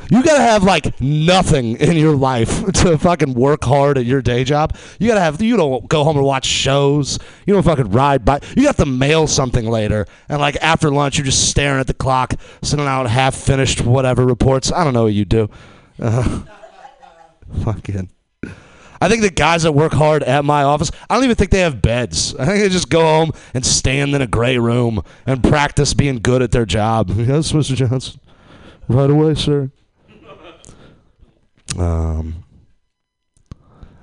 You 0.10 0.24
gotta 0.24 0.42
have 0.42 0.64
like 0.64 1.00
nothing 1.02 1.78
in 1.80 1.98
your 1.98 2.16
life 2.16 2.72
to 2.74 2.98
fucking 2.98 3.34
work 3.34 3.64
hard 3.64 3.98
at 3.98 4.06
your 4.06 4.22
day 4.22 4.44
job. 4.44 4.76
You 5.00 5.08
gotta 5.08 5.22
have. 5.22 5.42
You 5.42 5.58
don't 5.58 5.88
go 5.88 6.04
home 6.04 6.18
and 6.18 6.26
watch 6.26 6.46
shows. 6.46 7.20
You 7.46 7.54
don't 7.54 7.64
fucking 7.64 7.92
ride 7.92 8.26
by. 8.26 8.42
You 8.56 8.68
have 8.68 8.78
to 8.78 8.86
mail 8.86 9.28
something 9.28 9.66
later, 9.66 10.06
and 10.30 10.40
like 10.40 10.56
after 10.58 10.92
lunch, 10.92 11.18
you're 11.18 11.26
just 11.26 11.50
staring 11.50 11.80
at 11.80 11.88
the 11.88 11.94
clock, 11.94 12.34
sending 12.62 12.88
out 12.88 13.08
half 13.10 13.36
finished 13.36 13.82
whatever 13.82 14.26
reports. 14.26 14.72
I 14.72 14.84
don't 14.84 14.94
know 14.94 15.04
what 15.04 15.14
you 15.14 15.26
do. 15.26 15.50
Uh, 16.02 16.42
fucking. 17.64 18.10
I 19.02 19.10
think 19.10 19.22
the 19.22 19.30
guys 19.30 19.64
that 19.64 19.74
work 19.74 19.92
hard 19.92 20.24
at 20.24 20.46
my 20.46 20.64
office, 20.64 20.90
I 21.10 21.16
don't 21.16 21.26
even 21.26 21.36
think 21.36 21.52
they 21.52 21.60
have 21.60 21.82
beds. 21.82 22.34
I 22.40 22.46
think 22.46 22.60
they 22.60 22.70
just 22.70 22.90
go 22.90 23.02
home 23.02 23.32
and 23.54 23.66
stand 23.66 24.16
in 24.16 24.22
a 24.22 24.28
gray 24.28 24.58
room 24.58 25.04
and 25.26 25.44
practice 25.44 25.94
being 25.94 26.20
good 26.20 26.42
at 26.42 26.52
their 26.52 26.66
job. 26.66 27.10
Yes, 27.10 27.52
Mr. 27.52 27.76
Johnson. 27.76 28.22
Right 28.88 29.10
away, 29.10 29.36
sir. 29.36 29.72
Um, 31.78 32.44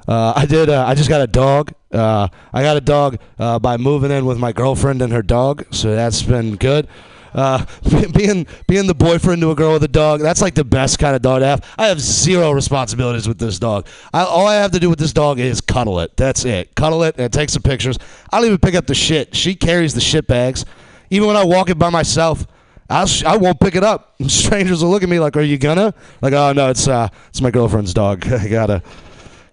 uh, 0.08 0.32
I 0.34 0.46
did. 0.46 0.68
Uh, 0.68 0.84
I 0.86 0.94
just 0.94 1.08
got 1.08 1.20
a 1.20 1.26
dog. 1.26 1.72
Uh, 1.92 2.28
I 2.52 2.62
got 2.62 2.76
a 2.76 2.80
dog 2.80 3.18
uh, 3.38 3.58
by 3.58 3.76
moving 3.76 4.10
in 4.10 4.26
with 4.26 4.38
my 4.38 4.52
girlfriend 4.52 5.02
and 5.02 5.12
her 5.12 5.22
dog, 5.22 5.64
so 5.70 5.94
that's 5.94 6.22
been 6.22 6.56
good. 6.56 6.88
Uh, 7.32 7.64
being 8.16 8.46
being 8.66 8.86
the 8.86 8.94
boyfriend 8.94 9.40
to 9.42 9.50
a 9.50 9.54
girl 9.54 9.74
with 9.74 9.84
a 9.84 9.88
dog, 9.88 10.20
that's 10.20 10.42
like 10.42 10.54
the 10.54 10.64
best 10.64 10.98
kind 10.98 11.14
of 11.14 11.22
dog 11.22 11.40
to 11.40 11.46
have. 11.46 11.64
I 11.78 11.86
have 11.86 12.00
zero 12.00 12.50
responsibilities 12.50 13.28
with 13.28 13.38
this 13.38 13.58
dog. 13.58 13.86
I, 14.12 14.24
all 14.24 14.46
I 14.46 14.56
have 14.56 14.72
to 14.72 14.80
do 14.80 14.90
with 14.90 14.98
this 14.98 15.12
dog 15.12 15.38
is 15.38 15.60
cuddle 15.60 16.00
it. 16.00 16.16
That's 16.16 16.44
it. 16.44 16.74
Cuddle 16.74 17.04
it 17.04 17.14
and 17.18 17.32
take 17.32 17.50
some 17.50 17.62
pictures. 17.62 17.98
I 18.32 18.38
don't 18.38 18.46
even 18.46 18.58
pick 18.58 18.74
up 18.74 18.86
the 18.86 18.94
shit. 18.94 19.34
She 19.36 19.54
carries 19.54 19.94
the 19.94 20.00
shit 20.00 20.26
bags. 20.26 20.64
Even 21.10 21.28
when 21.28 21.36
I 21.36 21.44
walk 21.44 21.70
it 21.70 21.78
by 21.78 21.90
myself, 21.90 22.46
I'll 22.90 23.06
sh- 23.06 23.24
I 23.24 23.36
won't 23.36 23.60
pick 23.60 23.74
it 23.76 23.84
up. 23.84 24.14
Strangers 24.26 24.82
will 24.82 24.90
look 24.90 25.02
at 25.02 25.08
me 25.08 25.20
like, 25.20 25.36
"Are 25.36 25.42
you 25.42 25.56
gonna?" 25.58 25.94
Like, 26.20 26.32
"Oh 26.32 26.52
no, 26.52 26.68
it's 26.70 26.88
uh, 26.88 27.08
it's 27.28 27.40
my 27.40 27.50
girlfriend's 27.50 27.94
dog. 27.94 28.26
I 28.32 28.48
gotta 28.48 28.82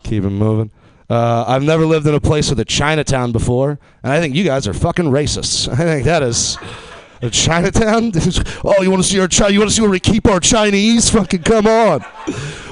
keep 0.04 0.24
him 0.24 0.38
moving." 0.38 0.72
Uh, 1.10 1.46
I've 1.48 1.64
never 1.64 1.86
lived 1.86 2.06
in 2.06 2.14
a 2.16 2.20
place 2.20 2.50
with 2.50 2.60
a 2.60 2.66
Chinatown 2.66 3.32
before, 3.32 3.80
and 4.04 4.12
I 4.12 4.20
think 4.20 4.36
you 4.36 4.44
guys 4.44 4.68
are 4.68 4.74
fucking 4.74 5.06
racists. 5.06 5.70
I 5.72 5.76
think 5.78 6.04
that 6.06 6.22
is 6.24 6.58
a 7.22 7.30
Chinatown. 7.30 8.12
oh, 8.66 8.82
you 8.82 8.92
want 8.92 9.04
to 9.04 9.10
see 9.10 9.20
our 9.20 9.28
Chi- 9.30 9.48
You 9.50 9.60
want 9.60 9.70
to 9.70 9.76
see 9.76 9.82
where 9.82 9.90
we 9.92 10.00
keep 10.02 10.28
our 10.28 10.40
Chinese? 10.42 11.10
Fucking 11.12 11.44
come 11.44 11.66
on. 11.68 12.04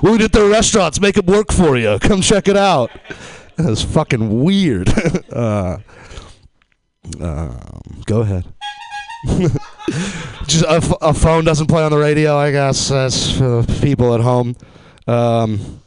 we 0.04 0.18
did 0.18 0.32
their 0.34 0.50
restaurants. 0.50 1.00
Make 1.00 1.16
them 1.16 1.28
work 1.28 1.52
for 1.52 1.78
you. 1.78 1.98
Come 2.00 2.22
check 2.22 2.48
it 2.48 2.58
out. 2.58 2.92
That 3.56 3.70
is 3.70 3.82
fucking 3.82 4.44
weird. 4.44 4.90
uh, 5.32 5.78
um, 7.22 7.82
go 8.06 8.22
ahead. 8.22 8.46
Just 10.48 10.64
a, 10.66 10.72
f- 10.72 10.98
a 11.02 11.14
phone 11.14 11.44
doesn't 11.44 11.68
play 11.68 11.84
on 11.84 11.92
the 11.92 11.98
radio. 11.98 12.38
I 12.38 12.52
guess 12.52 12.90
that's 12.90 13.38
for 13.38 13.64
people 13.82 14.14
at 14.16 14.22
home. 14.22 14.56
Um, 15.08 15.82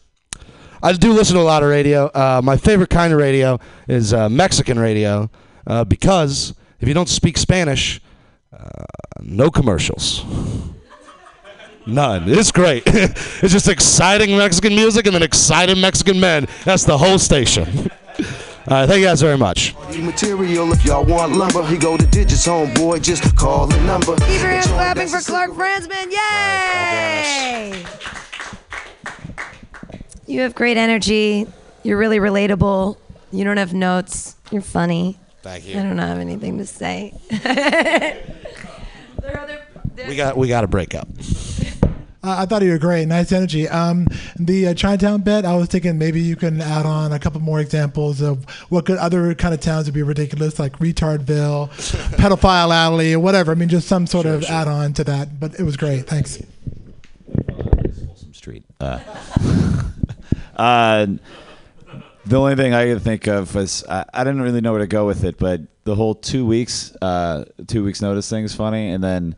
I 0.82 0.92
do 0.92 1.12
listen 1.12 1.34
to 1.36 1.42
a 1.42 1.44
lot 1.44 1.62
of 1.62 1.68
radio. 1.68 2.06
Uh, 2.06 2.40
my 2.42 2.56
favorite 2.56 2.90
kind 2.90 3.12
of 3.12 3.18
radio 3.18 3.58
is 3.88 4.12
uh, 4.12 4.28
Mexican 4.28 4.78
radio 4.78 5.28
uh, 5.66 5.84
because 5.84 6.54
if 6.80 6.86
you 6.86 6.94
don't 6.94 7.08
speak 7.08 7.36
Spanish, 7.36 8.00
uh, 8.52 8.84
no 9.20 9.50
commercials. 9.50 10.24
None. 11.86 12.28
It's 12.28 12.52
great. 12.52 12.82
it's 12.86 13.52
just 13.52 13.68
exciting 13.68 14.36
Mexican 14.36 14.74
music 14.74 15.06
and 15.06 15.14
then 15.14 15.22
exciting 15.22 15.80
Mexican 15.80 16.20
men. 16.20 16.46
That's 16.64 16.84
the 16.84 16.98
whole 16.98 17.18
station. 17.18 17.90
All 18.70 18.74
right, 18.76 18.86
thank 18.86 19.00
you 19.00 19.06
guys 19.06 19.22
very 19.22 19.38
much. 19.38 19.74
Material 19.98 20.70
if 20.74 20.84
y'all 20.84 21.02
want 21.02 21.32
lumber, 21.32 21.64
he 21.64 21.78
go 21.78 21.96
to 21.96 22.06
digits, 22.06 22.46
homeboy. 22.46 23.00
Just 23.02 23.34
call 23.34 23.66
the 23.66 23.80
number. 23.84 24.14
Keep 24.16 24.28
your 24.28 24.50
hands 24.50 24.66
clapping 24.66 25.08
for 25.08 25.20
Clark 25.20 25.52
Franzman. 25.52 26.12
Oh, 26.12 27.72
Yay! 27.72 27.84
You 30.26 30.42
have 30.42 30.54
great 30.54 30.76
energy. 30.76 31.46
You're 31.82 31.96
really 31.96 32.18
relatable. 32.18 32.98
You 33.32 33.44
don't 33.44 33.56
have 33.56 33.72
notes. 33.72 34.36
You're 34.50 34.60
funny. 34.60 35.18
Thank 35.40 35.66
you. 35.66 35.78
I 35.80 35.82
don't 35.82 35.96
have 35.96 36.18
anything 36.18 36.58
to 36.58 36.66
say. 36.66 37.14
We 40.06 40.14
got 40.14 40.36
we 40.36 40.46
got 40.46 40.60
to 40.60 40.68
break 40.68 40.94
up. 40.94 41.08
Uh, 42.22 42.36
I 42.40 42.46
thought 42.46 42.62
you 42.62 42.70
were 42.70 42.78
great. 42.78 43.06
Nice 43.06 43.30
energy. 43.30 43.68
Um, 43.68 44.08
the 44.36 44.68
uh, 44.68 44.74
Chinatown 44.74 45.20
bit, 45.20 45.44
I 45.44 45.54
was 45.54 45.68
thinking 45.68 45.98
maybe 45.98 46.20
you 46.20 46.34
can 46.34 46.60
add 46.60 46.84
on 46.84 47.12
a 47.12 47.18
couple 47.18 47.40
more 47.40 47.60
examples 47.60 48.20
of 48.20 48.44
what 48.70 48.86
could 48.86 48.98
other 48.98 49.34
kind 49.36 49.54
of 49.54 49.60
towns 49.60 49.86
would 49.86 49.94
be 49.94 50.02
ridiculous, 50.02 50.58
like 50.58 50.78
Retardville, 50.78 51.68
Pedophile 52.16 52.74
Alley, 52.74 53.14
or 53.14 53.20
whatever. 53.20 53.52
I 53.52 53.54
mean, 53.54 53.68
just 53.68 53.86
some 53.86 54.06
sort 54.06 54.26
of 54.26 54.42
add 54.44 54.66
on 54.66 54.94
to 54.94 55.04
that. 55.04 55.38
But 55.38 55.60
it 55.60 55.62
was 55.62 55.76
great. 55.76 56.06
Thanks. 56.06 56.42
Street. 58.32 58.64
Uh, 58.80 58.98
uh, 60.56 61.06
the 62.26 62.36
only 62.36 62.56
thing 62.56 62.74
I 62.74 62.86
could 62.86 63.02
think 63.02 63.28
of 63.28 63.54
was 63.54 63.84
I, 63.88 64.04
I 64.12 64.24
didn't 64.24 64.42
really 64.42 64.60
know 64.60 64.72
where 64.72 64.80
to 64.80 64.88
go 64.88 65.06
with 65.06 65.22
it, 65.22 65.38
but 65.38 65.60
the 65.84 65.94
whole 65.94 66.16
two 66.16 66.44
weeks, 66.44 66.94
uh, 67.00 67.44
two 67.68 67.84
weeks 67.84 68.02
notice 68.02 68.28
thing 68.28 68.44
is 68.44 68.54
funny, 68.54 68.90
and 68.90 69.02
then 69.02 69.36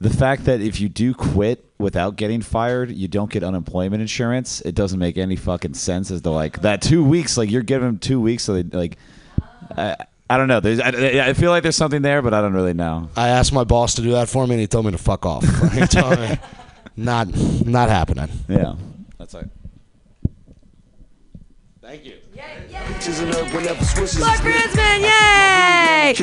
the 0.00 0.10
fact 0.10 0.44
that 0.44 0.60
if 0.60 0.80
you 0.80 0.88
do 0.88 1.12
quit 1.12 1.64
without 1.78 2.16
getting 2.16 2.40
fired, 2.40 2.90
you 2.90 3.08
don't 3.08 3.30
get 3.30 3.42
unemployment 3.42 4.00
insurance. 4.00 4.60
It 4.60 4.74
doesn't 4.74 4.98
make 4.98 5.16
any 5.16 5.36
fucking 5.36 5.74
sense 5.74 6.10
as 6.10 6.20
to 6.22 6.30
like 6.30 6.60
that 6.62 6.82
two 6.82 7.02
weeks. 7.02 7.36
Like 7.36 7.50
you're 7.50 7.62
giving 7.62 7.88
them 7.88 7.98
two 7.98 8.20
weeks, 8.20 8.44
so 8.44 8.54
they 8.54 8.76
like. 8.76 8.96
I, 9.76 9.96
I 10.30 10.36
don't 10.36 10.48
know. 10.48 10.60
There's, 10.60 10.78
I, 10.78 11.28
I 11.28 11.32
feel 11.32 11.50
like 11.50 11.62
there's 11.62 11.76
something 11.76 12.02
there, 12.02 12.20
but 12.20 12.34
I 12.34 12.42
don't 12.42 12.52
really 12.52 12.74
know. 12.74 13.08
I 13.16 13.28
asked 13.28 13.52
my 13.52 13.64
boss 13.64 13.94
to 13.94 14.02
do 14.02 14.10
that 14.12 14.28
for 14.28 14.46
me, 14.46 14.54
and 14.54 14.60
he 14.60 14.66
told 14.66 14.84
me 14.84 14.92
to 14.92 14.98
fuck 14.98 15.24
off. 15.24 15.42
he 15.72 15.86
told 15.86 16.18
me, 16.18 16.38
not 16.96 17.28
not 17.64 17.88
happening. 17.88 18.28
Yeah, 18.48 18.74
that's 19.18 19.34
like. 19.34 19.46
Thank 21.80 22.04
you. 22.04 22.16
Clark 24.16 24.40
Franzman, 24.40 25.00
yay! 25.00 26.14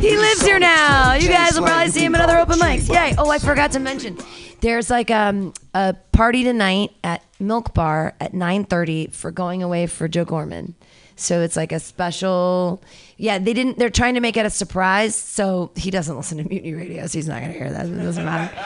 He 0.00 0.16
lives 0.16 0.44
here 0.44 0.58
now. 0.58 1.14
You 1.14 1.28
guys 1.28 1.58
will 1.58 1.66
probably 1.66 1.90
see 1.90 2.04
him 2.04 2.14
at 2.14 2.20
other 2.20 2.38
open 2.38 2.58
mics. 2.58 2.88
Yay! 2.88 3.14
Oh, 3.16 3.30
I 3.30 3.38
forgot 3.38 3.72
to 3.72 3.78
mention, 3.78 4.18
there's 4.60 4.90
like 4.90 5.10
um, 5.10 5.52
a 5.74 5.94
party 6.12 6.42
tonight 6.42 6.90
at 7.04 7.22
Milk 7.38 7.72
Bar 7.74 8.14
at 8.20 8.32
9:30 8.32 9.12
for 9.12 9.30
going 9.30 9.62
away 9.62 9.86
for 9.86 10.08
Joe 10.08 10.24
Gorman. 10.24 10.74
So 11.20 11.40
it's 11.42 11.56
like 11.56 11.72
a 11.72 11.80
special. 11.80 12.82
Yeah, 13.16 13.38
they 13.38 13.52
didn't. 13.52 13.78
They're 13.78 13.90
trying 13.90 14.14
to 14.14 14.20
make 14.20 14.36
it 14.36 14.46
a 14.46 14.50
surprise, 14.50 15.16
so 15.16 15.72
he 15.74 15.90
doesn't 15.90 16.16
listen 16.16 16.38
to 16.38 16.48
Mutiny 16.48 16.74
Radio, 16.74 17.06
so 17.06 17.18
he's 17.18 17.26
not 17.26 17.40
gonna 17.40 17.52
hear 17.52 17.70
that. 17.70 17.86
It 17.86 17.96
doesn't 17.96 18.24
matter. 18.24 18.56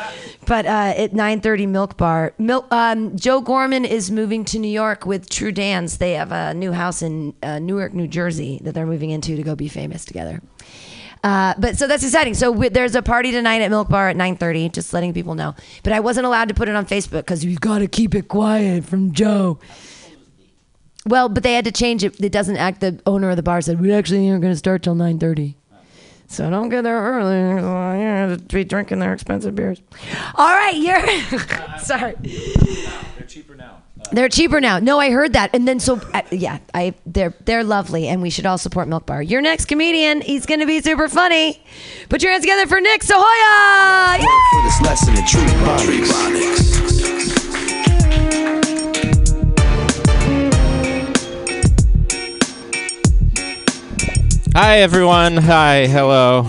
But 0.46 0.66
uh, 0.66 0.94
at 0.96 1.12
9:30, 1.12 1.68
Milk 1.68 1.96
Bar. 1.96 2.34
Um, 2.70 3.16
Joe 3.16 3.40
Gorman 3.40 3.84
is 3.84 4.10
moving 4.10 4.44
to 4.46 4.58
New 4.58 4.70
York 4.70 5.06
with 5.06 5.30
True 5.30 5.52
Dance. 5.52 5.96
They 5.96 6.12
have 6.12 6.32
a 6.32 6.52
new 6.52 6.72
house 6.72 7.00
in 7.00 7.34
uh, 7.42 7.58
Newark, 7.58 7.94
New 7.94 8.06
Jersey, 8.06 8.60
that 8.64 8.74
they're 8.74 8.86
moving 8.86 9.10
into 9.10 9.36
to 9.36 9.42
go 9.42 9.54
be 9.54 9.68
famous 9.68 10.04
together. 10.04 10.42
Uh, 11.24 11.54
but 11.56 11.78
so 11.78 11.86
that's 11.86 12.02
exciting. 12.02 12.34
So 12.34 12.50
we, 12.50 12.68
there's 12.68 12.96
a 12.96 13.02
party 13.02 13.30
tonight 13.30 13.62
at 13.62 13.70
Milk 13.70 13.88
Bar 13.88 14.08
at 14.10 14.16
9:30. 14.16 14.72
Just 14.72 14.92
letting 14.92 15.14
people 15.14 15.34
know. 15.34 15.54
But 15.84 15.92
I 15.92 16.00
wasn't 16.00 16.26
allowed 16.26 16.48
to 16.48 16.54
put 16.54 16.68
it 16.68 16.74
on 16.74 16.84
Facebook 16.84 17.20
because 17.20 17.44
you 17.44 17.56
got 17.56 17.78
to 17.78 17.86
keep 17.86 18.14
it 18.14 18.28
quiet 18.28 18.84
from 18.84 19.12
Joe. 19.12 19.58
Well, 21.06 21.28
but 21.28 21.42
they 21.42 21.54
had 21.54 21.64
to 21.64 21.72
change 21.72 22.04
it. 22.04 22.20
It 22.20 22.32
doesn't 22.32 22.56
act. 22.56 22.80
The 22.80 23.00
owner 23.06 23.30
of 23.30 23.36
the 23.36 23.42
bar 23.42 23.60
said 23.60 23.80
we 23.80 23.92
actually 23.92 24.28
aren't 24.30 24.42
going 24.42 24.52
to 24.52 24.58
start 24.58 24.82
till 24.82 24.94
9:30. 24.94 25.54
So 26.28 26.48
don't 26.48 26.70
get 26.70 26.82
there 26.82 26.98
early. 26.98 27.36
You 27.36 27.66
have 28.06 28.48
to 28.48 28.54
be 28.54 28.64
drinking 28.64 29.00
their 29.00 29.12
expensive 29.12 29.54
beers. 29.54 29.82
All 30.36 30.48
right, 30.48 30.74
you're 30.74 31.38
sorry. 31.78 32.14
They're 32.22 33.26
cheaper 33.26 33.54
now. 33.54 33.82
They're 34.12 34.30
cheaper 34.30 34.58
now. 34.60 34.78
No, 34.78 34.98
I 34.98 35.10
heard 35.10 35.34
that. 35.34 35.50
And 35.54 35.68
then 35.68 35.78
so 35.78 36.00
uh, 36.14 36.22
yeah, 36.30 36.58
I 36.72 36.94
they're 37.04 37.34
they're 37.44 37.64
lovely, 37.64 38.08
and 38.08 38.22
we 38.22 38.30
should 38.30 38.46
all 38.46 38.58
support 38.58 38.88
Milk 38.88 39.04
Bar. 39.04 39.22
Your 39.22 39.42
next 39.42 39.66
comedian, 39.66 40.22
he's 40.22 40.46
going 40.46 40.60
to 40.60 40.66
be 40.66 40.80
super 40.80 41.08
funny. 41.08 41.62
Put 42.08 42.22
your 42.22 42.32
hands 42.32 42.44
together 42.44 42.66
for 42.66 42.80
Nick 42.80 43.02
Sahoya. 43.02 44.18
Yay! 44.18 44.24
For 44.24 44.62
this 44.62 44.80
lesson 44.80 45.16
in 45.16 45.26
true 45.26 45.40
phonics. 45.66 47.01
Hi, 54.54 54.80
everyone. 54.80 55.38
Hi, 55.38 55.86
hello. 55.86 56.40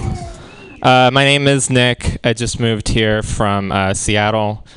Uh, 0.81 1.09
my 1.13 1.23
name 1.23 1.47
is 1.47 1.69
Nick. 1.69 2.19
I 2.21 2.33
just 2.33 2.59
moved 2.59 2.89
here 2.89 3.23
from 3.23 3.71
uh, 3.71 3.93
Seattle. 3.93 4.67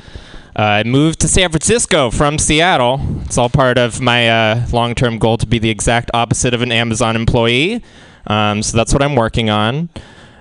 Uh, 0.57 0.61
I 0.61 0.83
moved 0.83 1.19
to 1.19 1.27
San 1.27 1.49
Francisco 1.49 2.09
from 2.09 2.37
Seattle. 2.37 3.01
It's 3.25 3.37
all 3.37 3.49
part 3.49 3.77
of 3.77 3.99
my 3.99 4.29
uh, 4.29 4.67
long 4.71 4.95
term 4.95 5.17
goal 5.17 5.35
to 5.39 5.45
be 5.45 5.59
the 5.59 5.69
exact 5.69 6.09
opposite 6.13 6.53
of 6.53 6.61
an 6.61 6.71
Amazon 6.71 7.17
employee. 7.17 7.83
Um, 8.27 8.63
so 8.63 8.77
that's 8.77 8.93
what 8.93 9.03
I'm 9.03 9.17
working 9.17 9.49
on. 9.49 9.89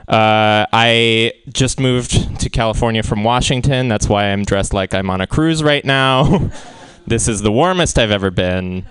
Uh, 0.07 0.71
I 0.73 1.33
just 1.53 1.81
moved 1.81 2.39
to 2.39 2.49
California 2.49 3.03
from 3.03 3.25
Washington. 3.25 3.89
That's 3.89 4.09
why 4.09 4.27
I'm 4.27 4.45
dressed 4.45 4.73
like 4.73 4.95
I'm 4.95 5.11
on 5.11 5.21
a 5.21 5.27
cruise 5.27 5.61
right 5.61 5.85
now. 5.85 6.53
this 7.09 7.27
is 7.27 7.43
the 7.43 7.51
warmest 7.51 7.99
I've 7.99 8.13
ever 8.13 8.31
been. 8.31 8.87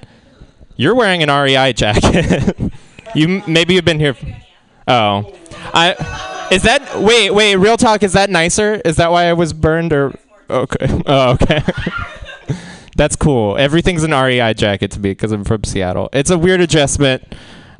You're 0.76 0.96
wearing 0.96 1.24
an 1.24 1.30
REI 1.30 1.72
jacket. 1.72 2.74
you 3.16 3.44
maybe 3.48 3.74
you've 3.76 3.86
been 3.86 4.00
here. 4.00 4.16
Oh, 4.88 5.34
I 5.74 6.48
is 6.52 6.64
that 6.64 7.02
wait 7.02 7.32
wait 7.32 7.56
real 7.56 7.78
talk 7.78 8.04
is 8.04 8.14
that 8.14 8.30
nicer? 8.30 8.82
Is 8.86 8.98
that 8.98 9.12
why 9.12 9.26
I 9.26 9.34
was 9.34 9.54
burned 9.54 9.94
or 9.94 10.14
Okay. 10.50 11.02
Oh, 11.06 11.32
okay. 11.32 11.62
That's 12.96 13.16
cool. 13.16 13.58
Everything's 13.58 14.04
an 14.04 14.12
REI 14.12 14.54
jacket 14.54 14.92
to 14.92 15.00
me 15.00 15.12
because 15.12 15.32
I'm 15.32 15.44
from 15.44 15.66
Seattle. 15.66 16.10
It's 16.14 16.30
a 16.30 16.38
weird 16.38 16.62
adjustment. 16.62 17.24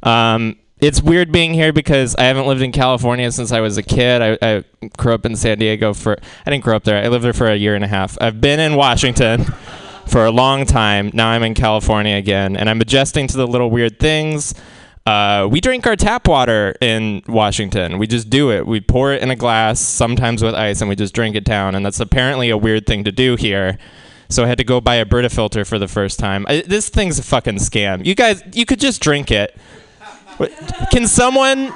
Um, 0.04 0.58
it's 0.80 1.02
weird 1.02 1.32
being 1.32 1.54
here 1.54 1.72
because 1.72 2.16
I 2.18 2.24
haven't 2.24 2.48
lived 2.48 2.62
in 2.62 2.74
California 2.74 3.32
since 3.32 3.54
I 3.54 3.62
was 3.62 3.78
a 3.78 3.84
kid. 3.84 4.22
I, 4.22 4.38
I 4.42 4.64
grew 4.98 5.14
up 5.14 5.26
in 5.26 5.38
San 5.38 5.58
Diego 5.58 5.94
for. 5.94 6.18
I 6.46 6.52
didn't 6.52 6.66
grow 6.66 6.76
up 6.76 6.84
there. 6.84 7.02
I 7.02 7.08
lived 7.08 7.24
there 7.24 7.34
for 7.34 7.48
a 7.48 7.56
year 7.56 7.76
and 7.76 7.84
a 7.84 7.88
half. 7.88 8.18
I've 8.20 8.42
been 8.42 8.60
in 8.60 8.76
Washington 8.76 9.46
for 10.08 10.26
a 10.26 10.32
long 10.32 10.66
time. 10.66 11.12
Now 11.14 11.30
I'm 11.30 11.44
in 11.44 11.54
California 11.54 12.18
again, 12.18 12.58
and 12.58 12.70
I'm 12.70 12.82
adjusting 12.82 13.28
to 13.28 13.38
the 13.38 13.48
little 13.48 13.70
weird 13.70 14.00
things. 14.00 14.54
Uh, 15.06 15.48
we 15.52 15.62
drink 15.62 15.86
our 15.86 15.96
tap 15.96 16.28
water 16.28 16.74
in 16.82 17.22
Washington. 17.28 18.00
We 18.00 18.08
just 18.08 18.28
do 18.28 18.52
it. 18.52 18.66
We 18.66 18.82
pour 18.82 19.14
it 19.14 19.22
in 19.22 19.30
a 19.30 19.36
glass, 19.36 19.80
sometimes 19.80 20.42
with 20.42 20.56
ice, 20.56 20.82
and 20.82 20.90
we 20.90 20.96
just 20.96 21.14
drink 21.14 21.36
it 21.36 21.44
down. 21.44 21.76
And 21.76 21.86
that's 21.86 22.00
apparently 22.00 22.50
a 22.50 22.58
weird 22.58 22.88
thing 22.88 23.04
to 23.04 23.12
do 23.12 23.36
here. 23.36 23.78
So 24.30 24.44
I 24.44 24.48
had 24.48 24.58
to 24.58 24.64
go 24.64 24.82
buy 24.82 24.96
a 24.96 25.06
Brita 25.06 25.30
filter 25.30 25.64
for 25.64 25.78
the 25.78 25.88
first 25.88 26.18
time. 26.18 26.46
I, 26.50 26.64
this 26.66 26.90
thing's 26.90 27.20
a 27.20 27.24
fucking 27.24 27.58
scam. 27.58 28.04
You 28.04 28.16
guys, 28.16 28.42
you 28.54 28.66
could 28.66 28.80
just 28.80 29.00
drink 29.00 29.30
it. 29.30 29.56
Can 30.92 31.08
someone? 31.08 31.72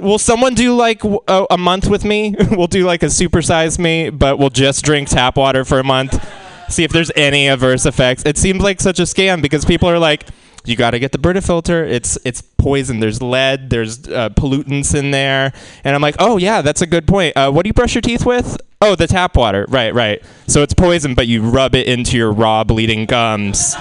Will 0.00 0.18
someone 0.18 0.54
do 0.54 0.74
like 0.74 1.02
a 1.28 1.56
month 1.56 1.88
with 1.88 2.04
me? 2.04 2.34
we'll 2.50 2.66
do 2.66 2.84
like 2.84 3.02
a 3.02 3.08
Super 3.08 3.40
Size 3.40 3.78
Me, 3.78 4.10
but 4.10 4.38
we'll 4.38 4.50
just 4.50 4.84
drink 4.84 5.08
tap 5.08 5.36
water 5.36 5.64
for 5.64 5.78
a 5.78 5.84
month. 5.84 6.20
See 6.68 6.82
if 6.82 6.90
there's 6.90 7.12
any 7.16 7.48
adverse 7.48 7.86
effects. 7.86 8.24
It 8.26 8.36
seems 8.36 8.60
like 8.60 8.80
such 8.80 8.98
a 8.98 9.04
scam 9.04 9.40
because 9.40 9.64
people 9.64 9.88
are 9.88 9.98
like, 9.98 10.26
you 10.66 10.76
got 10.76 10.90
to 10.92 10.98
get 10.98 11.12
the 11.12 11.18
Brita 11.18 11.40
filter. 11.40 11.84
It's 11.84 12.18
it's 12.24 12.40
poison. 12.40 13.00
There's 13.00 13.22
lead. 13.22 13.70
There's 13.70 14.08
uh, 14.08 14.30
pollutants 14.30 14.94
in 14.94 15.10
there. 15.10 15.52
And 15.84 15.94
I'm 15.94 16.02
like, 16.02 16.16
oh 16.18 16.36
yeah, 16.36 16.62
that's 16.62 16.82
a 16.82 16.86
good 16.86 17.06
point. 17.06 17.36
Uh, 17.36 17.50
what 17.50 17.62
do 17.64 17.68
you 17.68 17.74
brush 17.74 17.94
your 17.94 18.02
teeth 18.02 18.26
with? 18.26 18.58
Oh, 18.80 18.94
the 18.94 19.06
tap 19.06 19.36
water. 19.36 19.66
Right, 19.68 19.94
right. 19.94 20.22
So 20.46 20.62
it's 20.62 20.74
poison, 20.74 21.14
but 21.14 21.26
you 21.26 21.42
rub 21.42 21.74
it 21.74 21.86
into 21.86 22.16
your 22.16 22.32
raw 22.32 22.64
bleeding 22.64 23.06
gums, 23.06 23.74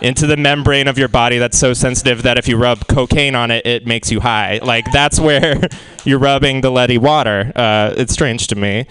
into 0.00 0.26
the 0.26 0.36
membrane 0.36 0.88
of 0.88 0.98
your 0.98 1.08
body 1.08 1.38
that's 1.38 1.58
so 1.58 1.72
sensitive 1.72 2.22
that 2.22 2.38
if 2.38 2.46
you 2.46 2.56
rub 2.56 2.86
cocaine 2.86 3.34
on 3.34 3.50
it, 3.50 3.66
it 3.66 3.86
makes 3.86 4.12
you 4.12 4.20
high. 4.20 4.58
Like 4.62 4.84
that's 4.92 5.18
where 5.18 5.60
you're 6.04 6.18
rubbing 6.18 6.60
the 6.60 6.70
leady 6.70 6.98
water. 6.98 7.52
Uh, 7.56 7.94
it's 7.96 8.12
strange 8.12 8.46
to 8.48 8.56
me. 8.56 8.86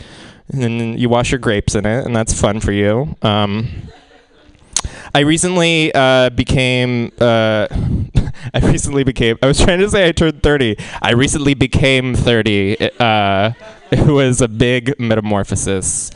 And 0.53 0.99
you 0.99 1.07
wash 1.07 1.31
your 1.31 1.39
grapes 1.39 1.75
in 1.75 1.85
it, 1.85 2.05
and 2.05 2.13
that's 2.13 2.39
fun 2.39 2.59
for 2.59 2.73
you. 2.73 3.15
Um, 3.21 3.69
I 5.13 5.19
recently 5.21 5.93
uh, 5.93 6.29
became. 6.29 7.11
Uh, 7.19 7.67
I 8.53 8.59
recently 8.61 9.03
became. 9.03 9.37
I 9.41 9.47
was 9.47 9.59
trying 9.59 9.79
to 9.79 9.89
say 9.89 10.07
I 10.07 10.11
turned 10.13 10.41
30. 10.41 10.77
I 11.01 11.11
recently 11.11 11.53
became 11.53 12.15
30. 12.15 12.77
Uh, 12.99 13.51
it 13.91 14.07
was 14.07 14.41
a 14.41 14.47
big 14.47 14.97
metamorphosis. 14.99 16.11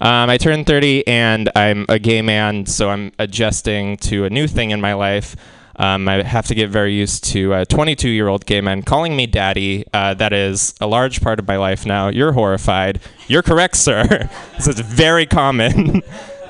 Um, 0.00 0.30
I 0.30 0.36
turned 0.36 0.66
30 0.66 1.06
and 1.06 1.50
I'm 1.56 1.86
a 1.88 1.98
gay 1.98 2.22
man, 2.22 2.66
so 2.66 2.90
I'm 2.90 3.12
adjusting 3.18 3.96
to 3.98 4.26
a 4.26 4.30
new 4.30 4.46
thing 4.46 4.70
in 4.70 4.80
my 4.80 4.94
life. 4.94 5.36
Um, 5.78 6.08
I 6.08 6.22
have 6.22 6.46
to 6.46 6.54
get 6.54 6.70
very 6.70 6.94
used 6.94 7.24
to 7.24 7.52
a 7.52 7.66
22 7.66 8.08
year 8.08 8.28
old 8.28 8.46
gay 8.46 8.60
man 8.60 8.82
calling 8.82 9.16
me 9.16 9.26
daddy. 9.26 9.84
Uh, 9.92 10.14
that 10.14 10.32
is 10.32 10.74
a 10.80 10.86
large 10.86 11.20
part 11.20 11.38
of 11.38 11.48
my 11.48 11.56
life 11.56 11.84
now. 11.84 12.08
You're 12.08 12.32
horrified. 12.32 13.00
You're 13.26 13.42
correct, 13.42 13.76
sir. 13.76 14.30
this 14.56 14.68
is 14.68 14.80
very 14.80 15.26
common. 15.26 16.02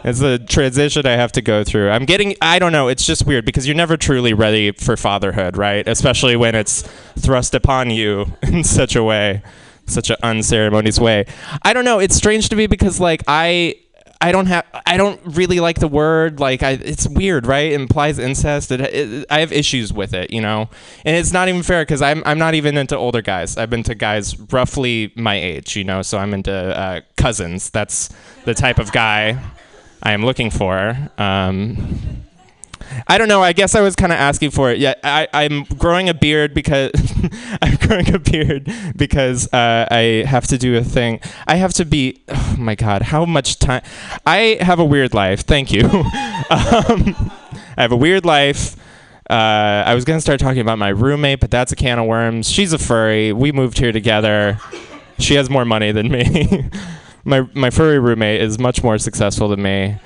It's 0.06 0.20
a 0.20 0.38
transition 0.38 1.04
I 1.04 1.16
have 1.16 1.32
to 1.32 1.42
go 1.42 1.64
through. 1.64 1.90
I'm 1.90 2.04
getting, 2.04 2.36
I 2.40 2.60
don't 2.60 2.70
know, 2.70 2.86
it's 2.86 3.04
just 3.04 3.26
weird 3.26 3.44
because 3.44 3.66
you're 3.66 3.74
never 3.74 3.96
truly 3.96 4.34
ready 4.34 4.70
for 4.70 4.96
fatherhood, 4.96 5.56
right? 5.56 5.86
Especially 5.86 6.36
when 6.36 6.54
it's 6.54 6.82
thrust 7.18 7.56
upon 7.56 7.90
you 7.90 8.26
in 8.42 8.62
such 8.62 8.94
a 8.94 9.02
way, 9.02 9.42
such 9.86 10.10
an 10.10 10.16
unceremonious 10.22 11.00
way. 11.00 11.26
I 11.62 11.72
don't 11.72 11.84
know, 11.84 11.98
it's 11.98 12.14
strange 12.14 12.48
to 12.50 12.56
me 12.56 12.68
because, 12.68 13.00
like, 13.00 13.24
I. 13.26 13.80
I 14.18 14.32
don't 14.32 14.46
have. 14.46 14.64
I 14.86 14.96
don't 14.96 15.20
really 15.26 15.60
like 15.60 15.78
the 15.78 15.88
word. 15.88 16.40
Like, 16.40 16.62
I, 16.62 16.70
it's 16.70 17.06
weird, 17.06 17.46
right? 17.46 17.70
It 17.72 17.74
implies 17.74 18.18
incest. 18.18 18.70
It, 18.70 18.80
it, 18.80 19.26
I 19.28 19.40
have 19.40 19.52
issues 19.52 19.92
with 19.92 20.14
it, 20.14 20.30
you 20.30 20.40
know. 20.40 20.70
And 21.04 21.14
it's 21.14 21.34
not 21.34 21.50
even 21.50 21.62
fair 21.62 21.82
because 21.82 22.00
I'm. 22.00 22.22
I'm 22.24 22.38
not 22.38 22.54
even 22.54 22.78
into 22.78 22.96
older 22.96 23.20
guys. 23.20 23.58
I've 23.58 23.68
been 23.68 23.82
to 23.82 23.94
guys 23.94 24.40
roughly 24.50 25.12
my 25.16 25.34
age, 25.34 25.76
you 25.76 25.84
know. 25.84 26.00
So 26.00 26.16
I'm 26.16 26.32
into 26.32 26.50
uh, 26.50 27.02
cousins. 27.18 27.68
That's 27.68 28.08
the 28.46 28.54
type 28.54 28.78
of 28.78 28.90
guy 28.90 29.38
I 30.02 30.12
am 30.12 30.24
looking 30.24 30.50
for. 30.50 30.96
Um, 31.18 32.26
I 33.08 33.18
don't 33.18 33.28
know. 33.28 33.42
I 33.42 33.52
guess 33.52 33.74
I 33.74 33.80
was 33.80 33.96
kind 33.96 34.12
of 34.12 34.18
asking 34.18 34.50
for 34.50 34.70
it. 34.70 34.78
Yeah, 34.78 34.94
I, 35.02 35.28
I'm 35.32 35.64
growing 35.64 36.08
a 36.08 36.14
beard 36.14 36.54
because 36.54 36.90
I'm 37.62 37.76
growing 37.76 38.14
a 38.14 38.18
beard 38.18 38.72
because 38.96 39.52
uh, 39.52 39.86
I 39.90 40.24
have 40.26 40.46
to 40.48 40.58
do 40.58 40.76
a 40.76 40.84
thing. 40.84 41.20
I 41.46 41.56
have 41.56 41.72
to 41.74 41.84
be. 41.84 42.22
Oh 42.28 42.56
my 42.58 42.74
god, 42.74 43.02
how 43.02 43.24
much 43.24 43.58
time? 43.58 43.82
I 44.24 44.58
have 44.60 44.78
a 44.78 44.84
weird 44.84 45.14
life. 45.14 45.40
Thank 45.40 45.72
you. 45.72 45.84
um, 45.90 47.30
I 47.76 47.82
have 47.82 47.92
a 47.92 47.96
weird 47.96 48.24
life. 48.24 48.76
Uh, 49.28 49.82
I 49.84 49.94
was 49.94 50.04
gonna 50.04 50.20
start 50.20 50.38
talking 50.38 50.60
about 50.60 50.78
my 50.78 50.88
roommate, 50.88 51.40
but 51.40 51.50
that's 51.50 51.72
a 51.72 51.76
can 51.76 51.98
of 51.98 52.06
worms. 52.06 52.48
She's 52.48 52.72
a 52.72 52.78
furry. 52.78 53.32
We 53.32 53.52
moved 53.52 53.78
here 53.78 53.92
together. 53.92 54.58
She 55.18 55.34
has 55.34 55.50
more 55.50 55.64
money 55.64 55.92
than 55.92 56.10
me. 56.10 56.70
my 57.26 57.46
my 57.54 57.70
furry 57.70 57.98
roommate 57.98 58.40
is 58.40 58.58
much 58.58 58.82
more 58.82 58.98
successful 58.98 59.48
than 59.48 59.62
me. 59.62 59.98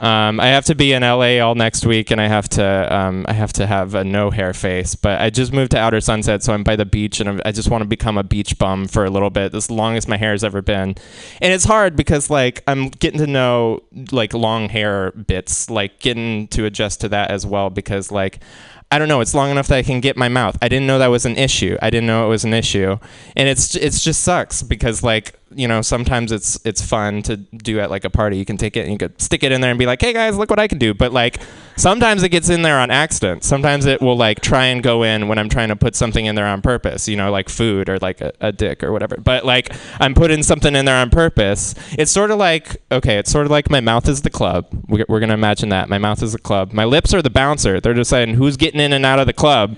Um, 0.00 0.38
I 0.38 0.46
have 0.46 0.64
to 0.66 0.76
be 0.76 0.92
in 0.92 1.02
LA 1.02 1.40
all 1.40 1.56
next 1.56 1.84
week, 1.84 2.12
and 2.12 2.20
I 2.20 2.28
have 2.28 2.48
to 2.50 2.96
um, 2.96 3.26
I 3.28 3.32
have 3.32 3.52
to 3.54 3.66
have 3.66 3.96
a 3.96 4.04
no 4.04 4.30
hair 4.30 4.52
face. 4.52 4.94
But 4.94 5.20
I 5.20 5.28
just 5.30 5.52
moved 5.52 5.72
to 5.72 5.78
Outer 5.78 6.00
Sunset, 6.00 6.44
so 6.44 6.54
I'm 6.54 6.62
by 6.62 6.76
the 6.76 6.86
beach, 6.86 7.18
and 7.18 7.28
I'm, 7.28 7.40
I 7.44 7.50
just 7.50 7.68
want 7.68 7.82
to 7.82 7.88
become 7.88 8.16
a 8.16 8.22
beach 8.22 8.58
bum 8.58 8.86
for 8.86 9.04
a 9.04 9.10
little 9.10 9.30
bit. 9.30 9.54
As 9.54 9.70
long 9.70 9.96
as 9.96 10.06
my 10.06 10.16
hair 10.16 10.30
has 10.30 10.44
ever 10.44 10.62
been, 10.62 10.94
and 11.40 11.52
it's 11.52 11.64
hard 11.64 11.96
because 11.96 12.30
like 12.30 12.62
I'm 12.68 12.90
getting 12.90 13.18
to 13.18 13.26
know 13.26 13.82
like 14.12 14.32
long 14.32 14.68
hair 14.68 15.10
bits, 15.10 15.68
like 15.68 15.98
getting 15.98 16.46
to 16.48 16.64
adjust 16.64 17.00
to 17.00 17.08
that 17.08 17.32
as 17.32 17.44
well. 17.44 17.68
Because 17.68 18.12
like 18.12 18.38
I 18.92 19.00
don't 19.00 19.08
know. 19.08 19.20
It's 19.20 19.34
long 19.34 19.50
enough 19.50 19.66
that 19.66 19.78
I 19.78 19.82
can 19.82 20.00
get 20.00 20.16
my 20.16 20.28
mouth. 20.28 20.56
I 20.62 20.68
didn't 20.68 20.86
know 20.86 21.00
that 21.00 21.08
was 21.08 21.26
an 21.26 21.36
issue. 21.36 21.76
I 21.82 21.90
didn't 21.90 22.06
know 22.06 22.24
it 22.24 22.28
was 22.28 22.44
an 22.44 22.54
issue, 22.54 22.98
and 23.36 23.48
it's 23.48 23.74
it's 23.74 24.02
just 24.02 24.22
sucks 24.22 24.62
because 24.62 25.02
like 25.02 25.37
you 25.54 25.66
know 25.66 25.82
sometimes 25.82 26.32
it's 26.32 26.58
it's 26.64 26.82
fun 26.82 27.22
to 27.22 27.36
do 27.36 27.80
at 27.80 27.90
like 27.90 28.04
a 28.04 28.10
party. 28.10 28.36
You 28.36 28.44
can 28.44 28.56
take 28.56 28.76
it 28.76 28.80
and 28.80 28.92
you 28.92 28.98
could 28.98 29.20
stick 29.20 29.42
it 29.42 29.52
in 29.52 29.60
there 29.60 29.70
and 29.70 29.78
be 29.78 29.86
like, 29.86 30.00
hey 30.00 30.12
guys, 30.12 30.36
look 30.36 30.50
what 30.50 30.58
I 30.58 30.68
can 30.68 30.78
do. 30.78 30.94
But 30.94 31.12
like 31.12 31.40
sometimes 31.76 32.22
it 32.22 32.30
gets 32.30 32.48
in 32.48 32.62
there 32.62 32.78
on 32.78 32.90
accident. 32.90 33.44
Sometimes 33.44 33.86
it 33.86 34.00
will 34.00 34.16
like 34.16 34.40
try 34.40 34.66
and 34.66 34.82
go 34.82 35.02
in 35.02 35.28
when 35.28 35.38
I'm 35.38 35.48
trying 35.48 35.68
to 35.68 35.76
put 35.76 35.94
something 35.96 36.26
in 36.26 36.34
there 36.34 36.46
on 36.46 36.62
purpose. 36.62 37.08
You 37.08 37.16
know, 37.16 37.30
like 37.30 37.48
food 37.48 37.88
or 37.88 37.98
like 37.98 38.20
a, 38.20 38.32
a 38.40 38.52
dick 38.52 38.82
or 38.82 38.92
whatever. 38.92 39.16
But 39.16 39.44
like 39.44 39.72
I'm 40.00 40.14
putting 40.14 40.42
something 40.42 40.74
in 40.74 40.84
there 40.84 40.96
on 40.96 41.10
purpose. 41.10 41.74
It's 41.92 42.12
sort 42.12 42.30
of 42.30 42.38
like 42.38 42.82
okay, 42.92 43.18
it's 43.18 43.30
sort 43.30 43.46
of 43.46 43.50
like 43.50 43.70
my 43.70 43.80
mouth 43.80 44.08
is 44.08 44.22
the 44.22 44.30
club. 44.30 44.66
We're, 44.88 45.06
we're 45.08 45.20
gonna 45.20 45.34
imagine 45.34 45.70
that 45.70 45.88
my 45.88 45.98
mouth 45.98 46.22
is 46.22 46.32
the 46.32 46.38
club. 46.38 46.72
My 46.72 46.84
lips 46.84 47.14
are 47.14 47.22
the 47.22 47.30
bouncer. 47.30 47.80
They're 47.80 47.94
deciding 47.94 48.34
who's 48.34 48.56
getting 48.56 48.80
in 48.80 48.92
and 48.92 49.06
out 49.06 49.18
of 49.18 49.26
the 49.26 49.32
club. 49.32 49.76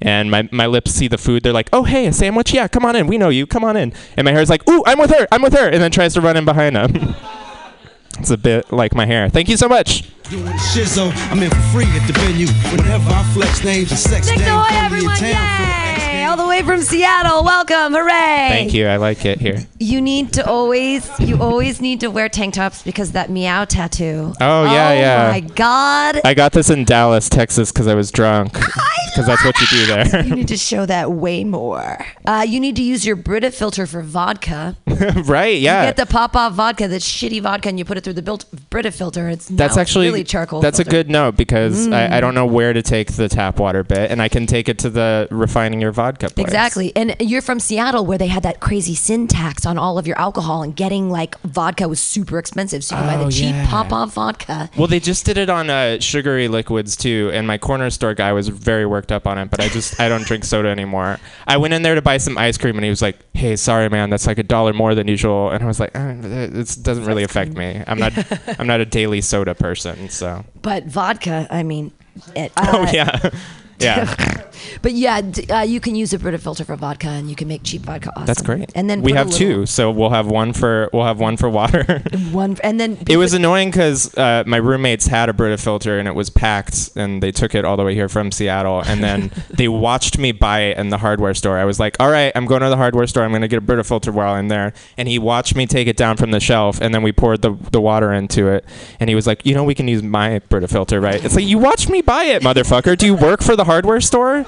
And 0.00 0.30
my, 0.30 0.48
my 0.52 0.66
lips 0.66 0.92
see 0.92 1.08
the 1.08 1.18
food. 1.18 1.42
They're 1.42 1.52
like, 1.52 1.68
oh, 1.72 1.84
hey, 1.84 2.06
a 2.06 2.12
sandwich? 2.12 2.52
Yeah, 2.52 2.68
come 2.68 2.84
on 2.84 2.96
in. 2.96 3.06
We 3.06 3.18
know 3.18 3.28
you. 3.28 3.46
Come 3.46 3.64
on 3.64 3.76
in. 3.76 3.92
And 4.16 4.24
my 4.24 4.32
hair's 4.32 4.50
like, 4.50 4.68
ooh, 4.68 4.82
I'm 4.86 4.98
with 4.98 5.10
her. 5.10 5.26
I'm 5.32 5.42
with 5.42 5.54
her. 5.54 5.68
And 5.68 5.82
then 5.82 5.90
tries 5.90 6.14
to 6.14 6.20
run 6.20 6.36
in 6.36 6.44
behind 6.44 6.76
them. 6.76 6.92
it's 8.18 8.30
a 8.30 8.36
bit 8.36 8.72
like 8.72 8.94
my 8.94 9.06
hair. 9.06 9.28
Thank 9.28 9.48
you 9.48 9.56
so 9.56 9.68
much. 9.68 10.02
Doing 10.28 10.44
the 10.44 10.52
shizzo, 10.52 11.12
I'm 11.30 11.42
in 11.42 11.50
for 11.50 11.56
free 11.72 11.86
at 11.86 12.06
the 12.06 12.12
venue. 12.18 12.48
Whenever 12.76 13.10
I 13.10 13.22
flex 13.32 13.64
names 13.64 13.90
and 13.90 14.00
sex 14.00 14.28
Nick 14.28 14.38
names, 14.38 14.50
Ahoy, 14.50 14.66
everyone! 14.70 15.16
Yay! 15.20 15.85
All 16.26 16.36
the 16.36 16.46
way 16.46 16.62
from 16.62 16.80
Seattle. 16.82 17.44
Welcome. 17.44 17.92
Hooray. 17.92 18.48
Thank 18.50 18.74
you. 18.74 18.88
I 18.88 18.96
like 18.96 19.24
it 19.24 19.40
here. 19.40 19.60
You 19.78 20.00
need 20.00 20.32
to 20.32 20.44
always, 20.44 21.08
you 21.20 21.40
always 21.40 21.80
need 21.80 22.00
to 22.00 22.08
wear 22.08 22.28
tank 22.28 22.54
tops 22.54 22.82
because 22.82 23.12
that 23.12 23.30
meow 23.30 23.64
tattoo. 23.64 24.34
Oh, 24.40 24.64
yeah, 24.64 24.88
oh 24.88 24.92
yeah. 24.94 25.28
my 25.30 25.40
God. 25.40 26.20
I 26.24 26.34
got 26.34 26.50
this 26.52 26.68
in 26.68 26.84
Dallas, 26.84 27.28
Texas, 27.28 27.70
because 27.70 27.86
I 27.86 27.94
was 27.94 28.10
drunk. 28.10 28.58
Because 29.14 29.28
that's 29.28 29.44
what 29.46 29.58
you 29.62 29.66
do 29.68 29.86
there. 29.86 30.24
You 30.26 30.34
need 30.36 30.48
to 30.48 30.58
show 30.58 30.84
that 30.84 31.10
way 31.10 31.42
more. 31.42 32.04
Uh, 32.26 32.44
you 32.46 32.60
need 32.60 32.76
to 32.76 32.82
use 32.82 33.06
your 33.06 33.16
Brita 33.16 33.50
filter 33.50 33.86
for 33.86 34.02
vodka. 34.02 34.76
right? 35.24 35.58
Yeah. 35.58 35.80
You 35.84 35.88
get 35.88 35.96
the 35.96 36.04
pop 36.04 36.36
off 36.36 36.52
vodka, 36.52 36.86
that's 36.86 37.08
shitty 37.10 37.40
vodka, 37.40 37.70
and 37.70 37.78
you 37.78 37.86
put 37.86 37.96
it 37.96 38.04
through 38.04 38.12
the 38.12 38.20
built 38.20 38.44
Brita 38.68 38.90
filter. 38.92 39.30
It's 39.30 39.46
That's 39.48 39.78
actually 39.78 40.08
really 40.08 40.22
charcoal. 40.22 40.60
That's 40.60 40.76
filter. 40.76 40.90
a 40.90 40.92
good 40.92 41.08
note 41.08 41.34
because 41.34 41.88
Mm. 41.88 41.94
I, 41.94 42.18
I 42.18 42.20
don't 42.20 42.34
know 42.34 42.44
where 42.44 42.74
to 42.74 42.82
take 42.82 43.12
the 43.14 43.26
tap 43.26 43.58
water 43.58 43.82
bit, 43.82 44.10
and 44.10 44.20
I 44.20 44.28
can 44.28 44.44
take 44.46 44.68
it 44.68 44.78
to 44.80 44.90
the 44.90 45.28
refining 45.30 45.80
your 45.80 45.92
vodka 45.92 46.25
place. 46.34 46.44
Exactly. 46.46 46.92
And 46.96 47.14
you're 47.20 47.42
from 47.42 47.60
Seattle 47.60 48.04
where 48.06 48.18
they 48.18 48.26
had 48.26 48.42
that 48.42 48.60
crazy 48.60 48.94
sin 48.94 49.28
tax 49.28 49.64
on 49.66 49.78
all 49.78 49.98
of 49.98 50.06
your 50.06 50.18
alcohol 50.18 50.62
and 50.62 50.74
getting 50.74 51.10
like 51.10 51.38
vodka 51.42 51.88
was 51.88 52.00
super 52.00 52.38
expensive. 52.38 52.82
So 52.84 52.96
you 52.96 53.02
can 53.02 53.18
buy 53.18 53.22
Oh, 53.22 53.26
the 53.26 53.32
cheap 53.32 53.54
yeah. 53.54 53.66
pop 53.68 53.92
off 53.92 54.14
vodka. 54.14 54.70
Well, 54.76 54.86
they 54.86 55.00
just 55.00 55.24
did 55.24 55.38
it 55.38 55.48
on 55.50 55.70
uh, 55.70 55.98
sugary 56.00 56.48
liquids 56.48 56.96
too, 56.96 57.30
and 57.32 57.46
my 57.46 57.58
corner 57.58 57.90
store 57.90 58.14
guy 58.14 58.32
was 58.32 58.48
very 58.48 58.86
worked 58.86 59.12
up 59.12 59.26
on 59.26 59.38
it. 59.38 59.50
But 59.50 59.60
I 59.60 59.68
just 59.68 60.00
I 60.00 60.08
don't 60.08 60.24
drink 60.24 60.44
soda 60.44 60.68
anymore. 60.68 61.18
I 61.46 61.56
went 61.56 61.74
in 61.74 61.82
there 61.82 61.94
to 61.94 62.02
buy 62.02 62.18
some 62.18 62.36
ice 62.38 62.58
cream, 62.58 62.76
and 62.76 62.84
he 62.84 62.90
was 62.90 63.02
like, 63.02 63.16
"Hey, 63.34 63.56
sorry, 63.56 63.88
man, 63.88 64.10
that's 64.10 64.26
like 64.26 64.38
a 64.38 64.42
dollar 64.42 64.72
more 64.72 64.94
than 64.94 65.08
usual." 65.08 65.50
And 65.50 65.62
I 65.62 65.66
was 65.66 65.80
like, 65.80 65.90
eh, 65.94 66.14
"It 66.22 66.78
doesn't 66.82 67.04
really 67.04 67.22
affect 67.24 67.54
me. 67.56 67.82
I'm 67.86 67.98
not 67.98 68.12
I'm 68.58 68.66
not 68.66 68.80
a 68.80 68.84
daily 68.86 69.20
soda 69.20 69.54
person, 69.54 70.08
so." 70.08 70.44
But 70.62 70.84
vodka, 70.86 71.46
I 71.50 71.62
mean, 71.62 71.92
it, 72.34 72.50
Oh 72.56 72.82
uh, 72.82 72.90
yeah, 72.92 73.30
yeah. 73.78 74.42
But 74.82 74.92
yeah, 74.92 75.20
d- 75.20 75.46
uh, 75.48 75.62
you 75.62 75.80
can 75.80 75.94
use 75.94 76.12
a 76.14 76.18
Brita 76.18 76.38
filter 76.38 76.64
for 76.64 76.76
vodka, 76.76 77.08
and 77.08 77.28
you 77.28 77.36
can 77.36 77.46
make 77.46 77.62
cheap 77.62 77.82
vodka 77.82 78.10
awesome. 78.10 78.26
That's 78.26 78.40
great. 78.42 78.72
And 78.74 78.88
then 78.88 79.02
we 79.02 79.12
put 79.12 79.14
a 79.16 79.18
have 79.18 79.26
little- 79.28 79.38
two, 79.38 79.66
so 79.66 79.90
we'll 79.90 80.10
have 80.10 80.26
one 80.26 80.52
for 80.54 80.88
we'll 80.92 81.04
have 81.04 81.20
one 81.20 81.36
for 81.36 81.48
water. 81.48 82.02
One, 82.32 82.56
and 82.62 82.80
then 82.80 82.98
it 83.08 83.16
was 83.18 83.32
annoying 83.34 83.70
because 83.70 84.16
uh, 84.16 84.44
my 84.46 84.56
roommates 84.56 85.06
had 85.06 85.28
a 85.28 85.32
Brita 85.32 85.58
filter 85.58 85.98
and 85.98 86.08
it 86.08 86.14
was 86.14 86.28
packed, 86.30 86.90
and 86.96 87.22
they 87.22 87.30
took 87.30 87.54
it 87.54 87.64
all 87.64 87.76
the 87.76 87.84
way 87.84 87.94
here 87.94 88.08
from 88.08 88.32
Seattle, 88.32 88.82
and 88.86 89.02
then 89.02 89.30
they 89.50 89.68
watched 89.68 90.18
me 90.18 90.32
buy 90.32 90.60
it 90.60 90.78
in 90.78 90.88
the 90.88 90.98
hardware 90.98 91.34
store. 91.34 91.58
I 91.58 91.64
was 91.64 91.78
like, 91.78 91.96
"All 92.00 92.10
right, 92.10 92.32
I'm 92.34 92.46
going 92.46 92.62
to 92.62 92.68
the 92.68 92.76
hardware 92.76 93.06
store. 93.06 93.24
I'm 93.24 93.30
going 93.30 93.42
to 93.42 93.48
get 93.48 93.58
a 93.58 93.60
Brita 93.62 93.84
filter 93.84 94.10
while 94.12 94.34
I'm 94.34 94.48
there," 94.48 94.72
and 94.96 95.06
he 95.08 95.18
watched 95.18 95.54
me 95.54 95.66
take 95.66 95.86
it 95.86 95.96
down 95.96 96.16
from 96.16 96.30
the 96.30 96.40
shelf, 96.40 96.80
and 96.80 96.94
then 96.94 97.02
we 97.02 97.12
poured 97.12 97.42
the 97.42 97.52
the 97.70 97.80
water 97.80 98.12
into 98.12 98.48
it, 98.48 98.64
and 99.00 99.08
he 99.10 99.14
was 99.14 99.26
like, 99.26 99.44
"You 99.46 99.54
know, 99.54 99.64
we 99.64 99.74
can 99.74 99.86
use 99.88 100.02
my 100.02 100.40
Brita 100.48 100.68
filter, 100.68 101.00
right?" 101.00 101.22
It's 101.24 101.36
like 101.36 101.46
you 101.46 101.58
watched 101.58 101.88
me 101.90 102.00
buy 102.00 102.24
it, 102.24 102.42
motherfucker. 102.42 102.96
Do 102.96 103.06
you 103.06 103.14
work 103.14 103.42
for 103.42 103.54
the 103.56 103.64
hardware 103.66 104.00
store? 104.00 104.42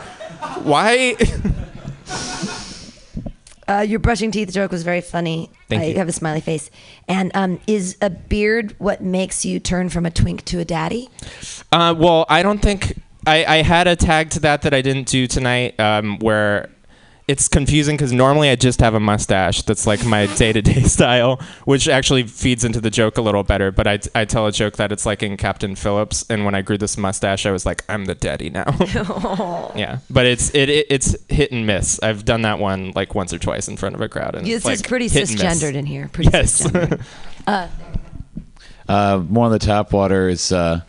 Why? 0.62 1.16
Uh, 3.68 3.82
your 3.82 3.98
brushing 3.98 4.30
teeth 4.30 4.50
joke 4.50 4.72
was 4.72 4.82
very 4.82 5.02
funny. 5.02 5.50
Thank 5.68 5.82
I 5.82 5.86
you. 5.88 5.96
have 5.96 6.08
a 6.08 6.12
smiley 6.12 6.40
face. 6.40 6.70
And 7.06 7.30
um, 7.34 7.60
is 7.66 7.98
a 8.00 8.08
beard 8.08 8.74
what 8.78 9.02
makes 9.02 9.44
you 9.44 9.60
turn 9.60 9.90
from 9.90 10.06
a 10.06 10.10
twink 10.10 10.46
to 10.46 10.58
a 10.58 10.64
daddy? 10.64 11.10
Uh, 11.70 11.94
well, 11.96 12.24
I 12.30 12.42
don't 12.42 12.60
think 12.60 12.98
I, 13.26 13.44
I 13.44 13.56
had 13.62 13.86
a 13.86 13.94
tag 13.94 14.30
to 14.30 14.40
that 14.40 14.62
that 14.62 14.72
I 14.72 14.80
didn't 14.80 15.06
do 15.06 15.26
tonight, 15.26 15.78
um, 15.78 16.18
where 16.20 16.70
it's 17.29 17.47
confusing 17.47 17.97
because 17.97 18.12
normally 18.12 18.49
I 18.49 18.57
just 18.57 18.81
have 18.81 18.95
a 18.95 19.01
mustache. 19.01 19.62
That's 19.62 19.87
like 19.87 20.05
my 20.05 20.26
day 20.37 20.53
to 20.53 20.62
day 20.62 20.83
style, 20.83 21.41
which 21.66 21.87
actually 21.89 22.22
feeds 22.24 22.64
into 22.64 22.81
the 22.81 22.91
joke 22.91 23.18
a 23.18 23.20
little 23.22 23.43
better. 23.45 23.70
But 23.70 23.87
I, 23.87 23.99
I 24.14 24.24
tell 24.24 24.47
a 24.47 24.53
joke 24.53 24.76
that 24.76 24.91
it's 24.91 25.05
like 25.07 25.22
in 25.22 25.37
Captain 25.37 25.76
Phillips, 25.76 26.24
and 26.31 26.45
when 26.47 26.55
I 26.55 26.62
grew 26.62 26.79
this 26.79 26.97
mustache, 26.97 27.45
I 27.47 27.51
was 27.51 27.66
like, 27.66 27.85
I'm 27.89 28.07
the 28.07 28.14
daddy 28.14 28.49
now. 28.51 28.64
yeah, 29.76 29.99
but 30.11 30.26
it's 30.26 30.53
it, 30.55 30.68
it 30.70 30.87
it's 30.89 31.16
hit 31.29 31.53
and 31.53 31.66
miss. 31.66 32.01
I've 32.03 32.24
done 32.24 32.43
that 32.43 32.59
one 32.59 32.93
like 32.95 33.14
once 33.14 33.33
or 33.35 33.39
twice 33.39 33.68
in 33.68 33.76
front 33.76 33.95
of 33.95 34.01
a 34.01 34.09
crowd, 34.09 34.35
and 34.35 34.47
This 34.47 34.57
it's 34.57 34.64
like 34.64 34.74
is 34.76 34.83
pretty 34.83 35.09
hit 35.09 35.31
and 35.31 35.39
miss. 35.39 35.62
cisgendered 35.62 35.74
in 35.74 35.87
here. 35.87 36.09
Pretty 36.12 36.31
yes. 36.33 36.62
cisgendered. 36.62 37.03
Uh, 37.47 37.68
Uh, 38.89 39.22
more 39.29 39.45
on 39.45 39.53
the 39.53 39.59
tap 39.59 39.93
water 39.93 40.29
is 40.31 40.51
uh, 40.51 40.81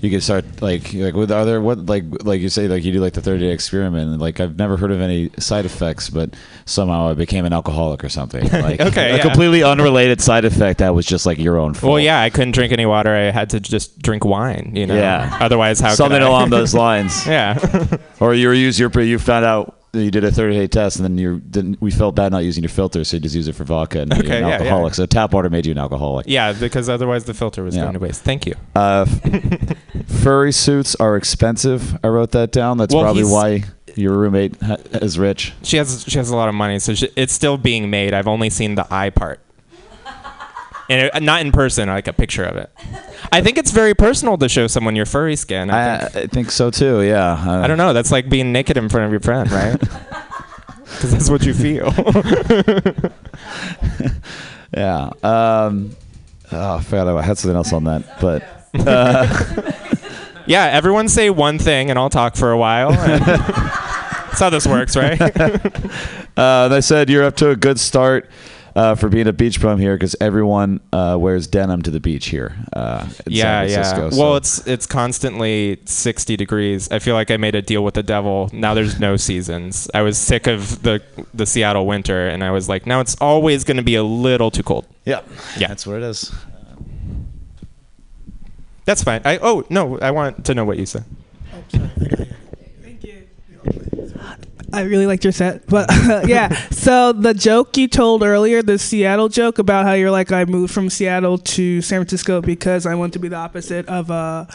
you 0.00 0.10
can 0.10 0.20
start 0.20 0.44
like 0.60 0.92
like 0.92 1.14
with 1.14 1.30
other 1.30 1.60
what 1.60 1.86
like 1.86 2.04
like 2.24 2.40
you 2.40 2.48
say 2.48 2.66
like 2.66 2.84
you 2.84 2.92
do 2.92 3.00
like 3.00 3.12
the 3.12 3.22
30 3.22 3.40
day 3.46 3.52
experiment 3.52 4.10
and 4.10 4.20
like 4.20 4.40
I've 4.40 4.56
never 4.58 4.76
heard 4.76 4.90
of 4.90 5.00
any 5.00 5.30
side 5.38 5.64
effects 5.64 6.10
but 6.10 6.34
somehow 6.66 7.08
I 7.08 7.14
became 7.14 7.44
an 7.44 7.52
alcoholic 7.52 8.02
or 8.02 8.08
something 8.08 8.42
like 8.52 8.80
Okay, 8.80 9.12
a 9.12 9.16
yeah. 9.16 9.22
completely 9.22 9.62
unrelated 9.62 10.20
side 10.20 10.44
effect 10.44 10.80
that 10.80 10.94
was 10.94 11.06
just 11.06 11.26
like 11.26 11.38
your 11.38 11.58
own 11.58 11.74
fault 11.74 11.92
Well, 11.92 12.00
yeah, 12.00 12.20
I 12.20 12.30
couldn't 12.30 12.52
drink 12.52 12.72
any 12.72 12.86
water. 12.86 13.14
I 13.14 13.30
had 13.30 13.50
to 13.50 13.60
just 13.60 14.00
drink 14.02 14.24
wine. 14.24 14.72
You 14.74 14.86
know. 14.86 14.94
Yeah. 14.96 15.38
Otherwise, 15.40 15.80
how? 15.80 15.90
could 15.90 15.96
something 15.96 16.22
along 16.22 16.50
those 16.58 16.74
lines 16.74 17.26
yeah. 17.26 17.96
or 18.20 18.34
you 18.34 18.50
use 18.50 18.78
your 18.78 18.90
you 19.00 19.18
found 19.18 19.44
out 19.44 19.78
you 19.94 20.10
did 20.10 20.24
a 20.24 20.30
30 20.32 20.54
day 20.54 20.66
test 20.66 20.96
and 20.96 21.04
then 21.04 21.16
you 21.18 21.40
didn't 21.40 21.80
we 21.80 21.90
felt 21.90 22.14
bad 22.14 22.32
not 22.32 22.38
using 22.44 22.62
your 22.62 22.70
filter 22.70 23.04
so 23.04 23.16
you 23.16 23.20
just 23.22 23.34
use 23.34 23.48
it 23.48 23.54
for 23.54 23.64
vodka 23.64 24.00
and 24.00 24.12
Okay, 24.12 24.38
an 24.42 24.48
yeah, 24.48 24.54
alcoholic 24.54 24.92
yeah. 24.92 24.96
so 24.96 25.06
tap 25.06 25.32
water 25.32 25.48
made 25.50 25.64
you 25.66 25.72
an 25.72 25.78
alcoholic 25.78 26.26
Yeah, 26.28 26.52
because 26.52 26.88
otherwise 26.88 27.24
the 27.24 27.34
filter 27.34 27.62
was 27.62 27.74
Yeah. 27.76 27.82
going 27.82 27.94
to 27.94 28.00
waste. 28.00 28.22
Thank 28.22 28.46
you. 28.46 28.54
Uh, 28.74 29.04
furry 30.06 30.52
suits 30.52 30.94
are 30.96 31.16
expensive. 31.16 31.98
I 32.04 32.08
wrote 32.08 32.32
that 32.32 32.52
down. 32.52 32.78
That's 32.78 32.94
Well, 32.94 33.04
probably 33.04 33.24
why 33.24 33.64
your 33.96 34.12
roommate 34.16 34.60
ha- 34.60 34.76
is 34.92 35.18
rich. 35.18 35.52
She 35.62 35.76
has 35.76 36.04
she 36.08 36.18
has 36.18 36.30
a 36.30 36.36
lot 36.36 36.48
of 36.48 36.54
money, 36.54 36.78
so 36.78 36.94
she, 36.94 37.08
it's 37.16 37.32
still 37.32 37.56
being 37.56 37.90
made. 37.90 38.12
I've 38.14 38.28
only 38.28 38.50
seen 38.50 38.74
the 38.74 38.86
eye 38.92 39.10
part, 39.10 39.40
and 40.90 41.10
it, 41.14 41.22
not 41.22 41.40
in 41.42 41.52
person, 41.52 41.88
like 41.88 42.08
a 42.08 42.12
picture 42.12 42.44
of 42.44 42.56
it. 42.56 42.70
I 43.32 43.40
think 43.42 43.58
it's 43.58 43.70
very 43.70 43.94
personal 43.94 44.36
to 44.38 44.48
show 44.48 44.66
someone 44.66 44.94
your 44.96 45.06
furry 45.06 45.36
skin. 45.36 45.70
I, 45.70 45.96
I, 45.96 46.04
I 46.04 46.26
think 46.26 46.50
so 46.50 46.70
too. 46.70 47.02
Yeah. 47.02 47.32
Uh, 47.32 47.60
I 47.62 47.66
don't 47.66 47.78
know. 47.78 47.92
That's 47.92 48.12
like 48.12 48.28
being 48.28 48.52
naked 48.52 48.76
in 48.76 48.88
front 48.88 49.06
of 49.06 49.10
your 49.10 49.20
friend, 49.20 49.50
right? 49.50 49.80
Because 50.94 51.10
that's 51.10 51.28
what 51.30 51.44
you 51.44 51.54
feel. 51.54 51.92
Yeah. 54.76 55.10
Um, 55.22 55.94
oh, 56.50 56.76
I 56.76 56.82
forgot 56.82 57.06
I 57.08 57.22
had 57.22 57.38
something 57.38 57.56
else 57.56 57.72
on 57.72 57.84
that, 57.84 58.20
but. 58.20 58.42
Uh, 58.74 59.72
yeah, 60.46 60.64
everyone 60.64 61.08
say 61.08 61.30
one 61.30 61.58
thing, 61.58 61.90
and 61.90 61.98
I'll 61.98 62.10
talk 62.10 62.36
for 62.36 62.50
a 62.50 62.58
while. 62.58 62.92
and- 62.92 63.24
that's 63.24 64.40
how 64.40 64.50
this 64.50 64.66
works, 64.66 64.96
right? 64.96 65.20
uh, 66.36 66.66
they 66.66 66.80
said 66.80 67.08
you're 67.08 67.22
up 67.22 67.36
to 67.36 67.50
a 67.50 67.56
good 67.56 67.78
start 67.78 68.28
uh, 68.76 68.94
for 68.94 69.08
being 69.08 69.26
a 69.26 69.32
beach 69.32 69.60
bum 69.60 69.78
here 69.78 69.94
because 69.94 70.16
everyone 70.20 70.80
uh, 70.92 71.16
wears 71.18 71.46
denim 71.46 71.82
to 71.82 71.90
the 71.90 72.00
beach 72.00 72.26
here. 72.26 72.56
Uh, 72.72 73.06
in 73.26 73.32
yeah, 73.32 73.66
San 73.66 73.70
yeah. 73.70 74.10
so- 74.10 74.20
Well, 74.20 74.36
it's 74.36 74.66
it's 74.66 74.86
constantly 74.86 75.78
60 75.84 76.36
degrees. 76.36 76.90
I 76.90 76.98
feel 76.98 77.14
like 77.14 77.30
I 77.30 77.36
made 77.36 77.54
a 77.54 77.62
deal 77.62 77.84
with 77.84 77.94
the 77.94 78.02
devil. 78.02 78.50
Now 78.52 78.74
there's 78.74 78.98
no 78.98 79.16
seasons. 79.16 79.88
I 79.94 80.02
was 80.02 80.18
sick 80.18 80.46
of 80.46 80.82
the 80.82 81.02
the 81.32 81.46
Seattle 81.46 81.86
winter, 81.86 82.28
and 82.28 82.42
I 82.42 82.50
was 82.50 82.68
like, 82.68 82.86
now 82.86 83.00
it's 83.00 83.16
always 83.20 83.64
going 83.64 83.76
to 83.76 83.82
be 83.82 83.94
a 83.94 84.04
little 84.04 84.50
too 84.50 84.62
cold. 84.62 84.86
Yeah, 85.04 85.20
yeah, 85.56 85.68
that's 85.68 85.86
what 85.86 85.96
it 85.96 86.02
is. 86.02 86.34
That's 88.86 89.02
fine. 89.02 89.22
I 89.24 89.38
oh 89.38 89.64
no, 89.70 89.98
I 90.00 90.10
want 90.10 90.44
to 90.46 90.54
know 90.54 90.64
what 90.64 90.78
you 90.78 90.86
said. 90.86 91.04
I 94.74 94.82
really 94.82 95.06
liked 95.06 95.24
your 95.24 95.32
set, 95.32 95.66
but 95.66 95.88
yeah. 96.26 96.48
So 96.70 97.12
the 97.12 97.32
joke 97.34 97.76
you 97.76 97.88
told 97.88 98.22
earlier, 98.22 98.62
the 98.62 98.78
Seattle 98.78 99.28
joke 99.28 99.58
about 99.58 99.84
how 99.86 99.92
you're 99.92 100.10
like, 100.10 100.32
I 100.32 100.44
moved 100.44 100.72
from 100.74 100.90
Seattle 100.90 101.38
to 101.38 101.80
San 101.82 102.00
Francisco 102.00 102.40
because 102.40 102.84
I 102.86 102.94
want 102.94 103.12
to 103.14 103.18
be 103.18 103.28
the 103.28 103.36
opposite 103.36 103.86
of 103.88 104.10
a, 104.10 104.48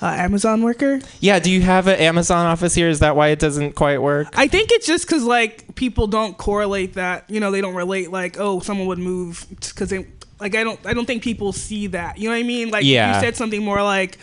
a 0.00 0.06
Amazon 0.06 0.62
worker. 0.62 1.00
Yeah, 1.20 1.38
do 1.40 1.50
you 1.50 1.60
have 1.62 1.86
an 1.88 1.98
Amazon 1.98 2.46
office 2.46 2.74
here? 2.74 2.88
Is 2.88 3.00
that 3.00 3.16
why 3.16 3.28
it 3.28 3.38
doesn't 3.38 3.72
quite 3.74 4.00
work? 4.00 4.28
I 4.36 4.46
think 4.46 4.70
it's 4.72 4.86
just 4.86 5.06
because 5.06 5.24
like 5.24 5.74
people 5.74 6.06
don't 6.06 6.38
correlate 6.38 6.94
that. 6.94 7.28
You 7.28 7.40
know, 7.40 7.50
they 7.50 7.60
don't 7.60 7.74
relate 7.74 8.10
like, 8.10 8.38
oh, 8.38 8.60
someone 8.60 8.86
would 8.86 8.98
move 8.98 9.46
because 9.50 9.90
they 9.90 10.06
like. 10.38 10.54
I 10.54 10.64
don't. 10.64 10.78
I 10.86 10.94
don't 10.94 11.06
think 11.06 11.22
people 11.22 11.52
see 11.52 11.88
that. 11.88 12.18
You 12.18 12.28
know 12.28 12.34
what 12.34 12.40
I 12.40 12.44
mean? 12.44 12.70
Like 12.70 12.84
Yeah. 12.84 13.14
you 13.14 13.20
said 13.20 13.36
something 13.36 13.62
more 13.62 13.82
like. 13.82 14.18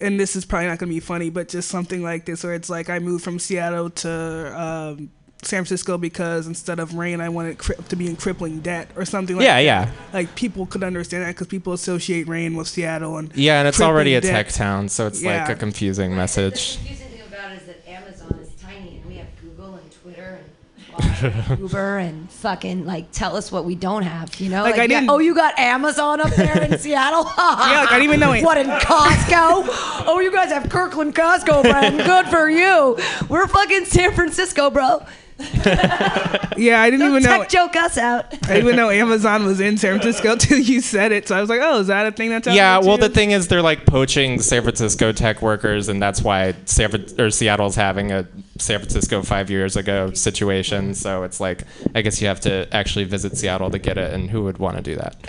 And 0.00 0.18
this 0.18 0.36
is 0.36 0.44
probably 0.44 0.68
not 0.68 0.78
going 0.78 0.90
to 0.90 0.94
be 0.94 1.00
funny, 1.00 1.28
but 1.30 1.48
just 1.48 1.68
something 1.68 2.02
like 2.02 2.24
this, 2.24 2.44
where 2.44 2.54
it's 2.54 2.70
like 2.70 2.88
I 2.88 3.00
moved 3.00 3.24
from 3.24 3.38
Seattle 3.40 3.90
to 3.90 4.60
um, 4.60 5.10
San 5.42 5.64
Francisco 5.64 5.98
because 5.98 6.46
instead 6.46 6.78
of 6.78 6.94
rain, 6.94 7.20
I 7.20 7.28
wanted 7.30 7.58
cri- 7.58 7.74
to 7.88 7.96
be 7.96 8.06
in 8.06 8.14
crippling 8.14 8.60
debt 8.60 8.90
or 8.94 9.04
something 9.04 9.34
like 9.36 9.44
Yeah, 9.44 9.56
that. 9.56 9.64
yeah. 9.64 9.90
Like 10.12 10.34
people 10.36 10.66
could 10.66 10.84
understand 10.84 11.24
that 11.24 11.28
because 11.34 11.48
people 11.48 11.72
associate 11.72 12.28
rain 12.28 12.54
with 12.56 12.68
Seattle 12.68 13.16
and 13.18 13.34
Yeah, 13.34 13.58
and 13.58 13.66
it's 13.66 13.80
already 13.80 14.14
a 14.14 14.20
crippling 14.20 14.44
tech 14.44 14.52
town, 14.52 14.88
so 14.88 15.08
it's 15.08 15.24
like 15.24 15.48
a 15.48 15.56
confusing 15.56 16.14
message. 16.14 16.76
confusing 16.76 17.08
thing 17.08 17.20
about 17.26 17.50
it 17.52 17.62
is 17.62 17.66
that 17.66 17.88
Amazon 17.88 18.38
is 18.40 18.50
tiny 18.60 18.98
and 18.98 19.04
we 19.06 19.16
have 19.16 19.26
Google 19.42 19.74
and 19.74 19.90
Twitter 19.90 20.38
and 20.78 20.87
Uber 21.58 21.98
and 21.98 22.30
fucking 22.30 22.84
like 22.86 23.10
tell 23.12 23.36
us 23.36 23.50
what 23.52 23.64
we 23.64 23.74
don't 23.74 24.02
have, 24.02 24.34
you 24.40 24.48
know? 24.50 24.62
Like, 24.62 24.74
I 24.74 24.82
yeah, 24.82 24.86
didn't- 25.00 25.10
oh, 25.10 25.18
you 25.18 25.34
got 25.34 25.58
Amazon 25.58 26.20
up 26.20 26.30
there 26.30 26.62
in 26.62 26.78
Seattle? 26.78 27.24
yeah, 27.38 27.80
like, 27.80 27.92
I 27.92 27.98
didn't 27.98 28.02
even 28.04 28.20
know 28.20 28.32
it. 28.32 28.44
What 28.44 28.58
in 28.58 28.66
Costco? 28.66 30.04
oh, 30.06 30.20
you 30.20 30.30
guys 30.32 30.50
have 30.50 30.68
Kirkland 30.70 31.14
Costco, 31.14 31.62
Brandon. 31.62 32.06
Good 32.06 32.26
for 32.28 32.48
you. 32.48 32.96
We're 33.28 33.46
fucking 33.46 33.84
San 33.86 34.12
Francisco, 34.12 34.70
bro. 34.70 35.04
Yeah, 36.58 36.82
I 36.82 36.90
didn't 36.90 37.06
even 37.08 37.22
know. 37.22 37.38
Tech 37.38 37.48
joke 37.50 37.76
us 37.76 37.96
out. 37.96 38.34
I 38.34 38.36
didn't 38.54 38.64
even 38.64 38.76
know 38.76 38.90
Amazon 38.90 39.46
was 39.46 39.60
in 39.60 39.76
San 39.76 40.00
Francisco 40.00 40.34
till 40.38 40.58
you 40.58 40.80
said 40.80 41.12
it. 41.12 41.28
So 41.28 41.36
I 41.36 41.40
was 41.40 41.48
like, 41.48 41.60
oh, 41.62 41.78
is 41.78 41.86
that 41.86 42.06
a 42.06 42.10
thing 42.10 42.30
that's 42.30 42.48
out 42.48 42.54
Yeah, 42.56 42.78
well, 42.78 42.96
too? 42.96 43.04
the 43.06 43.14
thing 43.14 43.30
is, 43.30 43.46
they're 43.46 43.62
like 43.62 43.86
poaching 43.86 44.40
San 44.40 44.62
Francisco 44.62 45.12
tech 45.12 45.40
workers, 45.40 45.88
and 45.88 46.02
that's 46.02 46.20
why 46.20 46.56
San 46.64 46.90
Fran- 46.90 47.06
or 47.20 47.30
Seattle's 47.30 47.76
having 47.76 48.10
a 48.10 48.26
San 48.58 48.80
Francisco 48.80 49.22
five 49.22 49.50
years 49.50 49.76
ago 49.76 50.10
situation. 50.14 50.94
So 50.94 51.22
it's 51.22 51.38
like, 51.38 51.62
I 51.94 52.02
guess 52.02 52.20
you 52.20 52.26
have 52.26 52.40
to 52.40 52.66
actually 52.74 53.04
visit 53.04 53.36
Seattle 53.36 53.70
to 53.70 53.78
get 53.78 53.96
it, 53.96 54.12
and 54.12 54.28
who 54.28 54.42
would 54.42 54.58
want 54.58 54.78
to 54.78 54.82
do 54.82 54.96
that? 54.96 55.14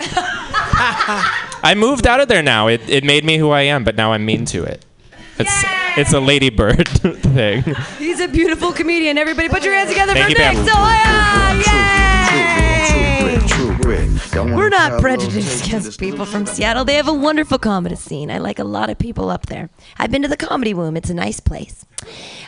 I 1.62 1.74
moved 1.76 2.08
out 2.08 2.20
of 2.20 2.26
there 2.26 2.42
now. 2.42 2.66
It, 2.66 2.80
it 2.88 3.04
made 3.04 3.24
me 3.24 3.36
who 3.38 3.50
I 3.50 3.62
am, 3.62 3.84
but 3.84 3.94
now 3.94 4.12
I'm 4.12 4.24
mean 4.24 4.46
to 4.46 4.64
it. 4.64 4.84
It's 5.40 5.64
it's 5.96 6.12
a 6.12 6.20
Lady 6.20 6.50
Bird 6.50 6.86
thing. 6.88 7.62
He's 7.98 8.20
a 8.20 8.28
beautiful 8.28 8.72
comedian. 8.72 9.16
Everybody 9.18 9.48
put 9.48 9.64
your 9.64 9.74
hands 9.74 9.88
together 9.88 10.12
Thank 10.12 10.24
for 10.24 10.30
you, 10.30 10.38
Nick 10.38 10.54
Pam. 10.54 10.66
Zoya! 10.66 10.74
Oh, 10.76 11.62
Yay! 11.66 12.00
We're 14.54 14.68
not 14.68 15.00
prejudiced 15.00 15.66
against 15.66 15.98
people 15.98 16.24
from 16.24 16.46
Seattle. 16.46 16.84
They 16.84 16.94
have 16.94 17.08
a 17.08 17.12
wonderful 17.14 17.58
comedy 17.58 17.96
scene. 17.96 18.30
I 18.30 18.38
like 18.38 18.58
a 18.58 18.64
lot 18.64 18.88
of 18.90 18.98
people 18.98 19.30
up 19.30 19.46
there. 19.46 19.70
I've 19.98 20.10
been 20.10 20.22
to 20.22 20.28
the 20.28 20.36
Comedy 20.36 20.72
Womb. 20.72 20.96
It's 20.96 21.10
a 21.10 21.14
nice 21.14 21.40
place. 21.40 21.84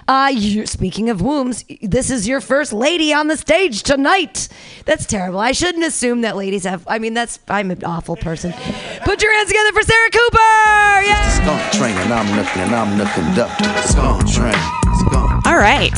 Uh, 0.09 0.31
you, 0.35 0.67
speaking 0.67 1.11
of 1.11 1.23
wombs, 1.23 1.65
this 1.81 2.11
is 2.11 2.27
your 2.27 2.41
first 2.41 2.73
lady 2.73 3.13
on 3.13 3.29
the 3.29 3.37
stage 3.37 3.83
tonight. 3.83 4.49
That's 4.85 5.07
terrible. 5.07 5.39
I 5.39 5.53
shouldn't 5.53 5.85
assume 5.85 6.23
that 6.23 6.37
ladies 6.37 6.65
have. 6.65 6.85
I 6.89 6.99
mean, 6.99 7.15
that's 7.15 7.39
I'm 7.49 7.71
an 7.71 7.85
awful 7.85 8.17
person. 8.17 8.53
Put 9.05 9.23
your 9.23 9.33
hands 9.33 9.49
together 9.49 9.73
for 9.73 9.83
Sarah 9.83 10.11
Cooper. 10.11 11.03
Yeah. 11.07 11.29
Skunk 11.31 11.73
train 11.73 11.97
and 11.99 12.13
I'm 12.13 12.37
looking 12.37 12.63
and 12.63 12.75
I'm 12.75 12.99
the. 12.99 13.83
Skunk 13.87 14.29
train. 14.31 14.55
Skunk. 14.99 15.47
All 15.47 15.57
right. 15.57 15.93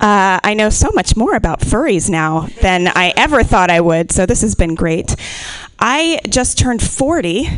Uh, 0.00 0.40
I 0.42 0.54
know 0.54 0.68
so 0.68 0.90
much 0.94 1.16
more 1.16 1.36
about 1.36 1.60
furries 1.60 2.10
now 2.10 2.48
than 2.60 2.88
I 2.88 3.12
ever 3.16 3.44
thought 3.44 3.70
I 3.70 3.80
would, 3.80 4.10
so 4.10 4.26
this 4.26 4.40
has 4.40 4.56
been 4.56 4.74
great. 4.74 5.14
I 5.78 6.18
just 6.28 6.58
turned 6.58 6.82
40. 6.82 7.48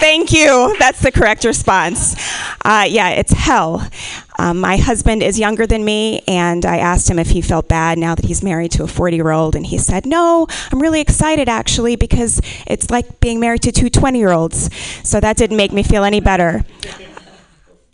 Thank 0.00 0.32
you. 0.32 0.74
That's 0.78 1.00
the 1.00 1.12
correct 1.12 1.44
response. 1.44 2.16
Uh, 2.64 2.86
yeah, 2.88 3.10
it's 3.10 3.32
hell. 3.32 3.88
Um, 4.38 4.60
my 4.60 4.78
husband 4.78 5.22
is 5.22 5.38
younger 5.38 5.66
than 5.66 5.84
me, 5.84 6.22
and 6.26 6.64
I 6.64 6.78
asked 6.78 7.10
him 7.10 7.18
if 7.18 7.28
he 7.28 7.42
felt 7.42 7.68
bad 7.68 7.98
now 7.98 8.14
that 8.14 8.24
he's 8.24 8.42
married 8.42 8.70
to 8.72 8.84
a 8.84 8.86
40 8.86 9.16
year 9.16 9.30
old, 9.30 9.54
and 9.54 9.66
he 9.66 9.76
said, 9.76 10.06
No, 10.06 10.46
I'm 10.72 10.80
really 10.80 11.00
excited 11.00 11.48
actually 11.48 11.96
because 11.96 12.40
it's 12.66 12.90
like 12.90 13.20
being 13.20 13.40
married 13.40 13.62
to 13.62 13.72
two 13.72 13.90
20 13.90 14.18
year 14.18 14.32
olds. 14.32 14.70
So 15.06 15.20
that 15.20 15.36
didn't 15.36 15.56
make 15.56 15.72
me 15.72 15.82
feel 15.82 16.04
any 16.04 16.20
better. 16.20 16.64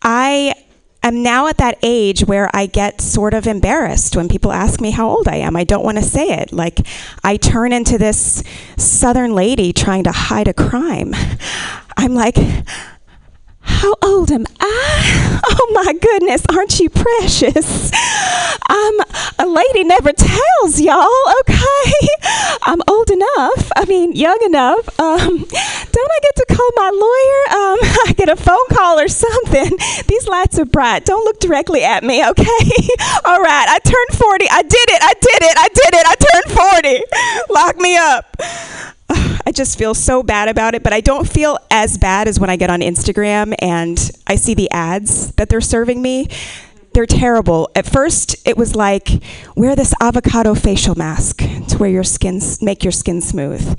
I 0.02 0.54
am 1.08 1.22
now 1.22 1.46
at 1.46 1.58
that 1.58 1.78
age 1.82 2.22
where 2.24 2.50
I 2.54 2.66
get 2.66 3.00
sort 3.00 3.34
of 3.34 3.46
embarrassed 3.46 4.16
when 4.16 4.28
people 4.28 4.52
ask 4.52 4.80
me 4.80 4.90
how 4.90 5.08
old 5.08 5.28
I 5.28 5.36
am. 5.36 5.56
I 5.56 5.64
don't 5.64 5.84
want 5.84 5.98
to 5.98 6.04
say 6.04 6.28
it. 6.28 6.52
Like, 6.52 6.86
I 7.24 7.36
turn 7.36 7.72
into 7.72 7.98
this 7.98 8.42
southern 8.76 9.34
lady 9.34 9.72
trying 9.72 10.04
to 10.04 10.12
hide 10.12 10.48
a 10.48 10.54
crime. 10.54 11.14
I'm 11.96 12.14
like, 12.14 12.36
how 13.66 13.94
old 14.02 14.30
am 14.30 14.46
I? 14.60 15.32
Oh 15.48 15.72
my 15.72 15.92
goodness, 15.92 16.42
aren't 16.48 16.80
you 16.80 16.88
precious? 16.90 17.90
Um, 18.68 18.98
a 19.38 19.46
lady 19.46 19.84
never 19.84 20.12
tells 20.12 20.80
y'all, 20.80 21.08
okay? 21.40 21.92
I'm 22.62 22.80
old 22.88 23.10
enough, 23.10 23.70
I 23.76 23.84
mean, 23.86 24.12
young 24.12 24.38
enough. 24.44 24.88
Um, 24.98 25.38
don't 25.38 26.10
I 26.16 26.18
get 26.22 26.36
to 26.36 26.46
call 26.50 26.70
my 26.74 26.90
lawyer? 26.90 27.42
Um, 27.54 27.78
I 28.08 28.14
get 28.16 28.28
a 28.28 28.34
phone 28.34 28.66
call 28.72 28.98
or 28.98 29.06
something. 29.06 29.70
These 30.08 30.26
lights 30.26 30.58
are 30.58 30.64
bright. 30.64 31.04
Don't 31.04 31.24
look 31.24 31.38
directly 31.38 31.84
at 31.84 32.02
me, 32.02 32.26
okay? 32.28 32.66
All 33.24 33.40
right, 33.40 33.66
I 33.68 33.78
turned 33.84 34.18
40. 34.18 34.46
I 34.50 34.62
did 34.62 34.88
it, 34.90 35.02
I 35.02 35.14
did 35.14 35.42
it, 35.42 35.56
I 35.56 35.68
did 35.68 35.94
it. 35.94 36.06
I 36.06 36.14
turned 36.26 36.50
40. 37.46 37.52
Lock 37.54 37.76
me 37.76 37.96
up. 37.96 38.36
I 39.46 39.52
just 39.52 39.78
feel 39.78 39.94
so 39.94 40.22
bad 40.22 40.48
about 40.48 40.74
it, 40.74 40.82
but 40.82 40.92
I 40.92 41.00
don't 41.00 41.28
feel 41.28 41.58
as 41.70 41.98
bad 41.98 42.28
as 42.28 42.40
when 42.40 42.50
I 42.50 42.56
get 42.56 42.70
on 42.70 42.80
Instagram 42.80 43.54
and 43.60 44.10
I 44.26 44.36
see 44.36 44.54
the 44.54 44.70
ads 44.70 45.32
that 45.32 45.48
they're 45.48 45.60
serving 45.60 46.02
me. 46.02 46.28
They're 46.92 47.06
terrible. 47.06 47.68
At 47.74 47.86
first, 47.86 48.36
it 48.46 48.56
was 48.56 48.74
like 48.74 49.22
wear 49.54 49.76
this 49.76 49.92
avocado 50.00 50.54
facial 50.54 50.94
mask 50.94 51.38
to 51.68 51.76
wear 51.78 51.90
your 51.90 52.04
skin 52.04 52.40
make 52.62 52.82
your 52.82 52.92
skin 52.92 53.20
smooth. 53.20 53.78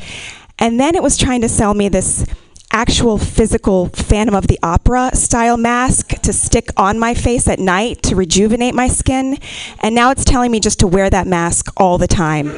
And 0.60 0.80
then 0.80 0.96
it 0.96 1.04
was 1.04 1.18
trying 1.18 1.42
to 1.42 1.50
sell 1.50 1.74
me 1.74 1.90
this 1.90 2.26
actual 2.72 3.18
physical 3.18 3.88
Phantom 3.88 4.36
of 4.36 4.48
the 4.48 4.60
Opera 4.62 5.12
style 5.16 5.58
mask 5.58 6.10
to 6.22 6.34
stick 6.34 6.70
on 6.78 7.00
my 7.00 7.14
face 7.14 7.48
at 7.48 7.60
night 7.60 8.04
to 8.04 8.16
rejuvenate 8.16 8.76
my 8.76 8.88
skin. 8.88 9.38
And 9.80 9.96
now 9.96 10.12
it's 10.12 10.26
telling 10.26 10.52
me 10.52 10.60
just 10.60 10.80
to 10.80 10.88
wear 10.88 11.10
that 11.10 11.28
mask 11.28 11.74
all 11.78 11.98
the 11.98 12.08
time. 12.08 12.50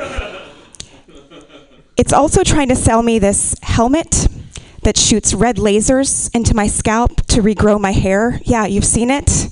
It's 2.00 2.14
also 2.14 2.46
trying 2.46 2.70
to 2.70 2.78
sell 2.78 3.04
me 3.04 3.20
this 3.20 3.56
helmet 3.62 4.30
that 4.84 4.96
shoots 4.96 5.34
red 5.34 5.58
lasers 5.58 6.34
into 6.34 6.56
my 6.56 6.66
scalp 6.66 7.26
to 7.26 7.42
regrow 7.42 7.78
my 7.78 7.92
hair. 7.92 8.40
Yeah, 8.46 8.66
you've 8.66 8.86
seen 8.86 9.12
it. 9.12 9.50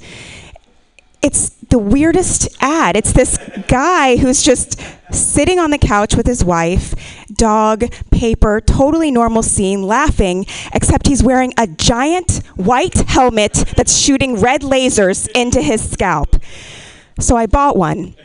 It's 1.22 1.50
the 1.50 1.78
weirdest 1.78 2.48
ad. 2.62 2.96
It's 2.96 3.12
this 3.12 3.38
guy 3.68 4.16
who's 4.16 4.42
just 4.44 4.80
sitting 5.12 5.60
on 5.60 5.72
the 5.72 5.78
couch 5.78 6.16
with 6.16 6.26
his 6.26 6.42
wife, 6.42 6.94
dog, 7.36 7.84
paper, 8.12 8.62
totally 8.62 9.12
normal 9.12 9.44
scene, 9.44 9.84
laughing, 9.84 10.46
except 10.74 11.08
he's 11.08 11.22
wearing 11.22 11.54
a 11.58 11.68
giant 11.68 12.38
white 12.56 12.96
helmet 13.10 13.66
that's 13.76 13.98
shooting 13.98 14.40
red 14.40 14.62
lasers 14.62 15.28
into 15.36 15.62
his 15.62 15.92
scalp. 15.92 16.38
So 17.20 17.36
I 17.36 17.46
bought 17.46 17.76
one. 17.76 18.16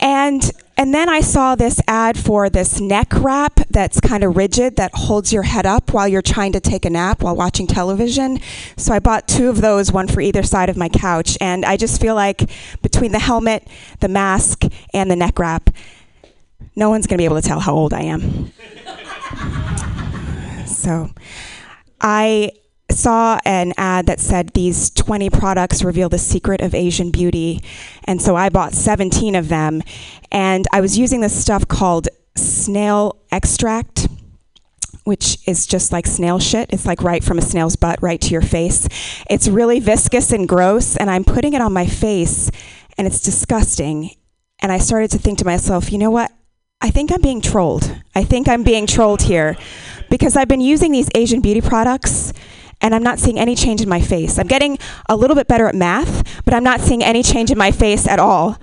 And 0.00 0.50
and 0.80 0.94
then 0.94 1.10
I 1.10 1.20
saw 1.20 1.56
this 1.56 1.78
ad 1.86 2.16
for 2.16 2.48
this 2.48 2.80
neck 2.80 3.08
wrap 3.12 3.60
that's 3.68 4.00
kind 4.00 4.24
of 4.24 4.34
rigid 4.34 4.76
that 4.76 4.90
holds 4.94 5.30
your 5.30 5.42
head 5.42 5.66
up 5.66 5.92
while 5.92 6.08
you're 6.08 6.22
trying 6.22 6.52
to 6.52 6.60
take 6.60 6.86
a 6.86 6.90
nap 6.90 7.22
while 7.22 7.36
watching 7.36 7.66
television. 7.66 8.38
So 8.78 8.94
I 8.94 8.98
bought 8.98 9.28
two 9.28 9.50
of 9.50 9.60
those, 9.60 9.92
one 9.92 10.08
for 10.08 10.22
either 10.22 10.42
side 10.42 10.70
of 10.70 10.78
my 10.78 10.88
couch. 10.88 11.36
And 11.38 11.66
I 11.66 11.76
just 11.76 12.00
feel 12.00 12.14
like 12.14 12.50
between 12.80 13.12
the 13.12 13.18
helmet, 13.18 13.68
the 14.00 14.08
mask, 14.08 14.64
and 14.94 15.10
the 15.10 15.16
neck 15.16 15.38
wrap, 15.38 15.68
no 16.74 16.88
one's 16.88 17.06
going 17.06 17.18
to 17.18 17.20
be 17.20 17.26
able 17.26 17.42
to 17.42 17.46
tell 17.46 17.60
how 17.60 17.74
old 17.74 17.92
I 17.92 18.00
am. 18.00 18.50
so 20.66 21.10
I 22.00 22.52
saw 22.92 23.38
an 23.44 23.72
ad 23.76 24.06
that 24.06 24.20
said 24.20 24.50
these 24.50 24.90
20 24.90 25.30
products 25.30 25.82
reveal 25.82 26.08
the 26.08 26.18
secret 26.18 26.60
of 26.60 26.74
Asian 26.74 27.10
beauty. 27.10 27.62
And 28.04 28.20
so 28.20 28.36
I 28.36 28.48
bought 28.48 28.74
17 28.74 29.34
of 29.34 29.48
them. 29.48 29.82
And 30.30 30.66
I 30.72 30.80
was 30.80 30.98
using 30.98 31.20
this 31.20 31.40
stuff 31.40 31.66
called 31.68 32.08
snail 32.36 33.16
extract. 33.32 34.08
Which 35.04 35.38
is 35.48 35.66
just 35.66 35.92
like 35.92 36.06
snail 36.06 36.38
shit. 36.38 36.72
It's 36.72 36.84
like 36.84 37.02
right 37.02 37.24
from 37.24 37.38
a 37.38 37.42
snail's 37.42 37.74
butt 37.74 38.00
right 38.02 38.20
to 38.20 38.30
your 38.30 38.42
face. 38.42 38.86
It's 39.30 39.48
really 39.48 39.80
viscous 39.80 40.30
and 40.30 40.46
gross, 40.46 40.96
and 40.96 41.10
I'm 41.10 41.24
putting 41.24 41.54
it 41.54 41.62
on 41.62 41.72
my 41.72 41.86
face, 41.86 42.50
and 42.98 43.06
it's 43.06 43.20
disgusting. 43.20 44.10
And 44.60 44.70
I 44.70 44.78
started 44.78 45.10
to 45.12 45.18
think 45.18 45.38
to 45.38 45.46
myself, 45.46 45.90
you 45.90 45.96
know 45.98 46.10
what? 46.10 46.30
I 46.82 46.90
think 46.90 47.10
I'm 47.12 47.22
being 47.22 47.40
trolled. 47.40 47.94
I 48.14 48.24
think 48.24 48.46
I'm 48.46 48.62
being 48.62 48.86
trolled 48.86 49.22
here 49.22 49.56
because 50.10 50.36
I've 50.36 50.48
been 50.48 50.60
using 50.60 50.92
these 50.92 51.08
Asian 51.14 51.40
beauty 51.40 51.60
products 51.60 52.32
and 52.80 52.94
I'm 52.94 53.02
not 53.02 53.18
seeing 53.18 53.38
any 53.38 53.54
change 53.54 53.80
in 53.80 53.88
my 53.88 54.00
face. 54.00 54.38
I'm 54.38 54.46
getting 54.46 54.78
a 55.08 55.16
little 55.16 55.36
bit 55.36 55.48
better 55.48 55.66
at 55.66 55.74
math, 55.74 56.44
but 56.44 56.54
I'm 56.54 56.64
not 56.64 56.80
seeing 56.80 57.02
any 57.02 57.22
change 57.22 57.50
in 57.50 57.58
my 57.58 57.70
face 57.70 58.06
at 58.06 58.18
all. 58.18 58.58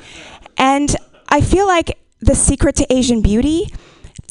And 0.57 0.95
I 1.29 1.41
feel 1.41 1.67
like 1.67 1.97
the 2.19 2.35
secret 2.35 2.75
to 2.77 2.93
Asian 2.93 3.21
beauty 3.21 3.71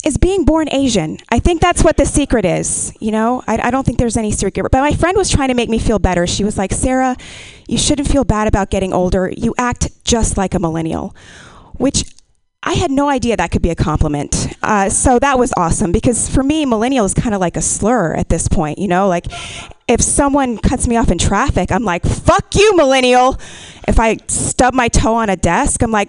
is 0.04 0.18
being 0.18 0.44
born 0.44 0.68
Asian. 0.72 1.18
I 1.30 1.38
think 1.38 1.60
that's 1.60 1.82
what 1.82 1.96
the 1.96 2.06
secret 2.06 2.44
is. 2.44 2.92
You 3.00 3.12
know, 3.12 3.42
I, 3.46 3.58
I, 3.58 3.70
don't 3.70 3.84
think 3.84 3.98
there's 3.98 4.16
any 4.16 4.30
secret. 4.30 4.70
But 4.70 4.80
my 4.80 4.92
friend 4.92 5.16
was 5.16 5.30
trying 5.30 5.48
to 5.48 5.54
make 5.54 5.68
me 5.68 5.78
feel 5.78 5.98
better. 5.98 6.26
She 6.26 6.44
was 6.44 6.58
like, 6.58 6.72
Sarah, 6.72 7.16
you 7.66 7.78
shouldn't 7.78 8.08
feel 8.08 8.24
bad 8.24 8.46
about 8.46 8.70
getting 8.70 8.92
older. 8.92 9.32
You 9.36 9.54
act 9.58 10.04
just 10.04 10.36
like 10.36 10.54
a 10.54 10.58
millennial, 10.58 11.14
which 11.74 12.04
I 12.66 12.72
had 12.72 12.90
no 12.90 13.08
idea 13.08 13.36
that 13.36 13.52
could 13.52 13.62
be 13.62 13.70
a 13.70 13.76
compliment. 13.76 14.48
Uh, 14.60 14.90
so 14.90 15.20
that 15.20 15.38
was 15.38 15.52
awesome 15.56 15.92
because 15.92 16.28
for 16.28 16.42
me, 16.42 16.66
millennial 16.66 17.04
is 17.04 17.14
kind 17.14 17.32
of 17.32 17.40
like 17.40 17.56
a 17.56 17.62
slur 17.62 18.12
at 18.14 18.28
this 18.28 18.48
point. 18.48 18.78
You 18.78 18.88
know, 18.88 19.06
like 19.06 19.26
if 19.86 20.00
someone 20.00 20.58
cuts 20.58 20.88
me 20.88 20.96
off 20.96 21.12
in 21.12 21.16
traffic, 21.16 21.70
I'm 21.70 21.84
like, 21.84 22.04
fuck 22.04 22.56
you, 22.56 22.76
millennial. 22.76 23.38
If 23.86 24.00
I 24.00 24.16
stub 24.26 24.74
my 24.74 24.88
toe 24.88 25.14
on 25.14 25.30
a 25.30 25.36
desk, 25.36 25.80
I'm 25.80 25.92
like, 25.92 26.08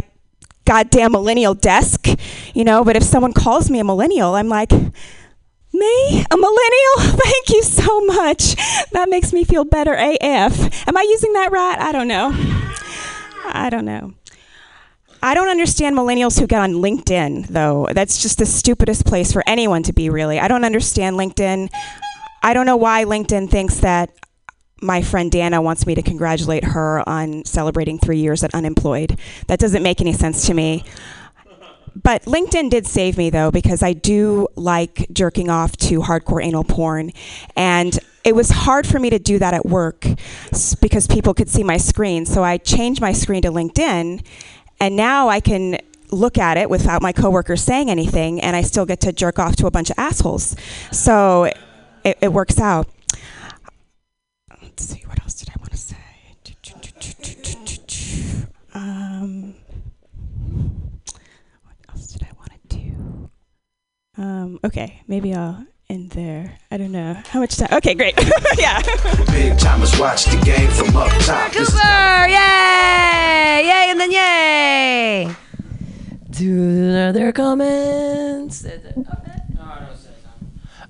goddamn 0.66 1.12
millennial 1.12 1.53
desk, 1.53 2.08
you 2.55 2.64
know. 2.64 2.84
But 2.84 2.95
if 2.95 3.03
someone 3.03 3.34
calls 3.34 3.70
me 3.70 3.80
a 3.80 3.84
millennial, 3.84 4.34
I'm 4.34 4.49
like, 4.49 4.72
me? 4.72 6.26
A 6.32 6.38
millennial? 6.38 6.95
Thank 6.97 7.49
you 7.49 7.62
so 7.62 8.01
much. 8.01 8.55
That 8.93 9.10
makes 9.10 9.32
me 9.32 9.43
feel 9.43 9.64
better 9.64 9.93
AF. 9.93 10.88
Am 10.88 10.97
I 10.97 11.01
using 11.03 11.34
that 11.34 11.51
right? 11.51 11.78
I 11.78 11.91
don't 11.91 12.08
know. 12.08 12.32
I 13.45 13.70
don't 13.70 13.86
know. 13.86 14.16
I 15.22 15.34
don't 15.34 15.49
understand 15.49 15.95
millennials 15.95 16.39
who 16.39 16.47
get 16.47 16.61
on 16.61 16.74
LinkedIn, 16.74 17.47
though. 17.47 17.88
That's 17.91 18.22
just 18.22 18.38
the 18.38 18.45
stupidest 18.45 19.05
place 19.05 19.34
for 19.34 19.43
anyone 19.47 19.84
to 19.84 19.93
be, 19.93 20.09
really. 20.09 20.39
I 20.39 20.47
don't 20.47 20.63
understand 20.63 21.15
LinkedIn. 21.18 21.70
I 22.43 22.53
don't 22.53 22.65
know 22.65 22.78
why 22.78 23.03
LinkedIn 23.03 23.49
thinks 23.49 23.80
that 23.80 24.11
my 24.82 25.01
friend 25.01 25.32
Dana 25.32 25.61
wants 25.61 25.88
me 25.88 25.95
to 25.95 26.03
congratulate 26.03 26.63
her 26.63 27.07
on 27.09 27.43
celebrating 27.45 27.97
three 27.97 28.20
years 28.20 28.43
at 28.43 28.53
unemployed. 28.53 29.20
That 29.47 29.59
doesn't 29.59 29.82
make 29.82 30.01
any 30.01 30.13
sense 30.13 30.45
to 30.47 30.53
me. 30.53 30.84
But 31.95 32.24
LinkedIn 32.26 32.70
did 32.70 32.86
save 32.86 33.18
me 33.18 33.32
though, 33.32 33.49
because 33.49 33.82
I 33.82 33.93
do 33.93 34.47
like 34.55 35.07
jerking 35.11 35.49
off 35.49 35.76
to 35.78 36.01
hardcore 36.01 36.43
anal 36.43 36.63
porn. 36.63 37.11
And 37.55 37.97
it 38.24 38.36
was 38.36 38.51
hard 38.51 38.86
for 38.86 38.99
me 38.99 39.09
to 39.09 39.18
do 39.18 39.39
that 39.39 39.55
at 39.55 39.65
work 39.65 40.05
because 40.80 41.07
people 41.07 41.34
could 41.34 41.49
see 41.49 41.63
my 41.63 41.78
screen. 41.78 42.26
So 42.26 42.43
I 42.43 42.57
changed 42.57 43.01
my 43.01 43.13
screen 43.13 43.41
to 43.43 43.49
LinkedIn, 43.49 44.24
and 44.80 44.95
now 44.95 45.30
I 45.30 45.39
can 45.39 45.78
look 46.11 46.38
at 46.38 46.57
it 46.57 46.69
without 46.69 47.01
my 47.01 47.11
coworkers 47.11 47.61
saying 47.61 47.89
anything, 47.89 48.41
and 48.41 48.55
I 48.55 48.61
still 48.61 48.86
get 48.86 49.01
to 49.01 49.11
jerk 49.11 49.39
off 49.39 49.55
to 49.57 49.67
a 49.67 49.71
bunch 49.71 49.89
of 49.89 49.99
assholes. 49.99 50.55
So 50.91 51.51
it, 52.03 52.17
it 52.21 52.32
works 52.34 52.59
out. 52.59 52.88
Let's 54.61 54.86
see, 54.86 55.03
what 55.07 55.21
else 55.21 55.34
did 55.34 55.49
I 55.49 55.59
want 55.59 55.71
to 55.71 55.78
say? 55.78 55.97
Um, 58.73 59.55
what 61.63 61.75
else 61.89 62.07
did 62.07 62.23
I 62.23 62.32
want 62.38 62.51
to 62.69 62.78
do? 62.78 63.30
Um, 64.17 64.59
okay, 64.63 65.01
maybe 65.07 65.34
I'll 65.34 65.65
end 65.89 66.09
there. 66.11 66.57
I 66.69 66.75
don't 66.77 66.91
know 66.91 67.13
how 67.27 67.39
much 67.39 67.55
time. 67.55 67.69
Okay, 67.71 67.93
great. 67.93 68.13
yeah. 68.57 68.81
Big 69.31 69.57
timers 69.57 69.97
watch 69.97 70.25
the 70.25 70.38
game 70.43 70.69
from 70.71 70.95
up 70.97 71.09
top. 71.19 71.51
This 71.53 71.69
is- 71.69 71.73
Cooper, 71.75 72.27
yay! 72.27 73.63
Yay 73.65 73.88
and 73.89 73.99
then 73.99 74.11
yay! 74.11 75.35
Do 76.29 76.93
other 76.97 77.31
comments? 77.31 78.65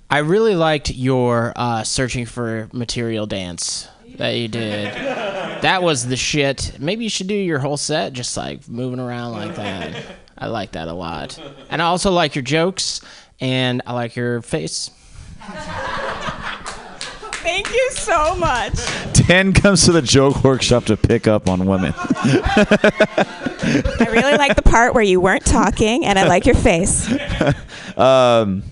I 0.09 0.17
really 0.19 0.55
liked 0.55 0.89
your 0.89 1.53
uh, 1.55 1.83
searching 1.83 2.25
for 2.25 2.67
material 2.73 3.27
dance 3.27 3.87
that 4.15 4.29
you 4.31 4.47
did. 4.47 4.93
that 4.95 5.83
was 5.83 6.07
the 6.07 6.17
shit. 6.17 6.75
Maybe 6.79 7.03
you 7.03 7.09
should 7.09 7.27
do 7.27 7.35
your 7.35 7.59
whole 7.59 7.77
set 7.77 8.13
just 8.13 8.35
like 8.35 8.67
moving 8.67 8.99
around 8.99 9.33
like 9.33 9.55
that. 9.55 10.03
I 10.37 10.47
like 10.47 10.71
that 10.71 10.87
a 10.87 10.93
lot. 10.93 11.39
And 11.69 11.81
I 11.81 11.85
also 11.85 12.11
like 12.11 12.35
your 12.35 12.43
jokes 12.43 13.01
and 13.39 13.81
I 13.85 13.93
like 13.93 14.15
your 14.15 14.41
face. 14.41 14.89
Thank 17.47 17.71
you 17.71 17.89
so 17.91 18.35
much. 18.35 18.73
Dan 19.13 19.53
comes 19.53 19.85
to 19.85 19.91
the 19.91 20.01
joke 20.01 20.43
workshop 20.43 20.85
to 20.85 20.97
pick 20.97 21.27
up 21.27 21.47
on 21.47 21.65
women. 21.65 21.93
I 21.95 24.07
really 24.11 24.37
like 24.37 24.55
the 24.55 24.63
part 24.63 24.93
where 24.93 25.03
you 25.03 25.21
weren't 25.21 25.45
talking, 25.45 26.05
and 26.05 26.19
I 26.19 26.27
like 26.27 26.45
your 26.45 26.55
face. 26.55 27.09
um, 27.97 28.63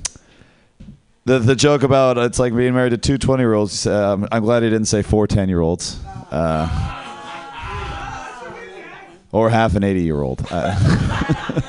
the 1.26 1.40
the 1.40 1.56
joke 1.56 1.84
about 1.84 2.18
it's 2.18 2.38
like 2.38 2.56
being 2.56 2.74
married 2.74 2.92
to 2.92 2.98
two 2.98 3.18
20 3.18 3.42
year 3.42 3.54
olds. 3.54 3.88
Um, 3.88 4.28
I'm 4.32 4.44
glad 4.44 4.64
he 4.64 4.70
didn't 4.70 4.88
say 4.88 5.02
four 5.02 5.28
10 5.28 5.50
year 5.50 5.62
olds. 5.62 6.00
Uh, 6.32 7.02
or 9.32 9.50
half 9.50 9.76
an 9.76 9.84
80 9.84 10.02
year 10.02 10.22
old. 10.22 10.46
Uh, 10.50 11.62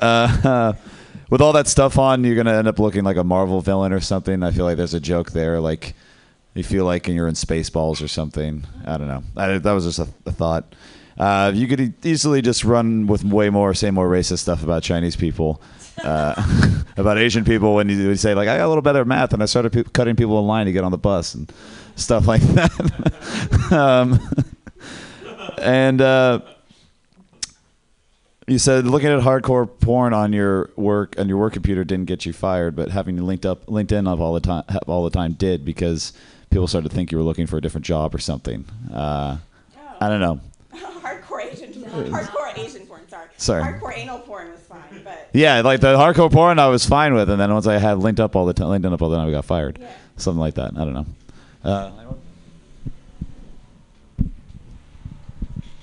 uh, 0.00 0.72
with 1.30 1.40
all 1.40 1.52
that 1.54 1.68
stuff 1.68 1.98
on, 1.98 2.24
you're 2.24 2.36
gonna 2.36 2.54
end 2.54 2.68
up 2.68 2.78
looking 2.78 3.04
like 3.04 3.16
a 3.16 3.24
Marvel 3.24 3.60
villain 3.60 3.92
or 3.92 4.00
something. 4.00 4.42
I 4.42 4.50
feel 4.50 4.64
like 4.64 4.76
there's 4.76 4.94
a 4.94 5.00
joke 5.00 5.30
there, 5.30 5.60
like 5.60 5.94
you 6.54 6.64
feel 6.64 6.84
like 6.84 7.06
you're 7.06 7.28
in 7.28 7.34
Spaceballs 7.34 8.02
or 8.02 8.08
something. 8.08 8.66
I 8.84 8.98
don't 8.98 9.08
know. 9.08 9.22
I, 9.36 9.58
that 9.58 9.72
was 9.72 9.84
just 9.84 9.98
a, 10.00 10.08
a 10.26 10.32
thought. 10.32 10.74
Uh, 11.16 11.52
you 11.54 11.68
could 11.68 11.94
easily 12.04 12.42
just 12.42 12.64
run 12.64 13.06
with 13.06 13.22
way 13.24 13.50
more, 13.50 13.74
say 13.74 13.90
more 13.90 14.08
racist 14.08 14.38
stuff 14.38 14.62
about 14.62 14.82
Chinese 14.82 15.16
people, 15.16 15.60
uh, 16.02 16.34
about 16.96 17.18
Asian 17.18 17.44
people. 17.44 17.74
When 17.74 17.88
you, 17.88 18.16
say 18.16 18.34
like, 18.34 18.48
I 18.48 18.56
got 18.56 18.64
a 18.64 18.68
little 18.68 18.82
better 18.82 19.02
at 19.02 19.06
math, 19.06 19.32
and 19.32 19.42
I 19.42 19.46
started 19.46 19.72
pe- 19.72 19.84
cutting 19.92 20.16
people 20.16 20.38
in 20.40 20.46
line 20.46 20.66
to 20.66 20.72
get 20.72 20.82
on 20.82 20.90
the 20.90 20.98
bus 20.98 21.34
and 21.34 21.52
stuff 21.94 22.26
like 22.26 22.40
that. 22.54 23.70
um, 23.70 24.18
and 25.58 26.00
uh, 26.00 26.40
you 28.50 28.58
said 28.58 28.86
looking 28.86 29.08
at 29.08 29.20
hardcore 29.20 29.68
porn 29.80 30.12
on 30.12 30.32
your 30.32 30.70
work 30.76 31.14
on 31.18 31.28
your 31.28 31.38
work 31.38 31.52
computer 31.52 31.84
didn't 31.84 32.06
get 32.06 32.26
you 32.26 32.32
fired, 32.32 32.74
but 32.76 32.90
having 32.90 33.16
you 33.16 33.24
linked 33.24 33.46
up 33.46 33.66
LinkedIn 33.66 34.08
up 34.10 34.20
all 34.20 34.34
the 34.34 34.40
time 34.40 34.64
all 34.86 35.04
the 35.04 35.10
time 35.10 35.32
did 35.32 35.64
because 35.64 36.12
people 36.50 36.66
started 36.66 36.88
to 36.88 36.94
think 36.94 37.12
you 37.12 37.18
were 37.18 37.24
looking 37.24 37.46
for 37.46 37.56
a 37.56 37.60
different 37.60 37.86
job 37.86 38.14
or 38.14 38.18
something. 38.18 38.64
Uh, 38.92 39.36
I 40.00 40.08
don't 40.08 40.20
know. 40.20 40.40
hardcore 40.74 41.44
Asian, 41.44 41.72
hardcore 41.72 42.58
Asian 42.58 42.86
porn. 42.86 43.00
Sorry. 43.08 43.28
Sorry. 43.36 43.62
Hardcore 43.62 43.96
anal 43.96 44.18
porn 44.20 44.50
was 44.50 44.60
fine, 44.60 45.02
but 45.04 45.28
Yeah, 45.32 45.60
like 45.60 45.80
the 45.80 45.96
hardcore 45.96 46.30
porn 46.32 46.58
I 46.58 46.68
was 46.68 46.86
fine 46.86 47.14
with, 47.14 47.30
and 47.30 47.40
then 47.40 47.52
once 47.52 47.66
I 47.66 47.78
had 47.78 47.98
linked 47.98 48.20
up 48.20 48.36
all 48.36 48.46
the 48.46 48.54
time, 48.54 48.68
LinkedIn 48.68 48.92
up 48.92 49.02
all 49.02 49.10
the 49.10 49.16
time, 49.16 49.28
I 49.28 49.30
got 49.30 49.44
fired. 49.44 49.78
Yeah. 49.80 49.92
Something 50.16 50.40
like 50.40 50.54
that. 50.54 50.72
I 50.76 50.84
don't 50.84 50.94
know. 50.94 51.06
Uh, 51.62 51.90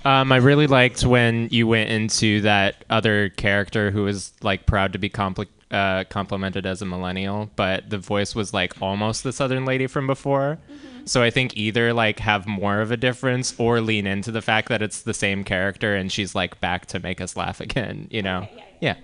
Um, 0.05 0.31
I 0.31 0.37
really 0.37 0.67
liked 0.67 1.05
when 1.05 1.49
you 1.51 1.67
went 1.67 1.89
into 1.89 2.41
that 2.41 2.85
other 2.89 3.29
character 3.29 3.91
who 3.91 4.03
was 4.03 4.33
like 4.41 4.65
proud 4.65 4.93
to 4.93 4.99
be 4.99 5.09
compli- 5.09 5.47
uh, 5.71 6.05
complimented 6.05 6.65
as 6.65 6.81
a 6.81 6.85
millennial, 6.85 7.49
but 7.55 7.89
the 7.89 7.97
voice 7.97 8.33
was 8.33 8.53
like 8.53 8.81
almost 8.81 9.23
the 9.23 9.33
Southern 9.33 9.65
lady 9.65 9.87
from 9.87 10.07
before. 10.07 10.59
So 11.05 11.23
I 11.23 11.29
think 11.29 11.55
either 11.55 11.93
like 11.93 12.19
have 12.19 12.47
more 12.47 12.81
of 12.81 12.91
a 12.91 12.97
difference 12.97 13.53
or 13.57 13.81
lean 13.81 14.05
into 14.07 14.31
the 14.31 14.41
fact 14.41 14.69
that 14.69 14.81
it's 14.81 15.01
the 15.01 15.13
same 15.13 15.43
character 15.43 15.95
and 15.95 16.11
she's 16.11 16.35
like 16.35 16.59
back 16.59 16.85
to 16.87 16.99
make 16.99 17.21
us 17.21 17.35
laugh 17.35 17.59
again. 17.59 18.07
You 18.11 18.21
know? 18.21 18.47
yeah. 18.81 18.95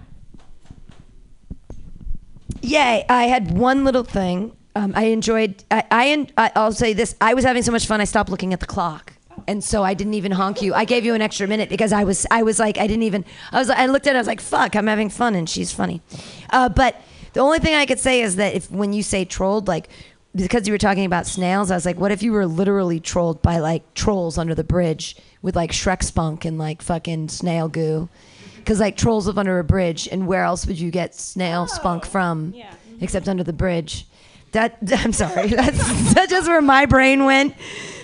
Yay! 2.61 3.05
I 3.09 3.25
had 3.25 3.57
one 3.57 3.83
little 3.83 4.03
thing. 4.03 4.55
Um, 4.75 4.93
I 4.95 5.05
enjoyed. 5.05 5.63
I, 5.69 5.83
I, 5.91 6.27
I 6.37 6.51
I'll 6.55 6.71
say 6.71 6.93
this. 6.93 7.15
I 7.19 7.33
was 7.33 7.43
having 7.43 7.63
so 7.63 7.71
much 7.71 7.85
fun. 7.85 8.01
I 8.01 8.05
stopped 8.05 8.29
looking 8.29 8.53
at 8.53 8.59
the 8.59 8.65
clock, 8.65 9.12
and 9.47 9.63
so 9.63 9.83
I 9.83 9.93
didn't 9.93 10.13
even 10.13 10.31
honk 10.31 10.61
you. 10.61 10.73
I 10.73 10.85
gave 10.85 11.05
you 11.05 11.13
an 11.13 11.21
extra 11.21 11.47
minute 11.47 11.69
because 11.69 11.93
I 11.93 12.03
was. 12.03 12.25
I 12.31 12.43
was 12.43 12.59
like. 12.59 12.77
I 12.77 12.87
didn't 12.87 13.03
even. 13.03 13.25
I 13.51 13.59
was. 13.59 13.69
I 13.69 13.85
looked 13.87 14.07
at. 14.07 14.11
it. 14.11 14.17
I 14.17 14.19
was 14.19 14.27
like, 14.27 14.41
"Fuck! 14.41 14.75
I'm 14.75 14.87
having 14.87 15.09
fun," 15.09 15.35
and 15.35 15.49
she's 15.49 15.71
funny. 15.71 16.01
Uh, 16.49 16.69
but 16.69 16.95
the 17.33 17.39
only 17.39 17.59
thing 17.59 17.75
I 17.75 17.85
could 17.85 17.99
say 17.99 18.21
is 18.21 18.35
that 18.37 18.53
if 18.53 18.69
when 18.71 18.93
you 18.93 19.03
say 19.03 19.25
trolled, 19.25 19.67
like 19.67 19.89
because 20.35 20.67
you 20.67 20.73
were 20.73 20.79
talking 20.79 21.05
about 21.05 21.27
snails, 21.27 21.69
I 21.69 21.75
was 21.75 21.85
like, 21.85 21.99
what 21.99 22.11
if 22.11 22.23
you 22.23 22.31
were 22.31 22.47
literally 22.47 22.99
trolled 22.99 23.41
by 23.41 23.59
like 23.59 23.93
trolls 23.93 24.37
under 24.37 24.55
the 24.55 24.63
bridge 24.63 25.15
with 25.41 25.55
like 25.55 25.71
Shrek 25.71 26.03
spunk 26.03 26.45
and 26.45 26.57
like 26.57 26.81
fucking 26.81 27.29
snail 27.29 27.69
goo? 27.69 28.09
Because 28.57 28.79
like 28.79 28.97
trolls 28.97 29.27
live 29.27 29.37
under 29.37 29.59
a 29.59 29.63
bridge, 29.63 30.07
and 30.11 30.25
where 30.25 30.43
else 30.43 30.65
would 30.65 30.79
you 30.79 30.89
get 30.89 31.13
snail 31.15 31.67
spunk 31.67 32.05
from 32.05 32.53
except 33.01 33.27
under 33.27 33.43
the 33.43 33.53
bridge? 33.53 34.07
That 34.53 34.77
I'm 34.91 35.13
sorry, 35.13 35.47
that's 35.49 36.13
that's 36.13 36.31
just 36.31 36.47
where 36.47 36.61
my 36.61 36.85
brain 36.85 37.25
went. 37.25 37.55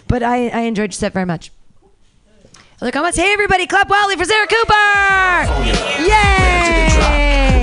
But 0.09 0.23
I, 0.23 0.49
I 0.49 0.61
enjoyed 0.61 0.89
your 0.89 0.93
set 0.93 1.13
very 1.13 1.25
much. 1.25 1.51
Other 2.81 2.91
comments? 2.91 3.17
Hey 3.17 3.31
everybody, 3.31 3.67
clap 3.67 3.89
wildly 3.89 4.15
for 4.15 4.25
Sarah 4.25 4.47
Cooper! 4.47 4.73
Yay! 6.01 6.87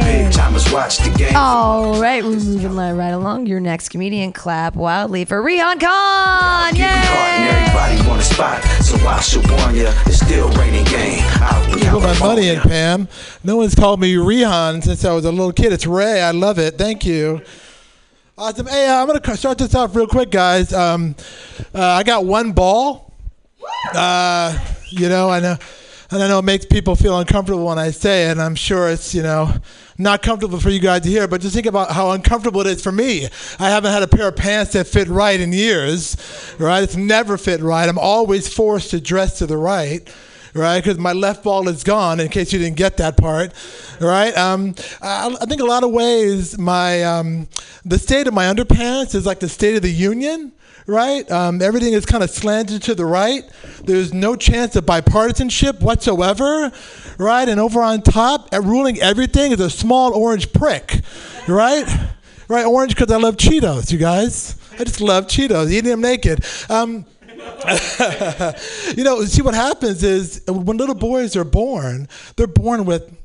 Big 0.04 0.32
timers 0.32 0.70
watch 0.72 0.98
the 0.98 1.10
game. 1.18 1.34
All 1.34 2.00
right, 2.00 2.22
we're 2.22 2.30
moving 2.38 2.76
li- 2.76 2.92
right 2.92 3.10
along. 3.10 3.46
Your 3.46 3.58
next 3.58 3.88
comedian, 3.88 4.32
clap 4.32 4.76
wildly 4.76 5.24
for 5.24 5.42
Rihan 5.42 5.80
Khan! 5.80 6.76
Yay! 6.76 6.84
Everybody 6.84 8.08
want 8.08 8.22
so 8.22 8.94
I 9.08 9.20
should 9.20 9.50
warn 9.50 9.74
ya. 9.74 9.92
It's 10.04 10.20
still 10.20 10.48
raining 10.50 10.84
game. 10.84 11.24
Out 11.40 11.66
in 11.72 11.88
Put 11.88 12.02
my 12.02 12.18
money 12.18 12.48
in, 12.48 12.60
Pam. 12.60 13.08
No 13.42 13.56
one's 13.56 13.74
called 13.74 13.98
me 13.98 14.14
Rihan 14.14 14.84
since 14.84 15.04
I 15.04 15.12
was 15.12 15.24
a 15.24 15.30
little 15.32 15.52
kid. 15.52 15.72
It's 15.72 15.86
Ray. 15.86 16.20
I 16.20 16.30
love 16.30 16.58
it. 16.58 16.76
Thank 16.78 17.04
you. 17.06 17.40
Awesome. 18.38 18.66
Hey, 18.66 18.86
uh, 18.86 19.00
I'm 19.00 19.06
gonna 19.06 19.34
start 19.34 19.56
this 19.56 19.74
off 19.74 19.96
real 19.96 20.06
quick, 20.06 20.30
guys. 20.30 20.70
Um, 20.70 21.16
uh, 21.74 21.82
I 21.82 22.02
got 22.02 22.26
one 22.26 22.52
ball. 22.52 23.14
Uh, 23.94 24.58
you 24.90 25.08
know, 25.08 25.30
I 25.30 25.40
know, 25.40 25.56
and 26.10 26.22
I 26.22 26.28
know 26.28 26.40
it 26.40 26.44
makes 26.44 26.66
people 26.66 26.96
feel 26.96 27.18
uncomfortable 27.18 27.64
when 27.64 27.78
I 27.78 27.90
say 27.92 28.28
it. 28.28 28.32
And 28.32 28.42
I'm 28.42 28.54
sure 28.54 28.90
it's 28.90 29.14
you 29.14 29.22
know 29.22 29.54
not 29.96 30.20
comfortable 30.20 30.60
for 30.60 30.68
you 30.68 30.80
guys 30.80 31.00
to 31.04 31.08
hear. 31.08 31.26
But 31.26 31.40
just 31.40 31.54
think 31.54 31.64
about 31.64 31.92
how 31.92 32.10
uncomfortable 32.10 32.60
it 32.60 32.66
is 32.66 32.82
for 32.82 32.92
me. 32.92 33.26
I 33.58 33.70
haven't 33.70 33.92
had 33.92 34.02
a 34.02 34.06
pair 34.06 34.28
of 34.28 34.36
pants 34.36 34.74
that 34.74 34.86
fit 34.86 35.08
right 35.08 35.40
in 35.40 35.54
years. 35.54 36.18
Right? 36.58 36.82
It's 36.82 36.94
never 36.94 37.38
fit 37.38 37.62
right. 37.62 37.88
I'm 37.88 37.98
always 37.98 38.52
forced 38.52 38.90
to 38.90 39.00
dress 39.00 39.38
to 39.38 39.46
the 39.46 39.56
right 39.56 40.06
right? 40.56 40.82
Because 40.82 40.98
my 40.98 41.12
left 41.12 41.44
ball 41.44 41.68
is 41.68 41.84
gone. 41.84 42.20
In 42.20 42.28
case 42.28 42.52
you 42.52 42.58
didn't 42.58 42.76
get 42.76 42.96
that 42.96 43.16
part, 43.16 43.52
right? 44.00 44.36
Um, 44.36 44.74
I, 45.02 45.36
I 45.40 45.44
think 45.46 45.60
a 45.60 45.64
lot 45.64 45.84
of 45.84 45.90
ways 45.90 46.58
my 46.58 47.02
um, 47.04 47.48
the 47.84 47.98
state 47.98 48.26
of 48.26 48.34
my 48.34 48.44
underpants 48.44 49.14
is 49.14 49.26
like 49.26 49.40
the 49.40 49.48
state 49.48 49.76
of 49.76 49.82
the 49.82 49.92
union. 49.92 50.52
Right, 50.88 51.28
um, 51.32 51.60
everything 51.62 51.94
is 51.94 52.06
kind 52.06 52.22
of 52.22 52.30
slanted 52.30 52.80
to 52.82 52.94
the 52.94 53.04
right. 53.04 53.42
There's 53.82 54.14
no 54.14 54.36
chance 54.36 54.76
of 54.76 54.86
bipartisanship 54.86 55.80
whatsoever, 55.80 56.70
right? 57.18 57.48
And 57.48 57.58
over 57.58 57.82
on 57.82 58.02
top, 58.02 58.50
ruling 58.52 59.00
everything 59.00 59.50
is 59.50 59.58
a 59.58 59.68
small 59.68 60.14
orange 60.14 60.52
prick, 60.52 61.00
right? 61.48 61.84
Right, 62.46 62.64
orange 62.64 62.94
because 62.94 63.10
I 63.10 63.16
love 63.16 63.36
Cheetos, 63.36 63.90
you 63.90 63.98
guys. 63.98 64.54
I 64.78 64.84
just 64.84 65.00
love 65.00 65.26
Cheetos, 65.26 65.72
eating 65.72 65.90
them 65.90 66.02
naked. 66.02 66.44
Um, 66.68 67.04
you 68.96 69.04
know, 69.04 69.24
see 69.24 69.42
what 69.42 69.54
happens 69.54 70.02
is 70.02 70.42
uh, 70.48 70.52
when 70.52 70.76
little 70.76 70.94
boys 70.94 71.36
are 71.36 71.44
born, 71.44 72.08
they're 72.36 72.46
born 72.46 72.84
with 72.84 73.16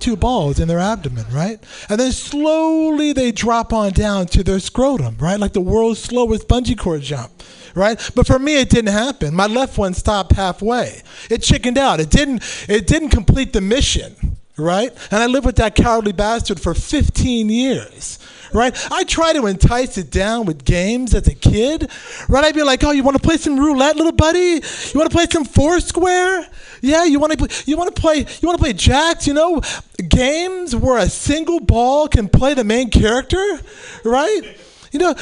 two 0.00 0.16
balls 0.16 0.58
in 0.60 0.68
their 0.68 0.78
abdomen, 0.78 1.24
right? 1.32 1.62
And 1.88 1.98
then 1.98 2.12
slowly 2.12 3.12
they 3.12 3.32
drop 3.32 3.72
on 3.72 3.92
down 3.92 4.26
to 4.28 4.42
their 4.42 4.58
scrotum, 4.58 5.16
right? 5.18 5.38
Like 5.38 5.52
the 5.52 5.60
world's 5.60 6.00
slowest 6.00 6.48
bungee 6.48 6.78
cord 6.78 7.02
jump, 7.02 7.42
right? 7.74 7.98
But 8.14 8.26
for 8.26 8.38
me, 8.38 8.60
it 8.60 8.70
didn't 8.70 8.92
happen. 8.92 9.34
My 9.34 9.46
left 9.46 9.78
one 9.78 9.94
stopped 9.94 10.32
halfway. 10.32 11.02
It 11.30 11.42
chickened 11.42 11.78
out. 11.78 12.00
It 12.00 12.10
didn't. 12.10 12.42
It 12.68 12.86
didn't 12.86 13.10
complete 13.10 13.52
the 13.52 13.60
mission, 13.60 14.36
right? 14.56 14.92
And 15.10 15.22
I 15.22 15.26
lived 15.26 15.46
with 15.46 15.56
that 15.56 15.74
cowardly 15.74 16.12
bastard 16.12 16.60
for 16.60 16.74
15 16.74 17.48
years. 17.48 18.18
Right, 18.52 18.72
I 18.92 19.02
tried 19.02 19.32
to 19.32 19.46
entice 19.48 19.98
it 19.98 20.12
down 20.12 20.46
with 20.46 20.64
games 20.64 21.12
as 21.12 21.26
a 21.26 21.34
kid. 21.34 21.90
Right, 22.28 22.44
I'd 22.44 22.54
be 22.54 22.62
like, 22.62 22.84
"Oh, 22.84 22.92
you 22.92 23.02
want 23.02 23.16
to 23.16 23.22
play 23.22 23.36
some 23.36 23.58
roulette, 23.58 23.96
little 23.96 24.12
buddy? 24.12 24.38
You 24.38 24.60
want 24.94 25.10
to 25.10 25.16
play 25.16 25.26
some 25.28 25.44
Foursquare? 25.44 26.46
Yeah, 26.80 27.02
you 27.02 27.18
want 27.18 27.36
to 27.36 27.62
you 27.66 27.76
want 27.76 27.92
to 27.92 28.00
play 28.00 28.18
you 28.18 28.46
want 28.46 28.56
to 28.56 28.62
play 28.62 28.72
jacks? 28.72 29.26
You 29.26 29.34
know, 29.34 29.60
games 30.08 30.76
where 30.76 30.98
a 30.98 31.08
single 31.08 31.58
ball 31.58 32.06
can 32.06 32.28
play 32.28 32.54
the 32.54 32.62
main 32.62 32.90
character, 32.90 33.60
right? 34.04 34.56
You 34.92 35.00
know, 35.00 35.14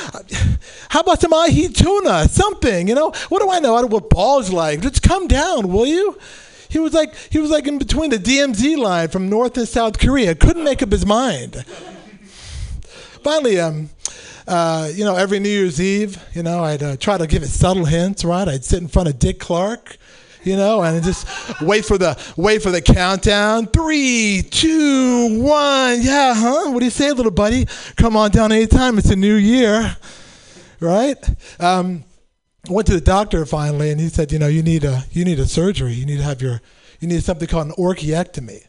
how 0.90 1.00
about 1.00 1.22
some 1.22 1.32
ahi 1.32 1.68
tuna? 1.68 2.28
Something, 2.28 2.86
you 2.86 2.94
know? 2.94 3.12
What 3.30 3.40
do 3.40 3.50
I 3.50 3.60
know? 3.60 3.74
I 3.74 3.80
don't 3.80 3.90
know 3.90 3.94
what 3.94 4.10
ball's 4.10 4.52
like. 4.52 4.82
Just 4.82 5.02
come 5.02 5.26
down, 5.26 5.72
will 5.72 5.86
you? 5.86 6.18
He 6.72 6.78
was 6.78 6.94
like 6.94 7.14
he 7.30 7.38
was 7.38 7.50
like 7.50 7.66
in 7.66 7.78
between 7.78 8.08
the 8.08 8.16
DMZ 8.16 8.78
line 8.78 9.08
from 9.08 9.28
North 9.28 9.58
and 9.58 9.68
South 9.68 9.98
Korea. 9.98 10.34
Couldn't 10.34 10.64
make 10.64 10.82
up 10.82 10.90
his 10.90 11.04
mind. 11.04 11.66
Finally, 13.22 13.60
um, 13.60 13.90
uh, 14.48 14.88
you 14.94 15.04
know, 15.04 15.14
every 15.14 15.38
New 15.38 15.50
Year's 15.50 15.78
Eve, 15.82 16.16
you 16.34 16.42
know, 16.42 16.64
I'd 16.64 16.82
uh, 16.82 16.96
try 16.96 17.18
to 17.18 17.26
give 17.26 17.42
it 17.42 17.48
subtle 17.48 17.84
hints, 17.84 18.24
right? 18.24 18.48
I'd 18.48 18.64
sit 18.64 18.80
in 18.80 18.88
front 18.88 19.08
of 19.08 19.18
Dick 19.18 19.38
Clark, 19.38 19.98
you 20.44 20.56
know, 20.56 20.82
and 20.82 21.04
just 21.04 21.26
wait 21.60 21.84
for 21.84 21.98
the 21.98 22.18
wait 22.38 22.62
for 22.62 22.70
the 22.70 22.80
countdown. 22.80 23.66
Three, 23.66 24.42
two, 24.50 25.42
one. 25.42 26.00
Yeah, 26.00 26.32
huh? 26.34 26.70
What 26.70 26.78
do 26.78 26.86
you 26.86 26.90
say, 26.90 27.12
little 27.12 27.30
buddy? 27.30 27.66
Come 27.96 28.16
on 28.16 28.30
down 28.30 28.50
anytime. 28.50 28.96
It's 28.96 29.10
a 29.10 29.16
new 29.16 29.34
year, 29.34 29.94
right? 30.80 31.22
Um, 31.60 32.04
went 32.68 32.86
to 32.86 32.94
the 32.94 33.00
doctor 33.00 33.44
finally, 33.44 33.90
and 33.90 34.00
he 34.00 34.08
said, 34.08 34.32
you 34.32 34.38
know, 34.38 34.46
you 34.46 34.62
need 34.62 34.84
a 34.84 35.04
you 35.10 35.24
need 35.24 35.38
a 35.38 35.46
surgery. 35.46 35.92
You 35.92 36.06
need 36.06 36.18
to 36.18 36.22
have 36.22 36.40
your 36.40 36.60
you 37.00 37.08
need 37.08 37.22
something 37.22 37.48
called 37.48 37.66
an 37.66 37.72
orchiectomy, 37.72 38.66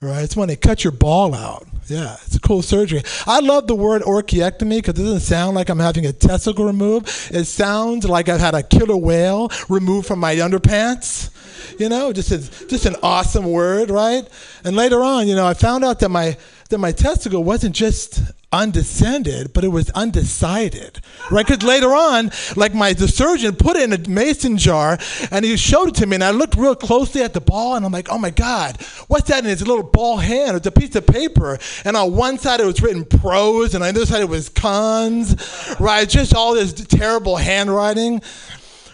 right? 0.00 0.22
It's 0.22 0.36
when 0.36 0.48
they 0.48 0.56
cut 0.56 0.84
your 0.84 0.92
ball 0.92 1.34
out. 1.34 1.66
Yeah, 1.86 2.16
it's 2.24 2.36
a 2.36 2.40
cool 2.40 2.62
surgery. 2.62 3.02
I 3.26 3.40
love 3.40 3.66
the 3.66 3.74
word 3.74 4.00
orchiectomy 4.02 4.78
because 4.78 4.98
it 4.98 5.02
doesn't 5.02 5.20
sound 5.20 5.54
like 5.54 5.68
I'm 5.68 5.78
having 5.78 6.06
a 6.06 6.12
testicle 6.12 6.64
removed. 6.64 7.08
It 7.30 7.44
sounds 7.44 8.08
like 8.08 8.30
I've 8.30 8.40
had 8.40 8.54
a 8.54 8.62
killer 8.62 8.96
whale 8.96 9.50
removed 9.68 10.06
from 10.06 10.18
my 10.18 10.34
underpants. 10.36 11.30
You 11.78 11.88
know, 11.88 12.12
just 12.12 12.30
a, 12.30 12.38
just 12.68 12.86
an 12.86 12.96
awesome 13.02 13.50
word, 13.50 13.90
right? 13.90 14.26
And 14.64 14.76
later 14.76 15.02
on, 15.02 15.28
you 15.28 15.34
know, 15.34 15.46
I 15.46 15.54
found 15.54 15.84
out 15.84 16.00
that 16.00 16.08
my 16.08 16.36
that 16.74 16.78
my 16.78 16.90
testicle 16.90 17.44
wasn't 17.44 17.74
just 17.74 18.20
undescended, 18.50 19.52
but 19.52 19.62
it 19.62 19.68
was 19.68 19.90
undecided, 19.90 21.00
right? 21.30 21.46
Because 21.46 21.62
later 21.62 21.94
on, 21.94 22.32
like 22.56 22.74
my 22.74 22.92
the 22.92 23.06
surgeon 23.06 23.54
put 23.54 23.76
it 23.76 23.82
in 23.82 23.92
a 23.92 24.08
mason 24.08 24.58
jar 24.58 24.98
and 25.30 25.44
he 25.44 25.56
showed 25.56 25.88
it 25.88 25.94
to 25.96 26.06
me, 26.06 26.16
and 26.16 26.24
I 26.24 26.30
looked 26.30 26.56
real 26.56 26.74
closely 26.74 27.22
at 27.22 27.32
the 27.32 27.40
ball, 27.40 27.76
and 27.76 27.86
I'm 27.86 27.92
like, 27.92 28.08
oh 28.10 28.18
my 28.18 28.30
god, 28.30 28.80
what's 29.06 29.28
that 29.28 29.44
in 29.44 29.50
his 29.50 29.66
little 29.66 29.84
ball 29.84 30.16
hand? 30.16 30.56
It's 30.56 30.66
a 30.66 30.72
piece 30.72 30.96
of 30.96 31.06
paper, 31.06 31.58
and 31.84 31.96
on 31.96 32.16
one 32.16 32.38
side 32.38 32.58
it 32.58 32.66
was 32.66 32.82
written 32.82 33.04
pros, 33.04 33.74
and 33.74 33.84
on 33.84 33.94
the 33.94 34.00
other 34.00 34.06
side 34.06 34.22
it 34.22 34.28
was 34.28 34.48
cons, 34.48 35.36
right? 35.78 36.08
Just 36.08 36.34
all 36.34 36.54
this 36.54 36.72
terrible 36.72 37.36
handwriting. 37.36 38.20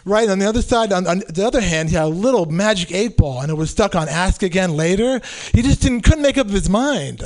Right 0.06 0.30
on 0.30 0.38
the 0.38 0.48
other 0.48 0.62
side, 0.62 0.94
on, 0.94 1.06
on 1.06 1.22
the 1.28 1.46
other 1.46 1.60
hand, 1.60 1.90
he 1.90 1.94
had 1.94 2.04
a 2.04 2.08
little 2.08 2.46
magic 2.46 2.90
eight 2.90 3.18
ball, 3.18 3.42
and 3.42 3.50
it 3.50 3.54
was 3.54 3.70
stuck 3.70 3.94
on 3.94 4.08
Ask 4.08 4.42
Again 4.42 4.74
Later. 4.74 5.20
He 5.52 5.60
just 5.60 5.82
didn't 5.82 6.00
couldn't 6.00 6.22
make 6.22 6.38
up 6.38 6.48
his 6.48 6.70
mind. 6.70 7.22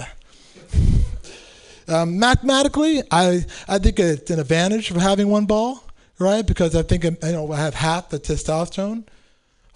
Um, 1.89 2.19
mathematically, 2.19 3.03
I, 3.11 3.45
I 3.69 3.79
think 3.79 3.99
it's 3.99 4.31
an 4.31 4.41
advantage 4.41 4.91
of 4.91 4.97
having 4.97 5.29
one 5.29 5.47
ball, 5.47 5.85
right? 6.19 6.47
Because 6.47 6.75
I 6.75 6.83
think 6.83 7.05
you 7.05 7.17
know 7.23 7.53
I 7.53 7.59
have 7.59 7.75
half 7.75 8.09
the 8.09 8.19
testosterone 8.19 9.05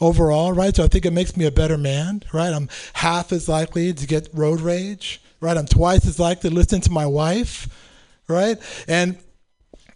overall, 0.00 0.52
right? 0.52 0.74
So 0.74 0.84
I 0.84 0.88
think 0.88 1.04
it 1.04 1.12
makes 1.12 1.36
me 1.36 1.46
a 1.46 1.50
better 1.50 1.76
man, 1.76 2.22
right? 2.32 2.52
I'm 2.52 2.68
half 2.94 3.32
as 3.32 3.48
likely 3.48 3.92
to 3.92 4.06
get 4.06 4.28
road 4.32 4.60
rage, 4.60 5.20
right? 5.40 5.56
I'm 5.56 5.66
twice 5.66 6.06
as 6.06 6.18
likely 6.18 6.50
to 6.50 6.56
listen 6.56 6.80
to 6.82 6.90
my 6.90 7.06
wife, 7.06 7.68
right? 8.28 8.56
And 8.86 9.18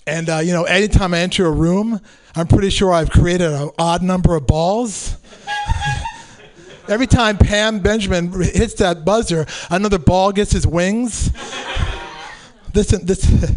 and 0.07 0.29
uh, 0.29 0.39
you 0.39 0.53
know, 0.53 0.65
anytime 0.65 1.15
I 1.15 1.21
enter 1.21 1.47
a 1.47 1.51
room, 1.51 2.01
I'm 2.35 2.47
pretty 2.47 2.71
sure 2.71 2.93
I've 2.93 3.11
created 3.11 3.53
an 3.53 3.71
odd 3.79 4.03
number 4.03 4.35
of 4.35 4.47
balls. 4.47 5.17
Every 6.89 7.07
time 7.07 7.39
Pam 7.39 7.79
Benjamin 7.79 8.33
hits 8.33 8.75
that 8.75 9.05
buzzer, 9.05 9.47
another 9.71 9.99
ball 9.99 10.33
gets 10.33 10.53
his 10.53 10.67
wings. 10.67 11.31
This, 12.73 12.89
this. 12.89 13.27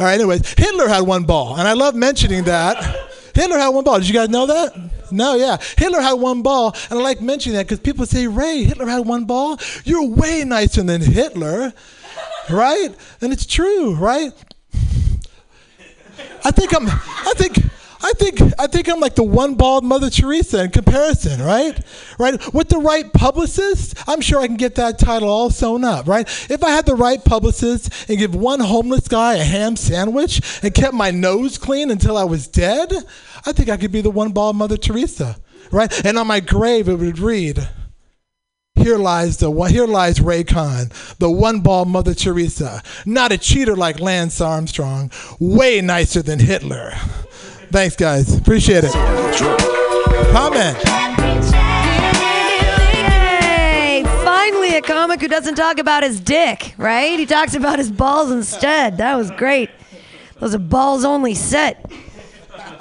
All 0.00 0.06
right. 0.06 0.14
Anyways, 0.14 0.54
Hitler 0.56 0.88
had 0.88 1.02
one 1.02 1.24
ball, 1.24 1.56
and 1.56 1.66
I 1.66 1.72
love 1.74 1.94
mentioning 1.94 2.44
that. 2.44 3.10
Hitler 3.34 3.58
had 3.58 3.68
one 3.68 3.84
ball. 3.84 3.98
Did 3.98 4.08
you 4.08 4.14
guys 4.14 4.28
know 4.28 4.46
that? 4.46 4.76
No, 5.10 5.34
yeah. 5.34 5.58
Hitler 5.76 6.00
had 6.00 6.14
one 6.14 6.42
ball, 6.42 6.74
and 6.90 6.98
I 6.98 7.02
like 7.02 7.20
mentioning 7.20 7.56
that 7.56 7.66
because 7.66 7.80
people 7.80 8.06
say, 8.06 8.26
Ray, 8.26 8.64
Hitler 8.64 8.86
had 8.86 9.06
one 9.06 9.24
ball. 9.24 9.58
You're 9.84 10.06
way 10.06 10.44
nicer 10.44 10.82
than 10.82 11.00
Hitler, 11.00 11.72
right? 12.50 12.88
And 13.20 13.32
it's 13.32 13.46
true, 13.46 13.94
right? 13.94 14.32
I 16.44 16.50
think 16.50 16.74
I'm. 16.74 16.88
I 16.88 17.32
think. 17.36 17.58
I 18.02 18.12
think 18.14 18.40
I 18.58 18.66
think 18.66 18.88
I'm 18.88 19.00
like 19.00 19.14
the 19.14 19.22
one 19.22 19.54
bald 19.54 19.84
Mother 19.84 20.10
Teresa 20.10 20.64
in 20.64 20.70
comparison, 20.70 21.40
right? 21.40 21.78
Right? 22.18 22.52
With 22.52 22.68
the 22.68 22.78
right 22.78 23.10
publicist, 23.12 23.94
I'm 24.08 24.20
sure 24.20 24.40
I 24.40 24.48
can 24.48 24.56
get 24.56 24.74
that 24.74 24.98
title 24.98 25.28
all 25.28 25.50
sewn 25.50 25.84
up, 25.84 26.08
right? 26.08 26.26
If 26.50 26.64
I 26.64 26.70
had 26.70 26.84
the 26.84 26.96
right 26.96 27.24
publicist 27.24 28.08
and 28.08 28.18
give 28.18 28.34
one 28.34 28.60
homeless 28.60 29.06
guy 29.06 29.34
a 29.34 29.44
ham 29.44 29.76
sandwich 29.76 30.40
and 30.62 30.74
kept 30.74 30.94
my 30.94 31.10
nose 31.10 31.58
clean 31.58 31.90
until 31.90 32.16
I 32.16 32.24
was 32.24 32.48
dead, 32.48 32.92
I 33.46 33.52
think 33.52 33.68
I 33.68 33.76
could 33.76 33.92
be 33.92 34.00
the 34.00 34.10
one 34.10 34.32
bald 34.32 34.56
Mother 34.56 34.76
Teresa, 34.76 35.36
right? 35.70 36.04
And 36.04 36.18
on 36.18 36.26
my 36.26 36.40
grave 36.40 36.88
it 36.88 36.96
would 36.96 37.20
read, 37.20 37.68
here 38.74 38.98
lies 38.98 39.36
the. 39.36 39.52
Here 39.52 39.86
lies 39.86 40.20
Ray 40.20 40.42
Khan, 40.44 40.90
the 41.18 41.30
one 41.30 41.60
ball 41.60 41.84
Mother 41.84 42.14
Teresa, 42.14 42.82
not 43.06 43.30
a 43.30 43.38
cheater 43.38 43.76
like 43.76 44.00
Lance 44.00 44.40
Armstrong, 44.40 45.12
way 45.38 45.80
nicer 45.80 46.20
than 46.22 46.40
Hitler. 46.40 46.94
Thanks, 47.72 47.96
guys. 47.96 48.36
Appreciate 48.36 48.84
it. 48.84 48.92
Comment. 50.32 50.76
Finally, 54.22 54.76
a 54.76 54.82
comic 54.82 55.22
who 55.22 55.28
doesn't 55.28 55.54
talk 55.54 55.78
about 55.78 56.02
his 56.02 56.20
dick, 56.20 56.74
right? 56.76 57.18
He 57.18 57.24
talks 57.24 57.54
about 57.54 57.78
his 57.78 57.90
balls 57.90 58.30
instead. 58.30 58.98
That 58.98 59.16
was 59.16 59.30
great. 59.30 59.70
That 60.34 60.42
was 60.42 60.52
a 60.52 60.58
balls 60.58 61.06
only 61.06 61.34
set. 61.34 61.90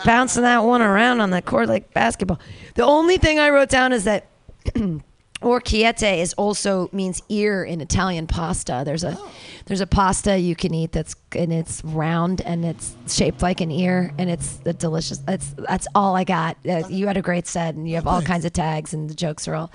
Bouncing 0.03 0.43
that 0.43 0.65
one 0.65 0.81
around 0.81 1.21
on 1.21 1.29
the 1.29 1.41
court 1.41 1.69
like 1.69 1.93
basketball. 1.93 2.39
The 2.75 2.83
only 2.83 3.17
thing 3.17 3.39
I 3.39 3.49
wrote 3.49 3.69
down 3.69 3.93
is 3.93 4.03
that 4.03 4.27
orecchiette 5.41 6.19
is 6.19 6.33
also 6.33 6.89
means 6.91 7.21
ear 7.29 7.63
in 7.63 7.81
Italian 7.81 8.27
pasta. 8.27 8.83
There's 8.85 9.03
a 9.03 9.17
there's 9.65 9.81
a 9.81 9.87
pasta 9.87 10.37
you 10.37 10.55
can 10.55 10.73
eat 10.73 10.91
that's 10.91 11.15
and 11.33 11.51
it's 11.51 11.83
round 11.83 12.41
and 12.41 12.65
it's 12.65 12.95
shaped 13.07 13.41
like 13.41 13.61
an 13.61 13.71
ear 13.71 14.13
and 14.17 14.29
it's 14.29 14.57
the 14.57 14.73
delicious. 14.73 15.17
That's 15.19 15.53
that's 15.57 15.87
all 15.95 16.15
I 16.15 16.23
got. 16.23 16.57
Uh, 16.67 16.83
you 16.89 17.07
had 17.07 17.17
a 17.17 17.21
great 17.21 17.47
set 17.47 17.75
and 17.75 17.87
you 17.87 17.95
have 17.95 18.07
all 18.07 18.21
kinds 18.21 18.45
of 18.45 18.53
tags 18.53 18.93
and 18.93 19.09
the 19.09 19.15
jokes 19.15 19.47
are 19.47 19.55
all. 19.55 19.71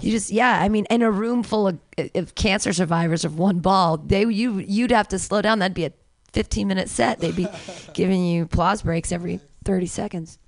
You 0.00 0.10
just 0.10 0.30
yeah. 0.30 0.60
I 0.60 0.68
mean, 0.68 0.86
in 0.90 1.02
a 1.02 1.10
room 1.10 1.42
full 1.42 1.68
of, 1.68 1.78
of 2.14 2.34
cancer 2.34 2.72
survivors 2.72 3.24
of 3.24 3.38
one 3.38 3.60
ball, 3.60 3.98
they 3.98 4.24
you 4.24 4.58
you'd 4.58 4.92
have 4.92 5.08
to 5.08 5.18
slow 5.18 5.42
down. 5.42 5.58
That'd 5.58 5.74
be 5.74 5.86
a 5.86 5.92
15 6.32 6.66
minute 6.66 6.88
set. 6.88 7.20
They'd 7.20 7.36
be 7.36 7.48
giving 7.94 8.24
you 8.24 8.44
applause 8.44 8.82
breaks 8.82 9.12
every 9.12 9.40
30 9.64 9.86
seconds. 9.86 10.38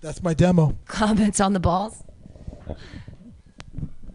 That's 0.00 0.22
my 0.22 0.32
demo. 0.34 0.78
Comments 0.86 1.38
on 1.40 1.52
the 1.52 1.60
balls. 1.60 2.02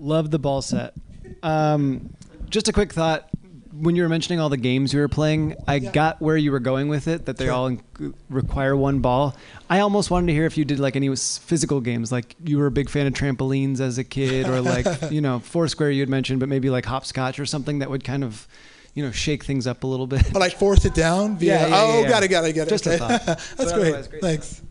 Love 0.06 0.30
the 0.30 0.38
ball 0.38 0.62
set. 0.62 0.94
Um, 1.42 2.14
just 2.50 2.68
a 2.68 2.74
quick 2.74 2.94
thought. 2.94 3.28
When 3.74 3.96
you 3.98 4.04
were 4.04 4.10
mentioning 4.10 4.40
all 4.40 4.48
the 4.50 4.56
games 4.56 4.94
you 4.94 5.00
were 5.00 5.10
playing, 5.10 5.56
I 5.68 5.80
got 5.80 6.22
where 6.22 6.38
you 6.38 6.52
were 6.52 6.60
going 6.60 6.88
with 6.90 7.08
it. 7.10 7.26
That 7.26 7.38
they 7.38 7.50
all 7.50 7.72
inc- 7.72 8.14
require 8.30 8.74
one 8.78 9.00
ball. 9.00 9.36
I 9.70 9.80
almost 9.80 10.12
wanted 10.12 10.28
to 10.28 10.34
hear 10.34 10.46
if 10.46 10.58
you 10.58 10.64
did 10.64 10.80
like 10.80 10.96
any 10.96 11.14
physical 11.14 11.82
games, 11.82 12.12
like 12.12 12.36
you 12.46 12.58
were 12.60 12.68
a 12.68 12.72
big 12.72 12.90
fan 12.90 13.08
of 13.08 13.14
trampolines 13.14 13.80
as 13.82 13.98
a 13.98 14.04
kid, 14.06 14.48
or 14.48 14.62
like 14.62 14.86
you 15.12 15.20
know 15.22 15.40
Foursquare 15.40 15.90
you 15.92 16.02
had 16.02 16.10
mentioned, 16.10 16.40
but 16.40 16.48
maybe 16.48 16.70
like 16.70 16.86
hopscotch 16.86 17.40
or 17.40 17.46
something 17.48 17.80
that 17.80 17.90
would 17.90 18.04
kind 18.04 18.24
of, 18.24 18.48
you 18.94 19.04
know, 19.04 19.12
shake 19.12 19.44
things 19.44 19.66
up 19.68 19.84
a 19.84 19.88
little 19.88 20.08
bit. 20.08 20.24
But 20.32 20.40
like 20.40 20.56
force 20.56 20.86
it 20.86 20.94
down 20.94 21.36
via. 21.38 21.54
Yeah, 21.62 21.68
yeah, 21.68 21.76
oh, 21.82 21.94
yeah, 21.96 22.02
yeah. 22.02 22.10
got 22.10 22.24
it, 22.24 22.28
got 22.30 22.46
it, 22.46 22.54
got 22.54 22.68
it. 22.68 22.70
Just 22.70 22.86
a 22.88 22.98
thought. 22.98 23.26
That's 23.26 23.56
But 23.58 23.74
great. 23.74 23.88
otherwise, 23.88 24.08
great 24.08 24.22
Thanks. 24.22 24.62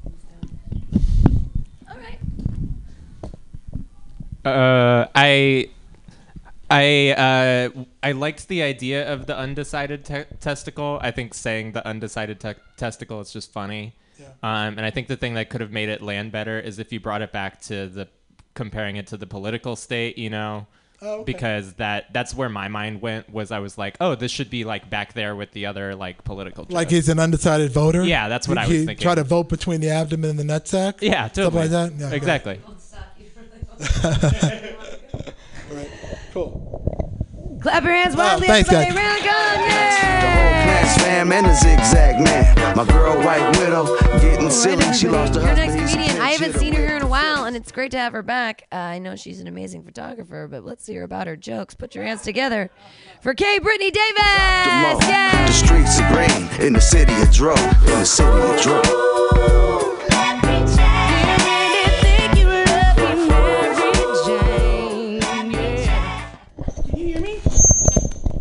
Uh, 4.44 4.48
I, 5.24 5.68
I, 6.70 7.10
uh, 7.76 7.84
I 8.02 8.12
liked 8.12 8.48
the 8.48 8.62
idea 8.62 9.10
of 9.12 9.26
the 9.26 9.36
undecided 9.36 10.04
te- 10.04 10.24
testicle. 10.40 10.98
I 11.02 11.10
think 11.10 11.34
saying 11.34 11.72
the 11.72 11.86
undecided 11.86 12.40
te- 12.40 12.54
testicle 12.76 13.20
is 13.20 13.32
just 13.32 13.52
funny. 13.52 13.94
Um, 14.42 14.76
and 14.78 14.80
I 14.80 14.90
think 14.90 15.08
the 15.08 15.16
thing 15.16 15.34
that 15.34 15.50
could 15.50 15.60
have 15.60 15.72
made 15.72 15.88
it 15.88 16.00
land 16.02 16.32
better 16.32 16.58
is 16.58 16.78
if 16.78 16.92
you 16.92 17.00
brought 17.00 17.20
it 17.22 17.32
back 17.32 17.60
to 17.62 17.88
the 17.88 18.08
comparing 18.54 18.96
it 18.96 19.06
to 19.08 19.16
the 19.16 19.26
political 19.26 19.74
state, 19.76 20.16
you 20.18 20.30
know. 20.30 20.66
Oh, 21.02 21.16
okay. 21.20 21.24
Because 21.32 21.74
that 21.74 22.12
that's 22.14 22.32
where 22.34 22.48
my 22.48 22.68
mind 22.68 23.02
went 23.02 23.28
was 23.28 23.50
I 23.50 23.58
was 23.58 23.76
like, 23.76 23.96
oh, 24.00 24.14
this 24.14 24.30
should 24.30 24.48
be 24.50 24.64
like 24.64 24.88
back 24.88 25.12
there 25.12 25.34
with 25.36 25.50
the 25.52 25.66
other 25.66 25.94
like 25.94 26.24
political. 26.24 26.64
Like 26.70 26.86
jokes. 26.88 26.92
he's 26.92 27.08
an 27.10 27.18
undecided 27.18 27.72
voter. 27.72 28.04
Yeah, 28.04 28.28
that's 28.28 28.46
what 28.48 28.56
He- 28.58 28.64
I 28.64 28.66
was 28.68 28.76
he 28.78 28.86
thinking. 28.86 29.02
Try 29.02 29.14
to 29.16 29.24
vote 29.24 29.48
between 29.48 29.80
the 29.80 29.90
abdomen 29.90 30.30
and 30.30 30.38
the 30.38 30.44
nutsack. 30.44 31.02
Yeah, 31.02 31.26
Stuff 31.28 31.52
totally. 31.52 31.62
like 31.68 31.70
that. 31.70 31.92
Yeah, 31.92 32.08
great. 32.08 32.16
exactly. 32.16 32.60
Clap 37.64 37.82
your 37.82 37.94
hands 37.94 38.14
wildly, 38.14 38.46
thanks, 38.46 38.70
everybody. 38.70 38.94
guys. 38.94 39.24
Round 39.24 39.24
gun, 39.24 39.56
Plants 40.64 41.02
fam 41.02 41.32
and 41.32 41.46
the 41.46 41.54
zigzag 41.54 42.22
man. 42.22 42.76
My 42.76 42.84
girl, 42.84 43.16
White 43.24 43.58
Widow, 43.58 43.96
getting 44.20 44.50
silly. 44.50 44.92
She 44.92 45.08
lost 45.08 45.34
her 45.36 45.40
Your 45.40 45.54
next 45.56 45.74
comedian. 45.74 46.20
I 46.20 46.32
haven't 46.32 46.56
seen 46.58 46.74
her 46.74 46.86
here 46.86 46.98
in 46.98 47.02
a 47.02 47.06
while, 47.06 47.46
and 47.46 47.56
it's 47.56 47.72
great 47.72 47.90
to 47.92 47.98
have 47.98 48.12
her 48.12 48.22
back. 48.22 48.66
Uh, 48.70 48.74
I 48.76 48.98
know 48.98 49.16
she's 49.16 49.40
an 49.40 49.46
amazing 49.46 49.82
photographer, 49.82 50.46
but 50.46 50.62
let's 50.62 50.86
hear 50.86 51.04
about 51.04 51.26
her 51.26 51.36
jokes. 51.36 51.74
Put 51.74 51.94
your 51.94 52.04
hands 52.04 52.20
together 52.20 52.68
for 53.22 53.32
Kay 53.32 53.58
Brittany 53.60 53.90
Davis. 53.90 55.06
The 55.06 55.52
streets 55.52 55.98
are 56.00 56.12
green 56.12 56.66
in 56.66 56.74
the 56.74 56.82
city 56.82 57.14
of 57.22 57.32
Dro. 57.32 57.54
In 57.54 57.98
the 57.98 58.04
city 58.04 58.28
of 58.28 58.60
Dro. 58.60 59.83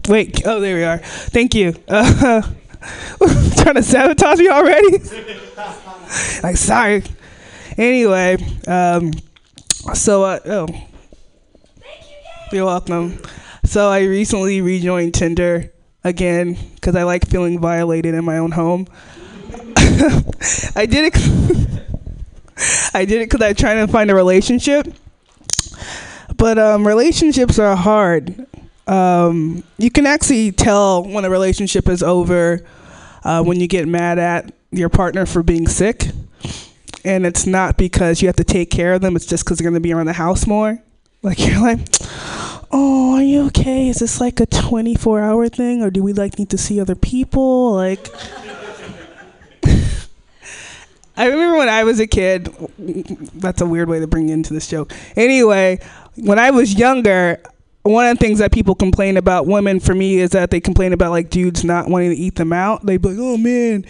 Wait, 0.07 0.45
oh, 0.45 0.59
there 0.59 0.75
we 0.75 0.83
are. 0.83 0.97
Thank 0.97 1.55
you. 1.55 1.73
Uh, 1.87 2.41
trying 3.55 3.75
to 3.75 3.83
sabotage 3.83 4.39
me 4.39 4.49
already? 4.49 4.97
like, 6.43 6.57
sorry. 6.57 7.03
Anyway, 7.77 8.37
um, 8.67 9.13
so, 9.93 10.23
uh, 10.23 10.39
oh. 10.45 10.67
You're 12.51 12.65
welcome. 12.65 13.17
So, 13.63 13.89
I 13.89 14.01
recently 14.01 14.59
rejoined 14.59 15.13
Tinder 15.13 15.71
again 16.03 16.57
because 16.75 16.97
I 16.97 17.03
like 17.03 17.25
feeling 17.27 17.59
violated 17.59 18.13
in 18.13 18.25
my 18.25 18.39
own 18.39 18.51
home. 18.51 18.87
I 20.75 20.85
did 20.85 21.13
it. 21.13 21.83
I 22.93 23.05
did 23.05 23.21
it 23.21 23.29
because 23.29 23.41
I'm 23.41 23.55
trying 23.55 23.85
to 23.85 23.91
find 23.91 24.11
a 24.11 24.15
relationship. 24.15 24.85
but 26.35 26.59
um, 26.59 26.85
relationships 26.85 27.57
are 27.57 27.75
hard. 27.77 28.47
Um, 28.87 29.63
you 29.77 29.89
can 29.89 30.05
actually 30.05 30.51
tell 30.51 31.03
when 31.03 31.25
a 31.25 31.29
relationship 31.29 31.87
is 31.87 32.03
over 32.03 32.65
uh, 33.23 33.43
when 33.43 33.59
you 33.59 33.67
get 33.67 33.87
mad 33.87 34.19
at 34.19 34.51
your 34.71 34.89
partner 34.89 35.25
for 35.25 35.43
being 35.43 35.67
sick, 35.67 36.07
and 37.05 37.25
it's 37.25 37.45
not 37.45 37.77
because 37.77 38.21
you 38.21 38.27
have 38.27 38.35
to 38.37 38.43
take 38.43 38.69
care 38.69 38.93
of 38.93 39.01
them. 39.01 39.15
It's 39.15 39.25
just 39.25 39.45
because 39.45 39.57
they're 39.57 39.65
going 39.65 39.75
to 39.75 39.79
be 39.79 39.93
around 39.93 40.07
the 40.07 40.13
house 40.13 40.45
more. 40.45 40.81
Like 41.21 41.39
you're 41.45 41.61
like, 41.61 41.79
oh, 42.71 43.15
are 43.15 43.23
you 43.23 43.45
okay? 43.47 43.87
Is 43.87 43.99
this 43.99 44.19
like 44.19 44.39
a 44.39 44.45
24 44.45 45.21
hour 45.21 45.47
thing, 45.49 45.81
or 45.81 45.89
do 45.89 46.03
we 46.03 46.13
like 46.13 46.37
need 46.37 46.49
to 46.49 46.57
see 46.57 46.79
other 46.79 46.95
people? 46.95 47.73
Like. 47.73 48.07
I 51.15 51.27
remember 51.27 51.57
when 51.57 51.69
I 51.69 51.83
was 51.83 51.99
a 51.99 52.07
kid. 52.07 52.53
That's 53.35 53.61
a 53.61 53.67
weird 53.67 53.87
way 53.87 53.99
to 53.99 54.07
bring 54.07 54.29
into 54.29 54.51
this 54.51 54.67
joke. 54.67 54.91
Anyway, 55.15 55.79
when 56.15 56.39
I 56.39 56.49
was 56.49 56.73
younger, 56.73 57.39
one 57.83 58.05
of 58.07 58.17
the 58.17 58.25
things 58.25 58.39
that 58.39 58.51
people 58.51 58.75
complain 58.75 59.17
about 59.17 59.45
women 59.45 59.79
for 59.79 59.93
me 59.93 60.19
is 60.19 60.31
that 60.31 60.49
they 60.51 60.61
complain 60.61 60.93
about 60.93 61.11
like 61.11 61.29
dudes 61.29 61.63
not 61.63 61.89
wanting 61.89 62.11
to 62.11 62.15
eat 62.15 62.35
them 62.35 62.53
out. 62.53 62.85
They'd 62.85 63.01
be 63.01 63.09
like, 63.09 63.17
"Oh 63.19 63.37
man, 63.37 63.85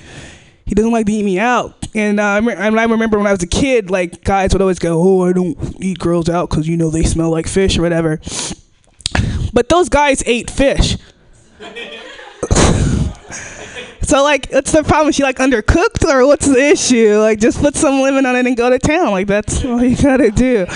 he 0.65 0.73
doesn't 0.73 0.91
like 0.91 1.05
to 1.05 1.11
eat 1.11 1.23
me 1.23 1.37
out." 1.39 1.87
And 1.93 2.19
uh, 2.19 2.23
I 2.23 2.53
I 2.53 2.85
remember 2.85 3.17
when 3.17 3.27
I 3.27 3.31
was 3.31 3.43
a 3.43 3.47
kid, 3.47 3.91
like 3.91 4.23
guys 4.23 4.51
would 4.53 4.61
always 4.61 4.79
go, 4.79 4.99
"Oh, 4.99 5.25
I 5.25 5.33
don't 5.33 5.55
eat 5.79 5.99
girls 5.99 6.27
out 6.27 6.49
because 6.49 6.67
you 6.67 6.75
know 6.75 6.89
they 6.89 7.03
smell 7.03 7.29
like 7.29 7.47
fish 7.47 7.77
or 7.77 7.83
whatever." 7.83 8.19
But 9.53 9.69
those 9.69 9.89
guys 9.89 10.23
ate 10.25 10.49
fish. 10.49 10.97
So 14.03 14.21
like, 14.21 14.49
what's 14.51 14.73
the 14.73 14.83
problem? 14.83 15.13
She 15.13 15.23
like 15.23 15.37
undercooked, 15.37 16.03
or 16.03 16.27
what's 16.27 16.45
the 16.45 16.59
issue? 16.59 17.17
Like, 17.19 17.39
just 17.39 17.59
put 17.61 17.73
some 17.73 18.01
lemon 18.01 18.25
on 18.25 18.35
it 18.35 18.45
and 18.45 18.55
go 18.55 18.69
to 18.69 18.77
town. 18.77 19.11
Like 19.11 19.27
that's 19.27 19.63
all 19.63 19.81
you 19.81 19.95
gotta 19.95 20.29
do. 20.29 20.67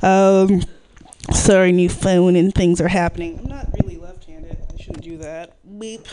Um, 0.00 0.62
sorry, 1.32 1.72
new 1.72 1.88
phone 1.88 2.36
and 2.36 2.54
things 2.54 2.80
are 2.80 2.88
happening. 2.88 3.38
I'm 3.38 3.48
not 3.48 3.68
really 3.82 3.96
left-handed. 3.98 4.56
I 4.72 4.82
shouldn't 4.82 5.04
do 5.04 5.18
that. 5.18 5.52
Beep. 5.78 6.06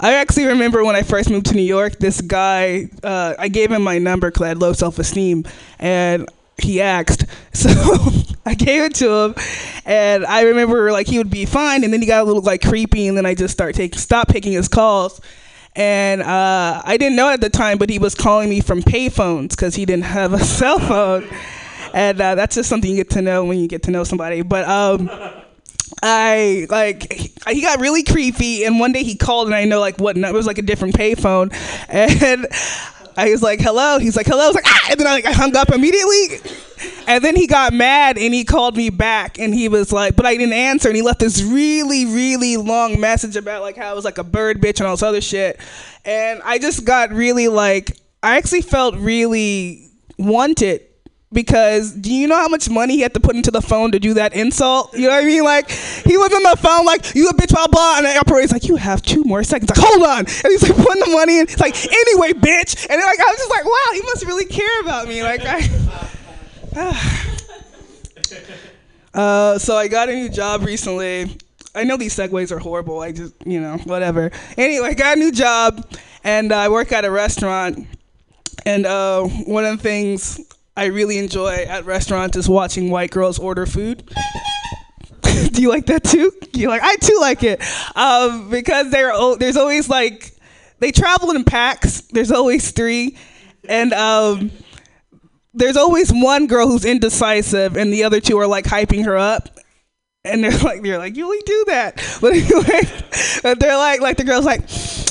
I 0.00 0.14
actually 0.14 0.46
remember 0.46 0.84
when 0.84 0.96
I 0.96 1.02
first 1.02 1.30
moved 1.30 1.46
to 1.46 1.54
New 1.54 1.62
York. 1.62 1.98
This 1.98 2.20
guy, 2.20 2.88
uh, 3.04 3.34
I 3.38 3.48
gave 3.48 3.70
him 3.70 3.82
my 3.82 3.98
number 3.98 4.30
because 4.30 4.42
I 4.42 4.48
had 4.48 4.58
low 4.58 4.72
self-esteem, 4.72 5.44
and 5.78 6.28
he 6.58 6.80
asked. 6.80 7.24
So 7.54 7.68
I 8.46 8.54
gave 8.54 8.82
it 8.82 8.94
to 8.96 9.10
him, 9.10 9.34
and 9.84 10.24
I 10.24 10.44
remember 10.44 10.90
like 10.90 11.06
he 11.06 11.18
would 11.18 11.30
be 11.30 11.44
fine, 11.44 11.84
and 11.84 11.92
then 11.92 12.00
he 12.00 12.06
got 12.06 12.22
a 12.22 12.24
little 12.24 12.42
like 12.42 12.62
creepy, 12.62 13.06
and 13.06 13.16
then 13.16 13.26
I 13.26 13.34
just 13.34 13.52
start 13.52 13.74
taking 13.74 13.98
stop 13.98 14.28
taking 14.28 14.52
his 14.52 14.68
calls. 14.68 15.20
And 15.76 16.22
uh, 16.22 16.82
I 16.84 16.96
didn't 16.96 17.16
know 17.16 17.28
at 17.28 17.40
the 17.42 17.50
time, 17.50 17.76
but 17.78 17.90
he 17.90 17.98
was 17.98 18.14
calling 18.14 18.48
me 18.48 18.60
from 18.60 18.82
payphones 18.82 19.50
because 19.50 19.74
he 19.74 19.84
didn't 19.84 20.04
have 20.04 20.32
a 20.32 20.38
cell 20.44 20.78
phone. 20.78 21.28
And 21.92 22.20
uh, 22.20 22.34
that's 22.34 22.54
just 22.54 22.68
something 22.68 22.90
you 22.90 22.96
get 22.96 23.10
to 23.10 23.22
know 23.22 23.44
when 23.44 23.58
you 23.58 23.68
get 23.68 23.84
to 23.84 23.90
know 23.90 24.04
somebody. 24.04 24.42
But 24.42 24.66
um, 24.66 25.10
I 26.02 26.66
like 26.70 27.12
he 27.48 27.60
got 27.60 27.80
really 27.80 28.02
creepy, 28.02 28.64
and 28.64 28.80
one 28.80 28.92
day 28.92 29.02
he 29.02 29.16
called, 29.16 29.46
and 29.46 29.54
I 29.54 29.64
know 29.64 29.80
like 29.80 29.98
what 29.98 30.16
it 30.16 30.34
was 30.34 30.46
like 30.46 30.58
a 30.58 30.62
different 30.62 30.94
payphone, 30.96 31.52
and 31.88 32.46
I 33.16 33.30
was 33.30 33.42
like, 33.42 33.60
"Hello." 33.60 33.98
He's 33.98 34.16
like, 34.16 34.26
"Hello." 34.26 34.44
I 34.44 34.46
was 34.46 34.54
like, 34.54 34.66
"Ah," 34.66 34.88
and 34.90 35.00
then 35.00 35.06
I 35.06 35.12
like 35.12 35.26
I 35.26 35.32
hung 35.32 35.54
up 35.54 35.70
immediately, 35.70 36.40
and 37.06 37.22
then 37.22 37.36
he 37.36 37.46
got 37.46 37.72
mad 37.72 38.16
and 38.16 38.32
he 38.32 38.44
called 38.44 38.76
me 38.76 38.90
back, 38.90 39.38
and 39.38 39.54
he 39.54 39.68
was 39.68 39.92
like, 39.92 40.16
"But 40.16 40.26
I 40.26 40.36
didn't 40.36 40.54
answer," 40.54 40.88
and 40.88 40.96
he 40.96 41.02
left 41.02 41.20
this 41.20 41.42
really 41.42 42.06
really 42.06 42.56
long 42.56 42.98
message 42.98 43.36
about 43.36 43.62
like 43.62 43.76
how 43.76 43.90
I 43.90 43.92
was 43.92 44.04
like 44.04 44.18
a 44.18 44.24
bird 44.24 44.60
bitch 44.60 44.80
and 44.80 44.86
all 44.86 44.94
this 44.94 45.02
other 45.02 45.20
shit, 45.20 45.60
and 46.04 46.40
I 46.42 46.58
just 46.58 46.84
got 46.84 47.10
really 47.10 47.48
like 47.48 47.96
I 48.22 48.38
actually 48.38 48.62
felt 48.62 48.96
really 48.96 49.90
wanted 50.18 50.82
because 51.32 51.92
do 51.92 52.12
you 52.12 52.26
know 52.26 52.36
how 52.36 52.48
much 52.48 52.68
money 52.68 52.94
he 52.94 53.00
had 53.00 53.14
to 53.14 53.20
put 53.20 53.36
into 53.36 53.50
the 53.50 53.62
phone 53.62 53.92
to 53.92 53.98
do 53.98 54.14
that 54.14 54.34
insult? 54.34 54.94
You 54.94 55.08
know 55.08 55.14
what 55.14 55.24
I 55.24 55.26
mean? 55.26 55.44
Like 55.44 55.70
he 55.70 56.16
was 56.16 56.32
on 56.32 56.42
the 56.42 56.56
phone 56.58 56.84
like 56.84 57.14
you 57.14 57.28
a 57.28 57.34
bitch 57.34 57.52
blah 57.52 57.66
blah, 57.66 57.96
and 57.98 58.06
the 58.06 58.16
operator's 58.16 58.52
like 58.52 58.64
you 58.64 58.76
have 58.76 59.02
two 59.02 59.24
more 59.24 59.42
seconds. 59.42 59.70
Like 59.70 59.78
hold 59.80 60.02
on, 60.06 60.18
and 60.18 60.28
he's 60.28 60.62
like 60.62 60.76
putting 60.76 61.00
the 61.00 61.10
money 61.10 61.38
in. 61.38 61.46
He's 61.46 61.60
like 61.60 61.76
anyway, 61.84 62.32
bitch, 62.32 62.86
and 62.88 63.00
then, 63.00 63.06
like 63.06 63.20
I 63.20 63.24
was 63.24 63.38
just 63.38 63.50
like 63.50 63.64
wow, 63.64 63.92
he 63.92 64.02
must 64.02 64.26
really 64.26 64.46
care 64.46 64.80
about 64.80 65.08
me. 65.08 65.22
Like 65.22 65.42
I. 65.44 67.18
Uh, 69.14 69.58
so 69.58 69.76
I 69.76 69.88
got 69.88 70.08
a 70.08 70.14
new 70.14 70.30
job 70.30 70.64
recently. 70.64 71.36
I 71.74 71.84
know 71.84 71.98
these 71.98 72.16
segues 72.16 72.50
are 72.50 72.58
horrible. 72.58 73.00
I 73.00 73.12
just, 73.12 73.34
you 73.46 73.60
know, 73.60 73.76
whatever. 73.84 74.30
Anyway, 74.56 74.88
I 74.88 74.94
got 74.94 75.16
a 75.16 75.20
new 75.20 75.32
job, 75.32 75.86
and 76.24 76.52
I 76.52 76.68
work 76.70 76.92
at 76.92 77.04
a 77.04 77.10
restaurant. 77.10 77.86
And 78.64 78.86
uh, 78.86 79.24
one 79.24 79.64
of 79.64 79.76
the 79.76 79.82
things 79.82 80.40
I 80.76 80.86
really 80.86 81.18
enjoy 81.18 81.52
at 81.68 81.84
restaurants 81.84 82.36
is 82.36 82.48
watching 82.48 82.90
white 82.90 83.10
girls 83.10 83.38
order 83.38 83.66
food. 83.66 84.10
Do 85.52 85.60
you 85.60 85.68
like 85.68 85.86
that 85.86 86.04
too? 86.04 86.32
You 86.54 86.68
like? 86.68 86.82
I 86.82 86.96
too 86.96 87.18
like 87.20 87.42
it 87.42 87.62
um, 87.96 88.50
because 88.50 88.90
there 88.90 89.12
there's 89.36 89.56
always 89.56 89.88
like 89.88 90.32
they 90.78 90.92
travel 90.92 91.30
in 91.30 91.44
packs. 91.44 92.02
There's 92.02 92.30
always 92.30 92.70
three, 92.70 93.16
and 93.68 93.92
um, 93.92 94.50
there's 95.54 95.76
always 95.76 96.10
one 96.12 96.46
girl 96.46 96.68
who's 96.68 96.84
indecisive, 96.84 97.76
and 97.76 97.92
the 97.92 98.04
other 98.04 98.20
two 98.20 98.38
are 98.38 98.46
like 98.46 98.64
hyping 98.64 99.04
her 99.04 99.16
up. 99.16 99.48
And 100.24 100.42
they're 100.42 100.50
like, 100.58 100.82
they're 100.82 100.98
like, 100.98 101.16
you 101.16 101.24
only 101.24 101.42
do 101.44 101.64
that. 101.68 102.02
But 102.20 102.34
anyway, 102.34 103.54
they're 103.58 103.76
like, 103.76 104.00
like 104.00 104.16
the 104.16 104.24
girl's 104.24 104.44
like, 104.44 104.62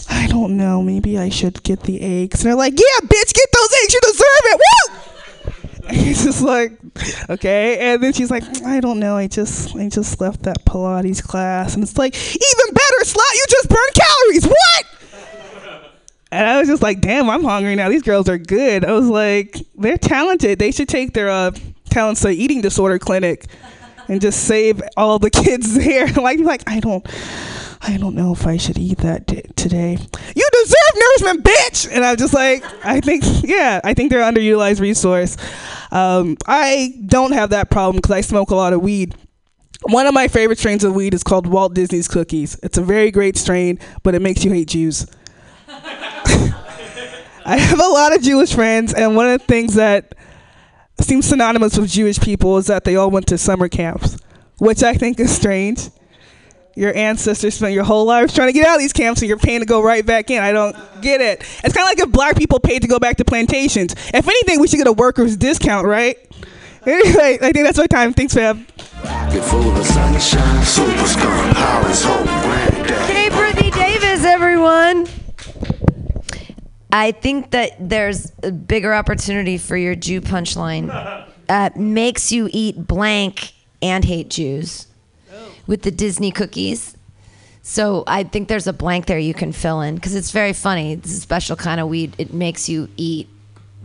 I 0.09 0.27
don't 0.27 0.55
know, 0.57 0.81
maybe 0.81 1.17
I 1.17 1.29
should 1.29 1.61
get 1.63 1.81
the 1.81 2.01
eggs. 2.01 2.41
And 2.41 2.49
they're 2.49 2.57
like, 2.57 2.73
yeah, 2.73 3.07
bitch, 3.07 3.33
get 3.33 3.49
those 3.53 3.73
eggs, 3.83 3.93
you 3.93 3.99
deserve 4.01 4.43
it. 4.43 4.57
Woo! 4.59 5.10
He's 5.95 6.23
just 6.23 6.41
like, 6.41 6.77
okay. 7.29 7.77
And 7.79 8.01
then 8.01 8.13
she's 8.13 8.31
like, 8.31 8.43
I 8.65 8.79
don't 8.79 8.99
know, 8.99 9.17
I 9.17 9.27
just, 9.27 9.75
I 9.75 9.89
just 9.89 10.21
left 10.21 10.43
that 10.43 10.63
Pilates 10.65 11.21
class, 11.21 11.73
and 11.73 11.83
it's 11.83 11.97
like, 11.97 12.15
even 12.15 12.73
better, 12.73 13.03
slut, 13.03 13.33
you 13.33 13.45
just 13.49 13.69
burned 13.69 13.93
calories. 13.93 14.45
What? 14.47 14.85
And 16.31 16.47
I 16.47 16.59
was 16.59 16.69
just 16.69 16.81
like, 16.81 17.01
damn, 17.01 17.29
I'm 17.29 17.43
hungry 17.43 17.75
now. 17.75 17.89
These 17.89 18.03
girls 18.03 18.29
are 18.29 18.37
good. 18.37 18.85
I 18.85 18.93
was 18.93 19.09
like, 19.09 19.57
they're 19.75 19.97
talented. 19.97 20.59
They 20.59 20.71
should 20.71 20.87
take 20.87 21.13
their 21.13 21.29
uh, 21.29 21.51
talents 21.89 22.21
to 22.21 22.29
eating 22.29 22.61
disorder 22.61 22.97
clinic 22.97 23.47
and 24.07 24.21
just 24.21 24.45
save 24.45 24.81
all 24.95 25.19
the 25.19 25.29
kids 25.29 25.73
there. 25.77 26.07
like, 26.13 26.39
like 26.39 26.63
I 26.67 26.79
don't, 26.79 27.05
I 27.83 27.97
don't 27.97 28.13
know 28.15 28.31
if 28.31 28.45
I 28.45 28.57
should 28.57 28.77
eat 28.77 28.99
that 28.99 29.27
t- 29.27 29.41
today. 29.55 29.97
You 30.35 30.49
deserve 30.53 30.95
nourishment, 30.95 31.43
bitch. 31.43 31.89
And 31.91 32.05
I'm 32.05 32.15
just 32.15 32.33
like, 32.33 32.63
I 32.85 32.99
think, 32.99 33.23
yeah, 33.43 33.81
I 33.83 33.93
think 33.95 34.11
they're 34.11 34.21
an 34.21 34.35
underutilized 34.35 34.79
resource. 34.79 35.35
Um, 35.91 36.37
I 36.45 36.93
don't 37.05 37.31
have 37.31 37.49
that 37.49 37.71
problem 37.71 37.95
because 37.97 38.11
I 38.11 38.21
smoke 38.21 38.51
a 38.51 38.55
lot 38.55 38.73
of 38.73 38.81
weed. 38.81 39.15
One 39.83 40.05
of 40.05 40.13
my 40.13 40.27
favorite 40.27 40.59
strains 40.59 40.83
of 40.83 40.93
weed 40.93 41.15
is 41.15 41.23
called 41.23 41.47
Walt 41.47 41.73
Disney's 41.73 42.07
Cookies. 42.07 42.59
It's 42.61 42.77
a 42.77 42.83
very 42.83 43.09
great 43.09 43.35
strain, 43.35 43.79
but 44.03 44.13
it 44.13 44.21
makes 44.21 44.45
you 44.45 44.51
hate 44.51 44.67
Jews. 44.67 45.07
I 47.43 47.57
have 47.57 47.79
a 47.79 47.87
lot 47.87 48.15
of 48.15 48.21
Jewish 48.21 48.53
friends, 48.53 48.93
and 48.93 49.15
one 49.15 49.27
of 49.27 49.39
the 49.39 49.45
things 49.47 49.73
that 49.73 50.13
seems 51.01 51.25
synonymous 51.25 51.79
with 51.79 51.89
Jewish 51.89 52.19
people 52.19 52.59
is 52.59 52.67
that 52.67 52.83
they 52.83 52.95
all 52.95 53.09
went 53.09 53.25
to 53.27 53.39
summer 53.39 53.67
camps, 53.67 54.17
which 54.59 54.83
I 54.83 54.93
think 54.93 55.19
is 55.19 55.35
strange. 55.35 55.89
Your 56.75 56.95
ancestors 56.95 57.55
spent 57.55 57.73
your 57.73 57.83
whole 57.83 58.05
lives 58.05 58.33
trying 58.33 58.47
to 58.47 58.53
get 58.53 58.65
out 58.65 58.75
of 58.75 58.79
these 58.79 58.93
camps, 58.93 59.21
and 59.21 59.27
you're 59.27 59.37
paying 59.37 59.59
to 59.59 59.65
go 59.65 59.81
right 59.81 60.05
back 60.05 60.29
in. 60.29 60.41
I 60.41 60.53
don't 60.53 60.75
get 61.01 61.19
it. 61.19 61.41
It's 61.63 61.75
kind 61.75 61.83
of 61.83 61.89
like 61.89 61.99
if 61.99 62.11
black 62.11 62.37
people 62.37 62.59
paid 62.59 62.81
to 62.83 62.87
go 62.87 62.97
back 62.97 63.17
to 63.17 63.25
plantations. 63.25 63.93
If 64.13 64.27
anything, 64.27 64.61
we 64.61 64.67
should 64.67 64.77
get 64.77 64.87
a 64.87 64.93
workers' 64.93 65.37
discount, 65.37 65.85
right? 65.85 66.17
Anyway, 66.83 67.37
I 67.39 67.51
think 67.51 67.63
that's 67.63 67.77
my 67.77 67.85
time. 67.85 68.11
Thanks, 68.11 68.33
fam. 68.33 68.65
Get 69.03 69.43
full 69.43 69.69
of 69.69 69.85
sunshine, 69.85 70.63
super 70.65 71.05
skunk, 71.05 71.55
Hollis, 71.55 72.03
hope. 72.03 72.25
Hey, 73.05 73.29
Brittany 73.29 73.69
Davis, 73.69 74.25
everyone. 74.25 75.05
I 76.91 77.11
think 77.11 77.51
that 77.51 77.73
there's 77.79 78.31
a 78.41 78.51
bigger 78.51 78.95
opportunity 78.95 79.59
for 79.59 79.77
your 79.77 79.93
Jew 79.93 80.21
punchline. 80.21 80.89
Uh, 81.47 81.69
makes 81.75 82.31
you 82.31 82.49
eat 82.51 82.87
blank 82.87 83.53
and 83.83 84.03
hate 84.03 84.31
Jews 84.31 84.87
with 85.71 85.83
the 85.83 85.89
Disney 85.89 86.31
cookies. 86.31 86.97
So 87.63 88.03
I 88.05 88.23
think 88.23 88.49
there's 88.49 88.67
a 88.67 88.73
blank 88.73 89.05
there 89.05 89.17
you 89.17 89.33
can 89.33 89.53
fill 89.53 89.79
in 89.79 89.95
because 89.95 90.15
it's 90.15 90.31
very 90.31 90.51
funny. 90.51 90.91
It's 90.91 91.13
a 91.13 91.21
special 91.21 91.55
kind 91.55 91.79
of 91.79 91.87
weed. 91.87 92.13
It 92.17 92.33
makes 92.33 92.67
you 92.67 92.89
eat 92.97 93.29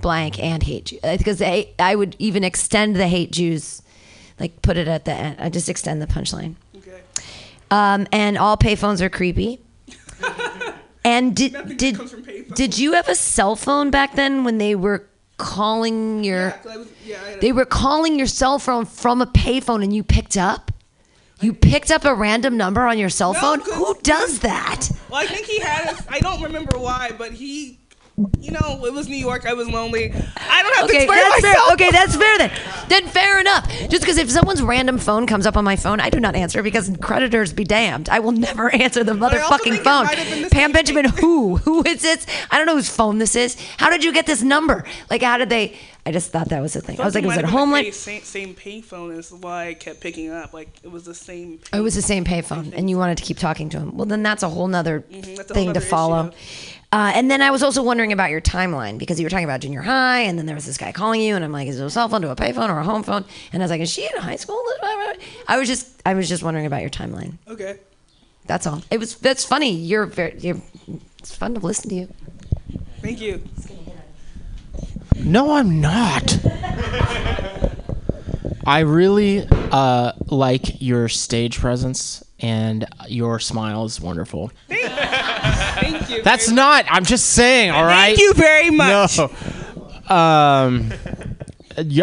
blank 0.00 0.42
and 0.42 0.64
hate 0.64 0.86
Jews. 0.86 1.00
Because 1.00 1.40
I, 1.40 1.68
I 1.78 1.94
would 1.94 2.16
even 2.18 2.42
extend 2.42 2.96
the 2.96 3.06
hate 3.06 3.30
Jews, 3.30 3.82
like 4.40 4.62
put 4.62 4.76
it 4.76 4.88
at 4.88 5.04
the 5.04 5.12
end. 5.12 5.36
I 5.38 5.48
just 5.48 5.68
extend 5.68 6.02
the 6.02 6.08
punchline. 6.08 6.56
Okay. 6.76 7.02
Um, 7.70 8.08
and 8.10 8.36
all 8.36 8.56
payphones 8.56 9.00
are 9.00 9.08
creepy. 9.08 9.60
and 11.04 11.36
did 11.36 11.76
did 11.76 12.00
did 12.56 12.78
you 12.78 12.94
have 12.94 13.08
a 13.08 13.14
cell 13.14 13.54
phone 13.54 13.92
back 13.92 14.16
then 14.16 14.42
when 14.42 14.58
they 14.58 14.74
were 14.74 15.06
calling 15.36 16.24
your 16.24 16.52
they 17.40 17.52
were 17.52 17.64
calling 17.64 18.18
your 18.18 18.26
cell 18.26 18.58
phone 18.58 18.86
from 18.86 19.22
a 19.22 19.26
payphone 19.26 19.84
and 19.84 19.94
you 19.94 20.02
picked 20.02 20.36
up? 20.36 20.72
You 21.40 21.52
picked 21.52 21.90
up 21.90 22.04
a 22.04 22.14
random 22.14 22.56
number 22.56 22.82
on 22.82 22.98
your 22.98 23.10
cell 23.10 23.34
phone? 23.34 23.60
Who 23.60 23.94
does 24.02 24.38
that? 24.40 24.88
Well, 25.10 25.20
I 25.20 25.26
think 25.26 25.46
he 25.46 25.60
had. 25.60 25.92
A, 25.94 26.04
I 26.12 26.18
don't 26.20 26.42
remember 26.42 26.78
why, 26.78 27.12
but 27.18 27.32
he 27.32 27.78
you 28.40 28.50
know, 28.50 28.84
it 28.86 28.92
was 28.92 29.08
New 29.08 29.16
York. 29.16 29.44
I 29.46 29.52
was 29.52 29.68
lonely. 29.68 30.10
I 30.10 30.62
don't 30.62 30.74
have 30.76 30.84
Okay, 30.84 30.98
to 30.98 31.04
explain 31.04 31.20
that's 31.20 31.40
fair. 31.40 31.56
Okay, 31.72 31.90
that's 31.90 32.16
fair 32.16 32.38
then. 32.38 32.50
Then 32.88 33.06
fair 33.08 33.40
enough. 33.40 33.68
Just 33.90 34.00
because 34.02 34.16
if 34.16 34.30
someone's 34.30 34.62
random 34.62 34.96
phone 34.98 35.26
comes 35.26 35.44
up 35.46 35.56
on 35.56 35.64
my 35.64 35.76
phone, 35.76 36.00
I 36.00 36.08
do 36.08 36.18
not 36.18 36.34
answer 36.34 36.62
because 36.62 36.90
creditors 37.00 37.52
be 37.52 37.64
damned. 37.64 38.08
I 38.08 38.20
will 38.20 38.32
never 38.32 38.74
answer 38.74 39.04
the 39.04 39.12
motherfucking 39.12 39.78
phone. 39.78 40.48
Pam 40.50 40.72
Benjamin, 40.72 41.04
who? 41.06 41.56
Who 41.56 41.84
is 41.84 42.02
this? 42.02 42.26
I 42.50 42.56
don't 42.56 42.66
know 42.66 42.76
whose 42.76 42.88
phone 42.88 43.18
this 43.18 43.36
is. 43.36 43.56
How 43.76 43.90
did 43.90 44.02
you 44.02 44.12
get 44.12 44.26
this 44.26 44.42
number? 44.42 44.84
Like, 45.10 45.22
how 45.22 45.36
did 45.36 45.50
they? 45.50 45.76
I 46.06 46.12
just 46.12 46.30
thought 46.30 46.50
that 46.50 46.62
was 46.62 46.72
the 46.74 46.80
thing. 46.80 47.00
I 47.00 47.04
was 47.04 47.16
like, 47.16 47.24
was 47.24 47.36
it 47.36 47.44
Homeland? 47.44 47.92
Same, 47.92 48.22
same 48.22 48.54
payphone 48.54 49.18
is 49.18 49.32
why 49.32 49.68
I 49.68 49.74
kept 49.74 50.00
picking 50.00 50.30
up. 50.30 50.52
Like 50.54 50.68
it 50.84 50.90
was 50.90 51.04
the 51.04 51.14
same. 51.14 51.58
Oh, 51.72 51.78
it 51.78 51.82
was 51.82 51.96
the 51.96 52.02
same 52.02 52.24
payphone, 52.24 52.72
and 52.76 52.88
you 52.88 52.96
wanted 52.96 53.18
to 53.18 53.24
keep 53.24 53.38
talking 53.38 53.68
to 53.70 53.78
him. 53.80 53.96
Well, 53.96 54.06
then 54.06 54.22
that's 54.22 54.44
a 54.44 54.48
whole 54.48 54.68
nother 54.68 55.00
Mhm, 55.10 55.38
a 55.40 55.42
thing 55.42 55.64
whole 55.64 55.74
to 55.74 55.80
follow. 55.80 56.32
Uh, 56.96 57.12
and 57.14 57.30
then 57.30 57.42
I 57.42 57.50
was 57.50 57.62
also 57.62 57.82
wondering 57.82 58.10
about 58.10 58.30
your 58.30 58.40
timeline 58.40 58.96
because 58.96 59.20
you 59.20 59.26
were 59.26 59.28
talking 59.28 59.44
about 59.44 59.60
junior 59.60 59.82
high, 59.82 60.20
and 60.20 60.38
then 60.38 60.46
there 60.46 60.54
was 60.54 60.64
this 60.64 60.78
guy 60.78 60.92
calling 60.92 61.20
you, 61.20 61.36
and 61.36 61.44
I'm 61.44 61.52
like, 61.52 61.68
is 61.68 61.78
it 61.78 61.84
a 61.84 61.90
cell 61.90 62.08
phone 62.08 62.22
to 62.22 62.30
a 62.30 62.36
payphone 62.36 62.70
or 62.70 62.78
a 62.78 62.84
home 62.84 63.02
phone? 63.02 63.26
And 63.52 63.62
I 63.62 63.64
was 63.64 63.70
like, 63.70 63.82
is 63.82 63.90
she 63.90 64.06
in 64.06 64.16
high 64.16 64.36
school? 64.36 64.62
I 65.46 65.58
was 65.58 65.68
just, 65.68 66.00
I 66.06 66.14
was 66.14 66.26
just 66.26 66.42
wondering 66.42 66.64
about 66.64 66.80
your 66.80 66.88
timeline. 66.88 67.34
Okay. 67.48 67.80
That's 68.46 68.66
all. 68.66 68.82
It 68.90 68.98
was. 68.98 69.16
That's 69.16 69.44
funny. 69.44 69.72
You're 69.72 70.06
very. 70.06 70.38
You're, 70.38 70.56
it's 71.18 71.36
fun 71.36 71.52
to 71.52 71.60
listen 71.60 71.90
to 71.90 71.96
you. 71.96 72.08
Thank 73.02 73.20
you. 73.20 73.42
No, 75.18 75.52
I'm 75.52 75.82
not. 75.82 76.38
I 78.66 78.80
really 78.80 79.46
uh, 79.50 80.12
like 80.28 80.80
your 80.80 81.10
stage 81.10 81.58
presence 81.58 82.24
and 82.40 82.86
your 83.08 83.38
smile 83.38 83.84
is 83.84 84.00
wonderful. 84.00 84.50
Thank 84.68 86.10
you. 86.10 86.22
That's 86.22 86.50
not. 86.50 86.84
I'm 86.88 87.04
just 87.04 87.30
saying. 87.30 87.70
All 87.70 87.84
right. 87.84 88.16
Thank 88.16 88.20
you 88.20 88.34
very 88.34 88.70
much. 88.70 89.18
No. 89.18 89.30
Um, 90.14 90.92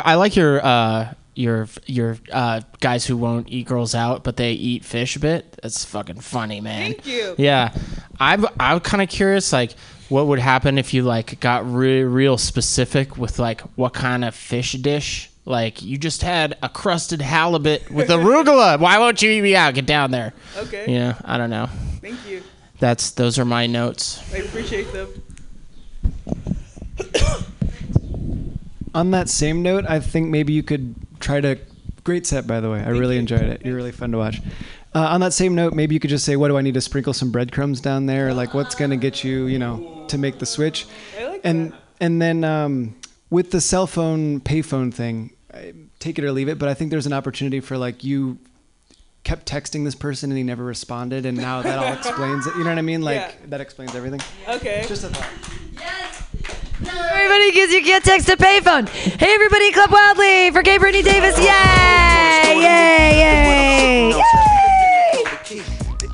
I 0.03 0.15
like 0.15 0.35
your 0.35 0.63
uh, 0.63 1.13
your 1.35 1.67
your 1.85 2.17
uh, 2.31 2.61
guys 2.79 3.05
who 3.05 3.17
won't 3.17 3.49
eat 3.49 3.65
girls 3.67 3.95
out, 3.95 4.23
but 4.23 4.37
they 4.37 4.53
eat 4.53 4.83
fish 4.85 5.15
a 5.15 5.19
bit. 5.19 5.57
That's 5.61 5.85
fucking 5.85 6.19
funny, 6.21 6.61
man. 6.61 6.93
Thank 6.93 7.07
you. 7.07 7.35
Yeah, 7.37 7.73
I'm 8.19 8.45
I'm 8.59 8.79
kind 8.81 9.01
of 9.01 9.09
curious, 9.09 9.53
like, 9.53 9.73
what 10.09 10.27
would 10.27 10.39
happen 10.39 10.77
if 10.77 10.93
you 10.93 11.03
like 11.03 11.39
got 11.39 11.71
re- 11.71 12.03
real 12.03 12.37
specific 12.37 13.17
with 13.17 13.39
like 13.39 13.61
what 13.75 13.93
kind 13.93 14.23
of 14.25 14.35
fish 14.35 14.73
dish? 14.73 15.29
Like, 15.45 15.81
you 15.81 15.97
just 15.97 16.21
had 16.21 16.57
a 16.61 16.69
crusted 16.69 17.21
halibut 17.21 17.91
with 17.91 18.07
arugula. 18.09 18.79
Why 18.79 18.97
won't 18.99 19.21
you 19.21 19.29
eat 19.29 19.41
me 19.41 19.55
out? 19.55 19.73
Get 19.73 19.85
down 19.85 20.11
there. 20.11 20.33
Okay. 20.57 20.85
Yeah, 20.91 21.19
I 21.25 21.37
don't 21.37 21.49
know. 21.49 21.67
Thank 22.01 22.25
you. 22.27 22.41
That's 22.79 23.11
those 23.11 23.37
are 23.39 23.45
my 23.45 23.67
notes. 23.67 24.21
I 24.33 24.37
appreciate 24.37 24.91
them. 24.93 25.09
On 28.95 29.11
that 29.11 29.27
same 29.29 29.61
note, 29.63 29.85
I 29.87 29.99
think 29.99 30.29
maybe 30.29 30.53
you 30.53 30.63
could 30.63 30.95
try 31.19 31.41
to. 31.41 31.57
Great 32.03 32.27
set, 32.27 32.45
by 32.45 32.59
the 32.59 32.69
way. 32.69 32.83
I 32.83 32.89
really 32.89 33.17
enjoyed 33.17 33.43
it. 33.43 33.65
You're 33.65 33.75
really 33.75 33.93
fun 33.93 34.11
to 34.11 34.17
watch. 34.17 34.41
Uh, 34.93 34.99
on 34.99 35.21
that 35.21 35.31
same 35.33 35.55
note, 35.55 35.73
maybe 35.73 35.95
you 35.95 35.99
could 35.99 36.09
just 36.09 36.25
say, 36.25 36.35
"What 36.35 36.49
do 36.49 36.57
I 36.57 36.61
need 36.61 36.73
to 36.73 36.81
sprinkle 36.81 37.13
some 37.13 37.31
breadcrumbs 37.31 37.79
down 37.79 38.05
there? 38.05 38.33
Like, 38.33 38.53
what's 38.53 38.75
gonna 38.75 38.97
get 38.97 39.23
you, 39.23 39.47
you 39.47 39.57
know, 39.57 40.05
to 40.09 40.17
make 40.17 40.39
the 40.39 40.45
switch?" 40.45 40.85
I 41.17 41.25
like 41.25 41.41
and 41.43 41.73
and 42.01 42.21
then 42.21 42.43
um, 42.43 42.95
with 43.33 43.49
the 43.49 43.59
cell 43.59 43.87
phone 43.87 44.39
payphone 44.39 44.93
thing, 44.93 45.33
take 45.97 46.19
it 46.19 46.23
or 46.23 46.31
leave 46.31 46.47
it. 46.49 46.59
But 46.59 46.69
I 46.69 46.75
think 46.75 46.91
there's 46.91 47.07
an 47.07 47.13
opportunity 47.13 47.59
for 47.61 47.77
like 47.79 48.03
you 48.03 48.37
kept 49.23 49.47
texting 49.49 49.83
this 49.85 49.95
person 49.95 50.29
and 50.29 50.37
he 50.37 50.43
never 50.43 50.63
responded, 50.63 51.25
and 51.25 51.35
now 51.37 51.63
that 51.63 51.79
all 51.79 51.93
explains 51.99 52.45
it. 52.45 52.53
You 52.55 52.63
know 52.63 52.69
what 52.69 52.77
I 52.77 52.81
mean? 52.83 53.01
Like 53.01 53.15
Yeah. 53.17 53.31
that 53.47 53.61
explains 53.61 53.95
everything. 53.95 54.21
Okay. 54.47 54.85
Just 54.87 55.03
a 55.03 55.09
thought. 55.09 55.27
Yes. 55.79 56.27
Everybody, 56.85 57.49
because 57.51 57.71
you 57.73 57.81
can't 57.83 58.03
text 58.03 58.29
a 58.29 58.37
payphone. 58.37 58.87
Hey, 58.89 59.33
everybody, 59.33 59.71
clap 59.71 59.89
wildly 59.89 60.51
for 60.51 60.61
Gay 60.61 60.77
Brittany 60.77 61.01
Davis. 61.03 61.37
Yay! 61.39 61.45
Yay! 62.55 63.17
Yay! 63.17 64.09
Yay! 64.09 65.63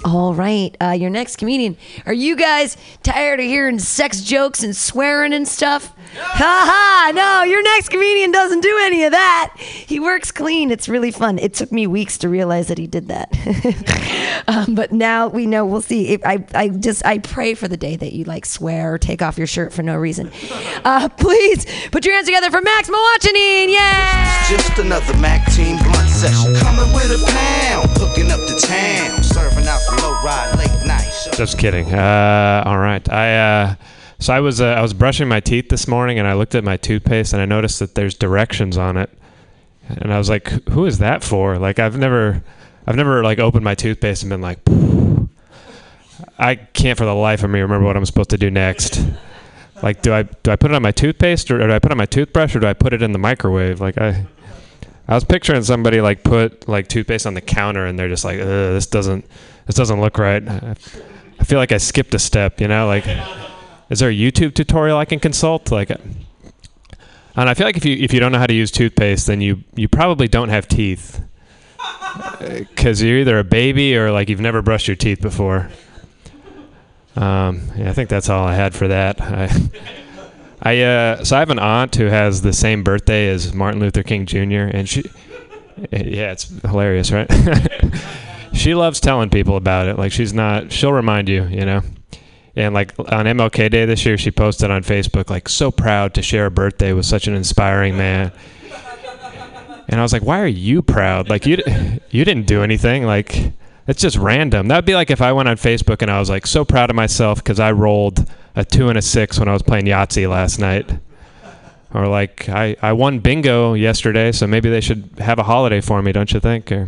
All 0.06 0.34
right, 0.34 0.76
uh, 0.82 0.92
your 0.92 1.10
next 1.10 1.36
comedian. 1.38 1.76
Are 2.06 2.14
you 2.14 2.36
guys 2.36 2.78
tired 3.04 3.40
of 3.40 3.46
hearing 3.46 3.80
sex 3.80 4.22
jokes 4.22 4.64
and 4.64 4.76
swearing 4.76 5.34
and 5.34 5.48
stuff? 5.48 5.94
Ha 6.16 6.64
ha! 6.66 7.12
No, 7.14 7.44
your 7.44 7.62
next 7.62 7.90
comedian 7.90 8.32
doesn't 8.32 8.62
do 8.62 8.78
any 8.82 9.04
of 9.04 9.12
that. 9.12 9.54
He 9.60 10.00
works 10.00 10.32
clean. 10.32 10.72
It's 10.72 10.90
really 10.90 11.12
fun. 11.12 11.38
It 11.38 11.54
took 11.54 11.72
me 11.72 11.86
weeks 11.86 12.18
to 12.20 12.30
realize 12.30 12.68
that 12.68 12.78
he 12.78 12.88
did 12.88 13.10
that, 13.10 14.44
um, 14.48 14.74
but 14.74 14.92
now 14.92 15.28
we 15.28 15.46
know. 15.46 15.66
We'll 15.66 15.82
see. 15.82 16.18
I 16.24 16.44
I 16.56 16.70
just 16.70 17.06
I 17.06 17.20
pray 17.20 17.54
for 17.54 17.68
the 17.68 17.78
day 17.78 17.96
that 17.96 18.14
you 18.14 18.24
like 18.24 18.46
swear 18.46 18.94
or 18.94 18.98
take 18.98 19.22
off 19.22 19.38
your 19.38 19.48
shirt 19.48 19.72
for 19.72 19.84
no 19.84 19.96
reason. 19.98 20.32
Uh, 20.84 21.10
please 21.10 21.66
put 21.92 22.06
your 22.06 22.16
hands 22.16 22.26
together 22.26 22.50
for 22.50 22.62
Max 22.62 22.90
Mawachanine. 22.90 23.70
Yay! 23.70 24.50
Just 24.50 24.80
another 24.80 25.16
Mac 25.18 25.52
Team 25.52 25.78
blunt 25.78 26.10
session. 26.10 26.56
Coming 26.56 26.92
with 26.94 27.12
a 27.12 27.24
pound, 27.32 27.90
hooking 27.98 28.32
up 28.32 28.40
the 28.50 28.60
town, 28.60 29.24
serving 29.24 29.68
out 29.68 29.80
the 29.90 30.02
low 30.02 30.14
ride 30.24 30.56
late 30.58 30.88
night. 30.88 31.12
Just 31.34 31.60
kidding. 31.60 31.94
Uh, 31.94 32.64
all 32.66 32.80
right. 32.80 33.08
I 33.12 33.38
uh, 33.38 33.76
so 34.20 34.34
I 34.34 34.42
was 34.42 34.60
uh, 34.60 34.68
I 34.68 34.82
was 34.82 34.94
brushing 34.94 35.28
my 35.28 35.40
teeth 35.40 35.70
this 35.70 35.88
morning 35.88 36.20
and 36.20 36.28
I 36.28 36.34
looked 36.34 36.54
at 36.54 36.64
my 36.64 36.78
toothpaste 36.78 37.34
and 37.34 37.42
I 37.42 37.46
noticed 37.46 37.80
that 37.80 37.96
there's 37.96 38.14
directions 38.14 38.78
on 38.78 38.98
it, 38.98 39.10
and 39.88 40.14
I 40.14 40.18
was 40.18 40.30
like, 40.30 40.50
"Who 40.70 40.86
is 40.86 41.00
that 41.00 41.24
for?" 41.24 41.58
Like 41.58 41.80
I've 41.80 41.98
never 41.98 42.44
I've 42.86 42.96
never 42.96 43.24
like 43.24 43.40
opened 43.40 43.64
my 43.64 43.76
toothpaste 43.76 44.24
and 44.24 44.30
been 44.30 44.42
like, 44.42 44.60
I 46.38 46.56
can't 46.56 46.98
for 46.98 47.06
the 47.06 47.16
life 47.16 47.44
of 47.44 47.50
me 47.50 47.62
remember 47.62 47.86
what 47.86 47.96
I'm 47.96 48.06
supposed 48.06 48.32
to 48.32 48.38
do 48.38 48.52
next. 48.52 49.02
Like, 49.82 50.02
do 50.02 50.14
I 50.14 50.24
do 50.24 50.52
I 50.52 50.56
put 50.56 50.72
it 50.72 50.76
on 50.76 50.82
my 50.82 50.92
toothpaste 50.92 51.50
or 51.50 51.60
do 51.60 51.72
I 51.72 51.80
put 51.80 51.92
it 51.92 51.94
on 51.94 51.98
my 51.98 52.06
toothbrush 52.06 52.56
or 52.56 52.60
do 52.60 52.68
I 52.68 52.74
put 52.74 52.94
it 52.94 53.02
in 53.02 53.14
the 53.14 53.20
microwave? 53.20 53.80
Like 53.80 53.98
I. 53.98 54.26
I 55.08 55.16
was 55.16 55.24
picturing 55.24 55.64
somebody 55.64 56.02
like 56.02 56.24
put 56.24 56.70
like 56.70 56.88
toothpaste 56.88 57.26
on 57.26 57.34
the 57.34 57.42
counter 57.42 57.84
and 57.88 57.98
they're 57.98 58.10
just 58.10 58.24
like, 58.24 58.38
this 58.38 58.86
doesn't 58.86 59.26
this 59.66 59.76
doesn't 59.76 60.00
look 60.00 60.20
right. 60.20 60.48
I 60.48 61.44
feel 61.46 61.58
like 61.58 61.72
I 61.72 61.78
skipped 61.78 62.14
a 62.14 62.20
step, 62.20 62.62
you 62.62 62.68
know? 62.68 62.86
Like, 62.86 63.06
is 63.90 64.00
there 64.00 64.10
a 64.10 64.14
YouTube 64.14 64.54
tutorial 64.54 64.98
I 64.98 65.06
can 65.06 65.20
consult? 65.20 65.72
Like, 65.72 65.90
and 65.90 66.26
I 67.36 67.54
feel 67.54 67.66
like 67.66 67.78
if 67.78 67.86
you 67.86 67.96
if 67.96 68.14
you 68.14 68.20
don't 68.20 68.32
know 68.32 68.40
how 68.40 68.48
to 68.48 68.54
use 68.54 68.72
toothpaste, 68.72 69.28
then 69.28 69.42
you 69.42 69.64
you 69.76 69.88
probably 69.88 70.28
don't 70.28 70.50
have 70.50 70.68
teeth, 70.68 71.22
because 72.40 73.02
you're 73.02 73.20
either 73.20 73.40
a 73.40 73.44
baby 73.44 73.96
or 73.96 74.12
like 74.12 74.30
you've 74.30 74.42
never 74.42 74.62
brushed 74.62 74.88
your 74.88 74.96
teeth 74.96 75.22
before. 75.22 75.70
Um, 77.16 77.62
yeah, 77.76 77.90
I 77.90 77.94
think 77.94 78.10
that's 78.10 78.30
all 78.30 78.46
I 78.46 78.56
had 78.56 78.74
for 78.74 78.88
that. 78.88 79.20
I, 79.20 79.50
I 80.62 80.82
uh, 80.82 81.24
so 81.24 81.36
I 81.36 81.40
have 81.40 81.50
an 81.50 81.60
aunt 81.60 81.96
who 81.96 82.06
has 82.06 82.42
the 82.42 82.54
same 82.54 82.84
birthday 82.84 83.30
as 83.30 83.54
Martin 83.54 83.80
Luther 83.80 84.04
King 84.04 84.26
Jr. 84.26 84.70
and 84.72 84.88
she, 84.88 85.04
yeah, 85.92 86.32
it's 86.32 86.50
hilarious, 86.62 87.12
right? 87.12 87.30
she 88.54 88.76
loves 88.76 89.00
telling 89.00 89.30
people 89.30 89.56
about 89.56 89.88
it. 89.88 89.98
Like 89.98 90.12
she's 90.12 90.34
not, 90.34 90.72
she'll 90.72 90.94
remind 90.94 91.30
you, 91.30 91.46
you 91.46 91.66
know. 91.66 91.82
And 92.56 92.74
like 92.74 92.98
on 93.00 93.26
MLK 93.26 93.70
Day 93.70 93.86
this 93.86 94.06
year, 94.06 94.18
she 94.18 94.32
posted 94.32 94.72
on 94.72 94.84
Facebook 94.84 95.30
like, 95.30 95.48
"So 95.48 95.72
proud 95.72 96.14
to 96.16 96.22
share 96.22 96.46
a 96.46 96.52
birthday 96.52 96.94
with 96.94 97.06
such 97.06 97.28
an 97.28 97.36
inspiring 97.36 97.98
man." 97.98 98.32
And 99.88 100.00
I 100.00 100.04
was 100.04 100.14
like, 100.14 100.24
"Why 100.24 100.40
are 100.40 100.48
you 100.48 100.82
proud? 100.82 101.30
Like 101.30 101.46
you, 101.46 101.58
you 102.10 102.26
didn't 102.26 102.48
do 102.48 102.64
anything. 102.64 103.06
Like 103.06 103.54
it's 103.88 104.02
just 104.02 104.18
random. 104.18 104.68
That'd 104.68 104.86
be 104.86 104.96
like 104.96 105.10
if 105.10 105.22
I 105.22 105.32
went 105.32 105.50
on 105.50 105.58
Facebook 105.58 106.02
and 106.02 106.12
I 106.12 106.20
was 106.20 106.30
like, 106.30 106.46
so 106.46 106.64
proud 106.66 106.90
of 106.90 106.96
myself 106.96 107.40
because 107.40 107.60
I 107.60 107.72
rolled 107.72 108.30
a 108.56 108.66
two 108.66 108.90
and 108.90 108.98
a 108.98 109.02
six 109.02 109.40
when 109.40 109.48
I 109.48 109.54
was 109.54 109.64
playing 109.64 109.86
Yahtzee 109.86 110.30
last 110.30 110.60
night." 110.60 110.90
Or 111.92 112.08
like 112.08 112.48
I, 112.50 112.76
I 112.84 112.94
won 112.94 113.20
bingo 113.20 113.74
yesterday, 113.74 114.32
so 114.32 114.46
maybe 114.46 114.70
they 114.70 114.82
should 114.82 115.10
have 115.18 115.40
a 115.40 115.44
holiday 115.44 115.82
for 115.82 116.02
me, 116.04 116.12
don't 116.12 116.32
you 116.32 116.40
think? 116.40 116.72
Or 116.72 116.88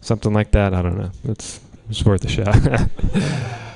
something 0.00 0.32
like 0.32 0.52
that. 0.52 0.74
I 0.74 0.82
don't 0.82 0.96
know. 0.96 1.10
It's 1.24 1.60
it's 1.90 2.04
worth 2.04 2.24
a 2.24 2.28
shot. 2.28 3.58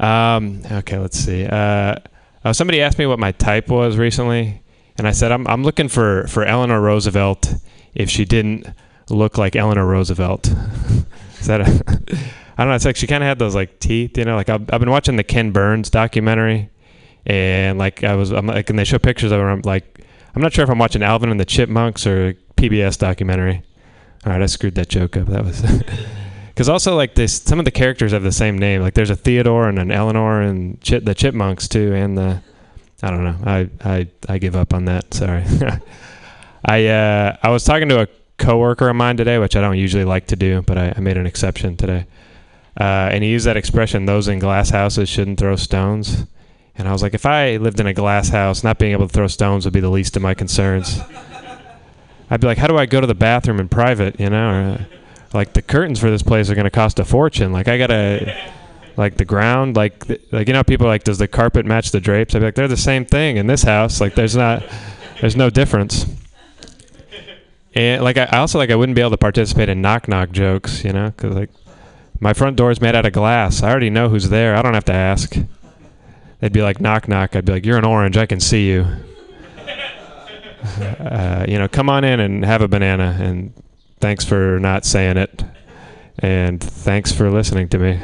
um, 0.00 0.62
okay, 0.70 0.98
let's 0.98 1.18
see. 1.18 1.46
Uh, 1.46 1.96
uh, 2.44 2.52
somebody 2.52 2.80
asked 2.80 2.98
me 2.98 3.06
what 3.06 3.18
my 3.18 3.32
type 3.32 3.68
was 3.68 3.96
recently, 3.96 4.62
and 4.96 5.06
I 5.06 5.12
said 5.12 5.30
I'm 5.30 5.46
I'm 5.46 5.62
looking 5.62 5.88
for 5.88 6.26
for 6.26 6.44
Eleanor 6.44 6.80
Roosevelt 6.80 7.54
if 7.94 8.08
she 8.08 8.24
didn't 8.24 8.66
look 9.10 9.38
like 9.38 9.56
Eleanor 9.56 9.86
Roosevelt. 9.86 10.48
Is 11.40 11.46
that 11.46 11.60
a 11.60 11.64
I 12.60 12.64
don't 12.64 12.70
know. 12.70 12.74
It's 12.74 12.84
like 12.84 12.96
she 12.96 13.06
kind 13.06 13.22
of 13.22 13.28
had 13.28 13.38
those 13.38 13.54
like 13.54 13.78
teeth, 13.80 14.18
you 14.18 14.24
know. 14.24 14.36
Like 14.36 14.50
I've, 14.50 14.62
I've 14.72 14.80
been 14.80 14.90
watching 14.90 15.16
the 15.16 15.24
Ken 15.24 15.50
Burns 15.50 15.88
documentary, 15.88 16.70
and 17.24 17.78
like 17.78 18.04
I 18.04 18.14
was, 18.16 18.32
I'm 18.32 18.46
like, 18.46 18.68
and 18.68 18.78
they 18.78 18.84
show 18.84 18.98
pictures 18.98 19.32
of 19.32 19.40
her. 19.40 19.48
I'm 19.48 19.62
like, 19.62 20.04
I'm 20.34 20.42
not 20.42 20.52
sure 20.52 20.62
if 20.62 20.70
I'm 20.70 20.78
watching 20.78 21.02
Alvin 21.02 21.30
and 21.30 21.40
the 21.40 21.46
Chipmunks 21.46 22.06
or 22.06 22.28
a 22.28 22.34
PBS 22.56 22.98
documentary. 22.98 23.62
All 24.26 24.32
right, 24.32 24.42
I 24.42 24.46
screwed 24.46 24.74
that 24.74 24.88
joke 24.90 25.16
up. 25.16 25.28
That 25.28 25.44
was 25.44 25.62
because 26.60 26.68
also 26.68 26.94
like 26.94 27.14
this, 27.14 27.40
some 27.40 27.58
of 27.58 27.64
the 27.64 27.70
characters 27.70 28.12
have 28.12 28.22
the 28.22 28.30
same 28.30 28.58
name. 28.58 28.82
Like 28.82 28.92
there's 28.92 29.08
a 29.08 29.16
Theodore 29.16 29.70
and 29.70 29.78
an 29.78 29.90
Eleanor 29.90 30.42
and 30.42 30.78
the 30.82 31.14
Chipmunks 31.14 31.66
too, 31.66 31.94
and 31.94 32.18
the 32.18 32.42
I 33.02 33.10
don't 33.10 33.24
know. 33.24 33.36
I 33.46 33.70
I 33.82 34.08
I 34.28 34.36
give 34.36 34.54
up 34.54 34.74
on 34.74 34.84
that. 34.84 35.14
Sorry. 35.14 35.42
I 36.66 36.86
uh, 36.88 37.36
I 37.42 37.48
was 37.48 37.64
talking 37.64 37.88
to 37.88 38.02
a 38.02 38.08
coworker 38.36 38.90
of 38.90 38.96
mine 38.96 39.16
today, 39.16 39.38
which 39.38 39.56
I 39.56 39.62
don't 39.62 39.78
usually 39.78 40.04
like 40.04 40.26
to 40.26 40.36
do, 40.36 40.60
but 40.60 40.76
I, 40.76 40.92
I 40.94 41.00
made 41.00 41.16
an 41.16 41.24
exception 41.24 41.78
today. 41.78 42.04
Uh, 42.78 43.08
and 43.10 43.24
he 43.24 43.30
used 43.30 43.46
that 43.46 43.56
expression, 43.56 44.04
"Those 44.04 44.28
in 44.28 44.38
glass 44.38 44.68
houses 44.68 45.08
shouldn't 45.08 45.38
throw 45.38 45.56
stones." 45.56 46.26
And 46.76 46.86
I 46.86 46.92
was 46.92 47.02
like, 47.02 47.14
if 47.14 47.24
I 47.24 47.56
lived 47.56 47.80
in 47.80 47.86
a 47.86 47.94
glass 47.94 48.28
house, 48.28 48.62
not 48.62 48.78
being 48.78 48.92
able 48.92 49.08
to 49.08 49.12
throw 49.14 49.28
stones 49.28 49.64
would 49.64 49.72
be 49.72 49.80
the 49.80 49.88
least 49.88 50.14
of 50.14 50.20
my 50.20 50.34
concerns. 50.34 51.00
I'd 52.30 52.42
be 52.42 52.46
like, 52.46 52.58
how 52.58 52.66
do 52.66 52.76
I 52.76 52.84
go 52.84 53.00
to 53.00 53.06
the 53.06 53.14
bathroom 53.14 53.60
in 53.60 53.70
private? 53.70 54.20
You 54.20 54.28
know, 54.28 54.50
or, 54.50 54.99
like 55.32 55.52
the 55.52 55.62
curtains 55.62 56.00
for 56.00 56.10
this 56.10 56.22
place 56.22 56.50
are 56.50 56.54
going 56.54 56.64
to 56.64 56.70
cost 56.70 56.98
a 56.98 57.04
fortune. 57.04 57.52
Like 57.52 57.68
I 57.68 57.78
gotta, 57.78 58.52
like 58.96 59.16
the 59.16 59.24
ground, 59.24 59.76
like 59.76 60.06
th- 60.06 60.20
like 60.32 60.48
you 60.48 60.52
know, 60.52 60.64
people 60.64 60.86
are 60.86 60.90
like, 60.90 61.04
does 61.04 61.18
the 61.18 61.28
carpet 61.28 61.66
match 61.66 61.90
the 61.90 62.00
drapes? 62.00 62.34
I'd 62.34 62.40
be 62.40 62.46
like, 62.46 62.54
they're 62.54 62.68
the 62.68 62.76
same 62.76 63.04
thing 63.04 63.36
in 63.36 63.46
this 63.46 63.62
house. 63.62 64.00
Like 64.00 64.14
there's 64.14 64.36
not, 64.36 64.62
there's 65.20 65.36
no 65.36 65.50
difference. 65.50 66.06
And 67.74 68.02
like 68.02 68.18
I 68.18 68.24
I 68.24 68.38
also 68.38 68.58
like 68.58 68.70
I 68.70 68.76
wouldn't 68.76 68.96
be 68.96 69.00
able 69.00 69.12
to 69.12 69.16
participate 69.16 69.68
in 69.68 69.80
knock 69.80 70.08
knock 70.08 70.32
jokes, 70.32 70.84
you 70.84 70.92
know, 70.92 71.10
because 71.10 71.34
like 71.34 71.50
my 72.18 72.32
front 72.32 72.56
door 72.56 72.70
is 72.70 72.80
made 72.80 72.94
out 72.94 73.06
of 73.06 73.12
glass. 73.12 73.62
I 73.62 73.70
already 73.70 73.90
know 73.90 74.08
who's 74.08 74.28
there. 74.28 74.56
I 74.56 74.62
don't 74.62 74.74
have 74.74 74.84
to 74.86 74.92
ask. 74.92 75.36
They'd 76.40 76.52
be 76.52 76.62
like 76.62 76.80
knock 76.80 77.06
knock. 77.08 77.36
I'd 77.36 77.44
be 77.44 77.52
like, 77.52 77.64
you're 77.64 77.78
an 77.78 77.84
orange. 77.84 78.16
I 78.16 78.26
can 78.26 78.40
see 78.40 78.68
you. 78.68 78.86
Uh, 80.62 81.46
you 81.48 81.58
know, 81.58 81.66
come 81.66 81.88
on 81.88 82.04
in 82.04 82.20
and 82.20 82.44
have 82.44 82.60
a 82.60 82.68
banana. 82.68 83.16
And 83.18 83.54
thanks 84.00 84.24
for 84.24 84.58
not 84.58 84.84
saying 84.84 85.16
it. 85.16 85.44
And 86.18 86.62
thanks 86.62 87.12
for 87.12 87.30
listening 87.30 87.68
to 87.68 87.78
me. 87.78 88.00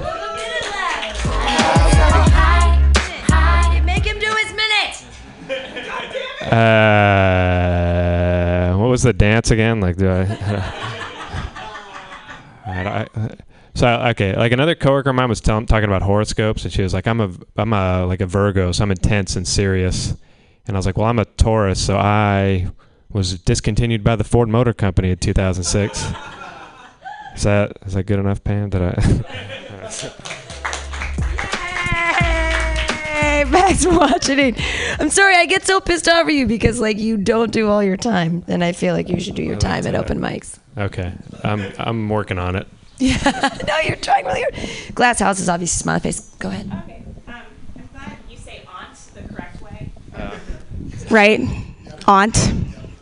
Uh, 6.46 8.76
what 8.76 8.88
was 8.88 9.02
the 9.02 9.12
dance 9.12 9.50
again? 9.50 9.80
Like, 9.80 9.96
do 9.96 10.08
I? 10.08 10.22
I, 12.66 13.06
I 13.14 13.36
so 13.76 13.88
okay, 14.10 14.34
like 14.34 14.52
another 14.52 14.74
coworker 14.74 15.10
of 15.10 15.16
mine 15.16 15.28
was 15.28 15.42
tell, 15.42 15.64
talking 15.66 15.88
about 15.88 16.02
horoscopes, 16.02 16.64
and 16.64 16.72
she 16.72 16.82
was 16.82 16.94
like, 16.94 17.06
"I'm 17.06 17.20
a, 17.20 17.30
I'm 17.56 17.72
a 17.74 18.06
like 18.06 18.22
a 18.22 18.26
Virgo, 18.26 18.72
so 18.72 18.82
I'm 18.82 18.90
intense 18.90 19.36
and 19.36 19.46
serious." 19.46 20.16
And 20.66 20.76
I 20.76 20.78
was 20.78 20.86
like, 20.86 20.96
"Well, 20.96 21.06
I'm 21.06 21.18
a 21.18 21.26
Taurus, 21.26 21.84
so 21.84 21.98
I 21.98 22.68
was 23.16 23.38
discontinued 23.40 24.04
by 24.04 24.14
the 24.14 24.24
Ford 24.24 24.48
Motor 24.48 24.72
Company 24.72 25.10
in 25.10 25.16
2006." 25.16 26.04
Is 27.34 27.42
that 27.42 27.72
is 27.86 27.94
that 27.94 28.04
good 28.04 28.18
enough, 28.18 28.42
Pam? 28.44 28.70
Did 28.70 28.82
I? 28.82 28.92
Hey, 33.12 33.44
Max 33.50 33.86
watching 33.86 34.38
it. 34.38 34.54
I'm 35.00 35.10
sorry, 35.10 35.36
I 35.36 35.46
get 35.46 35.66
so 35.66 35.80
pissed 35.80 36.08
off 36.08 36.26
at 36.26 36.32
you 36.32 36.46
because 36.46 36.80
like 36.80 36.98
you 36.98 37.16
don't 37.16 37.52
do 37.52 37.68
all 37.68 37.82
your 37.82 37.96
time, 37.96 38.44
and 38.48 38.62
I 38.64 38.72
feel 38.72 38.94
like 38.94 39.08
you 39.08 39.20
should 39.20 39.34
do 39.34 39.42
your 39.42 39.56
time 39.56 39.86
at 39.86 39.94
open 39.94 40.18
mics. 40.20 40.58
okay, 40.78 41.12
I'm 41.42 41.72
I'm 41.78 42.08
working 42.08 42.38
on 42.38 42.56
it. 42.56 42.66
Yeah, 42.98 43.58
no, 43.68 43.78
you're 43.80 43.96
trying 43.96 44.24
really 44.24 44.40
hard. 44.40 44.94
Glass 44.94 45.18
house 45.18 45.38
is 45.38 45.50
obviously 45.50 45.82
smiley 45.82 46.00
face. 46.00 46.20
Go 46.38 46.48
ahead. 46.48 46.66
Okay. 46.84 47.02
Um, 47.28 47.34
I'm 47.76 47.88
glad 47.92 48.16
you 48.30 48.38
say 48.38 48.62
aunt 48.66 48.96
the 49.12 49.34
correct 49.34 49.60
way. 49.60 49.90
Right? 51.10 51.40
Aunt, 52.08 52.34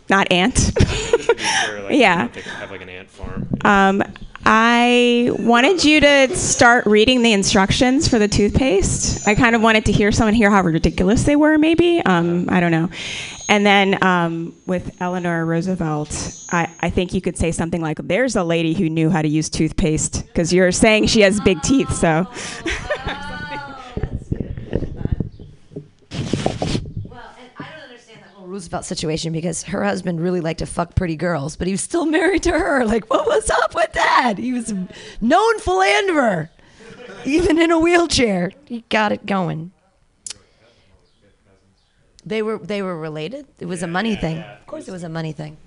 not 0.09 0.31
aunt. 0.31 0.71
yeah. 1.89 2.27
Have 2.27 2.71
like 2.71 2.81
an 2.81 2.89
ant 2.89 3.09
farm. 3.09 3.47
Um, 3.63 4.03
I 4.47 5.31
wanted 5.39 5.83
you 5.83 5.99
to 6.01 6.35
start 6.35 6.85
reading 6.85 7.23
the 7.23 7.33
instructions 7.33 8.07
for 8.07 8.19
the 8.19 8.27
toothpaste. 8.27 9.27
I 9.27 9.33
kind 9.33 9.55
of 9.55 9.63
wanted 9.63 9.85
to 9.85 9.91
hear 9.91 10.11
someone 10.11 10.35
hear 10.35 10.51
how 10.51 10.61
ridiculous 10.61 11.23
they 11.23 11.35
were, 11.35 11.57
maybe. 11.57 11.99
Um, 12.05 12.47
I 12.49 12.59
don't 12.59 12.69
know. 12.69 12.89
And 13.49 13.65
then 13.65 14.03
um, 14.03 14.55
with 14.67 14.95
Eleanor 15.01 15.45
Roosevelt, 15.45 16.45
I, 16.51 16.71
I 16.79 16.91
think 16.91 17.15
you 17.15 17.21
could 17.21 17.37
say 17.37 17.51
something 17.51 17.81
like, 17.81 17.97
There's 18.03 18.35
a 18.35 18.43
lady 18.43 18.75
who 18.75 18.87
knew 18.87 19.09
how 19.09 19.23
to 19.23 19.27
use 19.27 19.49
toothpaste, 19.49 20.27
because 20.27 20.53
you're 20.53 20.71
saying 20.71 21.07
she 21.07 21.21
has 21.21 21.39
big 21.39 21.61
teeth, 21.63 21.91
so. 21.91 22.27
Roosevelt 28.55 28.85
situation 28.85 29.33
because 29.33 29.63
her 29.63 29.83
husband 29.83 30.21
really 30.21 30.39
liked 30.39 30.59
to 30.59 30.65
fuck 30.65 30.95
pretty 30.95 31.17
girls, 31.17 31.57
but 31.57 31.67
he 31.67 31.73
was 31.73 31.81
still 31.81 32.05
married 32.17 32.43
to 32.43 32.51
her. 32.51 32.85
Like, 32.85 33.09
what 33.09 33.27
was 33.27 33.49
up 33.49 33.75
with 33.75 33.91
that? 33.91 34.35
He 34.37 34.53
was 34.53 34.71
a 34.71 34.87
known 35.19 35.59
philanderer, 35.59 36.49
even 37.25 37.59
in 37.59 37.69
a 37.69 37.77
wheelchair. 37.77 38.53
He 38.63 38.85
got 38.87 39.11
it 39.11 39.25
going. 39.25 39.73
They 42.25 42.41
were 42.41 42.57
they 42.57 42.81
were 42.81 42.97
related. 42.97 43.45
It 43.59 43.65
was 43.65 43.83
a 43.83 43.87
money 43.87 44.15
thing. 44.15 44.37
Of 44.37 44.67
course, 44.67 44.87
it 44.87 44.91
was 44.91 45.03
a 45.03 45.09
money 45.09 45.33
thing. 45.33 45.57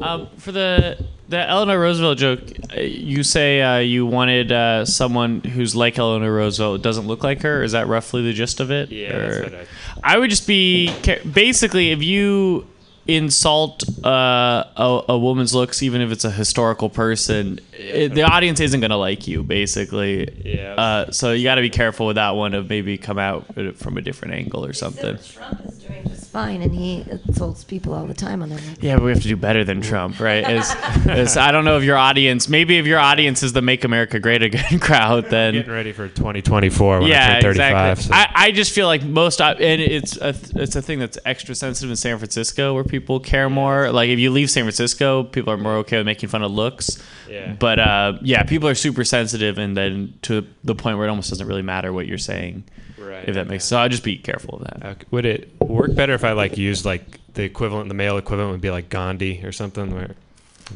Um, 0.00 0.28
for 0.38 0.52
the 0.52 1.04
the 1.28 1.38
Eleanor 1.48 1.80
Roosevelt 1.80 2.18
joke, 2.18 2.40
uh, 2.76 2.80
you 2.80 3.22
say 3.22 3.60
uh, 3.62 3.78
you 3.78 4.06
wanted 4.06 4.52
uh, 4.52 4.84
someone 4.84 5.40
who's 5.40 5.74
like 5.74 5.98
Eleanor 5.98 6.32
Roosevelt, 6.32 6.82
doesn't 6.82 7.06
look 7.06 7.24
like 7.24 7.42
her. 7.42 7.62
Is 7.62 7.72
that 7.72 7.88
roughly 7.88 8.22
the 8.22 8.32
gist 8.32 8.60
of 8.60 8.70
it? 8.70 8.90
Yeah, 8.92 9.18
that's 9.18 9.36
Or- 9.38 9.42
what 9.44 9.54
I- 9.54 9.66
I 10.14 10.18
would 10.18 10.30
just 10.30 10.46
be 10.46 10.92
basically 11.32 11.90
if 11.90 12.02
you 12.02 12.66
insult 13.08 13.84
uh, 14.04 14.64
a, 14.76 15.02
a 15.10 15.18
woman's 15.18 15.54
looks, 15.54 15.82
even 15.82 16.00
if 16.00 16.10
it's 16.12 16.24
a 16.24 16.30
historical 16.30 16.90
person, 16.90 17.60
it, 17.72 18.14
the 18.14 18.22
audience 18.22 18.60
isn't 18.60 18.80
gonna 18.80 18.96
like 18.96 19.26
you. 19.26 19.42
Basically, 19.42 20.28
Yeah. 20.44 20.74
Uh, 20.74 21.10
so 21.12 21.32
you 21.32 21.42
got 21.44 21.54
to 21.56 21.60
be 21.62 21.70
careful 21.70 22.06
with 22.06 22.16
that 22.16 22.34
one 22.36 22.52
of 22.54 22.68
maybe 22.68 22.98
come 22.98 23.18
out 23.18 23.46
from 23.76 23.96
a 23.96 24.00
different 24.02 24.34
angle 24.34 24.64
or 24.64 24.72
something. 24.72 25.16
Trump 25.18 25.64
is 25.66 25.78
doing 25.78 26.02
just 26.08 26.25
fine, 26.36 26.60
and 26.60 26.74
he 26.74 27.02
insults 27.10 27.64
people 27.64 27.94
all 27.94 28.04
the 28.04 28.12
time 28.12 28.42
on 28.42 28.50
their. 28.50 28.58
Yeah, 28.82 28.96
but 28.96 29.04
we 29.04 29.10
have 29.10 29.22
to 29.22 29.28
do 29.28 29.38
better 29.38 29.64
than 29.64 29.80
Trump, 29.80 30.20
right? 30.20 30.46
Is, 30.50 30.70
is 31.06 31.38
I 31.38 31.50
don't 31.50 31.64
know 31.64 31.78
if 31.78 31.82
your 31.82 31.96
audience, 31.96 32.46
maybe 32.46 32.76
if 32.76 32.84
your 32.84 32.98
audience 32.98 33.42
is 33.42 33.54
the 33.54 33.62
"Make 33.62 33.84
America 33.84 34.20
Great 34.20 34.42
Again" 34.42 34.78
crowd, 34.80 35.30
then 35.30 35.54
Getting 35.54 35.72
ready 35.72 35.92
for 35.92 36.08
2024 36.08 37.00
when 37.00 37.04
I 37.04 37.08
yeah, 37.08 37.40
turn 37.40 37.54
35. 37.54 37.98
exactly. 37.98 38.04
so- 38.04 38.14
I, 38.14 38.48
I 38.48 38.50
just 38.52 38.72
feel 38.72 38.86
like 38.86 39.02
most, 39.02 39.40
and 39.40 39.80
it's 39.80 40.18
a, 40.18 40.34
it's 40.56 40.76
a 40.76 40.82
thing 40.82 40.98
that's 40.98 41.16
extra 41.24 41.54
sensitive 41.54 41.88
in 41.88 41.96
San 41.96 42.18
Francisco 42.18 42.74
where 42.74 42.84
people 42.84 43.18
care 43.18 43.48
more. 43.48 43.90
Like 43.90 44.10
if 44.10 44.18
you 44.18 44.30
leave 44.30 44.50
San 44.50 44.64
Francisco, 44.64 45.24
people 45.24 45.54
are 45.54 45.56
more 45.56 45.76
okay 45.76 45.96
with 45.96 46.06
making 46.06 46.28
fun 46.28 46.42
of 46.42 46.52
looks. 46.52 47.02
Yeah. 47.30 47.54
But 47.58 47.78
uh, 47.78 48.18
yeah, 48.20 48.42
people 48.42 48.68
are 48.68 48.74
super 48.74 49.04
sensitive, 49.04 49.56
and 49.56 49.74
then 49.74 50.18
to 50.22 50.46
the 50.64 50.74
point 50.74 50.98
where 50.98 51.06
it 51.06 51.10
almost 51.10 51.30
doesn't 51.30 51.46
really 51.46 51.62
matter 51.62 51.94
what 51.94 52.06
you're 52.06 52.18
saying. 52.18 52.64
Right, 52.98 53.28
If 53.28 53.34
that 53.36 53.46
makes 53.46 53.64
so, 53.64 53.78
I'll 53.78 53.88
just 53.88 54.02
be 54.04 54.18
careful 54.18 54.56
of 54.56 54.64
that. 54.64 54.84
Okay. 54.84 55.04
Would 55.10 55.26
it 55.26 55.55
work 55.66 55.94
better 55.94 56.14
if 56.14 56.24
I 56.24 56.32
like 56.32 56.56
used 56.56 56.84
like 56.84 57.20
the 57.34 57.42
equivalent, 57.44 57.88
the 57.88 57.94
male 57.94 58.16
equivalent 58.18 58.52
would 58.52 58.60
be 58.60 58.70
like 58.70 58.88
Gandhi 58.88 59.44
or 59.44 59.52
something? 59.52 59.94
Where 59.94 60.16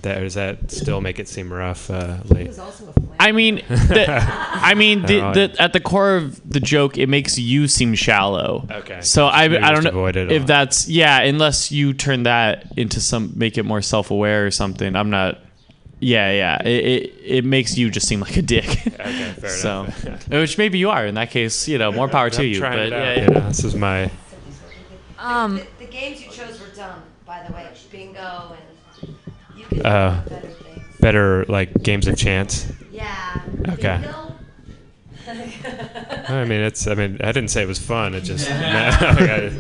that 0.03 0.19
or 0.19 0.21
does 0.23 0.35
that 0.35 0.71
still 0.71 1.01
make 1.01 1.19
it 1.19 1.29
seem 1.29 1.53
rough? 1.53 1.91
Uh, 1.91 2.19
late? 2.27 2.51
I 3.19 3.33
mean, 3.33 3.57
the, 3.69 4.07
I 4.09 4.75
mean, 4.75 5.03
the, 5.03 5.07
the, 5.35 5.57
at 5.59 5.73
the 5.73 5.81
core 5.81 6.17
of 6.17 6.49
the 6.49 6.61
joke, 6.61 6.97
it 6.97 7.09
makes 7.09 7.39
you 7.39 7.67
seem 7.69 7.95
shallow. 7.95 8.67
Okay. 8.71 9.01
So 9.03 9.27
I, 9.27 9.49
Maybe 9.49 9.63
I 9.63 9.73
don't 9.73 9.85
know 9.85 10.07
if 10.07 10.43
all. 10.43 10.47
that's 10.47 10.89
yeah, 10.89 11.21
unless 11.21 11.73
you 11.73 11.93
turn 11.93 12.23
that 12.23 12.73
into 12.79 13.01
some, 13.01 13.33
make 13.37 13.59
it 13.59 13.65
more 13.65 13.83
self-aware 13.83 14.47
or 14.47 14.51
something. 14.51 14.95
I'm 14.95 15.11
not. 15.11 15.39
Yeah, 16.03 16.31
yeah. 16.33 16.63
It, 16.63 16.85
it, 16.85 17.15
it 17.23 17.45
makes 17.45 17.77
you 17.77 17.91
just 17.91 18.09
seem 18.09 18.21
like 18.21 18.37
a 18.39 18.43
dick. 18.43 18.87
Okay, 18.87 19.33
fair 19.39 19.51
so, 19.51 19.83
enough. 19.83 20.29
which 20.29 20.57
maybe 20.57 20.79
you 20.79 20.89
are 20.89 21.05
in 21.05 21.15
that 21.17 21.31
case. 21.31 21.69
You 21.69 21.77
know, 21.77 21.93
more 21.93 22.09
power 22.09 22.31
to 22.31 22.41
I'm 22.41 22.49
you. 22.49 22.55
trying 22.55 22.79
But 22.79 22.87
it 22.87 22.93
out, 22.93 22.99
yeah, 22.99 23.15
you 23.15 23.21
yeah. 23.21 23.39
know, 23.41 23.49
this 23.49 23.65
is 23.65 23.75
my. 23.75 24.11
Um, 25.21 25.57
the, 25.57 25.67
the 25.81 25.87
games 25.87 26.23
you 26.25 26.31
chose 26.31 26.61
were 26.61 26.75
dumb, 26.75 27.03
by 27.27 27.45
the 27.47 27.53
way. 27.53 27.69
Bingo 27.93 28.57
and 28.57 29.15
you 29.57 29.65
could 29.67 29.85
Uh, 29.87 30.23
better 30.29 30.49
things. 30.49 30.85
better 31.01 31.45
like 31.49 31.83
games 31.83 32.07
of 32.07 32.17
chance. 32.17 32.73
Yeah. 32.91 33.41
Okay. 33.69 33.99
Bingo. 34.03 34.35
I 36.29 36.45
mean, 36.45 36.61
it's. 36.61 36.87
I 36.87 36.95
mean, 36.95 37.19
I 37.23 37.33
didn't 37.33 37.49
say 37.51 37.63
it 37.63 37.69
was 37.69 37.79
fun. 37.79 38.15
It 38.15 38.23
just. 38.23 38.49
like, 38.51 38.61
I- 38.61 39.53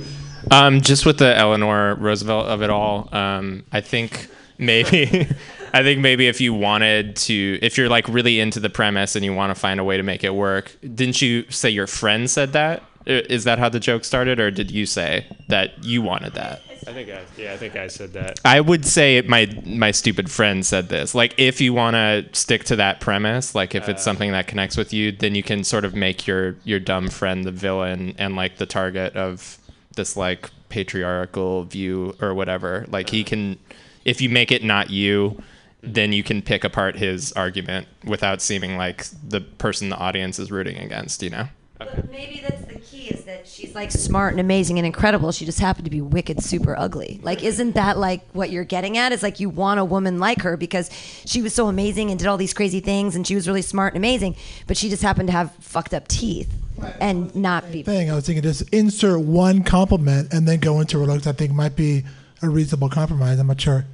Um, 0.50 0.80
just 0.80 1.04
with 1.06 1.18
the 1.18 1.36
Eleanor 1.36 1.94
Roosevelt 1.96 2.46
of 2.46 2.62
it 2.62 2.70
all, 2.70 3.08
um, 3.14 3.62
I 3.72 3.82
think 3.82 4.26
maybe, 4.58 5.28
I 5.74 5.82
think 5.82 6.00
maybe 6.00 6.26
if 6.28 6.40
you 6.40 6.54
wanted 6.54 7.14
to, 7.16 7.58
if 7.62 7.76
you're 7.76 7.90
like 7.90 8.08
really 8.08 8.40
into 8.40 8.58
the 8.58 8.70
premise 8.70 9.14
and 9.14 9.24
you 9.24 9.34
want 9.34 9.54
to 9.54 9.60
find 9.60 9.78
a 9.78 9.84
way 9.84 9.98
to 9.98 10.02
make 10.02 10.24
it 10.24 10.34
work, 10.34 10.74
didn't 10.82 11.20
you 11.20 11.44
say 11.50 11.68
your 11.70 11.86
friend 11.86 12.28
said 12.28 12.54
that? 12.54 12.82
Is 13.06 13.44
that 13.44 13.58
how 13.58 13.68
the 13.68 13.80
joke 13.80 14.04
started, 14.04 14.38
or 14.38 14.50
did 14.50 14.70
you 14.70 14.86
say 14.86 15.26
that 15.48 15.84
you 15.84 16.02
wanted 16.02 16.34
that? 16.34 16.62
I 16.86 16.92
think 16.92 17.10
I. 17.10 17.22
Yeah, 17.36 17.52
I 17.52 17.56
think 17.56 17.76
I 17.76 17.88
said 17.88 18.12
that. 18.14 18.40
I 18.44 18.60
would 18.60 18.84
say 18.84 19.20
my 19.22 19.48
my 19.64 19.90
stupid 19.90 20.30
friend 20.30 20.64
said 20.64 20.88
this. 20.88 21.14
Like, 21.14 21.34
if 21.38 21.60
you 21.60 21.72
want 21.72 21.94
to 21.94 22.26
stick 22.32 22.64
to 22.64 22.76
that 22.76 23.00
premise, 23.00 23.54
like 23.54 23.74
if 23.74 23.88
it's 23.88 24.02
uh, 24.02 24.04
something 24.04 24.32
that 24.32 24.46
connects 24.46 24.76
with 24.76 24.92
you, 24.92 25.12
then 25.12 25.34
you 25.34 25.42
can 25.42 25.64
sort 25.64 25.84
of 25.84 25.94
make 25.94 26.26
your 26.26 26.56
your 26.64 26.80
dumb 26.80 27.08
friend 27.08 27.44
the 27.44 27.50
villain 27.50 28.14
and 28.18 28.36
like 28.36 28.56
the 28.56 28.66
target 28.66 29.14
of 29.16 29.58
this 29.96 30.16
like 30.16 30.50
patriarchal 30.68 31.64
view 31.64 32.14
or 32.20 32.34
whatever. 32.34 32.86
Like 32.88 33.10
he 33.10 33.22
uh. 33.22 33.26
can, 33.26 33.58
if 34.04 34.20
you 34.20 34.28
make 34.28 34.50
it 34.50 34.64
not 34.64 34.90
you, 34.90 35.42
then 35.82 36.12
you 36.12 36.22
can 36.22 36.42
pick 36.42 36.64
apart 36.64 36.96
his 36.96 37.32
argument 37.32 37.88
without 38.04 38.42
seeming 38.42 38.76
like 38.76 39.06
the 39.26 39.40
person 39.40 39.88
the 39.88 39.96
audience 39.96 40.38
is 40.38 40.50
rooting 40.50 40.76
against. 40.76 41.22
You 41.22 41.30
know. 41.30 41.48
But 41.80 42.10
maybe 42.10 42.40
that's 42.46 42.64
the 42.66 42.78
key 42.78 43.08
is 43.08 43.24
that 43.24 43.48
She's 43.60 43.74
like 43.74 43.90
smart 43.90 44.32
and 44.32 44.40
amazing 44.40 44.78
and 44.78 44.86
incredible. 44.86 45.32
She 45.32 45.44
just 45.44 45.60
happened 45.60 45.84
to 45.84 45.90
be 45.90 46.00
wicked, 46.00 46.42
super 46.42 46.78
ugly. 46.78 47.20
Like, 47.22 47.42
isn't 47.42 47.72
that 47.72 47.98
like 47.98 48.22
what 48.32 48.50
you're 48.50 48.64
getting 48.64 48.96
at? 48.96 49.12
Is 49.12 49.22
like 49.22 49.40
you 49.40 49.50
want 49.50 49.80
a 49.80 49.84
woman 49.84 50.18
like 50.18 50.42
her 50.42 50.56
because 50.56 50.90
she 51.26 51.42
was 51.42 51.54
so 51.54 51.68
amazing 51.68 52.10
and 52.10 52.18
did 52.18 52.28
all 52.28 52.36
these 52.36 52.54
crazy 52.54 52.80
things 52.80 53.16
and 53.16 53.26
she 53.26 53.34
was 53.34 53.48
really 53.48 53.62
smart 53.62 53.94
and 53.94 54.00
amazing, 54.00 54.36
but 54.66 54.76
she 54.76 54.88
just 54.88 55.02
happened 55.02 55.28
to 55.28 55.32
have 55.32 55.52
fucked 55.56 55.94
up 55.94 56.08
teeth 56.08 56.52
and 57.00 57.34
not 57.34 57.70
be. 57.70 57.82
Thing 57.82 58.10
I 58.10 58.14
was 58.14 58.26
thinking, 58.26 58.42
just 58.42 58.68
insert 58.70 59.20
one 59.20 59.62
compliment 59.64 60.32
and 60.32 60.46
then 60.46 60.60
go 60.60 60.80
into 60.80 60.98
her 61.00 61.06
looks. 61.06 61.26
I 61.26 61.32
think 61.32 61.52
might 61.52 61.76
be 61.76 62.04
a 62.42 62.48
reasonable 62.48 62.88
compromise. 62.88 63.38
I'm 63.38 63.48
not 63.48 63.60
sure. 63.60 63.84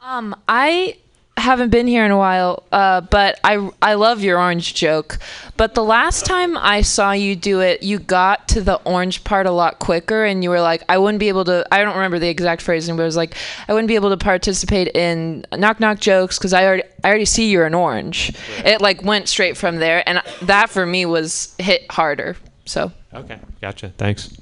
Um, 0.00 0.34
I 0.48 0.96
haven't 1.36 1.70
been 1.70 1.86
here 1.86 2.04
in 2.04 2.10
a 2.10 2.16
while, 2.16 2.62
uh, 2.72 3.00
but 3.00 3.40
I 3.42 3.70
I 3.80 3.94
love 3.94 4.22
your 4.22 4.38
orange 4.38 4.74
joke. 4.74 5.18
But 5.56 5.74
the 5.74 5.82
last 5.82 6.26
time 6.26 6.56
I 6.56 6.82
saw 6.82 7.12
you 7.12 7.34
do 7.34 7.60
it, 7.60 7.82
you 7.82 7.98
got 7.98 8.48
to 8.48 8.60
the 8.60 8.76
orange 8.84 9.24
part 9.24 9.46
a 9.46 9.50
lot 9.50 9.78
quicker, 9.78 10.24
and 10.24 10.44
you 10.44 10.50
were 10.50 10.60
like, 10.60 10.82
I 10.88 10.98
wouldn't 10.98 11.20
be 11.20 11.28
able 11.28 11.44
to. 11.46 11.66
I 11.72 11.82
don't 11.82 11.94
remember 11.94 12.18
the 12.18 12.28
exact 12.28 12.62
phrasing, 12.62 12.96
but 12.96 13.02
it 13.02 13.06
was 13.06 13.16
like, 13.16 13.34
I 13.66 13.72
wouldn't 13.72 13.88
be 13.88 13.94
able 13.94 14.10
to 14.10 14.16
participate 14.16 14.88
in 14.88 15.44
knock 15.56 15.80
knock 15.80 16.00
jokes 16.00 16.38
because 16.38 16.52
I 16.52 16.64
already 16.64 16.84
I 17.02 17.08
already 17.08 17.24
see 17.24 17.50
you're 17.50 17.66
an 17.66 17.74
orange. 17.74 18.34
It 18.64 18.80
like 18.80 19.02
went 19.02 19.28
straight 19.28 19.56
from 19.56 19.76
there, 19.76 20.06
and 20.08 20.22
that 20.42 20.70
for 20.70 20.86
me 20.86 21.06
was 21.06 21.54
hit 21.58 21.90
harder. 21.90 22.36
So 22.66 22.92
Okay, 23.14 23.38
gotcha. 23.60 23.92
Thanks. 23.98 24.36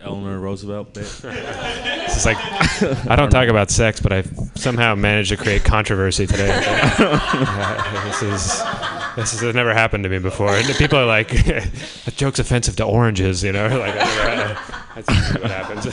Eleanor 0.00 0.38
Roosevelt 0.38 0.94
bit. 0.94 1.04
Is 2.08 2.24
like 2.24 2.36
I 3.10 3.16
don't 3.16 3.30
talk 3.30 3.48
about 3.48 3.70
sex, 3.70 4.00
but 4.00 4.12
I've 4.12 4.30
somehow 4.54 4.94
managed 4.94 5.30
to 5.30 5.36
create 5.36 5.64
controversy 5.64 6.26
today. 6.26 6.48
Uh, 7.00 8.04
this 8.04 8.22
is 8.22 8.62
this 9.16 9.40
has 9.40 9.54
never 9.54 9.72
happened 9.74 10.04
to 10.04 10.10
me 10.10 10.18
before. 10.18 10.54
And 10.54 10.66
people 10.76 10.98
are 10.98 11.06
like, 11.06 11.28
"That 11.44 12.14
joke's 12.16 12.38
offensive 12.38 12.76
to 12.76 12.84
oranges," 12.84 13.42
you 13.42 13.52
know. 13.52 13.68
Like 13.78 13.94
that's 13.94 15.34
what 15.34 15.50
happens. 15.50 15.86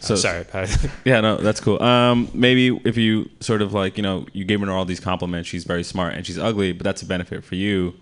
So 0.00 0.16
sorry. 0.16 0.44
yeah, 1.04 1.20
no, 1.20 1.36
that's 1.36 1.60
cool. 1.60 1.82
Um, 1.82 2.30
maybe 2.32 2.80
if 2.84 2.96
you 2.96 3.28
sort 3.40 3.60
of 3.62 3.72
like, 3.74 3.96
you 3.96 4.02
know, 4.02 4.26
you 4.32 4.44
gave 4.44 4.60
her 4.60 4.70
all 4.70 4.84
these 4.84 5.00
compliments. 5.00 5.48
She's 5.48 5.64
very 5.64 5.84
smart 5.84 6.14
and 6.14 6.26
she's 6.26 6.38
ugly, 6.38 6.72
but 6.72 6.84
that's 6.84 7.02
a 7.02 7.06
benefit 7.06 7.44
for 7.44 7.54
you 7.54 7.94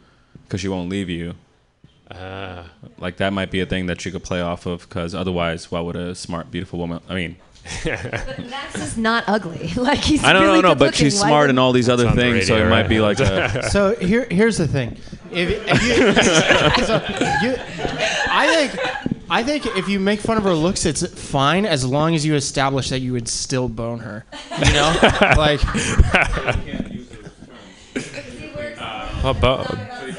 because 0.44 0.60
she 0.60 0.68
won't 0.68 0.88
leave 0.88 1.08
you. 1.08 1.34
Uh, 2.10 2.64
like 2.98 3.18
that 3.18 3.32
might 3.32 3.50
be 3.50 3.60
a 3.60 3.66
thing 3.66 3.86
that 3.86 4.04
you 4.04 4.12
could 4.12 4.24
play 4.24 4.40
off 4.40 4.66
of 4.66 4.88
because 4.88 5.14
otherwise, 5.14 5.70
why 5.70 5.80
would 5.80 5.96
a 5.96 6.14
smart, 6.14 6.50
beautiful 6.50 6.78
woman? 6.78 7.00
I 7.08 7.14
mean, 7.14 7.36
Max 7.84 8.76
is 8.76 8.96
not 8.96 9.24
ugly. 9.26 9.70
Like 9.76 9.98
he's. 9.98 10.24
I 10.24 10.32
don't 10.32 10.42
really 10.42 10.62
know, 10.62 10.68
no, 10.70 10.74
but 10.74 10.94
she's 10.94 11.20
Why 11.20 11.28
smart 11.28 11.42
would- 11.44 11.50
in 11.50 11.58
all 11.58 11.72
these 11.72 11.88
other 11.88 12.04
That's 12.04 12.12
on 12.12 12.16
the 12.16 12.32
things, 12.32 12.46
so 12.46 12.54
it 12.54 12.60
radio, 12.60 12.70
might 12.70 12.88
be 12.88 13.00
like 13.00 13.20
a. 13.20 13.62
so 13.70 13.94
here, 13.96 14.26
here's 14.30 14.56
the 14.56 14.66
thing. 14.66 14.96
If, 15.30 15.50
if 15.50 15.82
you, 15.82 16.84
so 16.86 16.96
you, 17.42 17.54
I 18.30 18.46
think, 18.68 19.20
I 19.30 19.42
think 19.42 19.66
if 19.76 19.88
you 19.88 20.00
make 20.00 20.20
fun 20.20 20.38
of 20.38 20.44
her 20.44 20.54
looks, 20.54 20.86
it's 20.86 21.06
fine 21.30 21.66
as 21.66 21.84
long 21.84 22.14
as 22.14 22.24
you 22.24 22.34
establish 22.34 22.88
that 22.88 23.00
you 23.00 23.12
would 23.12 23.28
still 23.28 23.68
bone 23.68 23.98
her. 24.00 24.24
You 24.64 24.72
know, 24.72 24.96
like. 25.36 25.60
Oh, 29.20 29.64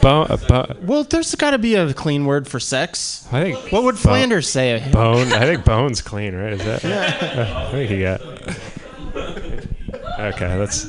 bo- 0.01 0.25
bo- 0.25 0.33
uh, 0.33 0.37
bo- 0.47 0.75
Well, 0.81 1.03
there's 1.03 1.33
got 1.35 1.51
to 1.51 1.57
be 1.57 1.75
a 1.75 1.93
clean 1.93 2.25
word 2.25 2.47
for 2.47 2.59
sex. 2.59 3.27
I 3.31 3.43
think. 3.43 3.71
What 3.71 3.83
would 3.83 3.95
bo- 3.95 4.01
Flanders 4.01 4.49
say? 4.49 4.87
Bone. 4.91 5.31
I 5.33 5.45
think 5.45 5.65
bone's 5.65 6.01
clean, 6.01 6.35
right? 6.35 6.53
Is 6.53 6.63
that? 6.63 6.83
Yeah. 6.89 7.67
I 7.67 7.71
think 7.71 7.89
he 7.89 8.01
got. 8.01 8.21
Okay, 10.19 10.57
that's. 10.57 10.85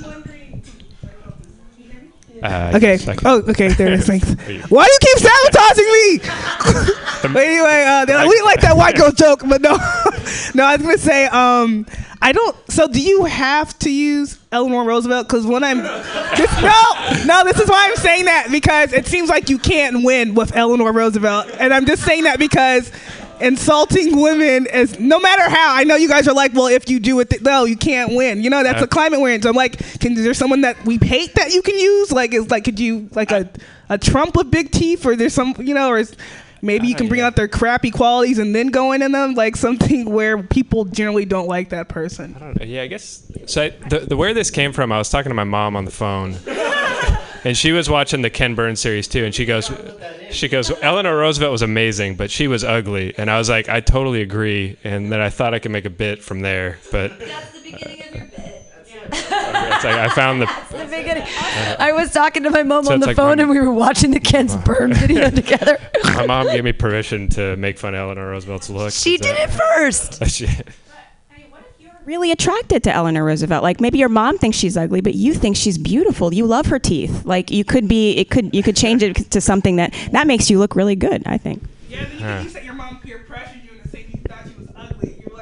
Uh, 2.42 2.72
Okay. 2.74 2.98
Oh, 3.24 3.42
okay. 3.48 3.68
There 3.68 3.88
it 3.88 4.00
is. 4.00 4.06
Thanks. 4.06 4.28
Why 4.70 4.86
do 4.86 4.92
you 4.92 4.98
keep 5.00 5.18
sabotaging 5.18 5.90
me? 5.92 6.18
but 7.34 7.42
anyway, 7.42 7.84
uh, 7.86 8.06
we 8.26 8.30
didn't 8.34 8.44
like 8.44 8.60
that 8.62 8.76
white 8.76 8.96
girl 8.96 9.10
joke, 9.12 9.42
but 9.48 9.60
no, 9.60 9.70
no. 10.54 10.64
I 10.64 10.76
was 10.76 10.82
gonna 10.82 10.98
say, 10.98 11.26
um, 11.26 11.86
I 12.22 12.32
don't. 12.32 12.56
So, 12.70 12.86
do 12.88 13.00
you 13.00 13.24
have 13.24 13.78
to 13.80 13.90
use 13.90 14.38
Eleanor 14.52 14.84
Roosevelt? 14.84 15.28
Because 15.28 15.46
when 15.46 15.64
I'm, 15.64 15.78
this, 15.78 16.62
no, 16.62 17.24
no. 17.26 17.44
This 17.44 17.58
is 17.60 17.68
why 17.68 17.86
I'm 17.88 17.96
saying 17.96 18.26
that 18.26 18.48
because 18.50 18.92
it 18.92 19.06
seems 19.06 19.28
like 19.28 19.48
you 19.50 19.58
can't 19.58 20.04
win 20.04 20.34
with 20.34 20.54
Eleanor 20.56 20.92
Roosevelt, 20.92 21.48
and 21.58 21.72
I'm 21.74 21.86
just 21.86 22.04
saying 22.04 22.24
that 22.24 22.38
because 22.38 22.90
insulting 23.40 24.20
women 24.20 24.66
is 24.66 24.98
no 24.98 25.18
matter 25.18 25.48
how. 25.48 25.74
I 25.74 25.84
know 25.84 25.96
you 25.96 26.08
guys 26.08 26.28
are 26.28 26.34
like, 26.34 26.52
well, 26.54 26.66
if 26.66 26.88
you 26.88 27.00
do 27.00 27.20
it, 27.20 27.30
th- 27.30 27.42
no, 27.42 27.64
you 27.64 27.76
can't 27.76 28.14
win. 28.14 28.42
You 28.42 28.50
know, 28.50 28.62
that's 28.62 28.82
a 28.82 28.86
climate 28.86 29.20
we're 29.20 29.34
in. 29.34 29.42
So 29.42 29.48
I'm 29.48 29.56
like, 29.56 29.78
can 30.00 30.12
is 30.12 30.24
there 30.24 30.34
someone 30.34 30.60
that 30.62 30.84
we 30.84 30.98
hate 30.98 31.34
that 31.34 31.52
you 31.52 31.62
can 31.62 31.76
use? 31.78 32.12
Like, 32.12 32.34
is 32.34 32.50
like, 32.50 32.64
could 32.64 32.78
you 32.78 33.08
like 33.12 33.30
a 33.30 33.48
a 33.88 33.98
Trump 33.98 34.36
with 34.36 34.50
big 34.50 34.70
teeth, 34.70 35.04
or 35.04 35.16
there's 35.16 35.34
some, 35.34 35.54
you 35.58 35.74
know, 35.74 35.88
or 35.88 35.98
is 35.98 36.14
maybe 36.62 36.86
you 36.86 36.94
can 36.94 37.08
bring 37.08 37.20
out 37.20 37.34
their 37.36 37.48
crappy 37.48 37.90
qualities 37.90 38.38
and 38.38 38.54
then 38.54 38.68
go 38.68 38.92
in 38.92 39.00
them, 39.10 39.34
like 39.34 39.56
something 39.56 40.04
where 40.10 40.42
people 40.42 40.84
generally 40.84 41.24
don't 41.24 41.48
like 41.48 41.70
that 41.70 41.88
person. 41.88 42.36
Yeah, 42.60 42.82
I 42.82 42.86
guess. 42.86 43.22
So 43.46 43.62
I, 43.62 43.70
the 43.88 44.00
the 44.00 44.16
where 44.16 44.32
this 44.34 44.50
came 44.50 44.72
from, 44.72 44.92
I 44.92 44.98
was 44.98 45.10
talking 45.10 45.30
to 45.30 45.34
my 45.34 45.44
mom 45.44 45.74
on 45.76 45.84
the 45.84 45.90
phone, 45.90 46.36
and 47.44 47.56
she 47.56 47.72
was 47.72 47.88
watching 47.88 48.22
the 48.22 48.30
Ken 48.30 48.54
Burns 48.54 48.80
series 48.80 49.08
too, 49.08 49.24
and 49.24 49.34
she 49.34 49.44
goes, 49.44 49.70
she 50.30 50.48
goes, 50.48 50.70
Eleanor 50.82 51.16
Roosevelt 51.16 51.52
was 51.52 51.62
amazing, 51.62 52.16
but 52.16 52.30
she 52.30 52.48
was 52.48 52.64
ugly, 52.64 53.14
and 53.16 53.30
I 53.30 53.38
was 53.38 53.48
like, 53.48 53.68
I 53.68 53.80
totally 53.80 54.22
agree, 54.22 54.76
and 54.84 55.10
then 55.10 55.20
I 55.20 55.30
thought 55.30 55.54
I 55.54 55.58
could 55.58 55.70
make 55.70 55.84
a 55.84 55.90
bit 55.90 56.22
from 56.22 56.40
there, 56.40 56.78
but. 56.90 57.12
It's 59.12 59.84
like 59.84 59.94
I 59.94 60.08
found 60.08 60.42
the. 60.42 60.46
the 60.70 60.84
beginning. 60.84 61.22
Uh-huh. 61.22 61.76
I 61.78 61.92
was 61.92 62.12
talking 62.12 62.42
to 62.42 62.50
my 62.50 62.62
mom 62.62 62.84
So 62.84 62.92
on 62.92 63.00
the 63.00 63.08
like 63.08 63.16
phone, 63.16 63.40
and 63.40 63.48
we 63.48 63.58
were 63.58 63.72
watching 63.72 64.10
the 64.10 64.20
Ken's 64.20 64.56
Burn 64.64 64.92
video 64.92 65.30
together. 65.30 65.78
My 66.04 66.26
mom 66.26 66.46
gave 66.46 66.64
me 66.64 66.72
permission 66.72 67.28
to 67.30 67.56
make 67.56 67.78
fun 67.78 67.94
of 67.94 68.00
Eleanor 68.00 68.28
Roosevelt's 68.30 68.68
look. 68.70 68.92
She 68.92 69.16
did 69.16 69.36
it 69.38 69.50
first. 69.50 70.22
She, 72.10 72.16
really 72.16 72.32
attracted 72.32 72.82
to 72.84 72.92
Eleanor 72.92 73.24
Roosevelt. 73.24 73.62
Like 73.62 73.80
maybe 73.80 73.98
your 73.98 74.08
mom 74.08 74.38
thinks 74.38 74.56
she's 74.56 74.76
ugly, 74.76 75.00
but 75.00 75.14
you 75.14 75.34
think 75.34 75.56
she's 75.56 75.78
beautiful. 75.78 76.32
You 76.34 76.46
love 76.46 76.66
her 76.66 76.78
teeth. 76.78 77.24
Like 77.24 77.50
you 77.50 77.64
could 77.64 77.88
be, 77.88 78.12
it 78.12 78.30
could, 78.30 78.54
you 78.54 78.62
could 78.62 78.76
change 78.76 79.02
it 79.02 79.30
to 79.30 79.40
something 79.40 79.76
that 79.76 79.94
that 80.12 80.26
makes 80.26 80.50
you 80.50 80.58
look 80.58 80.74
really 80.74 80.96
good. 80.96 81.22
I 81.26 81.38
think. 81.38 81.62
Huh. 82.18 82.44
your 82.62 82.74
mom 82.74 83.00
peer 83.00 83.24
pressured 83.26 83.62
you 83.64 83.70
into 83.76 83.88
saying 83.88 84.06
you 84.12 84.20
thought 84.28 84.44
she 84.46 84.54
was 84.60 84.68
ugly. 84.76 85.22
You 85.24 85.30
were 85.30 85.38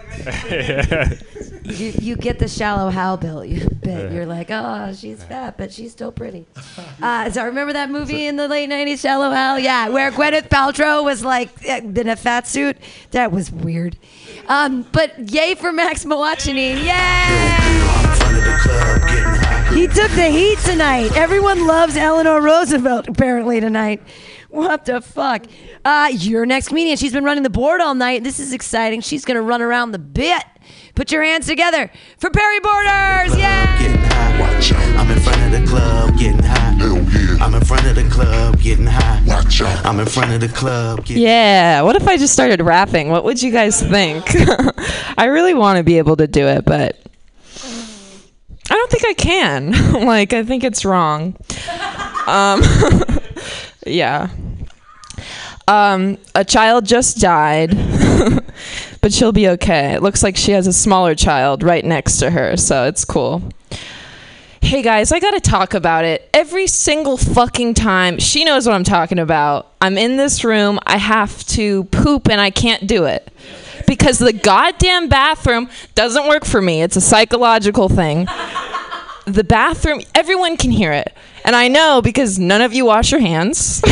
like, 1.04 1.22
you, 1.78 1.92
you 2.00 2.16
get 2.16 2.38
the 2.38 2.48
shallow 2.48 2.90
Hal 2.90 3.16
bill 3.16 3.44
you 3.44 3.68
bit. 3.68 4.10
Yeah. 4.10 4.16
You're 4.16 4.26
like, 4.26 4.50
oh, 4.50 4.92
she's 4.94 5.22
fat, 5.22 5.58
but 5.58 5.72
she's 5.72 5.92
still 5.92 6.12
pretty. 6.12 6.46
Uh, 7.00 7.30
so 7.30 7.44
remember 7.44 7.72
that 7.72 7.90
movie 7.90 8.26
in 8.26 8.34
the 8.34 8.48
late 8.48 8.68
'90s, 8.68 9.00
Shallow 9.00 9.30
Hal? 9.30 9.60
Yeah, 9.60 9.88
where 9.88 10.10
Gwyneth 10.10 10.48
Paltrow 10.48 11.04
was 11.04 11.24
like 11.24 11.48
eh, 11.64 11.78
in 11.78 12.08
a 12.08 12.16
fat 12.16 12.48
suit. 12.48 12.76
That 13.12 13.30
was 13.30 13.52
weird. 13.52 13.96
Um, 14.48 14.86
but 14.92 15.30
yay 15.30 15.54
for 15.54 15.72
Max 15.72 16.04
Mawachanine! 16.04 16.82
Yay! 16.82 17.48
He 19.78 19.86
took 19.86 20.10
the 20.12 20.28
heat 20.28 20.58
tonight. 20.60 21.14
Everyone 21.16 21.66
loves 21.66 21.96
Eleanor 21.96 22.40
Roosevelt 22.40 23.06
apparently 23.08 23.60
tonight. 23.60 24.02
What 24.48 24.86
the 24.86 25.02
fuck? 25.02 25.44
Uh, 25.84 26.10
your 26.12 26.46
next 26.46 26.68
comedian. 26.68 26.96
She's 26.96 27.12
been 27.12 27.24
running 27.24 27.42
the 27.42 27.50
board 27.50 27.82
all 27.82 27.94
night. 27.94 28.24
This 28.24 28.40
is 28.40 28.52
exciting. 28.54 29.02
She's 29.02 29.24
gonna 29.26 29.42
run 29.42 29.60
around 29.60 29.92
the 29.92 29.98
bit. 29.98 30.42
Put 30.94 31.12
your 31.12 31.22
hands 31.22 31.46
together 31.46 31.90
for 32.18 32.30
Perry 32.30 32.60
Borders. 32.60 33.38
Yeah. 33.38 33.97
Watch 34.38 34.72
out. 34.72 34.96
I'm 34.96 35.10
in 35.10 35.20
front 35.20 35.42
of 35.42 35.60
the 35.60 35.66
club 35.66 36.16
getting 36.18 36.42
high. 36.42 36.70
Hell 36.78 36.96
yeah. 36.96 37.44
I'm 37.44 37.54
in 37.54 37.64
front 37.64 37.86
of 37.86 37.96
the 37.96 38.08
club 38.08 38.60
getting 38.60 38.86
high. 38.86 39.22
Watch 39.26 39.60
out. 39.62 39.84
I'm 39.84 39.98
in 39.98 40.06
front 40.06 40.32
of 40.32 40.40
the 40.40 40.48
club 40.48 41.04
getting 41.04 41.22
Yeah. 41.22 41.82
What 41.82 41.96
if 41.96 42.06
I 42.06 42.16
just 42.16 42.32
started 42.32 42.60
rapping? 42.60 43.08
What 43.08 43.24
would 43.24 43.42
you 43.42 43.50
guys 43.50 43.82
think? 43.82 44.24
I 45.18 45.24
really 45.26 45.54
want 45.54 45.78
to 45.78 45.82
be 45.82 45.98
able 45.98 46.16
to 46.16 46.26
do 46.26 46.46
it, 46.46 46.64
but 46.64 46.96
I 48.70 48.74
don't 48.74 48.90
think 48.90 49.04
I 49.06 49.14
can. 49.14 49.72
like, 50.06 50.32
I 50.32 50.44
think 50.44 50.62
it's 50.62 50.84
wrong. 50.84 51.36
Um, 52.26 52.62
yeah. 53.86 54.28
Um, 55.66 56.18
a 56.34 56.44
child 56.44 56.86
just 56.86 57.18
died, 57.18 57.76
but 59.00 59.12
she'll 59.12 59.32
be 59.32 59.48
okay. 59.48 59.94
It 59.94 60.02
looks 60.02 60.22
like 60.22 60.36
she 60.36 60.52
has 60.52 60.66
a 60.66 60.72
smaller 60.72 61.14
child 61.14 61.62
right 61.62 61.84
next 61.84 62.18
to 62.18 62.30
her, 62.30 62.56
so 62.56 62.84
it's 62.84 63.04
cool. 63.04 63.42
Hey 64.60 64.82
guys, 64.82 65.12
I 65.12 65.20
gotta 65.20 65.40
talk 65.40 65.72
about 65.72 66.04
it. 66.04 66.28
Every 66.34 66.66
single 66.66 67.16
fucking 67.16 67.74
time, 67.74 68.18
she 68.18 68.44
knows 68.44 68.66
what 68.66 68.74
I'm 68.74 68.84
talking 68.84 69.18
about. 69.18 69.72
I'm 69.80 69.96
in 69.96 70.16
this 70.16 70.44
room, 70.44 70.80
I 70.84 70.98
have 70.98 71.44
to 71.48 71.84
poop 71.84 72.28
and 72.28 72.40
I 72.40 72.50
can't 72.50 72.86
do 72.86 73.04
it. 73.04 73.32
Because 73.86 74.18
the 74.18 74.32
goddamn 74.32 75.08
bathroom 75.08 75.70
doesn't 75.94 76.28
work 76.28 76.44
for 76.44 76.60
me. 76.60 76.82
It's 76.82 76.96
a 76.96 77.00
psychological 77.00 77.88
thing. 77.88 78.26
The 79.26 79.44
bathroom, 79.44 80.00
everyone 80.14 80.56
can 80.56 80.70
hear 80.70 80.90
it. 80.90 81.14
And 81.44 81.54
I 81.54 81.68
know 81.68 82.00
because 82.02 82.38
none 82.38 82.62
of 82.62 82.72
you 82.72 82.86
wash 82.86 83.12
your 83.12 83.20
hands. 83.20 83.82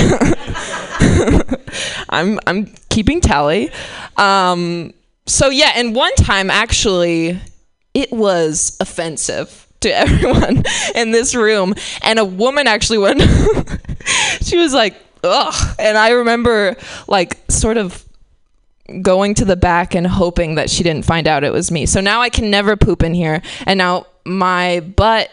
I'm 2.08 2.40
I'm 2.46 2.72
keeping 2.88 3.20
tally. 3.20 3.70
Um, 4.16 4.94
so 5.26 5.50
yeah, 5.50 5.72
and 5.76 5.94
one 5.94 6.14
time 6.14 6.48
actually, 6.50 7.38
it 7.92 8.10
was 8.10 8.78
offensive 8.80 9.65
to 9.80 9.88
everyone 9.94 10.62
in 10.94 11.10
this 11.10 11.34
room, 11.34 11.74
and 12.02 12.18
a 12.18 12.24
woman 12.24 12.66
actually 12.66 12.98
went. 12.98 13.22
she 14.42 14.56
was 14.56 14.72
like, 14.72 14.96
ugh. 15.24 15.76
And 15.78 15.96
I 15.98 16.10
remember 16.10 16.76
like 17.08 17.38
sort 17.48 17.76
of 17.76 18.04
going 19.02 19.34
to 19.34 19.44
the 19.44 19.56
back 19.56 19.94
and 19.94 20.06
hoping 20.06 20.54
that 20.56 20.70
she 20.70 20.82
didn't 20.82 21.04
find 21.04 21.26
out 21.26 21.44
it 21.44 21.52
was 21.52 21.70
me. 21.70 21.86
So 21.86 22.00
now 22.00 22.20
I 22.20 22.28
can 22.28 22.50
never 22.50 22.76
poop 22.76 23.02
in 23.02 23.14
here. 23.14 23.42
And 23.66 23.78
now 23.78 24.06
my 24.24 24.80
butt 24.80 25.30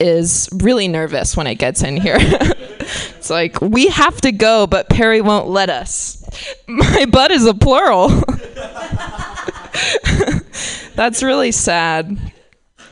is 0.00 0.48
really 0.52 0.88
nervous 0.88 1.36
when 1.36 1.46
it 1.46 1.56
gets 1.56 1.82
in 1.82 1.96
here. 1.96 2.16
it's 2.20 3.30
like, 3.30 3.60
we 3.60 3.88
have 3.88 4.20
to 4.22 4.32
go, 4.32 4.66
but 4.66 4.88
Perry 4.88 5.20
won't 5.20 5.48
let 5.48 5.70
us. 5.70 6.24
My 6.66 7.04
butt 7.06 7.30
is 7.30 7.46
a 7.46 7.54
plural. 7.54 8.08
That's 10.94 11.22
really 11.22 11.52
sad. 11.52 12.32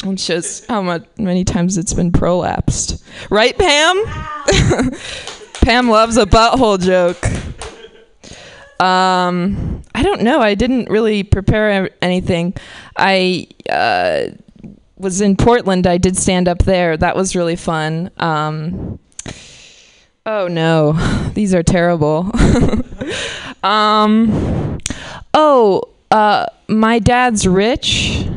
It 0.04 0.20
shows 0.20 0.64
how 0.66 0.82
much 0.82 1.04
many 1.18 1.44
times 1.44 1.76
it's 1.76 1.92
been 1.92 2.12
prolapsed. 2.12 3.02
Right, 3.30 3.56
Pam? 3.58 4.04
Pam 5.60 5.90
loves 5.90 6.16
a 6.16 6.24
butthole 6.24 6.80
joke. 6.80 7.24
Um, 8.80 9.82
I 9.94 10.02
don't 10.02 10.22
know. 10.22 10.40
I 10.40 10.54
didn't 10.54 10.88
really 10.88 11.24
prepare 11.24 11.90
anything. 12.00 12.54
I 12.96 13.48
uh, 13.68 14.28
was 14.96 15.20
in 15.20 15.36
Portland. 15.36 15.86
I 15.86 15.98
did 15.98 16.16
stand 16.16 16.48
up 16.48 16.60
there. 16.60 16.96
That 16.96 17.16
was 17.16 17.34
really 17.34 17.56
fun. 17.56 18.10
Um, 18.18 19.00
oh 20.26 20.46
no, 20.46 20.92
these 21.34 21.54
are 21.54 21.64
terrible. 21.64 22.30
um, 23.64 24.78
oh, 25.34 25.82
uh, 26.12 26.46
my 26.68 27.00
dad's 27.00 27.46
rich. 27.48 28.27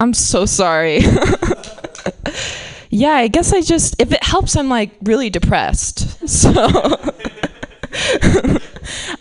I'm 0.00 0.14
so 0.14 0.46
sorry. 0.46 1.00
yeah, 2.90 3.14
I 3.14 3.28
guess 3.28 3.52
I 3.52 3.62
just 3.62 4.00
if 4.00 4.12
it 4.12 4.22
helps, 4.22 4.56
I'm 4.56 4.68
like 4.68 4.90
really 5.02 5.30
depressed. 5.30 6.06
So. 6.28 6.50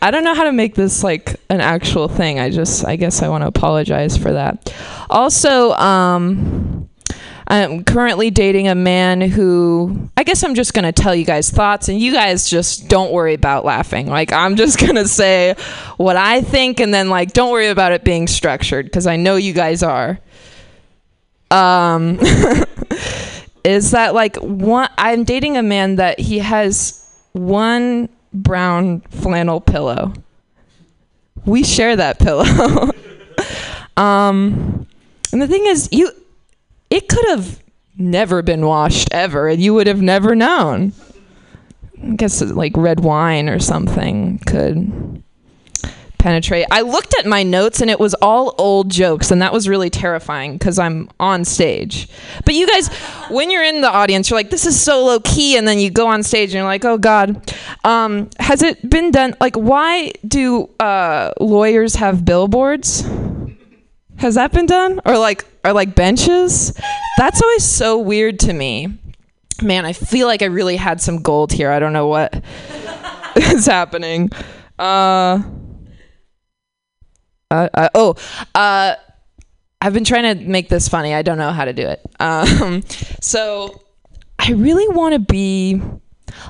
I 0.02 0.12
don't 0.12 0.26
know 0.26 0.36
how 0.36 0.44
to 0.44 0.52
make 0.52 0.76
this 0.76 1.04
like 1.04 1.40
an 1.50 1.62
actual 1.62 2.10
thing. 2.10 2.38
I 2.40 2.50
just 2.50 2.86
I 2.86 2.98
guess 2.98 3.22
I 3.22 3.30
want 3.30 3.44
to 3.44 3.48
apologize 3.48 4.18
for 4.18 4.34
that. 4.34 4.74
Also, 5.10 5.72
um 5.74 6.90
I'm 7.48 7.86
currently 7.86 8.30
dating 8.30 8.68
a 8.68 8.76
man 8.76 9.22
who 9.22 10.10
I 10.18 10.24
guess 10.24 10.44
I'm 10.44 10.54
just 10.54 10.74
going 10.74 10.84
to 10.84 10.92
tell 10.92 11.16
you 11.16 11.24
guys 11.24 11.50
thoughts 11.50 11.88
and 11.88 11.98
you 11.98 12.12
guys 12.12 12.50
just 12.50 12.90
don't 12.90 13.14
worry 13.14 13.34
about 13.34 13.64
laughing. 13.64 14.08
Like 14.08 14.34
I'm 14.34 14.58
just 14.58 14.80
going 14.80 14.96
to 14.96 15.08
say 15.08 15.56
what 15.96 16.18
I 16.18 16.42
think 16.42 16.82
and 16.82 16.94
then 16.94 17.10
like 17.10 17.32
don't 17.32 17.52
worry 17.52 17.68
about 17.70 17.94
it 17.94 18.04
being 18.04 18.28
structured 18.28 18.86
because 18.86 19.08
I 19.08 19.16
know 19.16 19.38
you 19.38 19.54
guys 19.54 19.82
are. 19.82 20.20
Um 21.52 22.20
is 23.64 23.92
that 23.92 24.14
like 24.14 24.36
one 24.38 24.90
I'm 24.98 25.24
dating 25.24 25.58
a 25.58 25.64
man 25.64 25.96
that 25.98 26.20
he 26.20 26.40
has 26.40 27.04
one 27.34 28.10
brown 28.34 29.02
flannel 29.02 29.62
pillow. 29.62 30.14
We 31.46 31.64
share 31.64 31.96
that 31.96 32.20
pillow. 32.20 32.44
um, 33.98 34.88
and 35.32 35.42
the 35.42 35.48
thing 35.48 35.66
is, 35.68 35.90
you, 35.92 36.12
it 36.90 37.08
could 37.08 37.26
have 37.30 37.62
never 37.98 38.42
been 38.42 38.66
washed 38.66 39.10
ever, 39.12 39.48
and 39.48 39.62
you 39.62 39.74
would 39.74 39.88
have 39.88 40.02
never 40.02 40.36
known. 40.36 40.94
I 42.02 42.16
guess 42.16 42.42
like 42.42 42.74
red 42.76 43.00
wine 43.00 43.50
or 43.50 43.60
something 43.60 44.40
could 44.40 45.17
penetrate. 46.18 46.66
I 46.72 46.82
looked 46.82 47.16
at 47.20 47.26
my 47.26 47.44
notes 47.44 47.82
and 47.82 47.90
it 47.90 48.00
was 48.00 48.14
all 48.16 48.56
old 48.58 48.90
jokes, 48.90 49.32
and 49.32 49.42
that 49.42 49.54
was 49.54 49.68
really 49.68 49.90
terrifying 49.90 50.54
because 50.54 50.80
I'm 50.80 51.10
on 51.20 51.46
stage. 51.46 52.10
But 52.46 52.54
you 52.54 52.68
guys, 52.68 52.90
when 53.30 53.52
you're 53.52 53.64
in 53.64 53.82
the 53.82 53.90
audience, 53.90 54.30
you're 54.30 54.40
like, 54.40 54.50
this 54.50 54.66
is 54.66 54.80
so 54.80 55.06
low 55.06 55.20
key, 55.20 55.58
and 55.58 55.68
then 55.68 55.80
you 55.80 55.90
go 55.90 56.08
on 56.08 56.24
stage 56.24 56.50
and 56.50 56.56
you're 56.56 56.64
like, 56.64 56.86
oh 56.86 56.98
God. 56.98 57.54
Um, 57.84 58.30
has 58.40 58.62
it 58.62 58.90
been 58.90 59.12
done? 59.12 59.36
Like, 59.40 59.56
why 59.56 60.12
do 60.28 60.70
uh, 60.80 61.32
lawyers 61.40 61.96
have 61.96 62.26
billboards? 62.26 63.08
Has 64.18 64.36
that 64.36 64.52
been 64.52 64.66
done? 64.66 65.00
Or 65.06 65.18
like, 65.18 65.46
or 65.64 65.74
like 65.74 65.96
benches? 65.96 66.74
That's 67.18 67.42
always 67.42 67.64
so 67.64 68.00
weird 68.00 68.40
to 68.42 68.54
me. 68.54 68.98
Man, 69.62 69.86
I 69.86 69.94
feel 69.94 70.28
like 70.28 70.42
I 70.42 70.46
really 70.46 70.76
had 70.76 71.02
some 71.02 71.22
gold 71.22 71.52
here. 71.52 71.72
I 71.72 71.80
don't 71.80 71.94
know 71.94 72.08
what 72.08 72.44
is 73.36 73.66
happening. 73.66 74.30
Uh, 74.78 75.42
uh, 77.52 77.70
uh, 77.74 77.90
oh, 77.96 78.16
uh, 78.56 78.96
I've 79.80 79.94
been 79.94 80.04
trying 80.04 80.38
to 80.38 80.44
make 80.44 80.70
this 80.70 80.88
funny. 80.88 81.14
I 81.14 81.22
don't 81.22 81.38
know 81.38 81.52
how 81.52 81.66
to 81.66 81.74
do 81.74 81.88
it. 81.88 82.02
Um, 82.20 82.84
so 83.22 83.82
I 84.40 84.52
really 84.52 84.88
want 84.88 85.14
to 85.14 85.20
be 85.20 85.82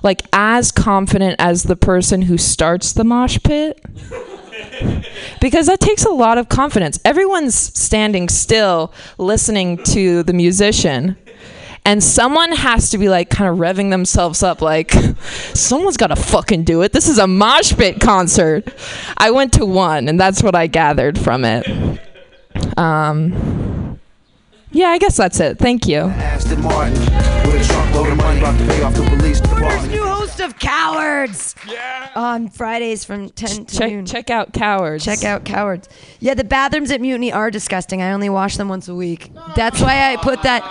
like 0.03 0.21
as 0.33 0.71
confident 0.71 1.35
as 1.39 1.63
the 1.63 1.75
person 1.75 2.21
who 2.21 2.37
starts 2.37 2.93
the 2.93 3.03
mosh 3.03 3.37
pit. 3.43 3.79
because 5.41 5.67
that 5.67 5.79
takes 5.79 6.03
a 6.03 6.09
lot 6.09 6.37
of 6.37 6.49
confidence. 6.49 6.99
Everyone's 7.05 7.55
standing 7.55 8.29
still 8.29 8.93
listening 9.17 9.77
to 9.85 10.23
the 10.23 10.33
musician. 10.33 11.17
And 11.88 12.03
someone 12.03 12.51
has 12.51 12.89
to 12.89 12.97
be 12.97 13.07
like 13.07 13.30
kind 13.30 13.49
of 13.49 13.59
revving 13.59 13.91
themselves 13.91 14.43
up, 14.43 14.61
like, 14.61 14.91
someone's 15.53 15.95
got 15.95 16.07
to 16.07 16.18
fucking 16.18 16.65
do 16.65 16.81
it. 16.81 16.91
This 16.91 17.07
is 17.07 17.18
a 17.18 17.27
mosh 17.27 17.73
pit 17.77 18.01
concert. 18.01 18.68
I 19.18 19.31
went 19.31 19.53
to 19.53 19.65
one, 19.65 20.09
and 20.09 20.19
that's 20.19 20.43
what 20.43 20.53
I 20.53 20.68
gathered 20.68 21.18
from 21.18 21.45
it. 21.45 21.65
Um, 22.77 23.31
yeah, 24.72 24.88
I 24.89 24.98
guess 24.98 25.18
that's 25.18 25.39
it. 25.39 25.57
Thank 25.57 25.88
you. 25.88 25.99
Aston 26.02 26.61
Martin 26.61 26.94
with 26.94 27.61
a 27.61 27.73
truckload 27.73 28.10
of 28.11 28.18
money 28.18 28.39
about 28.39 28.57
to 28.60 28.65
pay 28.68 28.81
off 28.84 28.94
the 28.94 29.03
police 29.03 29.39
department. 29.39 29.89
New 29.91 30.06
host 30.06 30.39
of 30.39 30.60
Cowards. 30.60 31.56
Yeah. 31.68 32.10
On 32.15 32.49
Fridays 32.49 33.03
from 33.06 33.30
10 33.30 33.65
to 33.65 33.77
Check- 33.77 33.91
noon. 33.91 34.06
Check 34.06 34.30
out 34.30 34.53
Cowards. 34.53 35.03
Check 35.06 35.23
out 35.23 35.45
Cowards. 35.45 35.88
Yeah, 36.19 36.34
the 36.34 36.44
bathrooms 36.44 36.91
at 36.91 37.02
Mutiny 37.02 37.31
are 37.31 37.49
disgusting. 37.49 38.02
I 38.02 38.11
only 38.11 38.30
wash 38.30 38.57
them 38.57 38.69
once 38.69 38.88
a 38.88 38.95
week. 38.95 39.31
That's 39.56 39.81
why 39.81 40.11
I 40.11 40.18
put 40.18 40.44
that. 40.44 40.61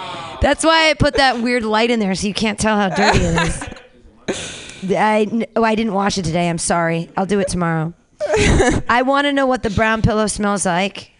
That's 0.43 0.65
why 0.65 0.91
I 0.91 0.95
put 0.95 1.15
that 1.15 1.41
weird 1.43 1.63
light 1.65 1.91
in 1.91 1.99
there 1.99 2.15
so 2.15 2.27
you 2.27 2.35
can't 2.35 2.59
tell 2.59 2.77
how 2.77 2.89
dirty 2.91 3.19
it 3.21 3.49
is. 3.49 3.69
I 4.93 5.47
oh 5.57 5.65
I 5.65 5.75
didn't 5.75 5.95
wash 5.95 6.19
it 6.19 6.25
today. 6.25 6.49
I'm 6.49 6.59
sorry. 6.59 7.09
I'll 7.17 7.27
do 7.27 7.41
it 7.41 7.49
tomorrow. 7.49 7.95
I 8.89 9.03
want 9.07 9.25
to 9.27 9.33
know 9.33 9.47
what 9.47 9.63
the 9.63 9.71
brown 9.71 10.03
pillow 10.03 10.27
smells 10.27 10.67
like. 10.67 11.11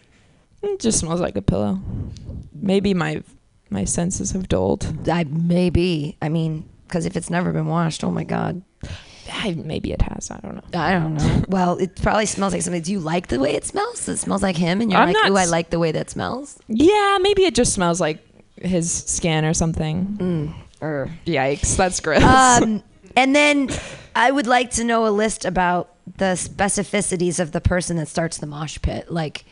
It 0.61 0.79
just 0.79 0.99
smells 0.99 1.19
like 1.21 1.35
a 1.35 1.41
pillow. 1.41 1.79
Maybe 2.61 2.93
my 2.93 3.23
my 3.69 3.85
senses 3.85 4.31
have 4.31 4.47
dulled. 4.47 5.09
I 5.09 5.23
maybe. 5.25 6.17
I 6.21 6.29
mean, 6.29 6.67
because 6.87 7.05
if 7.05 7.15
it's 7.15 7.29
never 7.29 7.51
been 7.51 7.67
washed, 7.67 8.03
oh 8.03 8.11
my 8.11 8.23
god. 8.23 8.61
I, 9.29 9.51
maybe 9.55 9.91
it 9.91 10.01
has. 10.01 10.31
I 10.31 10.39
don't 10.39 10.55
know. 10.55 10.79
I 10.79 10.91
don't 10.93 11.15
know. 11.15 11.43
Well, 11.49 11.77
it 11.77 12.01
probably 12.01 12.25
smells 12.25 12.53
like 12.53 12.61
something. 12.61 12.81
Do 12.81 12.91
you 12.91 12.99
like 12.99 13.27
the 13.27 13.39
way 13.39 13.53
it 13.55 13.65
smells? 13.65 14.07
It 14.07 14.17
smells 14.17 14.41
like 14.41 14.55
him, 14.55 14.81
and 14.81 14.91
you're 14.91 14.99
I'm 14.99 15.13
like, 15.13 15.29
"Ooh, 15.29 15.35
I 15.35 15.45
like 15.45 15.69
the 15.69 15.79
way 15.79 15.91
that 15.91 16.09
smells." 16.09 16.57
Yeah, 16.67 17.17
maybe 17.21 17.43
it 17.43 17.55
just 17.55 17.73
smells 17.73 17.99
like 17.99 18.19
his 18.55 18.91
skin 18.91 19.45
or 19.45 19.53
something. 19.53 20.17
Mm. 20.19 20.55
Or 20.81 21.09
yikes, 21.25 21.75
that's 21.75 21.99
gross. 21.99 22.23
Um, 22.23 22.83
and 23.15 23.35
then 23.35 23.69
I 24.15 24.31
would 24.31 24.47
like 24.47 24.71
to 24.71 24.83
know 24.83 25.07
a 25.07 25.09
list 25.09 25.45
about 25.45 25.93
the 26.17 26.35
specificities 26.35 27.39
of 27.39 27.51
the 27.51 27.61
person 27.61 27.97
that 27.97 28.07
starts 28.07 28.37
the 28.37 28.47
mosh 28.47 28.79
pit. 28.81 29.11
Like, 29.11 29.45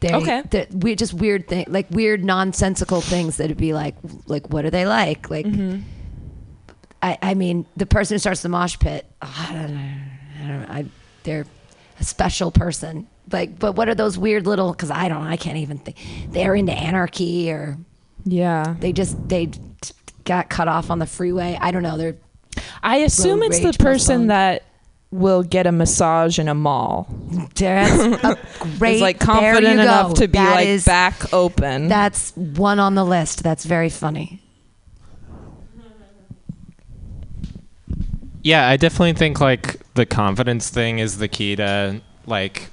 they, 0.00 0.12
Okay. 0.14 0.66
weird, 0.72 0.98
just 0.98 1.14
weird 1.14 1.46
thing, 1.48 1.66
like 1.68 1.90
weird 1.90 2.24
nonsensical 2.24 3.00
things 3.00 3.36
that'd 3.36 3.56
be 3.56 3.72
like, 3.74 3.94
like 4.26 4.48
what 4.50 4.64
are 4.64 4.70
they 4.70 4.86
like? 4.86 5.30
Like, 5.30 5.46
Mm-hmm. 5.46 5.80
I, 7.02 7.16
I 7.22 7.34
mean, 7.34 7.64
the 7.76 7.86
person 7.86 8.14
who 8.14 8.18
starts 8.18 8.42
the 8.42 8.48
mosh 8.50 8.78
pit, 8.78 9.06
oh, 9.22 9.46
I 9.48 9.52
don't 9.54 9.74
know, 9.74 9.90
I 10.38 10.46
don't 10.48 10.60
know, 10.60 10.66
I, 10.68 10.84
they're 11.22 11.46
a 11.98 12.04
special 12.04 12.50
person. 12.50 13.06
Like, 13.32 13.58
but 13.58 13.72
what 13.72 13.88
are 13.88 13.94
those 13.94 14.18
weird 14.18 14.46
little? 14.46 14.72
Because 14.72 14.90
I 14.90 15.08
don't, 15.08 15.26
I 15.26 15.36
can't 15.36 15.56
even 15.58 15.78
think. 15.78 15.96
They're 16.32 16.54
into 16.54 16.72
anarchy 16.72 17.50
or 17.50 17.78
yeah, 18.24 18.74
they 18.80 18.92
just 18.92 19.28
they 19.28 19.46
t- 19.46 19.60
got 20.24 20.50
cut 20.50 20.66
off 20.68 20.90
on 20.90 20.98
the 20.98 21.06
freeway. 21.06 21.56
I 21.60 21.70
don't 21.70 21.82
know. 21.82 21.96
They're 21.96 22.16
I 22.82 22.96
assume 22.98 23.42
it's 23.44 23.60
the 23.60 23.72
person 23.82 24.26
that 24.26 24.64
will 25.12 25.42
get 25.42 25.66
a 25.66 25.72
massage 25.72 26.38
in 26.38 26.46
a 26.48 26.54
mall. 26.54 27.06
That's 27.54 27.60
a 28.24 28.38
great. 28.78 28.96
Is 28.96 29.00
like 29.00 29.18
there 29.18 29.26
confident 29.26 29.74
you 29.76 29.80
enough 29.80 30.08
go. 30.10 30.14
to 30.14 30.28
be 30.28 30.32
That 30.38 30.54
like 30.54 30.68
is- 30.68 30.84
back 30.84 31.32
open. 31.32 31.88
That's 31.88 32.36
one 32.36 32.78
on 32.78 32.94
the 32.94 33.04
list. 33.04 33.42
That's 33.42 33.64
very 33.64 33.88
funny. 33.88 34.40
Yeah, 38.42 38.68
I 38.68 38.76
definitely 38.76 39.12
think 39.14 39.40
like 39.40 39.76
the 39.94 40.06
confidence 40.06 40.70
thing 40.70 40.98
is 40.98 41.18
the 41.18 41.28
key 41.28 41.56
to 41.56 42.00
like 42.26 42.68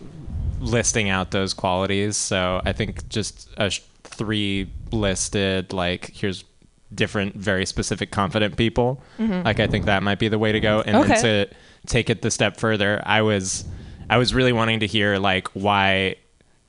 listing 0.62 1.10
out 1.10 1.32
those 1.32 1.54
qualities. 1.54 2.16
So 2.16 2.62
I 2.66 2.72
think 2.72 3.08
just 3.10 3.50
a 3.58 3.70
sh- 3.70 3.82
three 4.04 4.70
listed 4.92 5.74
like 5.74 6.12
here's 6.14 6.46
different 6.96 7.36
very 7.36 7.66
specific 7.66 8.12
confident 8.12 8.56
people. 8.56 9.02
Mhm. 9.20 9.44
Like 9.44 9.60
I 9.60 9.68
think 9.68 9.86
that 9.86 10.04
might 10.04 10.20
be 10.20 10.30
the 10.30 10.40
way 10.40 10.54
to 10.54 10.60
go. 10.62 10.82
And 10.82 10.96
Okay. 10.98 11.22
then 11.22 11.48
to 11.48 11.56
take 11.88 12.10
it 12.10 12.22
the 12.22 12.30
step 12.32 12.58
further, 12.58 13.02
I 13.06 13.22
was 13.24 13.66
I 14.10 14.18
was 14.18 14.34
really 14.34 14.54
wanting 14.54 14.80
to 14.82 14.88
hear 14.88 15.18
like 15.18 15.48
why 15.50 16.16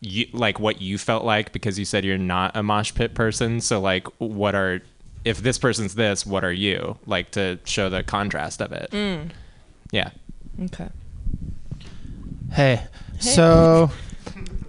you 0.01 0.27
like 0.33 0.59
what 0.61 0.81
you 0.81 0.97
felt 0.99 1.25
like 1.25 1.53
because 1.53 1.79
you 1.79 1.85
said 1.85 2.05
you're 2.05 2.17
not 2.19 2.57
a 2.57 2.63
mosh 2.63 2.95
pit 2.95 3.15
person. 3.15 3.61
So 3.61 3.81
like 3.81 4.07
what 4.19 4.55
are 4.55 4.81
if 5.25 5.43
this 5.43 5.59
person's 5.59 5.95
this, 5.95 6.25
what 6.25 6.45
are 6.45 6.53
you? 6.53 6.97
Like 7.07 7.33
to 7.33 7.59
show 7.65 7.89
the 7.91 8.03
contrast 8.03 8.63
of 8.63 8.73
it. 8.73 8.91
Mm. 8.93 9.31
Yeah. 9.91 10.11
Okay. 10.65 10.89
Hey. 12.53 12.83
So 13.21 13.91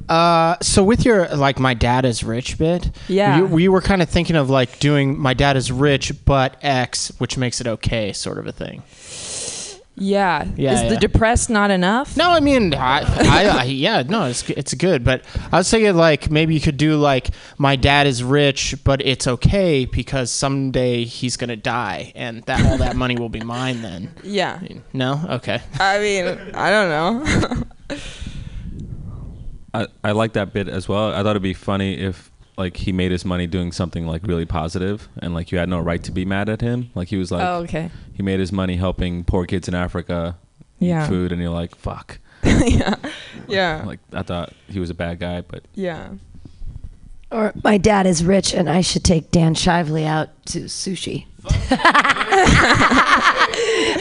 uh 0.10 0.58
so 0.62 0.84
with 0.84 1.06
your 1.06 1.28
like 1.30 1.60
my 1.60 1.76
dad 1.76 2.04
is 2.06 2.24
rich 2.24 2.58
bit, 2.58 2.90
Yeah. 3.08 3.42
we, 3.42 3.48
we 3.48 3.68
were 3.68 3.82
kind 3.82 4.02
of 4.02 4.10
thinking 4.10 4.36
of 4.36 4.50
like 4.50 4.80
doing 4.80 5.18
my 5.18 5.34
dad 5.36 5.56
is 5.56 5.72
rich 5.72 6.12
but 6.26 6.58
X, 6.64 7.12
which 7.20 7.38
makes 7.38 7.62
it 7.62 7.68
okay 7.68 8.12
sort 8.14 8.40
of 8.40 8.48
a 8.48 8.52
thing. 8.52 8.82
Yeah. 10.00 10.48
Yeah, 10.56 10.84
Is 10.84 10.90
the 10.90 10.98
depressed 10.98 11.50
not 11.50 11.72
enough? 11.72 12.18
No, 12.18 12.30
I 12.32 12.40
mean, 12.40 12.74
I, 12.74 13.02
I, 13.02 13.46
I 13.60 13.64
yeah, 13.66 14.02
no, 14.04 14.26
it's 14.26 14.50
it's 14.50 14.74
good, 14.74 15.04
but 15.04 15.24
I 15.52 15.58
was 15.58 15.70
thinking 15.70 15.96
like 15.96 16.32
maybe 16.32 16.54
you 16.54 16.62
could 16.62 16.78
do 16.78 16.96
like 16.98 17.30
my 17.58 17.76
dad 17.76 18.08
is 18.08 18.24
rich, 18.24 18.76
but 18.84 19.02
it's 19.06 19.28
okay 19.28 19.86
because 19.86 20.32
someday 20.32 21.04
he's 21.04 21.38
gonna 21.38 21.56
die, 21.56 22.12
and 22.16 22.44
that 22.44 22.66
all 22.66 22.78
that 22.78 22.96
money 22.96 23.16
will 23.18 23.30
be 23.30 23.42
mine 23.42 23.82
then. 23.82 24.12
Yeah. 24.24 24.60
No, 24.94 25.22
okay. 25.30 25.62
I 25.80 26.00
mean, 26.00 26.26
I 26.54 26.70
don't 26.70 26.90
know. 26.90 27.98
I, 29.74 29.88
I 30.04 30.12
like 30.12 30.34
that 30.34 30.54
bit 30.54 30.68
as 30.68 30.88
well. 30.88 31.12
I 31.14 31.18
thought 31.18 31.32
it'd 31.32 31.42
be 31.44 31.54
funny 31.54 31.96
if 31.98 32.29
like 32.60 32.78
he 32.78 32.92
made 32.92 33.12
his 33.12 33.26
money 33.26 33.48
doing 33.48 33.72
something 33.72 34.06
like 34.06 34.22
really 34.28 34.46
positive 34.46 35.08
and 35.22 35.34
like 35.34 35.52
you 35.52 35.58
had 35.58 35.70
no 35.70 35.80
right 35.80 36.04
to 36.04 36.12
be 36.12 36.26
mad 36.26 36.50
at 36.50 36.62
him. 36.62 36.92
Like 36.94 37.08
he 37.08 37.18
was 37.18 37.32
like 37.32 37.42
Oh, 37.42 37.62
okay. 37.64 37.90
he 38.14 38.22
made 38.22 38.40
his 38.40 38.52
money 38.52 38.76
helping 38.76 39.24
poor 39.24 39.46
kids 39.48 39.68
in 39.68 39.74
Africa 39.74 40.38
Yeah. 40.78 41.06
eat 41.06 41.08
food 41.10 41.32
and 41.32 41.42
you're 41.42 41.50
like, 41.52 41.74
fuck. 41.76 42.20
yeah. 42.44 42.96
Yeah. 43.48 43.84
Like 43.86 44.00
I 44.14 44.22
thought 44.24 44.54
he 44.68 44.80
was 44.80 44.90
a 44.90 44.94
bad 44.94 45.20
guy, 45.20 45.42
but 45.42 45.64
Yeah. 45.74 46.10
Or 47.32 47.54
my 47.64 47.78
dad 47.78 48.06
is 48.08 48.24
rich 48.24 48.54
and 48.54 48.70
I 48.70 48.82
should 48.82 49.04
take 49.04 49.32
Dan 49.32 49.54
Shively 49.56 50.06
out 50.06 50.30
to 50.48 50.62
sushi. 50.66 51.26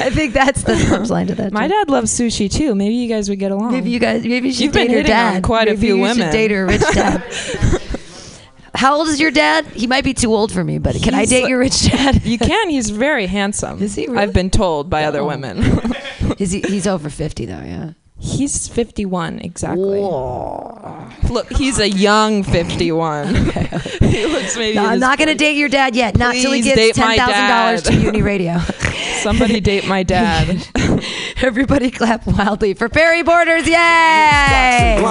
I 0.01 0.10
think 0.12 0.32
that's 0.35 0.62
the 0.62 0.72
punchline 0.90 1.26
to 1.28 1.35
that. 1.36 1.52
My 1.52 1.68
joke. 1.68 1.76
dad 1.86 1.90
loves 1.90 2.10
sushi 2.12 2.51
too. 2.51 2.74
Maybe 2.74 2.94
you 2.94 3.09
guys 3.09 3.28
would 3.28 3.39
get 3.39 3.52
along. 3.52 3.72
Maybe 3.72 3.90
you 3.90 3.98
guys, 3.98 4.24
maybe 4.24 4.48
you 4.48 4.55
should 4.55 4.62
You've 4.64 4.72
date 4.72 4.85
been 4.89 4.90
her 4.93 4.97
hitting 4.98 5.12
on 5.12 5.35
dad. 5.35 5.43
quite 5.44 5.68
a 5.68 5.72
Maybe 5.72 5.80
few 5.86 5.97
you 5.97 6.02
women. 6.02 6.16
should 6.26 6.32
date 6.32 6.51
her 6.51 6.66
rich 6.66 6.80
dad. 6.93 7.22
How 8.78 8.96
old 8.98 9.09
is 9.09 9.18
your 9.20 9.32
dad? 9.32 9.66
He 9.66 9.88
might 9.88 10.05
be 10.05 10.14
too 10.14 10.32
old 10.32 10.52
for 10.52 10.62
me, 10.62 10.78
but 10.78 10.94
can 11.02 11.12
I 11.12 11.20
He's 11.20 11.30
date 11.30 11.48
your 11.48 11.59
rich 11.59 11.82
dad? 11.90 12.22
You 12.24 12.38
can. 12.38 12.70
He's 12.70 12.90
very 12.90 13.26
handsome. 13.26 13.82
Is 13.82 13.96
he 13.96 14.06
really? 14.06 14.18
I've 14.18 14.32
been 14.32 14.50
told 14.50 14.88
by 14.88 15.02
other 15.02 15.18
Oh. 15.20 15.26
women. 15.26 15.59
Is 16.38 16.52
he? 16.52 16.60
He's 16.60 16.86
over 16.86 17.10
fifty 17.10 17.44
though. 17.44 17.55
Yeah. 17.64 17.90
He's 18.20 18.66
51 18.66 19.39
exactly. 19.40 20.01
Look, 21.31 21.53
he's 21.53 21.78
a 21.78 21.89
young 21.89 22.43
51. 22.43 23.35
he 24.01 24.27
looks 24.27 24.57
maybe. 24.57 24.74
No, 24.77 24.86
I'm 24.86 24.99
not 24.99 25.19
going 25.19 25.28
to 25.28 25.35
date 25.35 25.57
your 25.57 25.69
dad 25.69 25.95
yet. 25.95 26.16
Not 26.19 26.35
till 26.35 26.53
he 26.53 26.62
Please 26.62 26.65
gets 26.65 26.77
date 26.77 26.95
ten 26.97 27.07
my 27.07 27.16
thousand 27.16 27.49
dollars 27.49 27.82
to. 27.85 27.95
Uni 27.95 28.23
Radio. 28.23 28.59
Somebody 29.23 29.61
date 29.61 29.86
my 29.86 30.03
dad. 30.03 30.66
Everybody 31.40 31.90
clap 31.90 32.27
wildly 32.27 32.74
for 32.74 32.89
Perry 32.89 33.23
Borders! 33.23 33.66
Yay! 33.69 35.05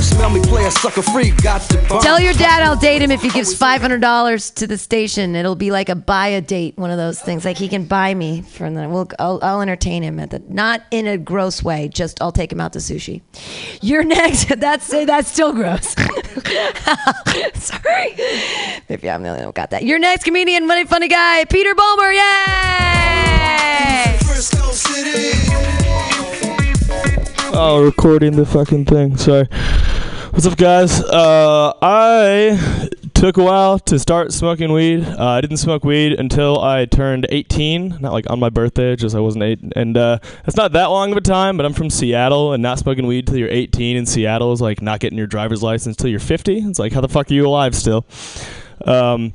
Smell 0.00 0.30
me 0.30 0.40
play 0.40 0.64
a 0.64 0.70
sucker 0.70 1.02
free, 1.02 1.32
got 1.42 1.60
to. 1.62 1.76
Tell 2.00 2.18
your 2.18 2.32
dad 2.34 2.62
I'll 2.62 2.76
date 2.76 3.02
him 3.02 3.10
if 3.10 3.20
he 3.20 3.28
gives 3.30 3.54
five 3.56 3.80
hundred 3.80 4.00
dollars 4.00 4.50
to 4.52 4.66
the 4.66 4.78
station. 4.78 5.36
It'll 5.36 5.54
be 5.54 5.70
like 5.70 5.88
a 5.88 5.94
buy 5.94 6.28
a 6.28 6.40
date, 6.40 6.76
one 6.78 6.90
of 6.90 6.96
those 6.96 7.20
things. 7.20 7.44
Like 7.44 7.58
he 7.58 7.68
can 7.68 7.84
buy 7.84 8.14
me 8.14 8.42
from 8.42 8.74
the. 8.74 8.88
We'll, 8.88 9.08
I'll, 9.18 9.38
I'll 9.42 9.60
entertain 9.60 10.02
him 10.02 10.18
at 10.18 10.30
the 10.30 10.42
not 10.48 10.82
in 10.90 11.06
a 11.06 11.18
gross 11.18 11.62
way. 11.62 11.88
Just 11.88 12.22
I'll 12.22 12.32
take 12.32 12.45
him 12.52 12.60
out 12.60 12.72
to 12.74 12.78
sushi. 12.78 13.22
You're 13.80 14.04
next. 14.04 14.48
That's 14.56 14.88
that's 14.88 15.30
still 15.30 15.52
gross. 15.52 15.94
Sorry. 17.54 18.16
Maybe 18.88 19.10
I'm 19.10 19.22
the 19.22 19.28
only 19.28 19.40
one 19.40 19.44
who 19.44 19.52
got 19.52 19.70
that. 19.70 19.84
Your 19.84 19.98
next 19.98 20.24
comedian, 20.24 20.66
funny 20.66 20.84
funny 20.84 21.08
guy, 21.08 21.44
Peter 21.44 21.74
Bulmer. 21.74 22.12
Yay! 22.12 23.16
Oh, 27.58 27.82
recording 27.84 28.36
the 28.36 28.44
fucking 28.44 28.84
thing. 28.84 29.16
Sorry. 29.16 29.48
What's 30.30 30.46
up, 30.46 30.58
guys? 30.58 31.02
Uh, 31.02 31.72
I 31.80 32.88
took 33.16 33.38
a 33.38 33.42
while 33.42 33.78
to 33.78 33.98
start 33.98 34.30
smoking 34.30 34.72
weed. 34.72 35.02
Uh, 35.02 35.24
I 35.24 35.40
didn't 35.40 35.56
smoke 35.56 35.84
weed 35.84 36.12
until 36.12 36.60
I 36.60 36.84
turned 36.84 37.26
18, 37.30 37.98
not 38.00 38.12
like 38.12 38.28
on 38.28 38.38
my 38.38 38.50
birthday, 38.50 38.94
just 38.94 39.16
I 39.16 39.20
wasn't 39.20 39.44
eight. 39.44 39.58
And 39.74 39.96
uh, 39.96 40.18
that's 40.44 40.56
not 40.56 40.72
that 40.72 40.86
long 40.86 41.12
of 41.12 41.16
a 41.16 41.22
time, 41.22 41.56
but 41.56 41.64
I'm 41.64 41.72
from 41.72 41.88
Seattle, 41.88 42.52
and 42.52 42.62
not 42.62 42.78
smoking 42.78 43.06
weed 43.06 43.26
till 43.26 43.38
you're 43.38 43.48
18 43.48 43.96
in 43.96 44.04
Seattle 44.04 44.52
is 44.52 44.60
like 44.60 44.82
not 44.82 45.00
getting 45.00 45.16
your 45.16 45.26
driver's 45.26 45.62
license 45.62 45.96
till 45.96 46.10
you're 46.10 46.20
50. 46.20 46.58
It's 46.58 46.78
like, 46.78 46.92
how 46.92 47.00
the 47.00 47.08
fuck 47.08 47.30
are 47.30 47.34
you 47.34 47.46
alive 47.46 47.74
still? 47.74 48.04
Um, 48.84 49.32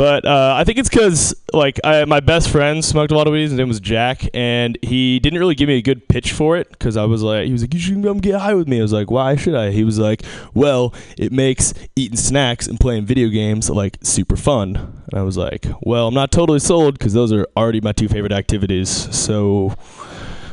but 0.00 0.24
uh, 0.24 0.54
I 0.56 0.64
think 0.64 0.78
it's 0.78 0.88
because 0.88 1.34
like 1.52 1.78
I, 1.84 2.06
my 2.06 2.20
best 2.20 2.48
friend 2.48 2.82
smoked 2.82 3.12
a 3.12 3.14
lot 3.14 3.26
of 3.26 3.34
weed. 3.34 3.42
His 3.42 3.52
name 3.52 3.68
was 3.68 3.80
Jack, 3.80 4.26
and 4.32 4.78
he 4.80 5.20
didn't 5.20 5.38
really 5.38 5.54
give 5.54 5.68
me 5.68 5.76
a 5.76 5.82
good 5.82 6.08
pitch 6.08 6.32
for 6.32 6.56
it 6.56 6.70
because 6.70 6.96
I 6.96 7.04
was 7.04 7.22
like, 7.22 7.44
he 7.44 7.52
was 7.52 7.60
like, 7.60 7.74
you 7.74 7.80
should 7.80 8.02
come 8.02 8.16
get 8.16 8.40
high 8.40 8.54
with 8.54 8.66
me. 8.66 8.78
I 8.78 8.82
was 8.82 8.94
like, 8.94 9.10
why 9.10 9.36
should 9.36 9.54
I? 9.54 9.72
He 9.72 9.84
was 9.84 9.98
like, 9.98 10.22
well, 10.54 10.94
it 11.18 11.32
makes 11.32 11.74
eating 11.96 12.16
snacks 12.16 12.66
and 12.66 12.80
playing 12.80 13.04
video 13.04 13.28
games 13.28 13.68
like 13.68 13.98
super 14.00 14.36
fun. 14.36 15.02
And 15.12 15.20
I 15.20 15.22
was 15.22 15.36
like, 15.36 15.66
well, 15.82 16.08
I'm 16.08 16.14
not 16.14 16.32
totally 16.32 16.60
sold 16.60 16.98
because 16.98 17.12
those 17.12 17.30
are 17.30 17.46
already 17.54 17.82
my 17.82 17.92
two 17.92 18.08
favorite 18.08 18.32
activities. 18.32 18.88
So. 19.14 19.74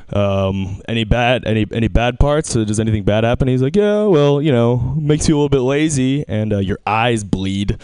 Um, 0.10 0.82
any 0.88 1.04
bad 1.04 1.46
any 1.46 1.66
any 1.74 1.90
bad 1.90 2.18
parts? 2.18 2.54
Does 2.54 2.80
anything 2.80 3.04
bad 3.04 3.26
happen? 3.26 3.50
He's 3.50 3.62
like, 3.62 3.76
yeah, 3.76 4.04
well, 4.04 4.42
you 4.42 4.54
know, 4.54 4.96
makes 4.98 5.28
you 5.28 5.36
a 5.36 5.38
little 5.38 5.50
bit 5.50 5.60
lazy 5.60 6.24
and 6.30 6.54
uh, 6.54 6.60
your 6.60 6.80
eyes 6.86 7.26
bleed. 7.26 7.78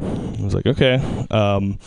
I 0.00 0.42
was 0.42 0.54
like, 0.54 0.66
okay. 0.66 0.94
Um, 1.30 1.78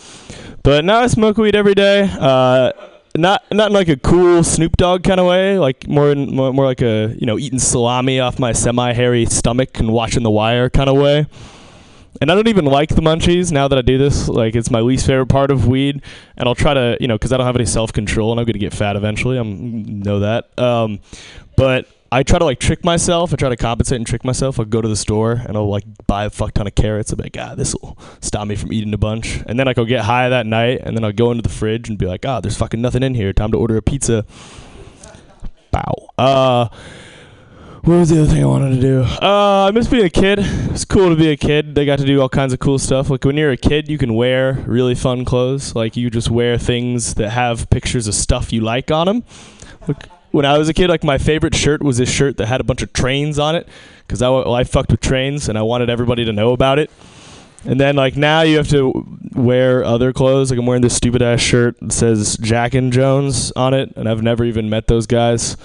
but 0.62 0.84
now 0.84 1.00
I 1.00 1.06
smoke 1.08 1.36
weed 1.36 1.56
every 1.56 1.74
day. 1.74 2.08
Uh, 2.10 2.72
not 3.16 3.44
not 3.52 3.68
in 3.68 3.72
like 3.72 3.88
a 3.88 3.96
cool 3.96 4.42
Snoop 4.42 4.76
Dogg 4.76 5.04
kind 5.04 5.20
of 5.20 5.26
way, 5.26 5.58
like 5.58 5.86
more 5.86 6.10
in, 6.10 6.34
more, 6.34 6.52
more 6.52 6.64
like 6.64 6.82
a 6.82 7.14
you 7.18 7.26
know 7.26 7.38
eating 7.38 7.58
salami 7.58 8.18
off 8.20 8.38
my 8.38 8.52
semi-hairy 8.52 9.26
stomach 9.26 9.78
and 9.78 9.92
watching 9.92 10.22
The 10.22 10.30
Wire 10.30 10.68
kind 10.68 10.90
of 10.90 10.96
way. 10.96 11.26
And 12.20 12.30
I 12.30 12.34
don't 12.34 12.48
even 12.48 12.64
like 12.64 12.90
the 12.90 13.02
munchies 13.02 13.50
now 13.50 13.66
that 13.68 13.76
I 13.76 13.82
do 13.82 13.98
this. 13.98 14.28
Like 14.28 14.54
it's 14.54 14.70
my 14.70 14.80
least 14.80 15.06
favorite 15.06 15.26
part 15.26 15.50
of 15.50 15.66
weed, 15.66 16.02
and 16.36 16.48
I'll 16.48 16.54
try 16.54 16.74
to 16.74 16.96
you 17.00 17.06
know 17.06 17.16
because 17.16 17.32
I 17.32 17.36
don't 17.36 17.46
have 17.46 17.56
any 17.56 17.66
self-control 17.66 18.32
and 18.32 18.40
I'm 18.40 18.46
gonna 18.46 18.58
get 18.58 18.72
fat 18.72 18.96
eventually. 18.96 19.36
I 19.36 19.40
am 19.40 20.00
know 20.00 20.20
that. 20.20 20.56
Um, 20.58 21.00
but 21.56 21.86
I 22.14 22.22
try 22.22 22.38
to 22.38 22.44
like 22.44 22.60
trick 22.60 22.84
myself. 22.84 23.32
I 23.32 23.36
try 23.36 23.48
to 23.48 23.56
compensate 23.56 23.96
and 23.96 24.06
trick 24.06 24.24
myself. 24.24 24.60
I'll 24.60 24.66
go 24.66 24.80
to 24.80 24.86
the 24.86 24.94
store 24.94 25.32
and 25.32 25.56
I'll 25.56 25.68
like 25.68 25.82
buy 26.06 26.26
a 26.26 26.30
fuck 26.30 26.54
ton 26.54 26.68
of 26.68 26.76
carrots. 26.76 27.10
I'll 27.12 27.16
be 27.16 27.24
like, 27.24 27.36
ah, 27.36 27.56
this 27.56 27.74
will 27.74 27.98
stop 28.20 28.46
me 28.46 28.54
from 28.54 28.72
eating 28.72 28.94
a 28.94 28.98
bunch. 28.98 29.42
And 29.48 29.58
then 29.58 29.66
I 29.66 29.72
go 29.72 29.84
get 29.84 30.04
high 30.04 30.28
that 30.28 30.46
night 30.46 30.82
and 30.84 30.96
then 30.96 31.02
I'll 31.02 31.10
go 31.10 31.32
into 31.32 31.42
the 31.42 31.48
fridge 31.48 31.88
and 31.88 31.98
be 31.98 32.06
like, 32.06 32.24
ah, 32.24 32.38
there's 32.38 32.56
fucking 32.56 32.80
nothing 32.80 33.02
in 33.02 33.14
here. 33.14 33.32
Time 33.32 33.50
to 33.50 33.58
order 33.58 33.76
a 33.76 33.82
pizza. 33.82 34.24
Bow. 35.72 36.08
Uh, 36.16 36.68
what 37.82 37.96
was 37.96 38.10
the 38.10 38.22
other 38.22 38.32
thing 38.32 38.44
I 38.44 38.46
wanted 38.46 38.76
to 38.76 38.80
do? 38.80 39.02
Uh, 39.02 39.66
I 39.66 39.72
miss 39.72 39.88
being 39.88 40.04
a 40.04 40.08
kid. 40.08 40.38
It's 40.38 40.84
cool 40.84 41.08
to 41.08 41.16
be 41.16 41.32
a 41.32 41.36
kid. 41.36 41.74
They 41.74 41.84
got 41.84 41.98
to 41.98 42.06
do 42.06 42.20
all 42.22 42.28
kinds 42.28 42.52
of 42.52 42.60
cool 42.60 42.78
stuff. 42.78 43.10
Like 43.10 43.24
when 43.24 43.36
you're 43.36 43.50
a 43.50 43.56
kid, 43.56 43.88
you 43.88 43.98
can 43.98 44.14
wear 44.14 44.52
really 44.68 44.94
fun 44.94 45.24
clothes. 45.24 45.74
Like 45.74 45.96
you 45.96 46.10
just 46.10 46.30
wear 46.30 46.58
things 46.58 47.14
that 47.14 47.30
have 47.30 47.68
pictures 47.70 48.06
of 48.06 48.14
stuff 48.14 48.52
you 48.52 48.60
like 48.60 48.92
on 48.92 49.06
them. 49.06 49.24
Like 49.88 50.08
when 50.34 50.44
I 50.44 50.58
was 50.58 50.68
a 50.68 50.74
kid, 50.74 50.88
like 50.88 51.04
my 51.04 51.16
favorite 51.16 51.54
shirt 51.54 51.80
was 51.80 51.98
this 51.98 52.10
shirt 52.10 52.38
that 52.38 52.46
had 52.46 52.60
a 52.60 52.64
bunch 52.64 52.82
of 52.82 52.92
trains 52.92 53.38
on 53.38 53.54
it 53.54 53.68
because 54.04 54.20
I, 54.20 54.28
well, 54.28 54.52
I 54.52 54.64
fucked 54.64 54.90
with 54.90 55.00
trains 55.00 55.48
and 55.48 55.56
I 55.56 55.62
wanted 55.62 55.88
everybody 55.88 56.24
to 56.24 56.32
know 56.32 56.52
about 56.52 56.80
it. 56.80 56.90
And 57.64 57.78
then 57.78 57.94
like 57.94 58.16
now 58.16 58.42
you 58.42 58.56
have 58.56 58.68
to 58.70 59.06
wear 59.32 59.84
other 59.84 60.12
clothes. 60.12 60.50
Like 60.50 60.58
I'm 60.58 60.66
wearing 60.66 60.82
this 60.82 60.96
stupid 60.96 61.22
ass 61.22 61.40
shirt 61.40 61.78
that 61.80 61.92
says 61.92 62.36
Jack 62.38 62.74
and 62.74 62.92
Jones 62.92 63.52
on 63.52 63.74
it, 63.74 63.92
and 63.94 64.08
I've 64.08 64.22
never 64.22 64.44
even 64.44 64.68
met 64.68 64.88
those 64.88 65.06
guys. 65.06 65.56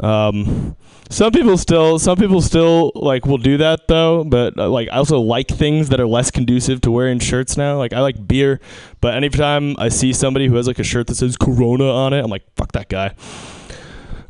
Um, 0.00 0.76
some 1.08 1.32
people 1.32 1.56
still, 1.56 1.98
some 1.98 2.18
people 2.18 2.42
still 2.42 2.92
like 2.94 3.24
will 3.24 3.38
do 3.38 3.56
that 3.56 3.88
though. 3.88 4.22
But 4.22 4.58
uh, 4.58 4.68
like 4.68 4.90
I 4.92 4.96
also 4.96 5.18
like 5.18 5.48
things 5.48 5.88
that 5.88 5.98
are 5.98 6.06
less 6.06 6.30
conducive 6.30 6.82
to 6.82 6.90
wearing 6.90 7.20
shirts 7.20 7.56
now. 7.56 7.78
Like 7.78 7.94
I 7.94 8.00
like 8.00 8.28
beer, 8.28 8.60
but 9.00 9.14
anytime 9.14 9.76
I 9.78 9.88
see 9.88 10.12
somebody 10.12 10.46
who 10.46 10.56
has 10.56 10.66
like 10.66 10.78
a 10.78 10.84
shirt 10.84 11.06
that 11.06 11.14
says 11.14 11.38
Corona 11.38 11.90
on 11.90 12.12
it, 12.12 12.22
I'm 12.22 12.30
like 12.30 12.44
fuck 12.54 12.72
that 12.72 12.90
guy. 12.90 13.14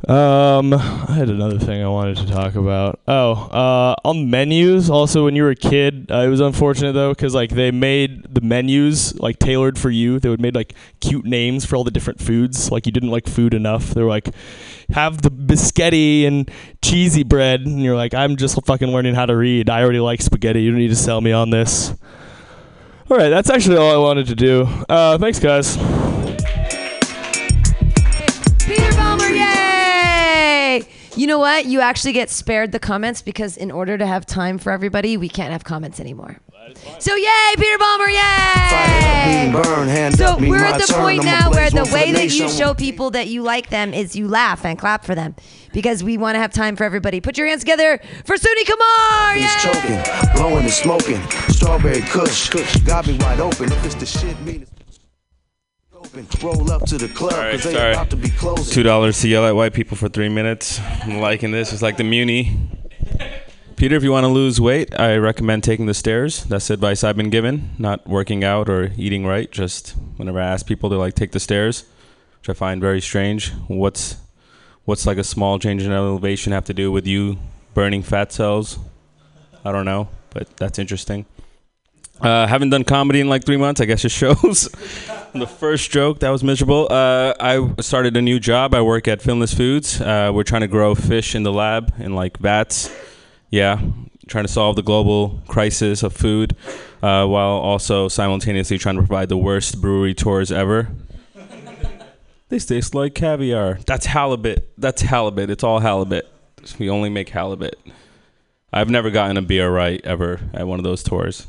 Um, 0.07 0.73
I 0.73 1.13
had 1.13 1.29
another 1.29 1.59
thing 1.59 1.83
I 1.83 1.87
wanted 1.87 2.17
to 2.17 2.25
talk 2.25 2.55
about. 2.55 2.99
Oh, 3.07 3.33
uh, 3.33 3.95
on 4.03 4.31
menus. 4.31 4.89
Also, 4.89 5.25
when 5.25 5.35
you 5.35 5.43
were 5.43 5.51
a 5.51 5.55
kid, 5.55 6.09
uh, 6.09 6.21
it 6.21 6.27
was 6.27 6.39
unfortunate 6.39 6.93
though 6.93 7.11
because 7.11 7.35
like 7.35 7.51
they 7.51 7.69
made 7.69 8.33
the 8.33 8.41
menus 8.41 9.17
like 9.19 9.37
tailored 9.37 9.77
for 9.77 9.91
you. 9.91 10.19
They 10.19 10.29
would 10.29 10.41
made 10.41 10.55
like 10.55 10.73
cute 11.01 11.25
names 11.25 11.65
for 11.65 11.75
all 11.75 11.83
the 11.83 11.91
different 11.91 12.19
foods. 12.19 12.71
Like 12.71 12.87
you 12.87 12.91
didn't 12.91 13.11
like 13.11 13.27
food 13.27 13.53
enough. 13.53 13.91
They 13.93 14.01
were 14.01 14.09
like, 14.09 14.29
have 14.91 15.21
the 15.21 15.29
biscotti 15.29 16.25
and 16.25 16.49
cheesy 16.81 17.23
bread, 17.23 17.61
and 17.61 17.83
you're 17.83 17.95
like, 17.95 18.15
I'm 18.15 18.37
just 18.37 18.59
fucking 18.65 18.89
learning 18.89 19.13
how 19.13 19.27
to 19.27 19.35
read. 19.35 19.69
I 19.69 19.83
already 19.83 19.99
like 19.99 20.21
spaghetti. 20.21 20.63
You 20.63 20.71
don't 20.71 20.79
need 20.79 20.87
to 20.89 20.95
sell 20.95 21.21
me 21.21 21.31
on 21.31 21.51
this. 21.51 21.93
All 23.09 23.17
right, 23.17 23.29
that's 23.29 23.49
actually 23.49 23.77
all 23.77 23.93
I 23.93 23.97
wanted 23.97 24.27
to 24.27 24.35
do. 24.35 24.63
Uh, 24.89 25.17
thanks, 25.17 25.37
guys. 25.37 25.77
You 31.15 31.27
know 31.27 31.39
what? 31.39 31.65
You 31.65 31.81
actually 31.81 32.13
get 32.13 32.29
spared 32.29 32.71
the 32.71 32.79
comments 32.79 33.21
because 33.21 33.57
in 33.57 33.69
order 33.69 33.97
to 33.97 34.05
have 34.05 34.25
time 34.25 34.57
for 34.57 34.71
everybody, 34.71 35.17
we 35.17 35.27
can't 35.27 35.51
have 35.51 35.63
comments 35.63 35.99
anymore. 35.99 36.39
So 36.99 37.15
yay, 37.15 37.53
Peter 37.57 37.77
Balmer, 37.77 38.09
yay! 38.09 39.51
Burn, 39.51 40.13
So 40.13 40.37
we're 40.37 40.63
at 40.63 40.79
the 40.79 40.93
point 40.93 41.25
now 41.25 41.51
where 41.51 41.69
the 41.69 41.89
way 41.93 42.11
that 42.13 42.31
you 42.31 42.49
show 42.49 42.73
people 42.73 43.11
that 43.11 43.27
you 43.27 43.41
like 43.41 43.69
them 43.69 43.93
is 43.93 44.15
you 44.15 44.27
laugh 44.27 44.63
and 44.63 44.79
clap 44.79 45.03
for 45.03 45.13
them 45.13 45.35
because 45.73 46.03
we 46.03 46.17
want 46.17 46.35
to 46.35 46.39
have 46.39 46.53
time 46.53 46.75
for 46.75 46.83
everybody. 46.85 47.19
Put 47.19 47.37
your 47.37 47.47
hands 47.47 47.61
together 47.61 47.99
for 48.23 48.37
Suni 48.37 48.65
Kamar. 48.65 49.35
He's 49.35 49.55
choking, 49.61 50.33
blowing 50.35 50.63
and 50.63 50.71
smoking. 50.71 51.21
Strawberry 51.49 52.01
kush, 52.01 52.49
got 52.85 53.07
me 53.07 53.17
wide 53.17 53.39
open. 53.39 53.65
If 53.65 53.85
it's 53.85 53.95
the 53.95 54.05
shit, 54.05 54.39
mean 54.41 54.61
it's 54.61 54.80
open. 56.13 56.27
Roll 56.41 56.71
up 56.71 56.85
to 56.87 56.97
the 56.97 57.07
club, 57.09 57.33
All 57.33 57.39
right, 57.39 57.51
cause 57.51 57.63
they 57.63 57.73
sorry. 57.73 57.93
about 57.93 58.09
to 58.09 58.15
be 58.15 58.29
closing. 58.29 58.73
Two 58.73 58.83
dollars 58.83 59.19
to 59.21 59.27
yell 59.27 59.45
at 59.45 59.55
white 59.55 59.73
people 59.73 59.97
for 59.97 60.09
three 60.09 60.29
minutes. 60.29 60.79
I'm 61.01 61.19
liking 61.19 61.51
this. 61.51 61.73
It's 61.73 61.81
like 61.81 61.97
the 61.97 62.03
Muni. 62.03 62.57
Peter, 63.75 63.95
if 63.95 64.03
you 64.03 64.11
want 64.11 64.25
to 64.25 64.27
lose 64.27 64.61
weight, 64.61 64.97
I 64.99 65.15
recommend 65.15 65.63
taking 65.63 65.87
the 65.87 65.93
stairs. 65.93 66.43
That's 66.43 66.67
the 66.67 66.75
advice 66.75 67.03
I've 67.03 67.17
been 67.17 67.31
given. 67.31 67.71
Not 67.79 68.05
working 68.07 68.43
out 68.43 68.69
or 68.69 68.91
eating 68.95 69.25
right. 69.25 69.51
Just 69.51 69.91
whenever 70.17 70.39
I 70.39 70.45
ask 70.45 70.67
people 70.67 70.89
to 70.91 70.97
like 70.97 71.15
take 71.15 71.31
the 71.31 71.39
stairs, 71.39 71.85
which 72.39 72.49
I 72.49 72.53
find 72.53 72.79
very 72.79 73.01
strange. 73.01 73.51
What's 73.67 74.17
what's 74.85 75.05
like 75.05 75.17
a 75.17 75.23
small 75.23 75.59
change 75.59 75.83
in 75.83 75.91
elevation 75.91 76.53
have 76.53 76.65
to 76.65 76.73
do 76.73 76.91
with 76.91 77.07
you 77.07 77.39
burning 77.73 78.03
fat 78.03 78.31
cells? 78.31 78.77
I 79.63 79.71
don't 79.71 79.85
know, 79.85 80.09
but 80.31 80.55
that's 80.57 80.79
interesting. 80.79 81.25
Uh, 82.21 82.45
haven't 82.45 82.69
done 82.69 82.83
comedy 82.83 83.19
in 83.19 83.29
like 83.29 83.43
three 83.43 83.57
months. 83.57 83.81
I 83.81 83.85
guess 83.85 84.05
it 84.05 84.11
shows. 84.11 84.69
the 85.33 85.47
first 85.47 85.89
joke 85.91 86.19
that 86.19 86.29
was 86.29 86.43
miserable. 86.43 86.87
Uh, 86.89 87.33
I 87.39 87.73
started 87.81 88.15
a 88.15 88.21
new 88.21 88.39
job. 88.39 88.75
I 88.75 88.81
work 88.81 89.07
at 89.07 89.21
Finless 89.21 89.55
Foods. 89.55 89.99
Uh, 89.99 90.31
we're 90.33 90.43
trying 90.43 90.61
to 90.61 90.67
grow 90.67 90.93
fish 90.93 91.33
in 91.35 91.43
the 91.43 91.51
lab 91.51 91.93
in 91.99 92.13
like 92.13 92.37
vats. 92.37 92.93
Yeah, 93.49 93.81
trying 94.27 94.45
to 94.45 94.51
solve 94.51 94.75
the 94.75 94.83
global 94.83 95.41
crisis 95.47 96.03
of 96.03 96.13
food, 96.13 96.55
uh, 97.01 97.25
while 97.25 97.57
also 97.57 98.07
simultaneously 98.07 98.77
trying 98.77 98.95
to 98.95 99.01
provide 99.01 99.29
the 99.29 99.37
worst 99.37 99.81
brewery 99.81 100.13
tours 100.13 100.51
ever. 100.51 100.89
They 102.49 102.59
taste 102.59 102.93
like 102.93 103.15
caviar. 103.15 103.79
That's 103.85 104.05
halibut. 104.05 104.73
That's 104.77 105.01
halibut. 105.01 105.49
It's 105.49 105.63
all 105.63 105.79
halibut. 105.79 106.27
We 106.77 106.89
only 106.89 107.09
make 107.09 107.29
halibut. 107.29 107.79
I've 108.73 108.89
never 108.89 109.09
gotten 109.09 109.37
a 109.37 109.41
beer 109.41 109.71
right 109.71 110.01
ever 110.03 110.41
at 110.53 110.67
one 110.67 110.77
of 110.77 110.83
those 110.83 111.01
tours. 111.01 111.47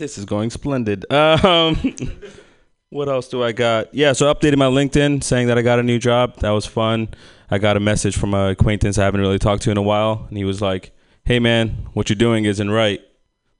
This 0.00 0.16
is 0.16 0.24
going 0.24 0.48
splendid. 0.48 1.04
Um, 1.12 1.76
what 2.88 3.10
else 3.10 3.28
do 3.28 3.42
I 3.42 3.52
got? 3.52 3.92
Yeah, 3.94 4.14
so 4.14 4.30
I 4.30 4.32
updated 4.32 4.56
my 4.56 4.64
LinkedIn 4.64 5.22
saying 5.22 5.48
that 5.48 5.58
I 5.58 5.62
got 5.62 5.78
a 5.78 5.82
new 5.82 5.98
job. 5.98 6.38
That 6.38 6.52
was 6.52 6.64
fun. 6.64 7.08
I 7.50 7.58
got 7.58 7.76
a 7.76 7.80
message 7.80 8.16
from 8.16 8.32
an 8.32 8.48
acquaintance 8.48 8.96
I 8.96 9.04
haven't 9.04 9.20
really 9.20 9.38
talked 9.38 9.62
to 9.64 9.70
in 9.70 9.76
a 9.76 9.82
while, 9.82 10.24
and 10.26 10.38
he 10.38 10.44
was 10.44 10.62
like, 10.62 10.96
"Hey 11.24 11.38
man, 11.38 11.86
what 11.92 12.08
you're 12.08 12.16
doing 12.16 12.46
isn't 12.46 12.70
right. 12.70 13.02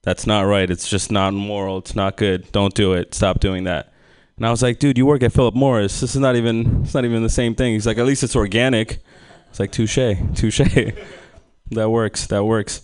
That's 0.01 0.27
not 0.27 0.47
right. 0.47 0.71
It's 0.71 0.89
just 0.89 1.13
not 1.13 1.35
moral. 1.35 1.77
It's 1.77 1.95
not 1.95 2.17
good. 2.17 2.51
Don't 2.53 2.73
do 2.73 2.95
it. 2.95 3.13
Stop 3.13 3.41
doing 3.41 3.65
that." 3.65 3.93
And 4.39 4.47
I 4.47 4.51
was 4.51 4.63
like, 4.63 4.79
"Dude, 4.79 4.97
you 4.97 5.05
work 5.05 5.23
at 5.23 5.35
Philip 5.35 5.55
Morris. 5.55 6.01
This 6.01 6.15
is 6.15 6.23
not 6.23 6.37
even. 6.37 6.85
It's 6.85 6.95
not 6.95 7.05
even 7.05 7.23
the 7.23 7.29
same 7.29 7.55
thing." 7.55 7.75
He's 7.75 7.87
like, 7.87 7.99
"At 7.99 8.07
least 8.07 8.23
it's 8.23 8.35
organic." 8.35 9.03
It's 9.51 9.61
like, 9.61 9.73
"Touche, 9.73 10.17
touche." 10.35 10.63
that 11.73 11.91
works. 11.91 12.29
That 12.29 12.45
works. 12.45 12.81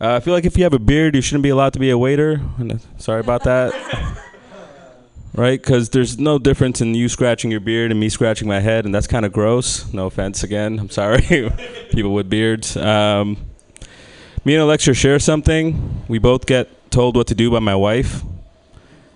Uh, 0.00 0.14
I 0.14 0.20
feel 0.20 0.32
like 0.32 0.46
if 0.46 0.56
you 0.56 0.64
have 0.64 0.72
a 0.72 0.78
beard, 0.78 1.14
you 1.14 1.20
shouldn't 1.20 1.42
be 1.42 1.50
allowed 1.50 1.74
to 1.74 1.78
be 1.78 1.90
a 1.90 1.98
waiter. 1.98 2.40
Uh, 2.58 2.78
Sorry 2.96 3.20
about 3.20 3.44
that. 3.44 3.74
right? 5.34 5.60
Because 5.60 5.90
there's 5.90 6.18
no 6.18 6.38
difference 6.38 6.80
in 6.80 6.94
you 6.94 7.08
scratching 7.08 7.50
your 7.50 7.60
beard 7.60 7.90
and 7.90 8.00
me 8.00 8.08
scratching 8.08 8.48
my 8.48 8.60
head, 8.60 8.86
and 8.86 8.94
that's 8.94 9.06
kind 9.06 9.26
of 9.26 9.32
gross. 9.32 9.92
No 9.92 10.06
offense 10.06 10.42
again. 10.42 10.78
I'm 10.78 10.90
sorry, 10.90 11.20
people 11.92 12.14
with 12.14 12.30
beards. 12.30 12.76
Um, 12.76 13.36
me 14.44 14.54
and 14.54 14.62
Alexa 14.62 14.94
share 14.94 15.18
something. 15.18 16.04
We 16.08 16.18
both 16.18 16.46
get 16.46 16.90
told 16.90 17.14
what 17.14 17.26
to 17.26 17.34
do 17.34 17.50
by 17.50 17.58
my 17.58 17.74
wife. 17.74 18.22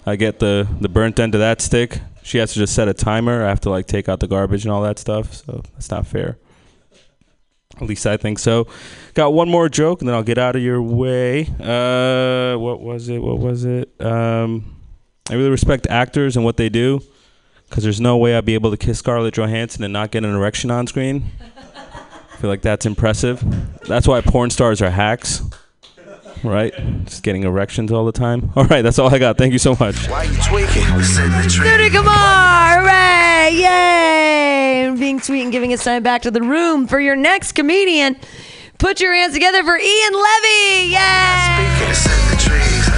I 0.06 0.16
get 0.16 0.39
the 0.39 0.69
the 0.81 0.89
burnt 0.89 1.19
end 1.19 1.35
of 1.35 1.40
that 1.40 1.62
stick. 1.62 2.01
She 2.23 2.39
has 2.39 2.52
to 2.52 2.59
just 2.59 2.74
set 2.74 2.89
a 2.89 2.94
timer. 2.94 3.44
I 3.44 3.48
have 3.48 3.61
to 3.61 3.70
like 3.70 3.86
take 3.86 4.09
out 4.09 4.20
the 4.20 4.28
garbage 4.28 4.65
and 4.65 4.73
all 4.73 4.82
that 4.82 4.98
stuff. 4.98 5.32
So 5.32 5.62
that's 5.73 5.90
not 5.90 6.06
fair. 6.06 6.36
At 7.81 7.89
least 7.89 8.07
I 8.07 8.17
think 8.17 8.39
so. 8.39 8.67
Got 9.15 9.33
one 9.33 9.49
more 9.49 9.69
joke, 9.69 10.01
and 10.01 10.09
then 10.09 10.15
I'll 10.15 10.23
get 10.23 10.39
out 10.39 10.55
of 10.57 10.63
your 10.63 10.81
way. 10.81 11.43
Uh, 11.61 12.57
what 12.59 12.81
was 12.81 13.09
it? 13.09 13.19
What 13.19 13.39
was 13.39 13.65
it? 13.65 13.91
Um, 14.01 14.77
I 15.29 15.35
really 15.35 15.51
respect 15.51 15.87
actors 15.89 16.37
and 16.37 16.45
what 16.45 16.57
they 16.57 16.69
do, 16.69 17.01
because 17.69 17.83
there's 17.83 18.01
no 18.01 18.17
way 18.17 18.37
I'd 18.37 18.45
be 18.45 18.55
able 18.55 18.71
to 18.71 18.77
kiss 18.77 18.99
Scarlett 18.99 19.35
Johansson 19.35 19.83
and 19.83 19.93
not 19.93 20.11
get 20.11 20.25
an 20.25 20.35
erection 20.35 20.71
on 20.71 20.87
screen. 20.87 21.31
I 22.33 22.37
feel 22.37 22.51
like 22.51 22.63
that's 22.63 22.87
impressive. 22.87 23.43
That's 23.87 24.07
why 24.07 24.21
porn 24.21 24.51
stars 24.51 24.83
are 24.83 24.91
hacks, 24.91 25.43
right? 26.45 26.73
Just 27.05 27.23
getting 27.23 27.45
erections 27.45 27.91
all 27.91 28.05
the 28.05 28.12
time. 28.12 28.53
All 28.57 28.65
right, 28.65 28.83
that's 28.83 28.99
all 28.99 29.12
I 29.12 29.19
got. 29.19 29.39
Thank 29.39 29.53
you 29.53 29.59
so 29.59 29.77
much. 29.81 30.09
Why 30.09 30.25
you 30.25 30.37
tweaking? 30.43 31.03
Set 31.03 31.43
the 31.43 31.49
tree. 31.51 31.66
Suni 31.66 31.91
hooray, 31.93 33.51
yay! 33.55 34.85
And 34.87 34.99
being 34.99 35.21
sweet 35.21 35.43
and 35.43 35.53
giving 35.53 35.73
us 35.73 35.85
time 35.85 36.03
back 36.03 36.23
to 36.23 36.31
the 36.31 36.43
room 36.43 36.87
for 36.87 37.01
your 37.01 37.16
next 37.16 37.53
comedian. 37.53 38.16
Put 38.79 39.01
your 39.01 39.15
hands 39.15 39.35
together 39.35 39.62
for 39.62 39.77
Ian 39.77 40.12
Levy, 40.12 40.89
yay! 40.91 40.99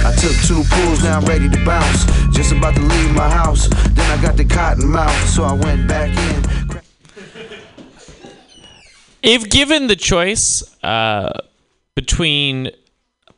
I 0.07 0.15
took 0.19 0.35
two 0.47 0.63
pools, 0.69 1.03
now 1.03 1.19
I'm 1.19 1.25
ready 1.25 1.49
to 1.49 1.65
bounce. 1.65 2.05
Just 2.35 2.51
about 2.51 2.75
to 2.75 2.81
leave 2.81 3.13
my 3.13 3.29
house. 3.29 3.67
Then 3.91 4.19
I 4.19 4.21
got 4.21 4.37
the 4.37 4.45
cotton 4.45 4.89
mouth, 4.89 5.29
so 5.29 5.43
I 5.43 5.53
went 5.53 5.87
back 5.87 6.09
in. 6.09 6.81
If 9.23 9.49
given 9.49 9.87
the 9.87 9.95
choice 9.95 10.63
uh, 10.83 11.41
between 11.95 12.71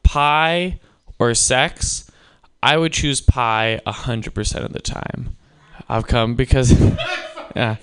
pie 0.10 0.80
or 1.20 1.36
sex, 1.36 2.10
I 2.64 2.78
would 2.78 2.94
choose 2.94 3.22
pie 3.22 3.80
100% 3.86 4.66
of 4.66 4.74
the 4.74 4.80
time. 4.80 5.38
I've 5.88 6.08
come 6.08 6.34
because 6.34 6.72
yeah. 7.56 7.76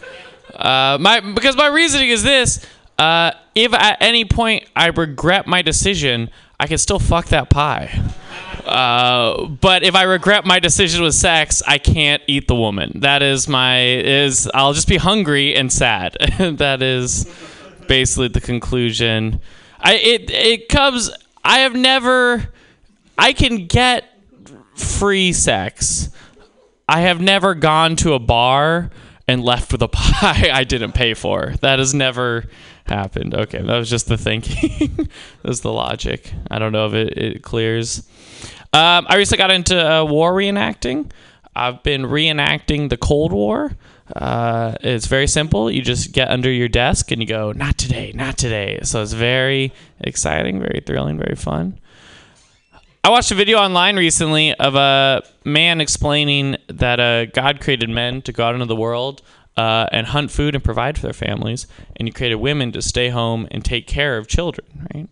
Uh, 0.53 0.97
my 1.01 1.21
because 1.21 1.57
my 1.57 1.67
reasoning 1.67 2.09
is 2.09 2.23
this: 2.23 2.65
uh, 2.99 3.33
if 3.55 3.73
at 3.75 3.99
any 4.01 4.25
point 4.25 4.65
I 4.75 4.87
regret 4.89 5.47
my 5.47 5.63
decision, 5.63 6.31
I 6.59 6.67
can 6.67 6.79
still 6.79 6.99
fuck 6.99 7.27
that 7.27 7.51
pie. 7.51 8.01
Uh, 8.65 9.47
but 9.47 9.83
if 9.83 9.95
I 9.95 10.03
regret 10.05 10.45
my 10.45 10.59
decision 10.59 11.03
with 11.03 11.15
sex, 11.15 11.63
I 11.67 11.79
can't 11.79 12.23
eat 12.27 12.49
the 12.49 12.55
woman. 12.55 13.01
That 13.01 13.23
is 13.23 13.49
my 13.49 13.85
is 13.85 14.51
I'll 14.55 14.73
just 14.73 14.89
be 14.89 14.97
hungry 14.97 15.55
and 15.55 15.73
sad. 15.73 16.17
that 16.39 16.83
is 16.83 17.27
basically 17.87 18.29
the 18.29 18.41
conclusion. 18.41 19.41
I 19.79 19.95
it 19.95 20.31
it 20.31 20.69
comes. 20.69 21.11
I 21.47 21.61
have 21.61 21.75
never. 21.75 22.49
I 23.17 23.33
can 23.33 23.67
get 23.67 24.05
free 24.75 25.33
sex. 25.33 26.11
I 26.89 27.03
have 27.03 27.21
never 27.21 27.55
gone 27.55 27.95
to 27.97 28.15
a 28.15 28.19
bar 28.19 28.91
and 29.29 29.45
left 29.45 29.71
with 29.71 29.81
a 29.81 29.89
pie 29.89 30.51
I 30.53 30.65
didn't 30.65 30.93
pay 30.93 31.15
for. 31.15 31.55
That 31.61 31.79
has 31.79 31.95
never 31.95 32.47
happened. 32.87 33.33
Okay, 33.35 33.63
that 33.63 33.77
was 33.77 33.89
just 33.89 34.09
the 34.09 34.19
thinking. 34.19 34.97
that 34.97 35.49
was 35.49 35.61
the 35.61 35.73
logic. 35.73 36.33
I 36.51 36.59
don't 36.59 36.73
know 36.73 36.89
if 36.89 36.95
it, 36.95 37.17
it 37.17 37.43
clears. 37.43 38.09
Um, 38.73 39.07
I 39.09 39.17
recently 39.17 39.39
got 39.39 39.53
into 39.53 39.79
uh, 39.79 40.05
war 40.05 40.33
reenacting. 40.33 41.13
I've 41.55 41.83
been 41.85 42.03
reenacting 42.03 42.91
the 42.91 42.97
Cold 42.97 43.33
War. 43.33 43.71
Uh, 44.15 44.75
it's 44.83 45.07
very 45.07 45.27
simple. 45.27 45.71
You 45.71 45.83
just 45.83 46.13
get 46.13 46.31
under 46.31 46.51
your 46.51 46.69
desk 46.69 47.11
and 47.11 47.21
you 47.21 47.27
go, 47.27 47.53
not 47.53 47.77
today, 47.77 48.13
not 48.15 48.39
today. 48.39 48.79
So 48.83 49.03
it's 49.03 49.13
very 49.13 49.73
exciting, 50.01 50.61
very 50.61 50.83
thrilling, 50.85 51.19
very 51.19 51.35
fun. 51.35 51.79
I 53.03 53.11
watched 53.11 53.31
a 53.31 53.37
video 53.37 53.59
online 53.59 53.97
recently 53.97 54.53
of 54.55 54.75
a 54.75 55.23
man 55.45 55.81
explaining 55.81 56.57
that 56.69 56.99
uh, 56.99 57.27
God 57.27 57.61
created 57.61 57.89
men 57.89 58.21
to 58.23 58.33
go 58.33 58.45
out 58.45 58.55
into 58.55 58.67
the 58.67 58.77
world 58.77 59.23
uh, 59.57 59.87
and 59.93 60.09
hunt 60.09 60.31
food 60.31 60.55
and 60.55 60.63
provide 60.63 60.97
for 60.97 61.03
their 61.03 61.13
families, 61.13 61.67
and 61.95 62.09
He 62.09 62.13
created 62.13 62.37
women 62.37 62.73
to 62.73 62.83
stay 62.83 63.09
home 63.09 63.47
and 63.51 63.65
take 63.65 63.87
care 63.87 64.19
of 64.19 64.27
children, 64.27 64.89
right? 64.93 65.09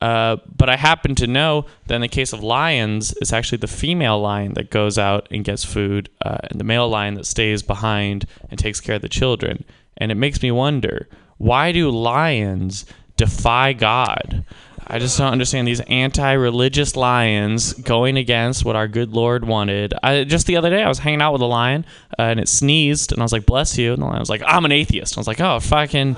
Uh, 0.00 0.36
but 0.54 0.68
I 0.68 0.76
happen 0.76 1.14
to 1.16 1.26
know 1.26 1.66
that 1.86 1.94
in 1.94 2.00
the 2.02 2.08
case 2.08 2.32
of 2.32 2.42
lions, 2.42 3.14
it's 3.20 3.32
actually 3.32 3.58
the 3.58 3.66
female 3.66 4.20
lion 4.20 4.54
that 4.54 4.70
goes 4.70 4.98
out 4.98 5.26
and 5.30 5.44
gets 5.44 5.64
food, 5.64 6.10
uh, 6.24 6.38
and 6.50 6.60
the 6.60 6.64
male 6.64 6.88
lion 6.88 7.14
that 7.14 7.26
stays 7.26 7.62
behind 7.62 8.26
and 8.50 8.58
takes 8.58 8.80
care 8.80 8.96
of 8.96 9.02
the 9.02 9.08
children. 9.08 9.64
And 9.96 10.12
it 10.12 10.16
makes 10.16 10.42
me 10.42 10.50
wonder 10.50 11.08
why 11.38 11.72
do 11.72 11.90
lions 11.90 12.84
defy 13.16 13.72
God? 13.72 14.44
I 14.88 15.00
just 15.00 15.18
don't 15.18 15.32
understand 15.32 15.66
these 15.66 15.80
anti-religious 15.80 16.94
lions 16.94 17.72
going 17.72 18.16
against 18.16 18.64
what 18.64 18.76
our 18.76 18.86
good 18.86 19.12
Lord 19.12 19.44
wanted. 19.44 19.92
I, 20.00 20.22
just 20.22 20.46
the 20.46 20.56
other 20.56 20.70
day, 20.70 20.82
I 20.84 20.88
was 20.88 21.00
hanging 21.00 21.22
out 21.22 21.32
with 21.32 21.42
a 21.42 21.46
lion, 21.46 21.84
uh, 22.16 22.22
and 22.22 22.38
it 22.38 22.48
sneezed, 22.48 23.10
and 23.10 23.20
I 23.20 23.24
was 23.24 23.32
like, 23.32 23.46
"Bless 23.46 23.76
you," 23.76 23.92
and 23.92 24.00
the 24.00 24.06
lion 24.06 24.20
was 24.20 24.30
like, 24.30 24.42
"I'm 24.46 24.64
an 24.64 24.70
atheist." 24.70 25.14
And 25.14 25.18
I 25.18 25.20
was 25.20 25.26
like, 25.26 25.40
"Oh, 25.40 25.58
fucking 25.58 26.16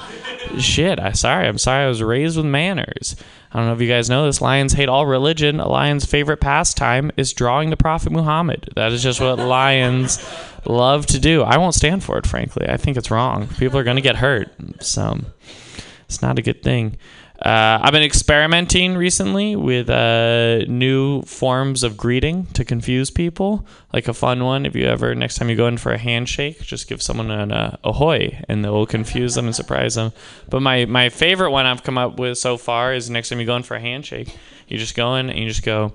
shit! 0.59 1.01
I 1.01 1.09
am 1.09 1.15
sorry, 1.15 1.49
I'm 1.49 1.57
sorry. 1.57 1.85
I 1.85 1.89
was 1.89 2.03
raised 2.03 2.37
with 2.37 2.45
manners." 2.45 3.17
I 3.53 3.59
don't 3.59 3.67
know 3.67 3.73
if 3.73 3.81
you 3.81 3.89
guys 3.89 4.11
know 4.11 4.27
this. 4.27 4.41
Lions 4.43 4.75
hate 4.75 4.89
all 4.89 5.07
religion. 5.07 5.59
A 5.59 5.69
lion's 5.69 6.05
favorite 6.05 6.41
pastime 6.41 7.11
is 7.17 7.33
drawing 7.33 7.71
the 7.71 7.77
Prophet 7.77 8.13
Muhammad. 8.13 8.71
That 8.77 8.93
is 8.93 9.03
just 9.03 9.21
what 9.21 9.39
lions 9.39 10.19
love 10.67 11.07
to 11.07 11.19
do. 11.19 11.43
I 11.43 11.57
won't 11.57 11.75
stand 11.75 12.05
for 12.05 12.19
it, 12.19 12.27
frankly. 12.27 12.69
I 12.69 12.77
think 12.77 12.97
it's 12.97 13.11
wrong. 13.11 13.49
People 13.59 13.79
are 13.79 13.85
going 13.85 13.97
to 13.97 14.03
get 14.03 14.17
hurt, 14.17 14.51
so 14.81 15.19
it's 16.05 16.21
not 16.21 16.39
a 16.39 16.43
good 16.43 16.63
thing. 16.63 16.99
Uh, 17.41 17.79
I've 17.81 17.93
been 17.93 18.03
experimenting 18.03 18.97
recently 18.97 19.55
with 19.55 19.89
uh, 19.89 20.65
new 20.67 21.23
forms 21.23 21.85
of 21.85 21.97
greeting 21.97 22.47
to 22.55 22.65
confuse 22.65 23.11
people. 23.11 23.65
Like 23.93 24.09
a 24.09 24.13
fun 24.13 24.43
one, 24.43 24.67
if 24.67 24.75
you 24.75 24.87
ever 24.87 25.15
next 25.15 25.37
time 25.37 25.49
you 25.49 25.55
go 25.55 25.69
in 25.69 25.79
for 25.79 25.93
a 25.93 25.99
handshake, 25.99 26.61
just 26.63 26.89
give 26.89 27.01
someone 27.01 27.31
an 27.31 27.53
uh, 27.53 27.77
ahoy, 27.85 28.43
and 28.49 28.67
it 28.67 28.71
will 28.71 28.87
confuse 28.87 29.37
them 29.37 29.47
and 29.47 29.55
surprise 29.55 29.95
them. 29.95 30.13
But 30.51 30.63
my 30.63 30.85
my 30.87 31.11
favorite 31.11 31.53
one 31.53 31.65
I've 31.65 31.85
come 31.85 31.97
up 31.97 32.19
with 32.19 32.39
so 32.39 32.57
far 32.57 32.93
is 32.93 33.09
next 33.09 33.29
time 33.29 33.39
you 33.39 33.47
go 33.47 33.55
in 33.55 33.63
for 33.63 33.77
a 33.77 33.81
handshake, 33.81 34.37
you 34.67 34.77
just 34.77 34.97
go 34.97 35.15
in 35.15 35.31
and 35.31 35.39
you 35.39 35.49
just 35.49 35.63
go, 35.65 35.93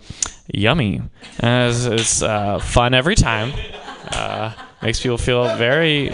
yummy. 0.47 1.01
And 1.41 1.69
it's 1.69 1.83
it's 1.85 2.21
uh, 2.21 2.59
fun 2.59 2.93
every 2.93 3.15
time. 3.15 3.51
Uh, 4.13 4.53
makes 4.81 5.01
people 5.01 5.17
feel 5.17 5.57
very 5.57 6.09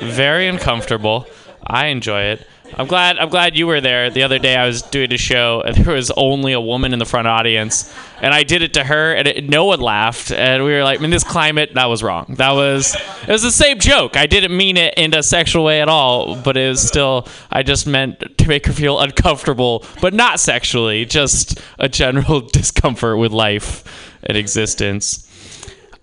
very 0.00 0.48
uncomfortable. 0.48 1.26
I 1.64 1.86
enjoy 1.86 2.22
it. 2.22 2.46
I'm 2.72 2.86
glad. 2.86 3.18
I'm 3.18 3.28
glad 3.28 3.56
you 3.56 3.66
were 3.66 3.80
there. 3.80 4.10
The 4.10 4.22
other 4.22 4.38
day, 4.38 4.56
I 4.56 4.66
was 4.66 4.82
doing 4.82 5.12
a 5.12 5.18
show, 5.18 5.62
and 5.64 5.76
there 5.84 5.94
was 5.94 6.10
only 6.12 6.52
a 6.52 6.60
woman 6.60 6.92
in 6.92 6.98
the 6.98 7.04
front 7.04 7.28
audience, 7.28 7.92
and 8.20 8.32
I 8.32 8.42
did 8.42 8.62
it 8.62 8.74
to 8.74 8.84
her, 8.84 9.12
and 9.14 9.28
it, 9.28 9.48
no 9.48 9.66
one 9.66 9.80
laughed. 9.80 10.32
And 10.32 10.64
we 10.64 10.72
were 10.72 10.82
like, 10.82 11.00
"In 11.00 11.10
this 11.10 11.24
climate, 11.24 11.74
that 11.74 11.86
was 11.86 12.02
wrong. 12.02 12.34
That 12.38 12.52
was 12.52 12.94
it 12.94 13.28
was 13.28 13.42
the 13.42 13.50
same 13.50 13.78
joke. 13.78 14.16
I 14.16 14.26
didn't 14.26 14.56
mean 14.56 14.76
it 14.76 14.94
in 14.96 15.14
a 15.14 15.22
sexual 15.22 15.64
way 15.64 15.82
at 15.82 15.88
all, 15.88 16.36
but 16.36 16.56
it 16.56 16.68
was 16.68 16.80
still. 16.80 17.28
I 17.50 17.62
just 17.62 17.86
meant 17.86 18.38
to 18.38 18.48
make 18.48 18.66
her 18.66 18.72
feel 18.72 18.98
uncomfortable, 18.98 19.84
but 20.00 20.14
not 20.14 20.40
sexually. 20.40 21.04
Just 21.04 21.60
a 21.78 21.88
general 21.88 22.40
discomfort 22.52 23.18
with 23.18 23.32
life 23.32 23.84
and 24.22 24.36
existence." 24.36 25.28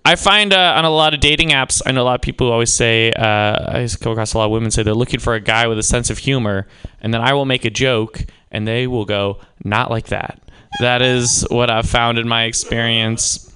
I 0.04 0.16
find 0.16 0.52
uh, 0.52 0.74
on 0.76 0.84
a 0.84 0.90
lot 0.90 1.14
of 1.14 1.20
dating 1.20 1.50
apps, 1.50 1.80
I 1.86 1.92
know 1.92 2.02
a 2.02 2.04
lot 2.04 2.16
of 2.16 2.22
people 2.22 2.50
always 2.50 2.72
say, 2.72 3.12
uh, 3.12 3.22
I 3.22 3.88
come 4.00 4.12
across 4.12 4.34
a 4.34 4.38
lot 4.38 4.46
of 4.46 4.50
women 4.50 4.70
say 4.72 4.82
they're 4.82 4.94
looking 4.94 5.20
for 5.20 5.34
a 5.34 5.40
guy 5.40 5.68
with 5.68 5.78
a 5.78 5.82
sense 5.82 6.10
of 6.10 6.18
humor, 6.18 6.66
and 7.00 7.14
then 7.14 7.20
I 7.20 7.34
will 7.34 7.44
make 7.44 7.64
a 7.64 7.70
joke, 7.70 8.24
and 8.50 8.66
they 8.66 8.88
will 8.88 9.04
go, 9.04 9.38
not 9.62 9.90
like 9.90 10.06
that. 10.06 10.40
That 10.80 11.02
is 11.02 11.46
what 11.50 11.70
I've 11.70 11.88
found 11.88 12.18
in 12.18 12.26
my 12.26 12.44
experience. 12.44 13.48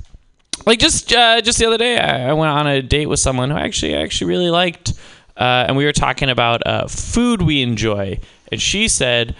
Like 0.67 0.79
just 0.79 1.13
uh, 1.13 1.41
just 1.41 1.59
the 1.59 1.67
other 1.67 1.79
day, 1.79 1.99
I 1.99 2.31
I 2.31 2.33
went 2.33 2.51
on 2.51 2.67
a 2.67 2.83
date 2.83 3.07
with 3.07 3.21
someone 3.21 3.51
who 3.51 3.57
actually 3.57 3.97
I 3.97 4.03
actually 4.03 4.29
really 4.29 4.51
liked, 4.51 4.93
uh, 5.37 5.65
and 5.67 5.77
we 5.77 5.85
were 5.85 5.93
talking 5.93 6.29
about 6.29 6.67
uh, 6.67 6.87
food 6.87 7.43
we 7.43 7.63
enjoy, 7.63 8.19
and 8.53 8.61
she 8.61 8.89
said, 8.89 9.35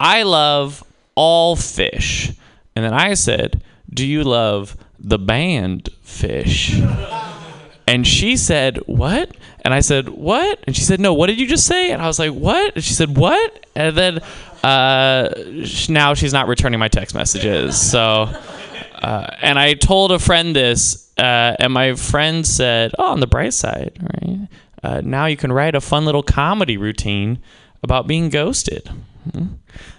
"I 0.00 0.22
love 0.22 0.84
all 1.14 1.56
fish," 1.56 2.32
and 2.74 2.84
then 2.84 2.94
I 2.94 3.14
said, 3.14 3.62
"Do 3.92 4.06
you 4.06 4.24
love 4.24 4.76
the 4.98 5.18
band 5.18 5.90
Phish?" 6.04 6.80
And 7.86 8.06
she 8.06 8.36
said, 8.36 8.78
"What?" 8.86 9.34
And 9.62 9.72
I 9.72 9.80
said, 9.80 10.10
"What?" 10.10 10.60
And 10.66 10.76
she 10.76 10.82
said, 10.82 11.00
"No. 11.00 11.14
What 11.14 11.28
did 11.28 11.40
you 11.40 11.46
just 11.46 11.66
say?" 11.66 11.90
And 11.90 12.02
I 12.02 12.06
was 12.06 12.18
like, 12.18 12.32
"What?" 12.32 12.74
And 12.74 12.84
she 12.84 12.92
said, 12.94 13.16
"What?" 13.16 13.66
And 13.74 13.96
then 13.96 14.20
uh, 14.62 15.30
now 15.88 16.14
she's 16.14 16.32
not 16.32 16.48
returning 16.48 16.78
my 16.80 16.88
text 16.88 17.14
messages. 17.14 17.80
So, 17.80 18.30
uh, 19.02 19.26
and 19.40 19.58
I 19.58 19.74
told 19.74 20.12
a 20.12 20.18
friend 20.18 20.54
this, 20.54 21.12
uh, 21.16 21.56
and 21.58 21.72
my 21.72 21.94
friend 21.94 22.46
said, 22.46 22.92
"Oh, 22.98 23.12
on 23.12 23.20
the 23.20 23.26
bright 23.26 23.54
side, 23.54 23.92
right? 24.00 24.48
Uh, 24.82 25.00
now 25.02 25.26
you 25.26 25.36
can 25.36 25.50
write 25.52 25.74
a 25.74 25.80
fun 25.80 26.04
little 26.04 26.22
comedy 26.22 26.76
routine 26.76 27.38
about 27.82 28.06
being 28.06 28.28
ghosted." 28.28 28.90
Mhm. 29.30 29.48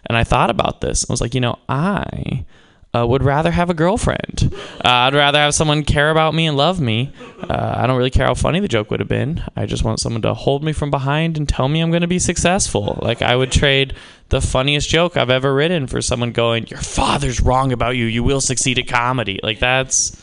And 0.06 0.18
I 0.18 0.24
thought 0.24 0.50
about 0.50 0.82
this. 0.82 1.06
I 1.10 1.14
was 1.14 1.22
like, 1.22 1.34
you 1.34 1.42
know, 1.42 1.58
I 1.68 2.46
uh, 2.94 3.06
would 3.06 3.24
rather 3.24 3.52
have 3.52 3.70
a 3.70 3.74
girlfriend. 3.74 4.52
Uh, 4.84 4.90
I'd 4.90 5.14
rather 5.14 5.38
have 5.38 5.54
someone 5.54 5.84
care 5.84 6.10
about 6.10 6.34
me 6.34 6.48
and 6.48 6.58
love 6.58 6.80
me. 6.80 7.14
Uh, 7.42 7.76
I 7.78 7.86
don't 7.86 7.98
really 7.98 8.10
care 8.10 8.26
how 8.26 8.34
funny 8.34 8.60
the 8.60 8.68
joke 8.68 8.90
would 8.90 9.00
have 9.00 9.10
been. 9.10 9.44
I 9.56 9.68
just 9.68 9.84
want 9.84 10.00
someone 10.00 10.24
to 10.24 10.34
hold 10.34 10.64
me 10.64 10.74
from 10.74 10.90
behind 10.90 11.38
and 11.38 11.48
tell 11.48 11.68
me 11.70 11.82
I'm 11.82 11.92
going 11.92 12.02
to 12.02 12.08
be 12.08 12.20
successful. 12.20 12.98
Like, 13.02 13.22
I 13.22 13.36
would 13.36 13.52
trade 13.52 13.94
the 14.30 14.42
funniest 14.42 14.90
joke 14.90 15.18
I've 15.18 15.30
ever 15.30 15.54
written 15.54 15.86
for 15.86 16.02
someone 16.02 16.32
going, 16.32 16.68
Your 16.68 16.80
father's 16.80 17.42
wrong 17.42 17.72
about 17.72 17.96
you. 17.96 18.06
You 18.06 18.24
will 18.24 18.42
succeed 18.42 18.80
at 18.80 18.88
comedy. 18.88 19.40
Like, 19.44 19.60
that's 19.60 20.20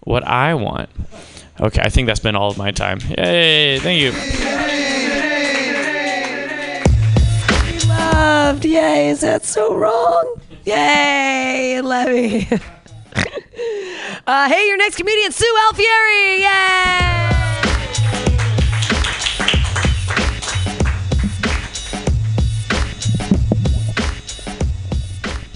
what 0.00 0.24
I 0.24 0.54
want. 0.54 0.90
Okay, 1.60 1.82
I 1.82 1.88
think 1.88 2.06
that's 2.06 2.20
been 2.20 2.36
all 2.36 2.50
of 2.50 2.58
my 2.58 2.70
time. 2.70 3.00
Yay, 3.18 3.80
thank 3.80 4.00
you. 4.00 4.12
Loved. 7.88 8.64
Yay. 8.64 9.08
Is 9.08 9.20
that 9.22 9.44
so 9.44 9.74
wrong? 9.74 10.40
Yay. 10.68 11.80
Levy. 11.80 12.46
uh, 14.26 14.48
hey, 14.50 14.68
your 14.68 14.76
next 14.76 14.96
comedian, 14.96 15.32
Sue 15.32 15.56
Alfieri. 15.66 16.40
Yay. 16.40 16.44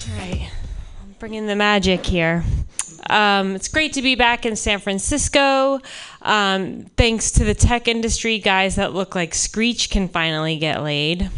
All 0.09 0.17
right, 0.17 0.49
I'm 1.03 1.15
bringing 1.19 1.45
the 1.45 1.55
magic 1.55 2.03
here. 2.03 2.43
Um, 3.07 3.55
it's 3.55 3.67
great 3.67 3.93
to 3.93 4.01
be 4.01 4.15
back 4.15 4.47
in 4.47 4.55
San 4.55 4.79
Francisco. 4.79 5.79
Um, 6.23 6.87
thanks 6.97 7.29
to 7.33 7.43
the 7.43 7.53
tech 7.53 7.87
industry, 7.87 8.39
guys 8.39 8.77
that 8.77 8.93
look 8.93 9.13
like 9.13 9.35
Screech 9.35 9.91
can 9.91 10.07
finally 10.07 10.57
get 10.57 10.81
laid. 10.81 11.29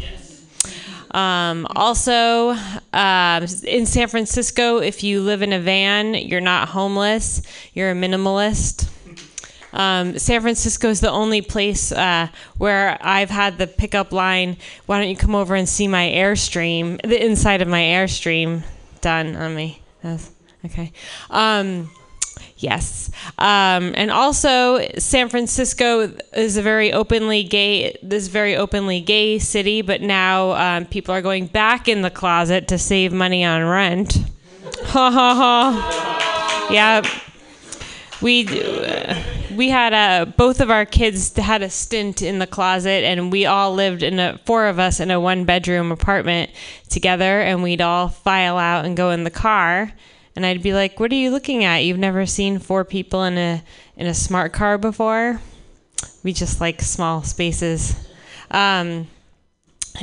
Um, 1.16 1.66
also, 1.74 2.50
um, 2.92 3.46
in 3.64 3.86
San 3.86 4.06
Francisco, 4.08 4.78
if 4.78 5.02
you 5.02 5.22
live 5.22 5.40
in 5.40 5.54
a 5.54 5.58
van, 5.58 6.12
you're 6.12 6.42
not 6.42 6.68
homeless, 6.68 7.40
you're 7.72 7.90
a 7.90 7.94
minimalist. 7.94 8.90
Um, 9.72 10.18
San 10.18 10.42
Francisco 10.42 10.90
is 10.90 11.00
the 11.00 11.10
only 11.10 11.40
place 11.40 11.90
uh, 11.90 12.28
where 12.58 12.98
I've 13.00 13.30
had 13.30 13.56
the 13.56 13.66
pickup 13.66 14.12
line, 14.12 14.58
why 14.84 15.00
don't 15.00 15.08
you 15.08 15.16
come 15.16 15.34
over 15.34 15.54
and 15.54 15.66
see 15.66 15.88
my 15.88 16.06
Airstream, 16.06 17.00
the 17.00 17.24
inside 17.24 17.62
of 17.62 17.68
my 17.68 17.80
Airstream 17.80 18.62
done 19.00 19.36
on 19.36 19.54
me. 19.54 19.80
Okay. 20.66 20.92
Um, 21.30 21.90
yes. 22.58 23.10
Um, 23.38 23.92
and 23.96 24.10
also, 24.10 24.86
San 24.98 25.28
Francisco 25.28 26.12
is 26.32 26.56
a 26.56 26.62
very 26.62 26.92
openly 26.92 27.42
gay, 27.42 27.96
this 28.02 28.28
very 28.28 28.56
openly 28.56 29.00
gay 29.00 29.38
city, 29.38 29.82
but 29.82 30.02
now 30.02 30.52
um, 30.52 30.86
people 30.86 31.14
are 31.14 31.22
going 31.22 31.46
back 31.46 31.88
in 31.88 32.02
the 32.02 32.10
closet 32.10 32.68
to 32.68 32.78
save 32.78 33.12
money 33.12 33.44
on 33.44 33.64
rent. 33.64 34.18
Ha 34.84 35.10
ha 35.10 35.34
ha. 35.34 36.68
Yeah 36.70 37.02
we 38.22 38.46
uh, 38.46 39.22
we 39.54 39.68
had 39.68 39.92
a 39.92 40.26
both 40.32 40.60
of 40.60 40.70
our 40.70 40.84
kids 40.84 41.34
had 41.36 41.62
a 41.62 41.70
stint 41.70 42.22
in 42.22 42.38
the 42.38 42.46
closet 42.46 43.04
and 43.04 43.30
we 43.30 43.46
all 43.46 43.74
lived 43.74 44.02
in 44.02 44.18
a 44.18 44.38
four 44.44 44.66
of 44.66 44.78
us 44.78 45.00
in 45.00 45.10
a 45.10 45.20
one 45.20 45.44
bedroom 45.44 45.92
apartment 45.92 46.50
together 46.88 47.40
and 47.40 47.62
we'd 47.62 47.80
all 47.80 48.08
file 48.08 48.58
out 48.58 48.84
and 48.84 48.96
go 48.96 49.10
in 49.10 49.24
the 49.24 49.30
car 49.30 49.92
and 50.36 50.46
I'd 50.46 50.62
be 50.62 50.74
like 50.74 51.00
what 51.00 51.10
are 51.10 51.16
you 51.16 51.30
looking 51.30 51.64
at? 51.64 51.78
You've 51.78 51.98
never 51.98 52.26
seen 52.26 52.58
four 52.58 52.84
people 52.84 53.24
in 53.24 53.36
a 53.38 53.62
in 53.96 54.06
a 54.06 54.14
smart 54.14 54.52
car 54.52 54.78
before? 54.78 55.40
We 56.22 56.32
just 56.32 56.60
like 56.60 56.80
small 56.82 57.22
spaces. 57.22 57.96
Um 58.50 59.08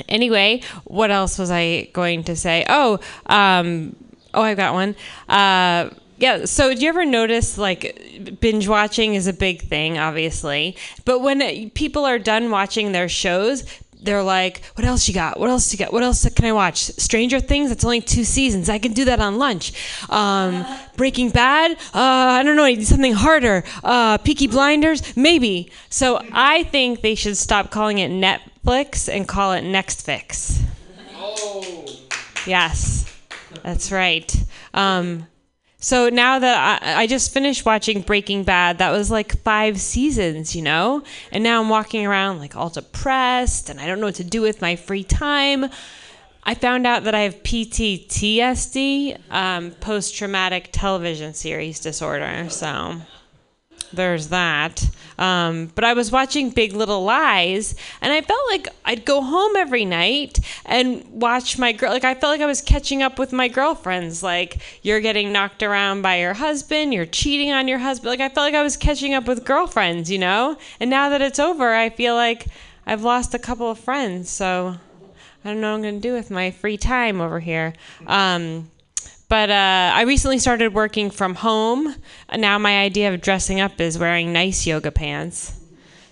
anyway 0.09 0.61
what 0.85 1.11
else 1.11 1.37
was 1.37 1.51
I 1.51 1.89
going 1.93 2.23
to 2.25 2.35
say? 2.35 2.65
Oh 2.67 2.99
um 3.27 3.95
oh 4.33 4.41
I've 4.41 4.57
got 4.57 4.73
one. 4.73 4.95
Uh 5.29 5.91
yeah. 6.17 6.45
So, 6.45 6.73
do 6.73 6.79
you 6.79 6.87
ever 6.87 7.05
notice 7.05 7.57
like 7.57 8.39
binge 8.39 8.67
watching 8.67 9.15
is 9.15 9.27
a 9.27 9.33
big 9.33 9.61
thing, 9.61 9.97
obviously, 9.97 10.77
but 11.03 11.19
when 11.19 11.69
people 11.71 12.05
are 12.05 12.17
done 12.19 12.49
watching 12.49 12.93
their 12.93 13.09
shows, 13.09 13.65
they're 14.03 14.23
like, 14.23 14.61
"What 14.75 14.85
else 14.85 15.07
you 15.07 15.13
got? 15.13 15.39
What 15.39 15.49
else 15.49 15.71
you 15.71 15.79
got? 15.79 15.93
What 15.93 16.03
else 16.03 16.27
can 16.29 16.45
I 16.45 16.51
watch? 16.51 16.77
Stranger 16.77 17.39
Things. 17.39 17.69
That's 17.69 17.83
only 17.83 18.01
two 18.01 18.23
seasons. 18.23 18.69
I 18.69 18.79
can 18.79 18.93
do 18.93 19.05
that 19.05 19.19
on 19.19 19.37
lunch. 19.37 19.73
Um, 20.09 20.65
Breaking 20.95 21.29
Bad. 21.29 21.71
Uh, 21.93 21.99
I 22.39 22.43
don't 22.43 22.55
know. 22.55 22.63
I 22.63 22.75
need 22.75 22.85
something 22.87 23.13
harder. 23.13 23.63
Uh, 23.83 24.17
Peaky 24.17 24.47
Blinders. 24.47 25.15
Maybe. 25.15 25.71
So 25.89 26.21
I 26.31 26.63
think 26.63 27.01
they 27.01 27.15
should 27.15 27.37
stop 27.37 27.71
calling 27.71 27.99
it 27.99 28.11
Netflix 28.11 29.13
and 29.13 29.27
call 29.27 29.53
it 29.53 29.61
Next 29.61 30.01
Fix. 30.05 30.61
Yes, 32.45 33.05
that's 33.63 33.91
right. 33.91 34.35
Um, 34.73 35.27
so 35.83 36.07
now 36.07 36.39
that 36.39 36.81
I, 36.81 37.01
I 37.01 37.07
just 37.07 37.33
finished 37.33 37.65
watching 37.65 38.03
Breaking 38.03 38.45
Bad, 38.45 38.77
that 38.77 38.91
was 38.91 39.11
like 39.11 39.37
five 39.43 39.81
seasons, 39.81 40.55
you 40.55 40.61
know? 40.61 41.03
And 41.29 41.43
now 41.43 41.61
I'm 41.61 41.67
walking 41.67 42.07
around 42.07 42.39
like 42.39 42.55
all 42.55 42.69
depressed 42.69 43.69
and 43.69 43.81
I 43.81 43.85
don't 43.85 43.99
know 43.99 44.05
what 44.05 44.15
to 44.15 44.23
do 44.23 44.41
with 44.41 44.61
my 44.61 44.77
free 44.77 45.03
time. 45.03 45.65
I 46.45 46.55
found 46.55 46.87
out 46.87 47.03
that 47.03 47.13
I 47.13 47.19
have 47.19 47.43
PTTSD, 47.43 49.19
um, 49.29 49.71
post 49.71 50.15
traumatic 50.15 50.69
television 50.71 51.33
series 51.33 51.81
disorder. 51.81 52.47
So 52.49 53.01
there's 53.91 54.29
that. 54.29 54.89
Um, 55.17 55.71
but 55.75 55.83
I 55.83 55.93
was 55.93 56.11
watching 56.11 56.49
Big 56.49 56.73
Little 56.73 57.03
Lies, 57.03 57.75
and 58.01 58.11
I 58.11 58.21
felt 58.21 58.41
like 58.49 58.67
I'd 58.85 59.05
go 59.05 59.21
home 59.21 59.55
every 59.55 59.85
night 59.85 60.39
and 60.65 61.03
watch 61.09 61.57
my 61.57 61.71
girl. 61.71 61.91
Like 61.91 62.03
I 62.03 62.13
felt 62.15 62.31
like 62.31 62.41
I 62.41 62.45
was 62.45 62.61
catching 62.61 63.01
up 63.01 63.19
with 63.19 63.33
my 63.33 63.47
girlfriends. 63.47 64.23
Like 64.23 64.57
you're 64.81 65.01
getting 65.01 65.31
knocked 65.31 65.63
around 65.63 66.01
by 66.01 66.19
your 66.19 66.33
husband, 66.33 66.93
you're 66.93 67.05
cheating 67.05 67.51
on 67.51 67.67
your 67.67 67.79
husband. 67.79 68.09
Like 68.09 68.21
I 68.21 68.29
felt 68.29 68.45
like 68.45 68.55
I 68.55 68.63
was 68.63 68.77
catching 68.77 69.13
up 69.13 69.27
with 69.27 69.45
girlfriends, 69.45 70.09
you 70.09 70.19
know. 70.19 70.57
And 70.79 70.89
now 70.89 71.09
that 71.09 71.21
it's 71.21 71.39
over, 71.39 71.73
I 71.73 71.89
feel 71.89 72.15
like 72.15 72.47
I've 72.85 73.03
lost 73.03 73.33
a 73.33 73.39
couple 73.39 73.69
of 73.69 73.79
friends. 73.79 74.29
So 74.29 74.75
I 75.43 75.49
don't 75.49 75.61
know 75.61 75.77
what 75.77 75.85
I'm 75.85 75.95
to 75.95 75.99
do 75.99 76.13
with 76.13 76.31
my 76.31 76.51
free 76.51 76.77
time 76.77 77.19
over 77.19 77.39
here. 77.39 77.73
Um, 78.07 78.71
but 79.33 79.49
uh, 79.49 79.91
I 79.95 80.03
recently 80.03 80.37
started 80.37 80.75
working 80.75 81.09
from 81.09 81.33
home. 81.33 81.95
Now 82.37 82.59
my 82.59 82.81
idea 82.81 83.11
of 83.11 83.19
dressing 83.19 83.59
up 83.59 83.81
is 83.81 83.97
wearing 83.97 84.31
nice 84.31 84.67
yoga 84.67 84.91
pants. 84.91 85.59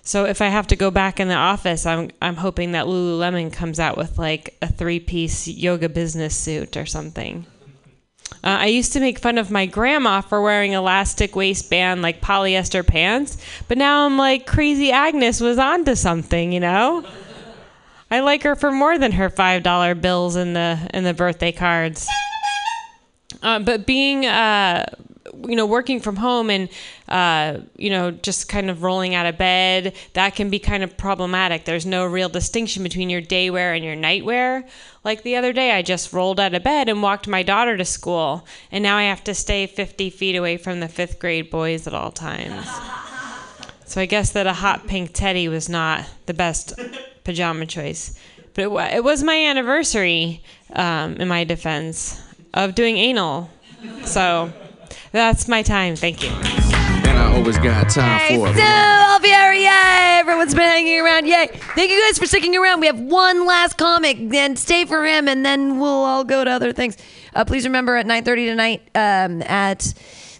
So 0.02 0.24
if 0.24 0.42
I 0.42 0.48
have 0.48 0.66
to 0.66 0.74
go 0.74 0.90
back 0.90 1.20
in 1.20 1.28
the 1.28 1.36
office, 1.36 1.86
I'm 1.86 2.10
I'm 2.20 2.34
hoping 2.34 2.72
that 2.72 2.86
Lululemon 2.86 3.52
comes 3.52 3.78
out 3.78 3.96
with 3.96 4.18
like 4.18 4.58
a 4.60 4.66
three-piece 4.66 5.46
yoga 5.46 5.88
business 5.88 6.34
suit 6.34 6.76
or 6.76 6.84
something. 6.84 7.46
Uh, 8.42 8.58
I 8.58 8.66
used 8.66 8.92
to 8.94 8.98
make 8.98 9.20
fun 9.20 9.38
of 9.38 9.52
my 9.52 9.66
grandma 9.66 10.20
for 10.20 10.42
wearing 10.42 10.72
elastic 10.72 11.36
waistband 11.36 12.02
like 12.02 12.20
polyester 12.20 12.84
pants, 12.84 13.38
but 13.68 13.78
now 13.78 14.04
I'm 14.04 14.18
like 14.18 14.48
crazy 14.48 14.90
Agnes 14.90 15.40
was 15.40 15.60
onto 15.60 15.94
something, 15.94 16.50
you 16.50 16.58
know. 16.58 17.06
I 18.10 18.18
like 18.18 18.42
her 18.42 18.56
for 18.56 18.72
more 18.72 18.98
than 18.98 19.12
her 19.12 19.30
five 19.30 19.62
dollar 19.62 19.94
bills 19.94 20.34
in 20.34 20.54
the 20.54 20.90
in 20.92 21.04
the 21.04 21.14
birthday 21.14 21.52
cards. 21.52 22.08
Uh, 23.42 23.58
but 23.58 23.86
being, 23.86 24.26
uh, 24.26 24.86
you 25.46 25.56
know, 25.56 25.66
working 25.66 26.00
from 26.00 26.16
home 26.16 26.50
and, 26.50 26.68
uh, 27.08 27.58
you 27.76 27.90
know, 27.90 28.10
just 28.10 28.48
kind 28.48 28.70
of 28.70 28.82
rolling 28.82 29.14
out 29.14 29.26
of 29.26 29.38
bed, 29.38 29.94
that 30.14 30.34
can 30.34 30.50
be 30.50 30.58
kind 30.58 30.82
of 30.82 30.96
problematic. 30.96 31.64
There's 31.64 31.86
no 31.86 32.04
real 32.04 32.28
distinction 32.28 32.82
between 32.82 33.10
your 33.10 33.20
day 33.20 33.50
wear 33.50 33.72
and 33.72 33.84
your 33.84 33.96
night 33.96 34.24
wear. 34.24 34.64
Like 35.04 35.22
the 35.22 35.36
other 35.36 35.52
day, 35.52 35.72
I 35.72 35.82
just 35.82 36.12
rolled 36.12 36.40
out 36.40 36.54
of 36.54 36.62
bed 36.62 36.88
and 36.88 37.02
walked 37.02 37.26
my 37.28 37.42
daughter 37.42 37.76
to 37.76 37.84
school, 37.84 38.46
and 38.70 38.82
now 38.82 38.96
I 38.96 39.04
have 39.04 39.24
to 39.24 39.34
stay 39.34 39.66
50 39.66 40.10
feet 40.10 40.36
away 40.36 40.56
from 40.56 40.80
the 40.80 40.88
fifth 40.88 41.18
grade 41.18 41.50
boys 41.50 41.86
at 41.86 41.94
all 41.94 42.10
times. 42.10 42.66
So 43.92 44.00
I 44.00 44.06
guess 44.06 44.32
that 44.32 44.46
a 44.46 44.54
hot 44.54 44.86
pink 44.86 45.10
teddy 45.12 45.48
was 45.48 45.68
not 45.68 46.06
the 46.24 46.32
best 46.32 46.72
pajama 47.24 47.66
choice. 47.66 48.18
But 48.54 48.62
it, 48.62 48.96
it 48.96 49.04
was 49.04 49.22
my 49.22 49.36
anniversary, 49.36 50.42
um, 50.72 51.16
in 51.16 51.28
my 51.28 51.44
defense, 51.44 52.18
of 52.54 52.74
doing 52.74 52.96
anal. 52.96 53.50
So 54.04 54.52
that's 55.12 55.48
my 55.48 55.62
time. 55.62 55.96
Thank 55.96 56.22
you. 56.22 56.30
And 56.30 57.18
I 57.18 57.34
always 57.36 57.58
got 57.58 57.90
time 57.90 58.18
Hey, 58.18 58.36
for 58.36 58.52
Stu 58.52 58.60
Alfieri, 58.62 59.60
yay! 59.62 60.18
Everyone's 60.20 60.54
been 60.54 60.62
hanging 60.68 61.00
around, 61.00 61.26
yay! 61.26 61.48
Thank 61.74 61.90
you 61.90 62.00
guys 62.06 62.18
for 62.18 62.26
sticking 62.26 62.56
around. 62.56 62.80
We 62.80 62.86
have 62.86 62.98
one 62.98 63.44
last 63.46 63.76
comic, 63.76 64.16
then 64.30 64.56
stay 64.56 64.84
for 64.84 65.04
him, 65.04 65.28
and 65.28 65.44
then 65.44 65.78
we'll 65.78 65.90
all 65.90 66.24
go 66.24 66.44
to 66.44 66.50
other 66.50 66.72
things. 66.72 66.96
Uh, 67.34 67.44
please 67.44 67.64
remember 67.64 67.96
at 67.96 68.06
9:30 68.06 68.46
tonight 68.46 68.82
um, 68.94 69.42
at 69.42 69.92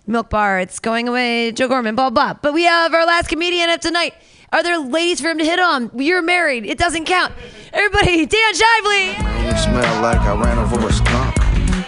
Milk 0.06 0.30
Bar, 0.30 0.60
it's 0.60 0.78
going 0.78 1.08
away. 1.08 1.52
Joe 1.52 1.68
Gorman, 1.68 1.94
blah 1.94 2.10
blah. 2.10 2.34
But 2.34 2.54
we 2.54 2.64
have 2.64 2.94
our 2.94 3.06
last 3.06 3.28
comedian 3.28 3.68
of 3.70 3.80
tonight. 3.80 4.14
Are 4.52 4.62
there 4.62 4.78
ladies 4.78 5.20
for 5.20 5.28
him 5.30 5.38
to 5.38 5.44
hit 5.44 5.58
on? 5.58 5.90
You're 5.94 6.22
married. 6.22 6.66
It 6.66 6.76
doesn't 6.78 7.06
count. 7.06 7.32
Everybody, 7.72 8.26
Dan 8.26 8.52
Shively. 8.54 9.48
It 9.50 9.58
smell 9.58 10.02
like 10.02 10.20
I 10.20 10.40
ran 10.40 10.58
over 10.58 10.86
a 10.88 10.92
skunk, 10.92 11.36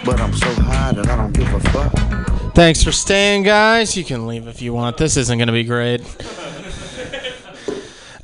but 0.05 0.21
I'm 0.21 0.33
so 0.33 0.53
high 0.53 0.91
that 0.91 1.07
I 1.07 1.15
don't 1.15 1.33
give 1.33 1.51
a 1.51 1.59
fuck. 1.71 2.53
Thanks 2.53 2.83
for 2.83 2.91
staying, 2.91 3.43
guys. 3.43 3.97
You 3.97 4.03
can 4.03 4.27
leave 4.27 4.47
if 4.47 4.61
you 4.61 4.73
want. 4.73 4.97
This 4.97 5.17
isn't 5.17 5.37
going 5.37 5.47
to 5.47 5.53
be 5.53 5.63
great. 5.63 6.01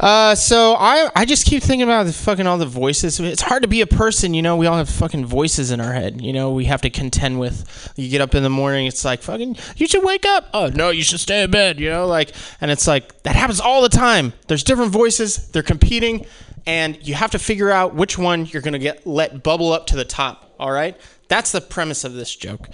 Uh, 0.02 0.34
so 0.34 0.74
I 0.80 1.12
I 1.16 1.26
just 1.26 1.46
keep 1.46 1.62
thinking 1.62 1.84
about 1.84 2.08
the 2.08 2.14
fucking 2.14 2.48
all 2.48 2.58
the 2.58 2.66
voices. 2.66 3.20
It's 3.20 3.44
hard 3.44 3.62
to 3.62 3.68
be 3.68 3.82
a 3.82 3.86
person, 3.86 4.34
you 4.34 4.42
know. 4.42 4.58
We 4.58 4.66
all 4.66 4.78
have 4.78 4.90
fucking 4.90 5.28
voices 5.28 5.70
in 5.70 5.80
our 5.80 5.94
head, 5.94 6.22
you 6.24 6.34
know. 6.34 6.52
We 6.54 6.66
have 6.66 6.82
to 6.82 6.90
contend 6.90 7.40
with. 7.40 7.94
You 7.96 8.10
get 8.10 8.20
up 8.20 8.34
in 8.34 8.42
the 8.42 8.50
morning, 8.50 8.88
it's 8.88 9.06
like 9.06 9.22
fucking. 9.22 9.58
You 9.76 9.86
should 9.86 10.04
wake 10.04 10.26
up. 10.26 10.50
Oh 10.56 10.70
no, 10.70 10.90
you 10.90 11.04
should 11.04 11.20
stay 11.20 11.44
in 11.44 11.52
bed, 11.52 11.80
you 11.80 11.92
know. 11.92 12.08
Like, 12.08 12.32
and 12.62 12.72
it's 12.72 12.88
like 12.88 13.22
that 13.22 13.36
happens 13.36 13.60
all 13.60 13.84
the 13.84 13.90
time. 13.90 14.34
There's 14.48 14.64
different 14.64 14.92
voices. 14.92 15.50
They're 15.52 15.62
competing, 15.62 16.26
and 16.66 16.98
you 17.08 17.14
have 17.14 17.30
to 17.32 17.40
figure 17.40 17.70
out 17.70 17.94
which 17.94 18.18
one 18.18 18.48
you're 18.48 18.64
gonna 18.64 18.80
get 18.80 19.06
let 19.06 19.44
bubble 19.44 19.72
up 19.72 19.86
to 19.88 19.96
the 19.96 20.06
top. 20.06 20.56
All 20.60 20.72
right, 20.72 21.00
that's 21.32 21.54
the 21.54 21.62
premise 21.62 22.04
of 22.04 22.14
this 22.14 22.36
joke. 22.36 22.68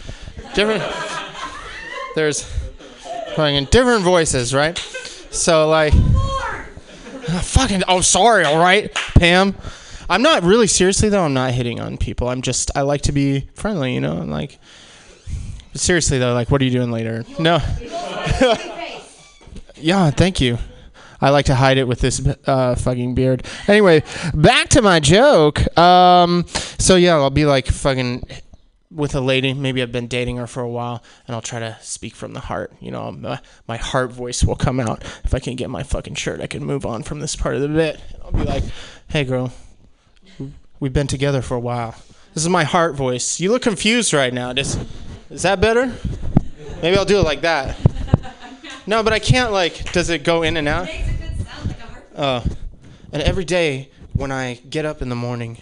Different. 0.56 0.82
There's 2.16 2.42
fucking 3.36 3.66
different 3.66 4.04
voices, 4.04 4.52
right? 4.52 4.76
So 5.30 5.70
like. 5.70 5.94
Ah, 7.30 7.42
fucking 7.44 7.84
oh 7.90 8.00
sorry 8.00 8.46
all 8.46 8.58
right 8.58 8.94
pam 8.94 9.54
i'm 10.10 10.22
not 10.22 10.44
really 10.44 10.66
seriously 10.66 11.10
though 11.10 11.24
i'm 11.24 11.34
not 11.34 11.52
hitting 11.52 11.78
on 11.78 11.98
people 11.98 12.30
i'm 12.30 12.42
just 12.42 12.72
i 12.74 12.84
like 12.84 13.02
to 13.02 13.12
be 13.12 13.50
friendly 13.54 13.94
you 13.94 14.00
know 14.00 14.14
I'm 14.14 14.30
like 14.30 14.60
seriously 15.74 16.20
though 16.20 16.34
like 16.34 16.50
what 16.50 16.62
are 16.62 16.64
you 16.64 16.72
doing 16.72 16.90
later 16.90 17.26
no 17.38 17.56
yeah 19.76 20.10
thank 20.12 20.40
you 20.40 20.58
i 21.20 21.32
like 21.32 21.48
to 21.48 21.56
hide 21.56 21.78
it 21.78 21.86
with 21.86 22.00
this 22.00 22.26
uh, 22.46 22.76
fucking 22.76 23.14
beard 23.14 23.46
anyway 23.68 24.04
back 24.34 24.70
to 24.70 24.82
my 24.82 25.02
joke 25.02 25.78
um 25.78 26.46
so 26.80 26.96
yeah 26.96 27.16
i'll 27.16 27.30
be 27.30 27.46
like 27.46 27.68
fucking 27.68 28.26
with 28.90 29.14
a 29.16 29.22
lady. 29.22 29.54
Maybe 29.54 29.82
i've 29.82 29.92
been 29.92 30.08
dating 30.08 30.38
her 30.38 30.48
for 30.48 30.62
a 30.62 30.70
while 30.70 31.04
and 31.28 31.36
i'll 31.36 31.42
try 31.42 31.60
to 31.60 31.78
speak 31.82 32.16
from 32.16 32.34
the 32.34 32.40
heart. 32.42 32.74
You 32.80 32.92
know 32.92 33.12
my, 33.12 33.40
my 33.68 33.78
heart 33.78 34.12
voice 34.12 34.44
will 34.44 34.56
come 34.56 34.80
out. 34.80 35.04
If 35.24 35.34
i 35.34 35.40
can 35.40 35.56
get 35.56 35.70
my 35.70 35.84
fucking 35.84 36.16
shirt 36.16 36.42
i 36.42 36.48
can 36.48 36.64
move 36.64 36.86
on 36.86 37.04
from 37.04 37.20
this 37.20 37.36
part 37.36 37.56
of 37.56 37.62
the 37.62 37.68
bit. 37.68 38.00
I'll 38.24 38.32
be 38.32 38.44
like 38.44 38.64
hey 39.10 39.24
girl 39.24 39.52
we've 40.80 40.94
been 40.94 41.08
together 41.08 41.42
for 41.42 41.56
a 41.56 41.60
while. 41.60 41.96
This 42.34 42.44
is 42.44 42.50
my 42.50 42.64
heart 42.64 42.96
voice. 42.96 43.40
You 43.40 43.52
look 43.52 43.64
confused 43.64 44.14
right 44.14 44.32
now. 44.32 44.54
Does, 44.54 44.78
is 45.32 45.42
that 45.42 45.60
better? 45.60 45.92
Maybe 46.82 46.98
i'll 46.98 47.06
do 47.06 47.20
it 47.20 47.24
like 47.24 47.42
that. 47.42 47.78
No 48.90 49.04
but 49.04 49.12
i 49.12 49.20
can't 49.20 49.52
like 49.52 49.92
does 49.92 50.10
it 50.10 50.24
go 50.24 50.44
in 50.44 50.56
and 50.56 50.68
out? 50.68 50.88
Oh. 52.16 52.44
And 53.12 53.22
every 53.22 53.44
day 53.44 53.90
when 54.14 54.32
i 54.32 54.56
get 54.70 54.86
up 54.86 55.02
in 55.02 55.10
the 55.10 55.16
morning 55.16 55.58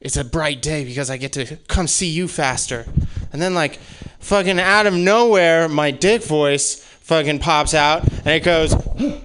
it's 0.00 0.16
a 0.16 0.24
bright 0.24 0.62
day 0.62 0.84
because 0.84 1.10
I 1.10 1.16
get 1.16 1.32
to 1.32 1.56
come 1.68 1.86
see 1.86 2.08
you 2.08 2.28
faster. 2.28 2.86
And 3.32 3.42
then 3.42 3.54
like 3.54 3.78
fucking 4.20 4.60
out 4.60 4.86
of 4.86 4.94
nowhere, 4.94 5.68
my 5.68 5.90
dick 5.90 6.22
voice 6.22 6.76
fucking 6.76 7.40
pops 7.40 7.74
out 7.74 8.06
and 8.08 8.28
it 8.28 8.44
goes, 8.44 8.72
hmm, 8.72 9.16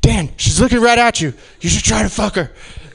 Dan, 0.00 0.30
she's 0.36 0.60
looking 0.60 0.80
right 0.80 0.98
at 0.98 1.20
you. 1.20 1.34
You 1.60 1.68
should 1.68 1.84
try 1.84 2.02
to 2.02 2.08
fuck 2.08 2.36
her. 2.36 2.50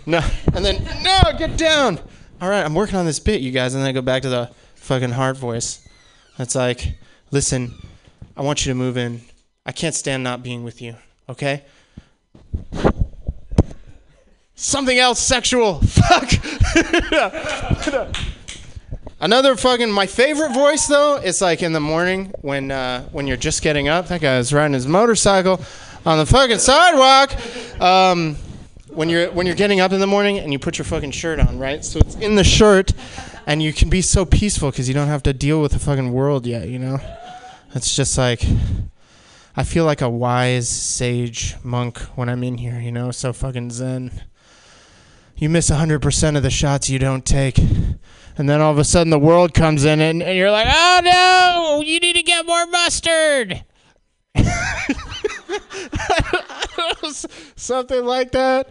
No, 0.05 0.21
and 0.53 0.65
then 0.65 0.83
no, 1.03 1.21
get 1.37 1.57
down. 1.57 1.99
All 2.41 2.49
right, 2.49 2.65
I'm 2.65 2.73
working 2.73 2.95
on 2.95 3.05
this 3.05 3.19
bit, 3.19 3.41
you 3.41 3.51
guys, 3.51 3.73
and 3.73 3.81
then 3.81 3.89
I 3.89 3.93
go 3.93 4.01
back 4.01 4.23
to 4.23 4.29
the 4.29 4.49
fucking 4.75 5.11
heart 5.11 5.37
voice. 5.37 5.87
That's 6.37 6.55
like, 6.55 6.97
listen, 7.31 7.73
I 8.35 8.41
want 8.41 8.65
you 8.65 8.71
to 8.71 8.75
move 8.75 8.97
in. 8.97 9.21
I 9.65 9.71
can't 9.71 9.95
stand 9.95 10.23
not 10.23 10.43
being 10.43 10.63
with 10.63 10.81
you. 10.81 10.95
Okay. 11.29 11.63
Something 14.55 14.99
else 14.99 15.19
sexual. 15.19 15.79
Fuck. 15.81 16.31
Another 19.19 19.55
fucking 19.55 19.89
my 19.89 20.05
favorite 20.05 20.53
voice 20.53 20.85
though 20.87 21.15
is 21.15 21.41
like 21.41 21.63
in 21.63 21.71
the 21.71 21.79
morning 21.79 22.33
when 22.41 22.71
uh, 22.71 23.03
when 23.13 23.25
you're 23.25 23.37
just 23.37 23.61
getting 23.61 23.87
up. 23.87 24.09
That 24.09 24.21
guy's 24.21 24.53
riding 24.53 24.73
his 24.73 24.85
motorcycle 24.85 25.61
on 26.05 26.17
the 26.17 26.25
fucking 26.25 26.59
sidewalk. 26.59 27.33
Um, 27.81 28.35
when 28.89 29.09
you're 29.09 29.31
when 29.31 29.47
you're 29.47 29.55
getting 29.55 29.79
up 29.79 29.91
in 29.91 29.99
the 29.99 30.07
morning 30.07 30.39
and 30.39 30.51
you 30.51 30.59
put 30.59 30.77
your 30.77 30.85
fucking 30.85 31.11
shirt 31.11 31.39
on, 31.39 31.57
right? 31.57 31.83
So 31.83 31.99
it's 31.99 32.15
in 32.15 32.35
the 32.35 32.43
shirt, 32.43 32.91
and 33.47 33.63
you 33.63 33.73
can 33.73 33.89
be 33.89 34.01
so 34.01 34.25
peaceful 34.25 34.71
because 34.71 34.87
you 34.87 34.93
don't 34.93 35.07
have 35.07 35.23
to 35.23 35.33
deal 35.33 35.61
with 35.61 35.71
the 35.71 35.79
fucking 35.79 36.11
world 36.11 36.45
yet. 36.45 36.67
You 36.67 36.79
know, 36.79 36.99
it's 37.73 37.95
just 37.95 38.17
like 38.17 38.45
I 39.55 39.63
feel 39.63 39.85
like 39.85 40.01
a 40.01 40.09
wise 40.09 40.67
sage 40.67 41.55
monk 41.63 41.97
when 42.17 42.29
I'm 42.29 42.43
in 42.43 42.57
here. 42.57 42.79
You 42.79 42.91
know, 42.91 43.11
so 43.11 43.33
fucking 43.33 43.71
zen 43.71 44.11
you 45.43 45.49
miss 45.49 45.69
100% 45.69 46.37
of 46.37 46.41
the 46.41 46.49
shots 46.49 46.89
you 46.89 46.97
don't 46.97 47.25
take. 47.25 47.59
And 48.37 48.47
then 48.49 48.61
all 48.61 48.71
of 48.71 48.77
a 48.77 48.85
sudden 48.85 49.11
the 49.11 49.19
world 49.19 49.53
comes 49.53 49.83
in 49.83 49.99
and, 49.99 50.23
and 50.23 50.37
you're 50.37 50.51
like, 50.51 50.67
oh 50.69 51.01
no, 51.03 51.83
you 51.85 51.99
need 51.99 52.15
to 52.15 52.23
get 52.23 52.45
more 52.45 52.65
mustard. 52.67 53.65
Something 57.57 58.05
like 58.05 58.31
that. 58.31 58.69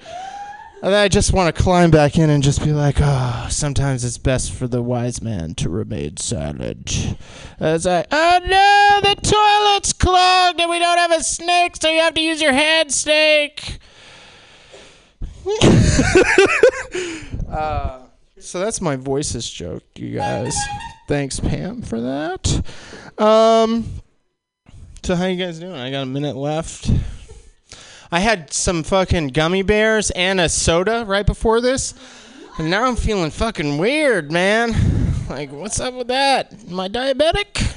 And 0.82 0.94
I 0.94 1.08
just 1.08 1.34
want 1.34 1.54
to 1.54 1.62
climb 1.62 1.90
back 1.90 2.16
in 2.16 2.30
and 2.30 2.42
just 2.42 2.64
be 2.64 2.72
like, 2.72 2.96
oh, 3.00 3.48
sometimes 3.50 4.02
it's 4.02 4.16
best 4.16 4.50
for 4.52 4.66
the 4.66 4.80
wise 4.80 5.20
man 5.20 5.54
to 5.56 5.68
remain 5.68 6.16
silent. 6.16 7.16
As 7.60 7.86
I, 7.86 8.06
oh 8.10 8.40
no, 8.46 9.00
the 9.02 9.14
toilet's 9.20 9.92
clogged 9.92 10.58
and 10.58 10.70
we 10.70 10.78
don't 10.78 10.98
have 10.98 11.12
a 11.12 11.22
snake, 11.22 11.76
so 11.76 11.90
you 11.90 12.00
have 12.00 12.14
to 12.14 12.22
use 12.22 12.40
your 12.40 12.54
hand 12.54 12.92
snake. 12.92 13.78
uh, 17.48 18.00
so 18.38 18.60
that's 18.60 18.80
my 18.80 18.96
voices 18.96 19.50
joke, 19.50 19.82
you 19.96 20.16
guys. 20.16 20.56
Thanks, 21.08 21.40
Pam, 21.40 21.82
for 21.82 22.00
that. 22.00 22.62
Um, 23.18 23.86
so 25.02 25.16
how 25.16 25.26
you 25.26 25.36
guys 25.36 25.58
doing? 25.58 25.74
I 25.74 25.90
got 25.90 26.02
a 26.02 26.06
minute 26.06 26.36
left. 26.36 26.90
I 28.10 28.20
had 28.20 28.52
some 28.52 28.82
fucking 28.82 29.28
gummy 29.28 29.62
bears 29.62 30.10
and 30.10 30.40
a 30.40 30.48
soda 30.48 31.04
right 31.06 31.26
before 31.26 31.60
this, 31.60 31.94
and 32.58 32.70
now 32.70 32.84
I'm 32.84 32.96
feeling 32.96 33.30
fucking 33.30 33.78
weird, 33.78 34.30
man. 34.30 34.74
Like, 35.28 35.50
what's 35.50 35.80
up 35.80 35.94
with 35.94 36.08
that? 36.08 36.52
Am 36.68 36.78
I 36.78 36.88
diabetic? 36.88 37.68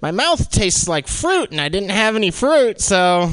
My 0.00 0.12
mouth 0.12 0.48
tastes 0.50 0.86
like 0.86 1.08
fruit, 1.08 1.50
and 1.50 1.60
I 1.60 1.68
didn't 1.68 1.90
have 1.90 2.14
any 2.14 2.30
fruit, 2.30 2.80
so 2.80 3.32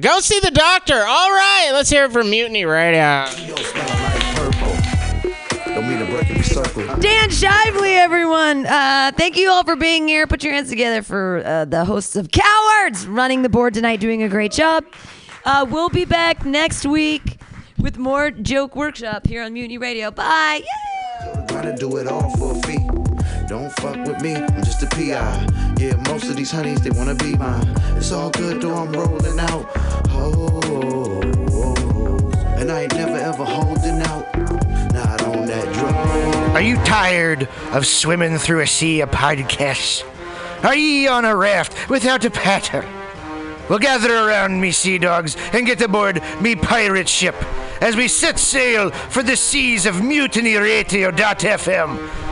Go 0.00 0.20
see 0.20 0.40
the 0.40 0.50
doctor. 0.50 0.94
All 0.94 1.30
right, 1.30 1.70
let's 1.72 1.90
hear 1.90 2.06
it 2.06 2.12
from 2.12 2.30
Mutiny 2.30 2.64
Radio. 2.64 3.26
Don't 5.66 5.86
mean 5.86 5.98
to 5.98 6.06
break 6.06 6.30
every 6.30 6.42
circle. 6.42 6.86
Dan 6.96 7.28
Shively, 7.28 7.96
everyone. 7.96 8.64
Uh, 8.64 9.12
thank 9.14 9.36
you 9.36 9.50
all 9.50 9.64
for 9.64 9.76
being 9.76 10.08
here. 10.08 10.26
Put 10.26 10.42
your 10.44 10.54
hands 10.54 10.70
together 10.70 11.02
for 11.02 11.42
uh, 11.44 11.66
the 11.66 11.84
hosts 11.84 12.16
of 12.16 12.30
Cowards 12.30 13.06
running 13.06 13.42
the 13.42 13.50
board 13.50 13.74
tonight, 13.74 14.00
doing 14.00 14.22
a 14.22 14.30
great 14.30 14.52
job. 14.52 14.84
Uh, 15.44 15.66
we'll 15.68 15.90
be 15.90 16.06
back 16.06 16.46
next 16.46 16.86
week 16.86 17.38
with 17.78 17.98
more 17.98 18.30
joke 18.30 18.74
workshop 18.74 19.26
here 19.26 19.42
on 19.42 19.52
Mutiny 19.52 19.76
Radio. 19.76 20.10
Bye. 20.10 20.62
Gotta 21.48 21.76
Don't 23.52 23.70
fuck 23.70 23.96
with 24.06 24.20
me, 24.22 24.34
I'm 24.34 24.64
just 24.64 24.82
a 24.82 24.86
PI. 24.86 25.46
Yeah, 25.76 25.96
most 26.08 26.24
of 26.24 26.36
these 26.36 26.50
honeys, 26.50 26.80
they 26.80 26.88
wanna 26.88 27.14
be 27.14 27.36
mine. 27.36 27.68
It's 27.98 28.10
all 28.10 28.30
good 28.30 28.62
though, 28.62 28.72
I'm 28.72 28.90
rolling 28.90 29.38
out. 29.38 29.70
Oh, 30.08 31.20
and 32.56 32.72
I 32.72 32.84
ain't 32.84 32.94
never 32.94 33.18
ever 33.18 33.44
holding 33.44 34.00
out. 34.00 34.34
Not 34.94 35.22
on 35.24 35.44
that 35.44 35.70
drug. 35.74 35.94
Are 36.54 36.62
you 36.62 36.76
tired 36.76 37.46
of 37.72 37.86
swimming 37.86 38.38
through 38.38 38.60
a 38.60 38.66
sea 38.66 39.02
of 39.02 39.10
podcasts? 39.10 40.02
Are 40.64 40.74
ye 40.74 41.06
on 41.06 41.26
a 41.26 41.36
raft 41.36 41.90
without 41.90 42.24
a 42.24 42.30
paddle? 42.30 42.88
Well, 43.68 43.78
gather 43.78 44.14
around 44.14 44.62
me, 44.62 44.72
sea 44.72 44.96
dogs, 44.96 45.36
and 45.52 45.66
get 45.66 45.82
aboard 45.82 46.22
me 46.40 46.56
pirate 46.56 47.06
ship 47.06 47.34
as 47.82 47.96
we 47.96 48.08
set 48.08 48.38
sail 48.38 48.88
for 49.10 49.22
the 49.22 49.36
seas 49.36 49.84
of 49.84 49.96
mutinyradio.fm. 49.96 52.31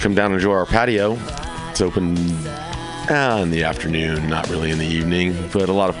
Come 0.00 0.14
down 0.14 0.32
and 0.32 0.34
enjoy 0.34 0.52
our 0.54 0.66
patio. 0.66 1.16
It's 1.70 1.80
open 1.80 2.16
uh, 3.08 3.38
in 3.42 3.50
the 3.50 3.62
afternoon, 3.64 4.28
not 4.28 4.48
really 4.48 4.70
in 4.70 4.78
the 4.78 4.86
evening, 4.86 5.36
but 5.52 5.68
a 5.68 5.72
lot 5.72 5.88
of 5.88 5.94